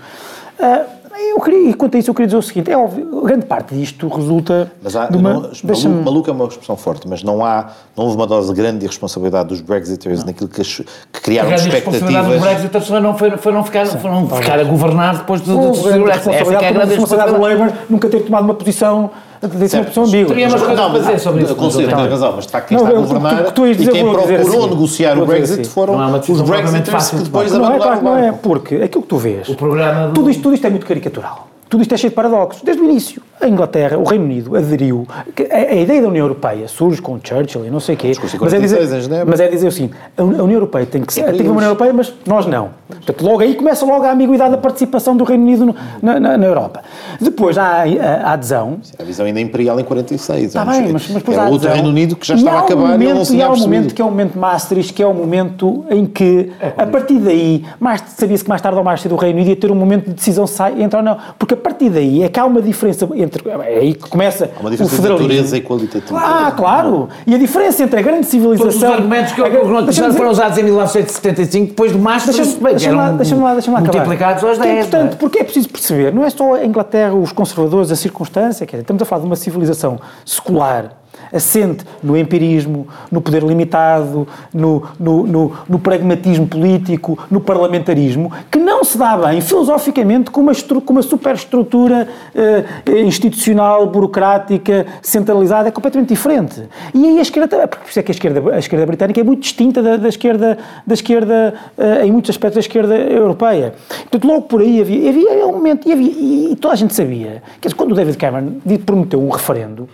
Uh, 0.59 0.98
eu 1.21 1.41
queria, 1.41 1.71
e 1.71 1.75
quanto 1.75 1.97
a 1.97 2.01
isso, 2.01 2.11
eu 2.11 2.15
queria 2.15 2.27
dizer 2.27 2.39
o 2.39 2.43
seguinte: 2.43 2.71
é 2.71 2.77
óbvio, 2.77 3.23
grande 3.23 3.47
parte 3.47 3.75
disto 3.75 4.09
resulta. 4.09 4.71
Mas 4.83 4.95
há, 4.95 5.07
de 5.07 5.17
uma, 5.17 5.33
não, 5.35 5.41
maluco, 5.41 6.05
maluco 6.05 6.31
é 6.31 6.33
uma 6.33 6.45
expressão 6.47 6.77
forte, 6.77 7.09
mas 7.09 7.23
não 7.23 7.45
há, 7.45 7.71
não 7.97 8.05
houve 8.05 8.17
uma 8.17 8.27
dose 8.27 8.53
grande 8.55 8.79
de 8.79 8.85
irresponsabilidade 8.85 9.49
dos 9.49 9.61
Brexiters 9.61 10.21
não. 10.21 10.27
naquilo 10.27 10.49
que, 10.49 10.63
que 10.63 11.21
criaram 11.21 11.53
expectativas. 11.53 11.75
A 11.75 11.91
responsabilidade 11.91 12.29
dos 12.29 12.41
Brexiters 12.41 12.91
não 13.03 13.19
foi, 13.19 13.31
foi 13.37 13.53
não 13.53 13.65
ficar, 13.65 13.87
foi 13.87 14.11
não 14.11 14.29
ficar 14.29 14.59
a 14.59 14.65
governar 14.65 15.19
depois 15.19 15.41
do, 15.41 15.57
do, 15.57 15.73
do, 15.73 15.93
do 15.93 16.05
Brexit. 16.05 16.31
Essa 16.31 16.53
é 16.53 16.69
a 16.69 16.73
grande 16.73 16.91
responsabilidade 16.91 17.37
do 17.37 17.41
Labour 17.41 17.73
nunca 17.89 18.09
ter 18.09 18.21
tomado 18.21 18.45
uma 18.45 18.55
posição 18.55 19.11
Disse 19.59 19.77
uma 19.77 19.85
pessoa 19.85 20.07
ambígua. 20.07 20.29
Teria 20.29 20.49
mais 20.49 20.63
coisa 20.63 20.85
a 20.85 20.91
fazer 20.91 21.19
sobre 21.19 21.43
isso. 21.45 21.55
Conselho 21.55 21.89
tem 21.89 22.09
razão, 22.09 22.33
mas 22.35 22.47
de 22.47 22.53
facto 22.53 22.69
quem 22.69 22.77
está 22.77 22.89
a 22.89 22.93
governar 22.93 23.53
e 23.57 23.89
quem 23.89 24.05
procurou 24.05 24.61
assim. 24.61 24.71
negociar 24.71 25.19
o 25.19 25.27
Brexit 25.27 25.69
foram 25.69 26.15
os 26.29 26.41
Brexiters 26.41 27.11
que 27.11 27.17
depois 27.17 27.55
abandonaram 27.55 28.01
o 28.01 28.03
Não 28.03 28.19
é, 28.19 28.33
porque 28.33 28.77
aquilo 28.77 29.03
que 29.03 29.09
tu 29.09 29.17
vês, 29.17 29.47
tudo 29.47 30.31
isto 30.55 30.67
é 30.67 30.71
muito 30.71 30.87
caricatural. 30.87 31.49
Tudo 31.69 31.83
isto 31.83 31.95
é 31.95 31.99
cheio 31.99 32.11
de 32.11 32.17
paradoxos. 32.17 32.63
Desde 32.63 32.83
o 32.83 32.85
início, 32.87 33.23
a 33.41 33.49
Inglaterra, 33.49 33.99
o 33.99 34.05
Reino 34.05 34.25
Unido, 34.25 34.57
aderiu. 34.57 35.07
A, 35.51 35.57
a 35.57 35.75
ideia 35.75 36.03
da 36.03 36.09
União 36.09 36.25
Europeia 36.25 36.69
surge 36.69 37.01
com 37.01 37.19
Churchill 37.23 37.67
e 37.67 37.71
não 37.71 37.81
sei 37.81 37.95
o 37.95 37.99
quê. 37.99 38.13
Mas 38.41 38.55
é, 38.55 38.59
dizer, 38.59 38.79
mas 39.27 39.41
é 39.41 39.49
dizer 39.49 39.69
assim: 39.69 39.91
a 40.17 40.23
União 40.23 40.51
Europeia 40.51 40.87
tem 40.87 41.03
que 41.03 41.13
ser. 41.13 41.25
Tem 41.33 41.47
uma 41.47 41.57
União 41.57 41.71
Europeia, 41.71 41.93
mas 41.93 42.13
nós 42.27 42.47
não. 42.47 42.71
Portanto, 42.89 43.23
logo 43.23 43.41
aí 43.41 43.55
começa 43.55 43.85
logo 43.85 44.05
a 44.05 44.13
ambiguidade 44.13 44.51
da 44.53 44.59
participação 44.59 45.17
do 45.17 45.25
Reino 45.25 45.45
Unido 45.45 45.67
no, 45.67 45.77
na, 46.03 46.19
na, 46.19 46.39
na, 46.39 46.47
Europa. 46.47 46.83
Depois 47.21 47.59
há 47.59 47.83
a, 47.83 48.31
a, 48.31 48.33
adesão. 48.33 48.81
A 48.99 49.03
visão 49.03 49.27
ainda 49.27 49.41
imperial 49.41 49.79
em 49.79 49.85
46. 49.85 50.47
Está 50.47 50.65
bem, 50.65 50.93
mas, 50.93 51.09
mas 51.09 51.13
depois 51.15 51.37
há 51.37 51.45
a 51.45 51.49
outro 51.49 51.69
Reino 51.69 51.89
Unido 51.89 52.17
que 52.17 52.27
já 52.27 52.35
estava 52.35 52.57
a 52.57 52.61
acabar 52.61 52.89
momento, 52.93 53.11
e 53.11 53.15
não 53.15 53.25
se 53.25 53.37
E 53.37 53.43
há 53.43 53.51
um 53.51 53.57
momento 53.57 53.95
que 53.95 54.01
é 54.01 54.05
o 54.05 54.09
momento 54.09 54.39
Maastricht, 54.39 54.93
que 54.95 55.03
é 55.03 55.07
o 55.07 55.13
momento 55.13 55.85
em 55.91 56.07
que, 56.07 56.51
a 56.77 56.87
partir 56.87 57.19
daí, 57.19 57.65
sabia-se 58.07 58.43
que 58.43 58.49
mais 58.49 58.63
tarde 58.63 58.79
ou 58.79 58.85
mais 58.85 59.03
cedo 59.03 59.15
o 59.15 59.19
Reino 59.19 59.37
Unido 59.37 59.51
ia 59.51 59.57
ter 59.57 59.71
um 59.71 59.75
momento 59.75 60.07
de 60.07 60.15
decisão 60.15 60.47
se 60.47 60.55
sai, 60.55 60.83
entra 60.83 61.01
ou 61.01 61.05
não. 61.05 61.19
Porque 61.39 61.55
a 61.55 61.59
partir 61.59 61.91
daí 61.91 62.23
é 62.23 62.29
que 62.29 62.41
há 62.41 62.47
uma 62.47 62.63
diferença 62.63 63.07
entre 63.15 63.28
entre. 63.29 63.49
É 63.51 63.79
aí 63.79 63.95
que 63.95 64.09
começa 64.09 64.51
Há 64.57 64.61
uma 64.61 64.69
o 64.69 64.71
diferença 64.71 64.97
de 64.97 65.03
federalismo. 65.03 65.29
natureza 65.29 65.57
e 65.57 65.61
qualitativa. 65.61 66.19
Ah, 66.19 66.53
claro! 66.57 67.09
E 67.27 67.35
a 67.35 67.39
diferença 67.39 67.83
entre 67.83 68.01
a 68.01 68.03
grande 68.03 68.27
civilização. 68.27 68.67
Todos 68.71 68.83
os 68.83 68.85
argumentos 68.85 69.33
que 69.33 69.41
eu 69.41 69.85
dizer- 69.85 70.13
foram 70.15 70.31
usados 70.31 70.59
em 70.59 70.63
1975, 70.65 71.67
depois 71.69 71.93
de 71.93 71.99
Maastricht, 71.99 72.39
Deixa-me 72.43 72.71
deixa 72.71 72.93
lá, 72.93 73.11
deixa 73.13 73.37
lá, 73.37 73.53
deixa 73.53 73.71
lá 73.71 73.81
multiplicados 73.81 74.43
aos 74.45 74.59
Que 74.59 74.67
é 74.67 74.75
10. 74.75 74.87
importante, 74.87 75.17
porque 75.17 75.39
é 75.41 75.45
preciso 75.45 75.69
perceber, 75.69 76.13
não 76.13 76.25
é 76.25 76.31
só 76.31 76.55
a 76.55 76.65
Inglaterra, 76.65 77.15
os 77.15 77.33
conservadores, 77.33 77.91
a 77.93 77.97
circunstância, 77.97 78.67
quer 78.67 78.77
dizer, 78.77 78.83
estamos 78.83 79.03
a 79.03 79.05
falar 79.05 79.21
de 79.21 79.27
uma 79.27 79.37
civilização 79.37 79.99
secular, 80.25 80.93
assente 81.33 81.85
no 82.03 82.17
empirismo, 82.17 82.87
no 83.11 83.21
poder 83.21 83.43
limitado, 83.43 84.27
no, 84.53 84.83
no, 84.99 85.27
no, 85.27 85.53
no 85.69 85.79
pragmatismo 85.79 86.47
político, 86.47 87.19
no 87.31 87.41
parlamentarismo, 87.41 88.33
que 88.51 88.59
não 88.59 88.85
se 88.85 88.99
dá 88.99 89.17
bem 89.17 89.41
filosoficamente 89.41 90.31
com 90.31 90.41
uma, 90.41 90.53
com 90.85 90.93
uma 90.93 91.03
superestrutura 91.03 92.09
eh, 92.35 92.65
institucional, 93.03 93.87
burocrática, 93.87 94.87
centralizada, 95.03 95.69
é 95.69 95.71
completamente 95.71 96.09
diferente. 96.09 96.63
E 96.95 97.07
aí 97.07 97.19
a 97.19 97.23
esquerda, 97.23 97.69
por 97.69 97.89
isso 97.89 97.99
é 97.99 98.03
que 98.03 98.11
a 98.11 98.15
esquerda, 98.15 98.55
a 98.55 98.59
esquerda 98.59 98.87
britânica 98.87 99.21
é 99.21 99.25
muito 99.25 99.41
distinta 99.41 99.83
da, 99.83 99.97
da 99.97 100.09
esquerda, 100.09 100.59
da 100.87 100.95
esquerda 100.95 101.55
eh, 101.77 102.07
em 102.07 102.13
muitos 102.13 102.31
aspectos 102.31 102.55
da 102.55 102.61
esquerda 102.61 102.97
europeia. 102.97 103.75
Portanto, 104.01 104.27
logo 104.27 104.43
por 104.43 104.61
aí 104.61 104.81
havia, 104.81 105.09
havia 105.09 105.47
um 105.47 105.53
momento, 105.53 105.89
e, 105.89 105.93
havia, 105.93 106.11
e, 106.11 106.57
toda 106.57 106.75
a 106.75 106.77
gente 106.77 106.95
sabia, 106.95 107.43
dizer, 107.61 107.75
quando 107.75 107.93
o 107.93 107.95
David 107.95 108.17
Cameron 108.17 108.53
prometeu 108.85 109.21
um 109.21 109.31
referendo, 109.31 109.89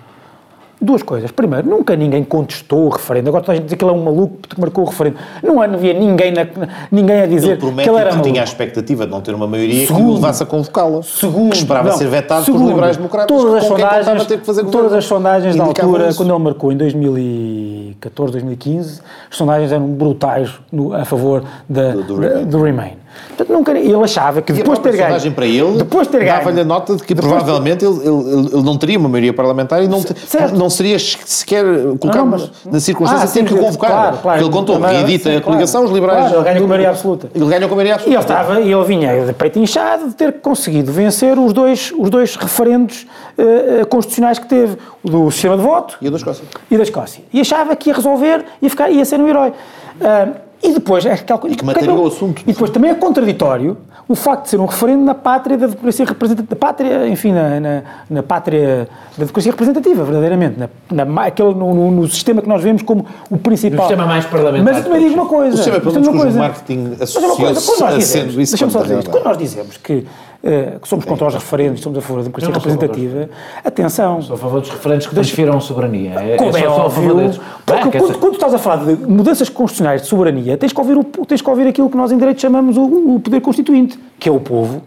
Duas 0.84 1.02
coisas. 1.02 1.30
Primeiro, 1.30 1.68
nunca 1.68 1.96
ninguém 1.96 2.22
contestou 2.22 2.86
o 2.86 2.88
referendo. 2.90 3.28
Agora 3.28 3.42
toda 3.42 3.52
a 3.52 3.56
gente 3.56 3.64
diz 3.66 3.74
que 3.78 3.84
ele 3.84 3.90
é 3.90 3.94
um 3.94 4.04
maluco 4.04 4.36
que 4.48 4.60
marcou 4.60 4.84
o 4.84 4.88
referendo. 4.88 5.16
Não 5.42 5.62
havia 5.62 5.94
ninguém, 5.94 6.32
na- 6.32 6.46
ninguém 6.92 7.22
a 7.22 7.26
dizer 7.26 7.58
que 7.58 7.64
ele 7.66 7.80
era 7.80 8.10
que 8.10 8.16
maluco. 8.16 8.22
tinha 8.22 8.40
a 8.40 8.44
expectativa 8.44 9.06
de 9.06 9.10
não 9.12 9.20
ter 9.20 9.34
uma 9.34 9.46
maioria 9.46 9.80
que 9.80 9.86
Segundo. 9.86 10.10
o 10.10 10.14
levasse 10.14 10.42
a 10.42 10.46
convocá-la. 10.46 11.02
Segundo, 11.02 11.50
que 11.52 11.56
esperava 11.56 11.88
não. 11.90 11.96
ser 11.96 12.08
vetado 12.08 12.44
Segundo, 12.44 12.58
pelos 12.60 12.74
liberais 12.74 12.96
democratas. 12.96 13.36
Todas 13.36 13.54
as 13.54 13.60
quem 13.60 13.68
sondagens, 13.70 14.26
ter 14.26 14.38
que 14.40 14.46
fazer 14.46 14.64
todas 14.66 14.92
as 14.92 15.04
sondagens 15.04 15.56
da 15.56 15.64
altura, 15.64 16.08
isso. 16.08 16.18
quando 16.18 16.30
ele 16.34 16.38
marcou 16.44 16.70
em 16.72 16.76
2014, 16.76 18.32
2015, 18.32 19.00
as 19.30 19.36
sondagens 19.36 19.72
eram 19.72 19.86
brutais 19.86 20.50
no- 20.70 20.92
a 20.94 21.04
favor 21.04 21.42
da, 21.68 21.90
Do- 21.92 22.02
do 22.02 22.46
do 22.46 22.62
Remain. 22.62 22.92
Portanto, 23.28 23.52
nunca, 23.52 23.72
ele 23.72 23.94
achava 24.02 24.40
que 24.42 24.52
E 24.52 24.56
depois 24.56 24.78
de 24.78 24.84
ter 24.84 24.96
ganho... 24.96 25.32
para 25.32 25.46
ele 25.46 25.78
depois 25.78 26.06
de 26.06 26.12
ter 26.12 26.24
ganho... 26.24 26.38
dava-lhe 26.38 26.60
a 26.60 26.64
nota 26.64 26.96
de 26.96 27.02
que 27.02 27.14
provavelmente 27.14 27.84
ele, 27.84 27.96
ele- 27.98 28.48
ele 28.52 28.62
não 28.62 28.76
teria 28.78 28.98
uma 28.98 29.08
maioria 29.08 29.32
parlamentar 29.32 29.82
e 29.82 29.88
não, 29.88 30.00
Certo. 30.00 30.54
não 30.56 30.70
seria 30.70 30.98
sequer 30.98 31.64
colocado 31.98 32.26
mas- 32.26 32.50
na 32.64 32.78
circunstância 32.80 33.24
Ah, 33.24 33.26
de 33.26 33.32
ter 33.32 33.44
que 33.44 33.54
convocar. 33.54 33.90
claro, 33.90 34.16
claro. 34.18 34.40
Ele 34.42 34.50
contou, 34.50 34.78
reedita 34.80 35.36
a 35.36 35.40
coligação, 35.40 35.80
claro. 35.82 35.86
os 35.92 35.94
liberais... 36.00 36.18
Claro, 36.20 36.36
ele 36.36 36.44
ganha 36.44 36.60
com 36.60 36.66
maioria 36.68 36.90
absoluta. 36.90 37.30
Ele 37.34 37.46
ganha 37.46 37.68
com 37.68 37.74
maioria 37.74 37.94
E 38.04 38.08
ele 38.08 38.16
absoluta. 38.16 38.42
estava, 38.42 38.60
e 38.60 38.72
ele 38.72 38.84
vinha 38.84 39.26
de 39.26 39.32
peito 39.32 39.58
inchado 39.58 40.08
de 40.08 40.14
ter 40.14 40.32
conseguido 40.40 40.92
vencer 40.92 41.38
os 41.38 41.52
dois, 41.52 41.92
os 41.98 42.08
dois 42.10 42.36
referendos 42.36 43.06
eh, 43.36 43.84
constitucionais 43.88 44.38
que 44.38 44.46
teve, 44.46 44.76
o 45.02 45.10
do 45.10 45.30
sistema 45.30 45.56
de 45.56 45.62
voto 45.62 45.96
E 46.00 46.08
da 46.08 46.16
Escócia. 46.16 46.44
e 46.70 46.76
da 46.76 46.82
Escócia. 46.82 47.24
E 47.32 47.40
achava 47.40 47.74
que 47.74 47.90
ia 47.90 47.94
resolver, 47.96 48.44
ia, 48.62 48.70
ficar, 48.70 48.90
ia 48.90 49.04
ser 49.04 49.18
um 49.20 49.28
herói. 49.28 49.52
Ah, 50.00 50.28
e 50.68 50.72
depois, 50.72 51.04
é 51.06 51.12
aquela 51.12 51.38
coisa. 51.38 51.54
E 51.54 51.58
que 51.58 51.64
materiou 51.64 52.04
o 52.04 52.06
assunto. 52.06 52.40
E 52.42 52.52
depois 52.52 52.70
também 52.70 52.90
é 52.90 52.94
contraditório 52.94 53.76
o 54.06 54.14
facto 54.14 54.44
de 54.44 54.50
ser 54.50 54.60
um 54.60 54.66
referendo 54.66 55.02
na 55.02 55.14
pátria 55.14 55.56
da 55.56 55.66
democracia 55.66 56.04
representativa, 56.04 56.56
pátria, 56.56 57.08
enfim, 57.08 57.32
na, 57.32 57.58
na, 57.60 57.82
na 58.10 58.22
pátria 58.22 58.86
da 59.16 59.24
democracia 59.24 59.50
representativa, 59.52 60.04
verdadeiramente, 60.04 60.56
na, 60.58 61.04
na, 61.06 61.24
aquele, 61.24 61.54
no, 61.54 61.72
no- 61.74 61.90
no 61.90 62.08
sistema 62.08 62.42
que 62.42 62.48
nós 62.48 62.62
vemos 62.62 62.82
como 62.82 63.06
o 63.30 63.38
principal. 63.38 63.76
No 63.78 63.82
sistema 63.84 64.06
mais 64.06 64.26
parlamentar 64.26 64.74
Mas 64.74 64.84
eu 64.84 64.90
também 64.90 65.08
digo 65.08 65.20
uma 65.20 65.28
coisa. 65.28 65.54
O 65.54 65.56
sistema, 65.56 65.80
pelo 65.80 65.94
menos, 65.94 66.08
coisa. 66.08 66.38
marketing 66.38 66.96
Mas 66.98 67.14
é 67.16 67.18
uma 67.18 67.36
coisa, 67.36 67.52
associou-se 67.58 67.66
quando 67.66 67.80
nós 67.80 67.94
a 67.94 67.98
dizemos, 67.98 68.30
sendo 68.32 68.40
isso 68.42 68.52
deixa-me 68.52 68.72
só 68.72 68.82
dizer 68.82 68.98
isto, 68.98 69.10
quando 69.10 69.24
nós 69.24 69.38
dizemos 69.38 69.76
que, 69.78 70.06
eh, 70.44 70.76
que 70.80 70.86
somos 70.86 71.06
contra 71.06 71.26
os 71.26 71.34
referendos, 71.34 71.80
somos 71.80 71.98
a 71.98 72.02
favor 72.02 72.18
da 72.18 72.24
democracia 72.24 72.52
representativa, 72.52 73.30
atenção, 73.64 74.20
Sou 74.20 74.36
a 74.36 74.38
favor 74.38 74.60
dos 74.60 74.68
referentes 74.68 75.06
que 75.06 75.14
transfiram 75.14 75.58
soberania. 75.58 76.10
É, 76.20 76.36
como 76.36 76.54
é 76.54 76.62
é 76.62 76.68
óbvio, 76.68 77.40
porque 77.64 77.98
quando, 77.98 78.18
quando 78.18 78.34
estás 78.34 78.52
a 78.52 78.58
falar 78.58 78.84
de 78.84 78.94
mudanças 79.06 79.48
constitucionais 79.48 80.02
de 80.02 80.08
soberania, 80.08 80.58
tens 80.58 80.72
que 80.72 80.78
ouvir, 80.78 80.98
o, 80.98 81.04
tens 81.04 81.40
que 81.40 81.48
ouvir 81.48 81.66
aquilo 81.66 81.88
que 81.88 81.96
nós 81.96 82.12
em 82.12 82.18
direito 82.18 82.42
chamamos 82.42 82.76
o, 82.76 83.14
o 83.14 83.20
poder 83.20 83.40
constituinte, 83.40 83.98
que 84.18 84.28
é 84.28 84.32
o 84.32 84.38
povo. 84.38 84.82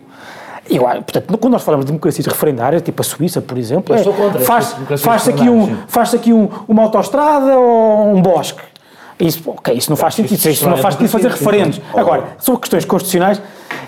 E, 0.70 0.76
eu 0.76 0.84
portanto, 0.84 1.38
quando 1.38 1.54
nós 1.54 1.64
falamos 1.64 1.86
de 1.86 1.92
democracias 1.92 2.28
referendárias, 2.28 2.84
tipo 2.84 3.02
a 3.02 3.04
Suíça, 3.04 3.42
por 3.42 3.58
exemplo, 3.58 3.96
é, 3.96 4.04
contra 4.04 4.40
faz, 4.42 5.28
aqui, 5.28 5.50
um, 5.50 5.76
faz 5.88 6.14
aqui 6.14 6.34
um, 6.34 6.50
uma 6.68 6.84
autoestrada 6.84 7.58
ou 7.58 8.16
um 8.16 8.22
bosque. 8.22 8.62
Isso, 9.20 9.42
ok, 9.50 9.74
isso 9.74 9.90
não 9.90 9.98
faz 9.98 10.14
sentido, 10.14 10.38
isso, 10.38 10.48
destrói 10.48 10.76
não 10.76 10.82
faz 10.82 10.94
sentido 10.96 11.10
fazer 11.10 11.30
referendos. 11.30 11.82
Agora, 11.94 12.36
sobre 12.40 12.62
questões 12.62 12.86
constitucionais, 12.86 13.42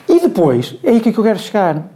e 0.08 0.20
depois, 0.20 0.76
é 0.84 0.90
aí 0.90 1.00
que 1.00 1.16
eu 1.16 1.24
quero 1.24 1.38
chegar. 1.38 1.88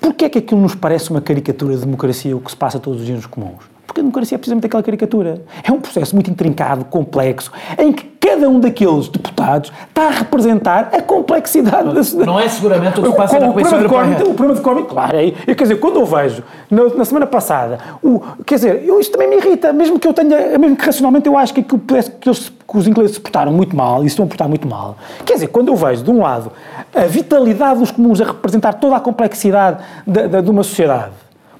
Porquê 0.00 0.24
é 0.24 0.28
que 0.28 0.38
aquilo 0.38 0.60
nos 0.60 0.74
parece 0.74 1.10
uma 1.10 1.20
caricatura 1.20 1.74
de 1.74 1.80
democracia, 1.84 2.36
o 2.36 2.40
que 2.40 2.50
se 2.50 2.56
passa 2.56 2.78
todos 2.80 3.00
os 3.00 3.06
dias 3.06 3.16
nos 3.16 3.26
comuns? 3.26 3.71
Porque 3.92 4.00
a 4.00 4.04
democracia 4.04 4.36
é 4.36 4.38
precisamente 4.38 4.64
aquela 4.64 4.82
caricatura. 4.82 5.42
É 5.62 5.70
um 5.70 5.78
processo 5.78 6.14
muito 6.14 6.30
intrincado, 6.30 6.82
complexo, 6.86 7.52
em 7.78 7.92
que 7.92 8.04
cada 8.18 8.48
um 8.48 8.58
daqueles 8.58 9.08
deputados 9.08 9.70
está 9.86 10.06
a 10.06 10.10
representar 10.10 10.88
a 10.94 11.02
complexidade 11.02 11.88
da 11.92 12.02
sociedade. 12.02 12.26
Não 12.26 12.40
é 12.40 12.48
seguramente 12.48 12.98
o 13.00 13.02
que 13.02 13.10
se 13.10 13.16
passa 13.16 13.38
na 13.38 13.48
Comissão 13.52 13.78
de 13.78 13.84
Europeia. 13.84 14.14
O 14.30 14.34
problema 14.34 14.54
de 14.54 14.60
Corbyn, 14.62 14.84
claro, 14.86 15.16
é, 15.18 15.30
quer 15.54 15.62
dizer, 15.64 15.76
quando 15.78 15.96
eu 16.00 16.06
vejo, 16.06 16.42
na, 16.70 16.84
na 16.94 17.04
semana 17.04 17.26
passada, 17.26 17.78
o, 18.02 18.20
quer 18.46 18.54
dizer, 18.54 18.82
eu, 18.86 18.98
isso 18.98 19.10
também 19.12 19.28
me 19.28 19.36
irrita, 19.36 19.74
mesmo 19.74 19.98
que 19.98 20.08
eu 20.08 20.14
tenha, 20.14 20.58
mesmo 20.58 20.74
que 20.74 20.86
racionalmente 20.86 21.26
eu 21.28 21.36
acho 21.36 21.52
que, 21.52 21.62
parece 21.62 22.12
que, 22.12 22.26
eles, 22.30 22.48
que 22.48 22.78
os 22.78 22.88
ingleses 22.88 23.16
se 23.16 23.20
portaram 23.20 23.52
muito 23.52 23.76
mal, 23.76 23.98
e 23.98 24.02
se 24.04 24.06
estão 24.14 24.24
a 24.24 24.28
portar 24.28 24.48
muito 24.48 24.66
mal, 24.66 24.96
quer 25.26 25.34
dizer, 25.34 25.48
quando 25.48 25.68
eu 25.68 25.76
vejo, 25.76 26.02
de 26.02 26.10
um 26.10 26.22
lado, 26.22 26.50
a 26.94 27.04
vitalidade 27.04 27.80
dos 27.80 27.90
comuns 27.90 28.22
a 28.22 28.24
representar 28.24 28.72
toda 28.74 28.96
a 28.96 29.00
complexidade 29.00 29.82
da- 30.06 30.26
da- 30.28 30.40
de 30.40 30.50
uma 30.50 30.62
sociedade, 30.62 31.10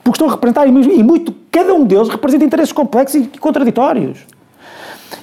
porque 0.03 0.17
estão 0.17 0.29
a 0.29 0.33
representar, 0.33 0.67
e 0.67 1.03
muito, 1.03 1.35
cada 1.51 1.73
um 1.75 1.85
deles 1.85 2.09
representa 2.09 2.45
interesses 2.45 2.73
complexos 2.73 3.23
e 3.23 3.39
contraditórios. 3.39 4.19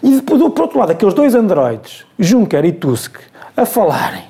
E 0.02 0.22
por 0.22 0.42
outro 0.42 0.80
lado, 0.80 0.92
aqueles 0.92 1.14
dois 1.14 1.36
androides, 1.36 2.06
Juncker 2.18 2.64
e 2.66 2.72
Tusk, 2.72 3.18
a 3.58 3.66
falarem. 3.66 4.29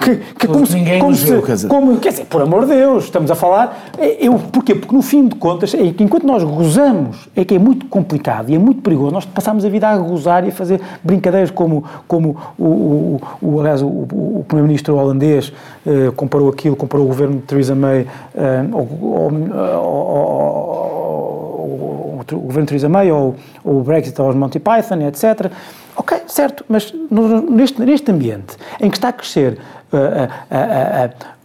Que, 0.00 0.16
que 0.16 0.46
como 0.48 0.66
se, 0.66 0.74
ninguém 0.74 0.98
como 0.98 1.12
nos 1.12 1.20
se, 1.20 1.26
viu, 1.26 1.40
quer 1.42 1.52
dizer. 1.54 1.68
como, 1.68 1.96
quer 1.98 2.08
dizer, 2.10 2.24
por 2.26 2.42
amor 2.42 2.66
de 2.66 2.74
Deus, 2.74 3.04
estamos 3.04 3.30
a 3.30 3.34
falar. 3.34 3.90
é, 3.96 4.26
Eu, 4.26 4.34
porquê? 4.38 4.74
Porque 4.74 4.94
no 4.94 5.00
fim 5.02 5.28
de 5.28 5.36
contas, 5.36 5.72
é 5.72 5.92
que 5.92 6.02
enquanto 6.02 6.26
nós 6.26 6.42
gozamos, 6.42 7.28
é 7.36 7.44
que 7.44 7.54
é 7.54 7.58
muito 7.58 7.86
complicado 7.86 8.50
e 8.50 8.54
é 8.56 8.58
muito 8.58 8.82
perigoso. 8.82 9.12
Nós 9.12 9.24
passamos 9.24 9.64
a 9.64 9.68
vida 9.68 9.86
a 9.88 9.96
gozar 9.96 10.44
e 10.44 10.48
a 10.48 10.52
fazer 10.52 10.80
brincadeiras 11.02 11.50
como, 11.52 11.84
como 12.08 12.36
o, 12.58 12.64
o, 12.64 13.20
o, 13.40 13.60
aliás, 13.60 13.82
o, 13.82 13.86
o, 13.86 14.40
o 14.40 14.44
primeiro-ministro 14.48 14.96
holandês 14.96 15.52
eh, 15.86 16.10
comparou 16.16 16.48
aquilo, 16.48 16.74
comparou 16.74 17.06
o 17.06 17.08
governo 17.08 17.36
de 17.36 17.42
Theresa 17.42 17.74
May 17.76 18.06
eh, 18.34 18.64
ao, 18.72 18.80
ao- 18.80 19.74
ao- 19.74 20.84
ao- 21.04 22.24
o 22.32 22.38
governo 22.38 22.62
de 22.62 22.68
Theresa 22.68 22.88
May 22.88 23.12
ou, 23.12 23.36
o 23.62 23.80
Brexit 23.82 24.18
aos 24.20 24.34
Monty 24.34 24.58
Python, 24.58 25.02
etc. 25.02 25.50
Ok, 25.96 26.18
certo, 26.26 26.64
mas 26.68 26.92
no- 27.10 27.42
neste, 27.42 27.80
neste 27.80 28.10
ambiente 28.10 28.56
em 28.80 28.90
que 28.90 28.96
está 28.96 29.08
a 29.08 29.12
crescer 29.12 29.58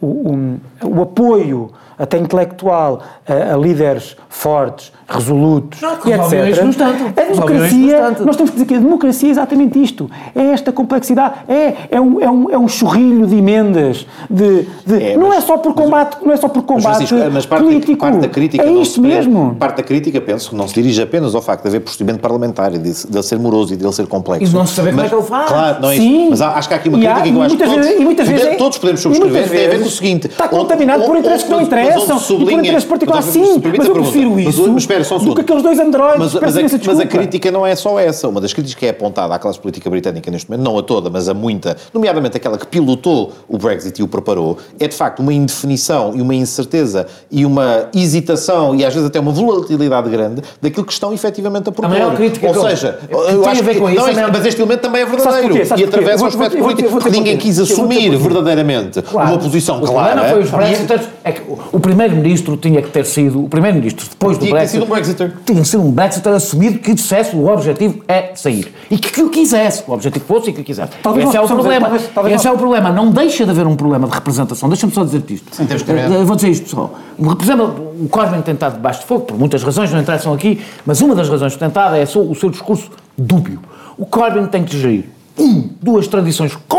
o, 0.01 0.07
um, 0.31 0.57
o 0.83 1.01
apoio 1.01 1.71
até 1.99 2.17
intelectual 2.17 3.01
a, 3.27 3.53
a 3.53 3.57
líderes 3.57 4.15
fortes, 4.29 4.91
resolutos, 5.07 5.81
Não, 5.81 5.91
e 6.05 6.11
etc. 6.13 6.65
isto 6.69 6.83
no. 6.83 7.07
A 7.17 7.23
democracia, 7.33 8.11
nós 8.25 8.35
temos 8.37 8.51
que 8.51 8.55
dizer 8.57 8.65
que 8.65 8.75
a 8.75 8.79
democracia 8.79 9.27
é 9.29 9.31
exatamente 9.31 9.81
isto. 9.83 10.09
É 10.35 10.43
esta 10.51 10.71
complexidade, 10.71 11.33
é, 11.47 11.73
é, 11.91 11.99
um, 12.01 12.21
é, 12.21 12.29
um, 12.29 12.49
é 12.51 12.57
um 12.57 12.67
chorrilho 12.67 13.25
de 13.27 13.35
emendas, 13.37 14.05
de, 14.29 14.67
de- 14.85 15.03
É, 15.03 15.17
não 15.17 15.29
mas- 15.29 15.39
é 15.39 15.41
só 15.41 15.57
por 15.57 15.73
combate, 15.73 16.17
não 16.23 16.31
é 16.33 16.37
só 16.37 16.47
por 16.47 16.57
Mas, 16.59 16.65
combate 16.67 17.07
Francisco, 17.07 17.29
mas 17.33 17.45
parte, 17.45 17.63
político. 17.65 17.97
parte 17.99 18.19
da 18.19 18.29
crítica 18.29 18.63
é 18.63 18.71
isto 18.71 19.01
prende- 19.01 19.15
mesmo. 19.17 19.55
Parte 19.59 19.77
da 19.77 19.83
crítica, 19.83 20.21
penso, 20.21 20.51
que 20.51 20.55
não 20.55 20.67
se 20.67 20.75
dirige 20.75 21.01
apenas 21.01 21.35
ao 21.35 21.41
facto 21.41 21.63
de 21.63 21.67
haver 21.69 21.81
procedimento 21.81 22.19
parlamentar 22.19 22.73
e 22.73 22.77
de, 22.77 22.91
de 23.07 23.15
ele 23.17 23.23
ser 23.23 23.39
moroso 23.39 23.73
e 23.73 23.77
de 23.77 23.83
ele 23.83 23.93
ser 23.93 24.07
complexo. 24.07 24.51
E 24.51 24.55
não 24.55 24.65
se 24.65 24.75
saber 24.75 24.91
como 24.91 25.01
Mas- 25.01 25.11
é 25.11 25.15
que 25.15 25.21
ele 25.21 25.27
faz. 25.27 25.49
Claro, 25.49 25.81
não 25.81 25.89
é 25.89 25.95
Sim. 25.97 26.21
isso. 26.21 26.29
Mas 26.31 26.41
há- 26.41 26.53
acho 26.53 26.67
que 26.67 26.73
há 26.73 26.77
aqui 26.77 26.89
uma 26.89 26.99
E 26.99 27.07
há- 27.07 27.13
crítica 27.15 27.33
que 27.33 27.37
eu 27.39 27.43
acho 27.43 27.57
que 27.57 27.63
todos, 27.63 27.75
vezes- 27.85 27.99
e 27.99 28.05
vezes 28.29 28.45
é- 28.47 28.55
todos 28.55 28.77
podemos 28.77 29.01
subscrever, 29.01 29.49
tem 29.49 29.65
a 29.65 29.69
ver 29.69 29.79
com 29.79 29.85
o 29.87 29.89
seguinte. 29.89 30.27
está 30.27 30.47
contaminado 30.47 31.01
por 31.03 31.09
onde- 31.11 31.19
interesses 31.19 31.43
que 31.43 31.49
não 31.51 31.57
mas 31.59 31.67
onde 31.67 31.75
interessam 31.89 32.17
e 32.17 32.43
por 32.45 32.51
interesses 32.51 32.83
particulares. 32.85 33.25
mas 33.25 33.33
Sim, 33.33 33.61
mas 33.77 33.85
a 33.85 33.89
eu 33.89 33.93
prefiro 33.95 34.39
isso 34.39 34.67
mas 34.71 34.83
espera 34.83 35.03
só 35.03 35.17
um 35.17 35.25
do 35.25 35.35
que 35.35 35.41
aqueles 35.41 35.63
dois 35.63 35.79
androides. 35.79 36.19
Mas, 36.19 36.33
mas, 36.33 36.57
a, 36.57 36.61
mas 36.87 36.99
a 36.99 37.05
crítica 37.05 37.51
não 37.51 37.65
é 37.65 37.75
só 37.75 37.99
essa. 37.99 38.27
Uma 38.27 38.41
das 38.41 38.53
críticas 38.53 38.75
que 38.79 38.85
é 38.85 38.89
apontada 38.89 39.33
à 39.33 39.39
classe 39.39 39.59
política 39.59 39.89
britânica 39.89 40.29
neste 40.31 40.49
momento, 40.49 40.65
não 40.65 40.77
a 40.77 40.83
toda, 40.83 41.09
mas 41.09 41.27
a 41.29 41.33
muita, 41.33 41.75
nomeadamente 41.93 42.37
aquela 42.37 42.57
que 42.57 42.67
pilotou 42.67 43.31
o 43.47 43.57
Brexit 43.57 43.99
e 43.99 44.03
o 44.03 44.07
preparou, 44.07 44.57
é 44.79 44.87
de 44.87 44.95
facto 44.95 45.19
uma 45.19 45.33
indefinição 45.33 46.13
e 46.15 46.21
uma 46.21 46.35
incerteza 46.35 47.07
e 47.31 47.45
uma 47.45 47.89
hesitação 47.93 48.75
e 48.75 48.85
às 48.85 48.93
vezes 48.93 49.07
até 49.07 49.19
uma 49.19 49.31
volatilidade 49.31 50.09
grande 50.09 50.41
daquilo 50.61 50.85
que 50.85 50.93
estão 50.93 51.13
efetivamente 51.13 51.69
a 51.69 51.71
propor. 51.71 51.89
maior 51.89 52.15
crítica 52.15 52.47
Ou 52.47 52.69
seja, 52.69 52.99
eu 53.09 53.45
acho 53.45 53.61
a 53.61 53.63
ver 53.63 53.75
que, 53.75 53.83
isso 53.83 53.95
não, 53.95 54.07
é 54.07 54.13
mesmo- 54.13 54.29
mas 54.33 54.45
este 54.45 54.61
elemento 54.61 54.81
também 54.81 55.01
é 55.01 55.05
verdadeiro 55.05 55.55
e 55.57 55.83
atravessa 55.83 56.23
o 56.23 56.27
aspecto 56.27 56.57
político, 56.57 56.89
porque 56.89 57.09
ninguém 57.09 57.37
quis 57.37 57.59
assumir 57.59 58.15
verdadeiramente 58.17 59.03
uma 59.13 59.37
posição 59.37 59.77
o 59.81 59.81
clara. 59.85 60.09
problema 60.15 60.29
foi 60.33 60.41
os 60.43 60.49
e- 60.49 60.51
Brexiters. 60.51 61.07
É 61.23 61.31
que 61.31 61.41
o- 61.41 61.78
o 61.79 61.81
primeiro-ministro 61.81 62.57
tinha 62.57 62.81
que 62.81 62.89
ter 62.89 63.05
sido. 63.05 63.43
O 63.45 63.49
primeiro-ministro, 63.49 64.05
depois 64.09 64.37
do 64.37 64.45
Tinha 64.45 64.51
que 64.51 64.53
ter 64.53 64.59
Brexit. 64.59 64.79
sido 64.79 64.85
um 64.85 64.93
Brexiter. 64.93 65.33
Tinha 65.45 65.65
sido 65.65 65.83
um 65.83 65.91
Brexiter 65.91 66.33
assumido 66.33 66.79
que 66.79 66.93
dissesse 66.93 67.35
o 67.35 67.47
objetivo 67.47 68.03
é 68.07 68.31
sair. 68.35 68.73
E 68.91 68.97
que, 68.97 69.11
que 69.11 69.21
o 69.23 69.29
quisesse. 69.29 69.83
O 69.87 69.93
objetivo 69.93 70.25
fosse 70.25 70.49
e 70.49 70.53
que 70.53 70.61
o 70.61 70.63
quisesse. 70.63 70.91
Talvez 71.01 71.27
Esse 71.27 71.37
é 71.37 71.41
o 71.41 71.47
problema. 71.47 71.71
dizer, 71.87 71.89
talvez- 71.89 72.11
talvez 72.13 72.35
Esse 72.35 72.47
é 72.47 72.51
o 72.51 72.57
problema. 72.57 72.91
Não 72.91 73.09
deixa 73.11 73.45
de 73.45 73.51
haver 73.51 73.65
um 73.65 73.75
problema 73.75 74.07
de 74.07 74.13
representação. 74.13 74.67
Deixa-me 74.69 74.93
só 74.93 75.03
dizer-te 75.03 75.35
isto. 75.35 75.49
terminar. 75.85 76.11
Eu 76.11 76.25
vou 76.25 76.35
dizer 76.35 76.49
isto 76.49 76.69
só. 76.69 76.93
O 77.17 77.35
problema, 77.35 77.63
o 77.63 78.07
Corbyn 78.09 78.41
tem 78.41 78.53
estado 78.53 78.73
debaixo 78.73 78.99
de 79.01 79.05
fogo, 79.05 79.21
por 79.25 79.37
muitas 79.37 79.63
razões, 79.63 79.91
não 79.91 79.99
interessam 80.01 80.33
aqui, 80.33 80.59
mas 80.85 81.01
uma 81.01 81.15
das 81.15 81.29
razões 81.29 81.53
sustentada 81.53 81.97
é 81.97 82.03
o 82.03 82.35
seu 82.35 82.49
discurso 82.49 82.89
dúbio. 83.17 83.59
O 83.97 84.05
Corbyn 84.05 84.45
tem 84.47 84.63
que 84.63 84.77
gerir 84.77 85.05
um, 85.37 85.69
duas 85.81 86.07
tradições 86.07 86.53
completamente 86.67 86.78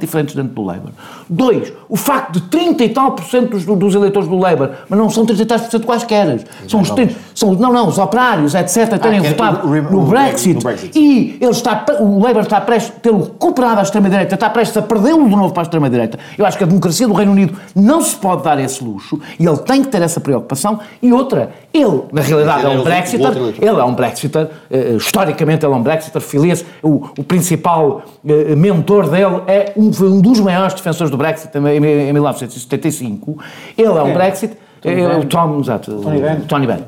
diferentes 0.00 0.34
dentro 0.34 0.52
do 0.54 0.62
Labour. 0.62 0.90
Dois, 1.28 1.72
o 1.88 1.96
facto 1.96 2.32
de 2.34 2.40
30 2.48 2.84
e 2.84 2.88
tal 2.88 3.12
por 3.12 3.24
cento 3.24 3.50
dos, 3.50 3.64
dos 3.64 3.94
eleitores 3.94 4.28
do 4.28 4.38
Labour, 4.38 4.70
mas 4.88 4.98
não 4.98 5.08
são 5.10 5.24
30 5.26 5.42
e 5.42 5.46
tal 5.46 5.58
por 5.58 5.70
cento 5.70 5.86
quaisquer, 5.86 6.44
são 6.68 6.80
os 6.80 6.90
30, 6.90 7.14
são, 7.34 7.52
não, 7.54 7.72
não, 7.72 7.88
os 7.88 7.98
operários, 7.98 8.54
etc., 8.54 8.98
terem 8.98 9.18
é 9.18 9.22
votado 9.30 9.66
o- 9.66 9.70
o- 9.70 9.82
no, 9.82 10.02
o- 10.02 10.06
Brexit, 10.06 10.54
no 10.54 10.60
Brexit. 10.62 10.98
e 10.98 11.36
ele 11.40 11.50
está, 11.50 11.84
o 12.00 12.20
Labour 12.20 12.42
está 12.42 12.60
prestes 12.60 12.92
a 12.96 13.00
tê-lo 13.00 13.22
recuperado 13.24 13.80
à 13.80 13.82
extrema-direita, 13.82 14.34
está 14.34 14.50
prestes 14.50 14.76
a 14.76 14.82
perdê-lo 14.82 15.28
de 15.28 15.36
novo 15.36 15.52
para 15.52 15.62
a 15.62 15.64
extrema-direita. 15.64 16.18
Eu 16.36 16.46
acho 16.46 16.56
que 16.58 16.64
a 16.64 16.66
democracia 16.66 17.06
do 17.06 17.14
Reino 17.14 17.32
Unido 17.32 17.54
não 17.74 18.00
se 18.02 18.16
pode 18.16 18.42
dar 18.42 18.58
esse 18.58 18.82
luxo 18.82 19.18
e 19.38 19.46
ele 19.46 19.58
tem 19.58 19.82
que 19.82 19.88
ter 19.88 20.02
essa 20.02 20.20
preocupação. 20.20 20.78
E 21.02 21.12
outra, 21.12 21.50
ele, 21.72 22.02
na 22.12 22.20
realidade, 22.20 22.66
é 22.66 22.66
é 22.66 22.68
um 22.76 22.80
o 22.80 22.84
Brexiter, 22.84 23.32
ele 23.60 23.80
é 23.80 23.84
um 23.84 23.94
Brexiter, 23.94 24.48
eh, 24.70 24.94
historicamente 24.96 25.64
ele 25.64 25.72
é 25.72 25.76
um 25.76 25.82
Brexiter, 25.82 26.20
filia-se, 26.20 26.64
o, 26.82 27.06
o 27.18 27.22
principal 27.24 28.02
eh, 28.26 28.54
mentor 28.56 29.08
dele 29.08 29.42
é 29.46 29.72
um, 29.76 29.92
foi 29.92 30.08
um 30.08 30.20
dos 30.20 30.40
maiores 30.40 30.74
defensores 30.74 31.10
do 31.10 31.16
Brexit 31.16 31.56
em, 31.56 31.60
em- 31.66 32.08
em 32.08 32.12
1975. 32.12 33.38
Ele 33.78 33.86
é 33.86 34.02
um 34.02 34.12
Brexit, 34.12 34.54
é, 34.84 35.16
o 35.18 35.24
Tom, 35.26 35.60
exato, 35.60 35.92
Tony 36.00 36.20
Benn. 36.20 36.40
Tony 36.48 36.66
Benn. 36.66 36.80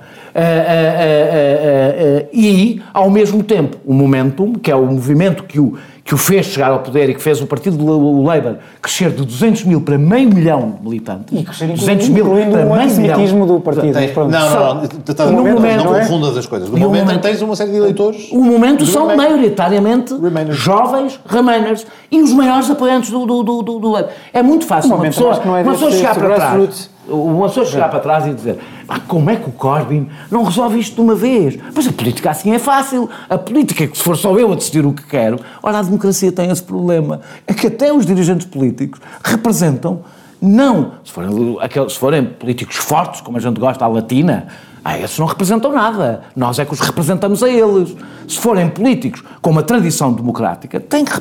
E, 2.33 2.83
ao 2.93 3.11
mesmo 3.11 3.43
tempo, 3.43 3.77
o 3.85 3.93
Momentum, 3.93 4.55
que 4.55 4.71
é 4.71 4.75
o 4.75 4.87
movimento 4.87 5.45
que 5.45 5.61
o, 5.61 5.77
que 6.05 6.15
o 6.15 6.19
fez 6.19 6.47
chegar 6.47 6.71
ao 6.71 6.81
poder 6.81 7.11
e 7.11 7.15
que 7.15 7.23
fez 7.23 7.41
o 7.41 7.47
partido 7.47 7.77
do 7.77 8.23
Labour 8.23 8.57
crescer 8.81 9.11
de 9.11 9.25
200 9.25 9.65
mil 9.65 9.81
para 9.81 9.97
meio 9.97 10.29
milhão 10.29 10.75
de 10.79 10.83
militantes. 10.89 11.39
E 11.39 11.45
crescer 11.45 11.69
200 11.69 12.09
mil 12.09 12.27
incluindo 12.27 12.51
para 12.51 12.67
o 12.67 12.71
meio 12.71 12.83
antissemitismo 12.83 13.41
milhão. 13.41 13.57
do 13.57 13.61
partido. 13.61 13.99
Não, 14.17 14.29
não, 14.29 14.75
não, 14.75 14.85
estás 14.85 15.31
no 15.31 15.37
momento, 15.45 15.61
não 15.85 15.85
não 15.85 15.97
é? 15.97 16.01
confundas 16.01 16.37
as 16.37 16.47
coisas. 16.47 16.69
No 16.69 16.77
o 16.77 16.81
momento 16.81 17.05
momento- 17.07 17.23
tens 17.23 17.41
uma 17.41 17.55
série 17.55 17.71
de 17.71 17.77
eleitores. 17.77 18.29
O 18.33 18.43
momento 18.43 18.85
são 18.85 19.07
Remainers. 19.07 19.31
maioritariamente 19.33 20.15
Remainers. 20.15 20.57
jovens 20.59 21.21
Remainers 21.27 21.87
e 22.11 22.21
os 22.21 22.33
maiores 22.33 22.69
apoiantes 22.69 23.11
do, 23.11 23.25
do, 23.25 23.43
do, 23.43 23.63
do, 23.63 23.79
do 23.79 23.91
Labour. 23.91 24.11
É 24.33 24.43
muito 24.43 24.67
fácil 24.67 24.95
uma 24.95 25.05
pessoa, 25.05 25.41
não 25.45 25.57
é 25.57 25.63
uma 25.63 25.73
pessoa 25.73 25.91
chegar 25.93 26.15
para 26.15 26.35
trás. 26.35 26.91
Uma 27.09 27.49
pessoa 27.49 27.67
chegar 27.67 27.89
para 27.91 27.99
trás 27.99 28.27
e 28.27 28.33
dizer 28.33 28.59
"Ah, 28.89 29.01
como 29.01 29.29
é 29.29 29.37
que 29.37 29.49
o 29.49 29.53
Corbyn 29.53 30.09
não 30.31 30.45
resolve 30.45 30.79
isto 30.79 30.95
de 30.95 31.01
uma 31.01 31.17
vez? 31.17 31.59
Mas 31.75 31.87
a 31.89 31.93
política 31.93 32.31
assim 32.31 32.53
é 32.53 32.59
fácil. 32.61 33.11
A 33.29 33.37
política 33.37 33.85
é 33.85 33.87
que 33.89 33.99
se 33.99 34.05
for 34.05 34.17
só 34.17 34.39
eu 34.39 34.53
a 34.53 34.55
decidir 34.55 34.87
o 34.87 34.93
que 34.93 35.03
quero. 35.05 35.41
Ora, 35.63 35.79
a 35.79 35.83
democracia 35.83 36.31
tem 36.31 36.51
esse 36.51 36.63
problema. 36.63 37.21
É 37.47 37.53
que 37.53 37.67
até 37.67 37.93
os 37.93 38.07
dirigentes 38.07 38.47
políticos 38.47 39.01
representam, 39.25 40.03
não, 40.41 40.93
se 41.05 41.13
forem, 41.13 41.57
aqueles, 41.61 41.93
se 41.93 41.99
forem 41.99 42.25
políticos 42.25 42.77
fortes, 42.77 43.21
como 43.21 43.37
a 43.37 43.41
gente 43.41 43.59
gosta, 43.59 43.85
à 43.85 43.89
latina, 43.89 44.47
ah, 44.85 44.99
esses 44.99 45.17
não 45.19 45.27
representam 45.27 45.73
nada. 45.73 46.23
Nós 46.35 46.59
é 46.59 46.65
que 46.65 46.73
os 46.73 46.81
representamos 46.81 47.43
a 47.43 47.49
eles. 47.49 47.95
Se 48.27 48.39
forem 48.39 48.69
políticos 48.69 49.23
com 49.41 49.51
uma 49.51 49.63
tradição 49.63 50.13
democrática, 50.13 50.81
têm 50.81 51.05
que 51.05 51.13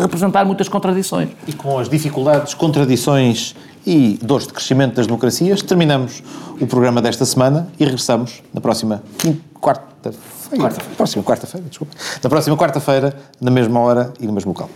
representar 0.00 0.44
muitas 0.44 0.68
contradições. 0.68 1.28
E 1.46 1.52
com 1.52 1.78
as 1.78 1.88
dificuldades, 1.88 2.54
contradições 2.54 3.54
e 3.86 4.18
dores 4.22 4.46
de 4.46 4.52
crescimento 4.52 4.96
das 4.96 5.06
democracias, 5.06 5.62
terminamos 5.62 6.22
o 6.60 6.66
programa 6.66 7.00
desta 7.00 7.24
semana 7.24 7.68
e 7.78 7.84
regressamos 7.84 8.42
na 8.52 8.60
próxima 8.60 9.02
quarta-feira. 9.60 10.74
Próxima 10.96 11.22
quarta-feira, 11.22 11.66
desculpa. 11.68 11.94
Na 12.22 12.30
próxima 12.30 12.56
quarta-feira, 12.56 13.16
na 13.40 13.50
mesma 13.50 13.80
hora 13.80 14.12
e 14.20 14.26
no 14.26 14.32
mesmo 14.32 14.52
local. 14.52 14.68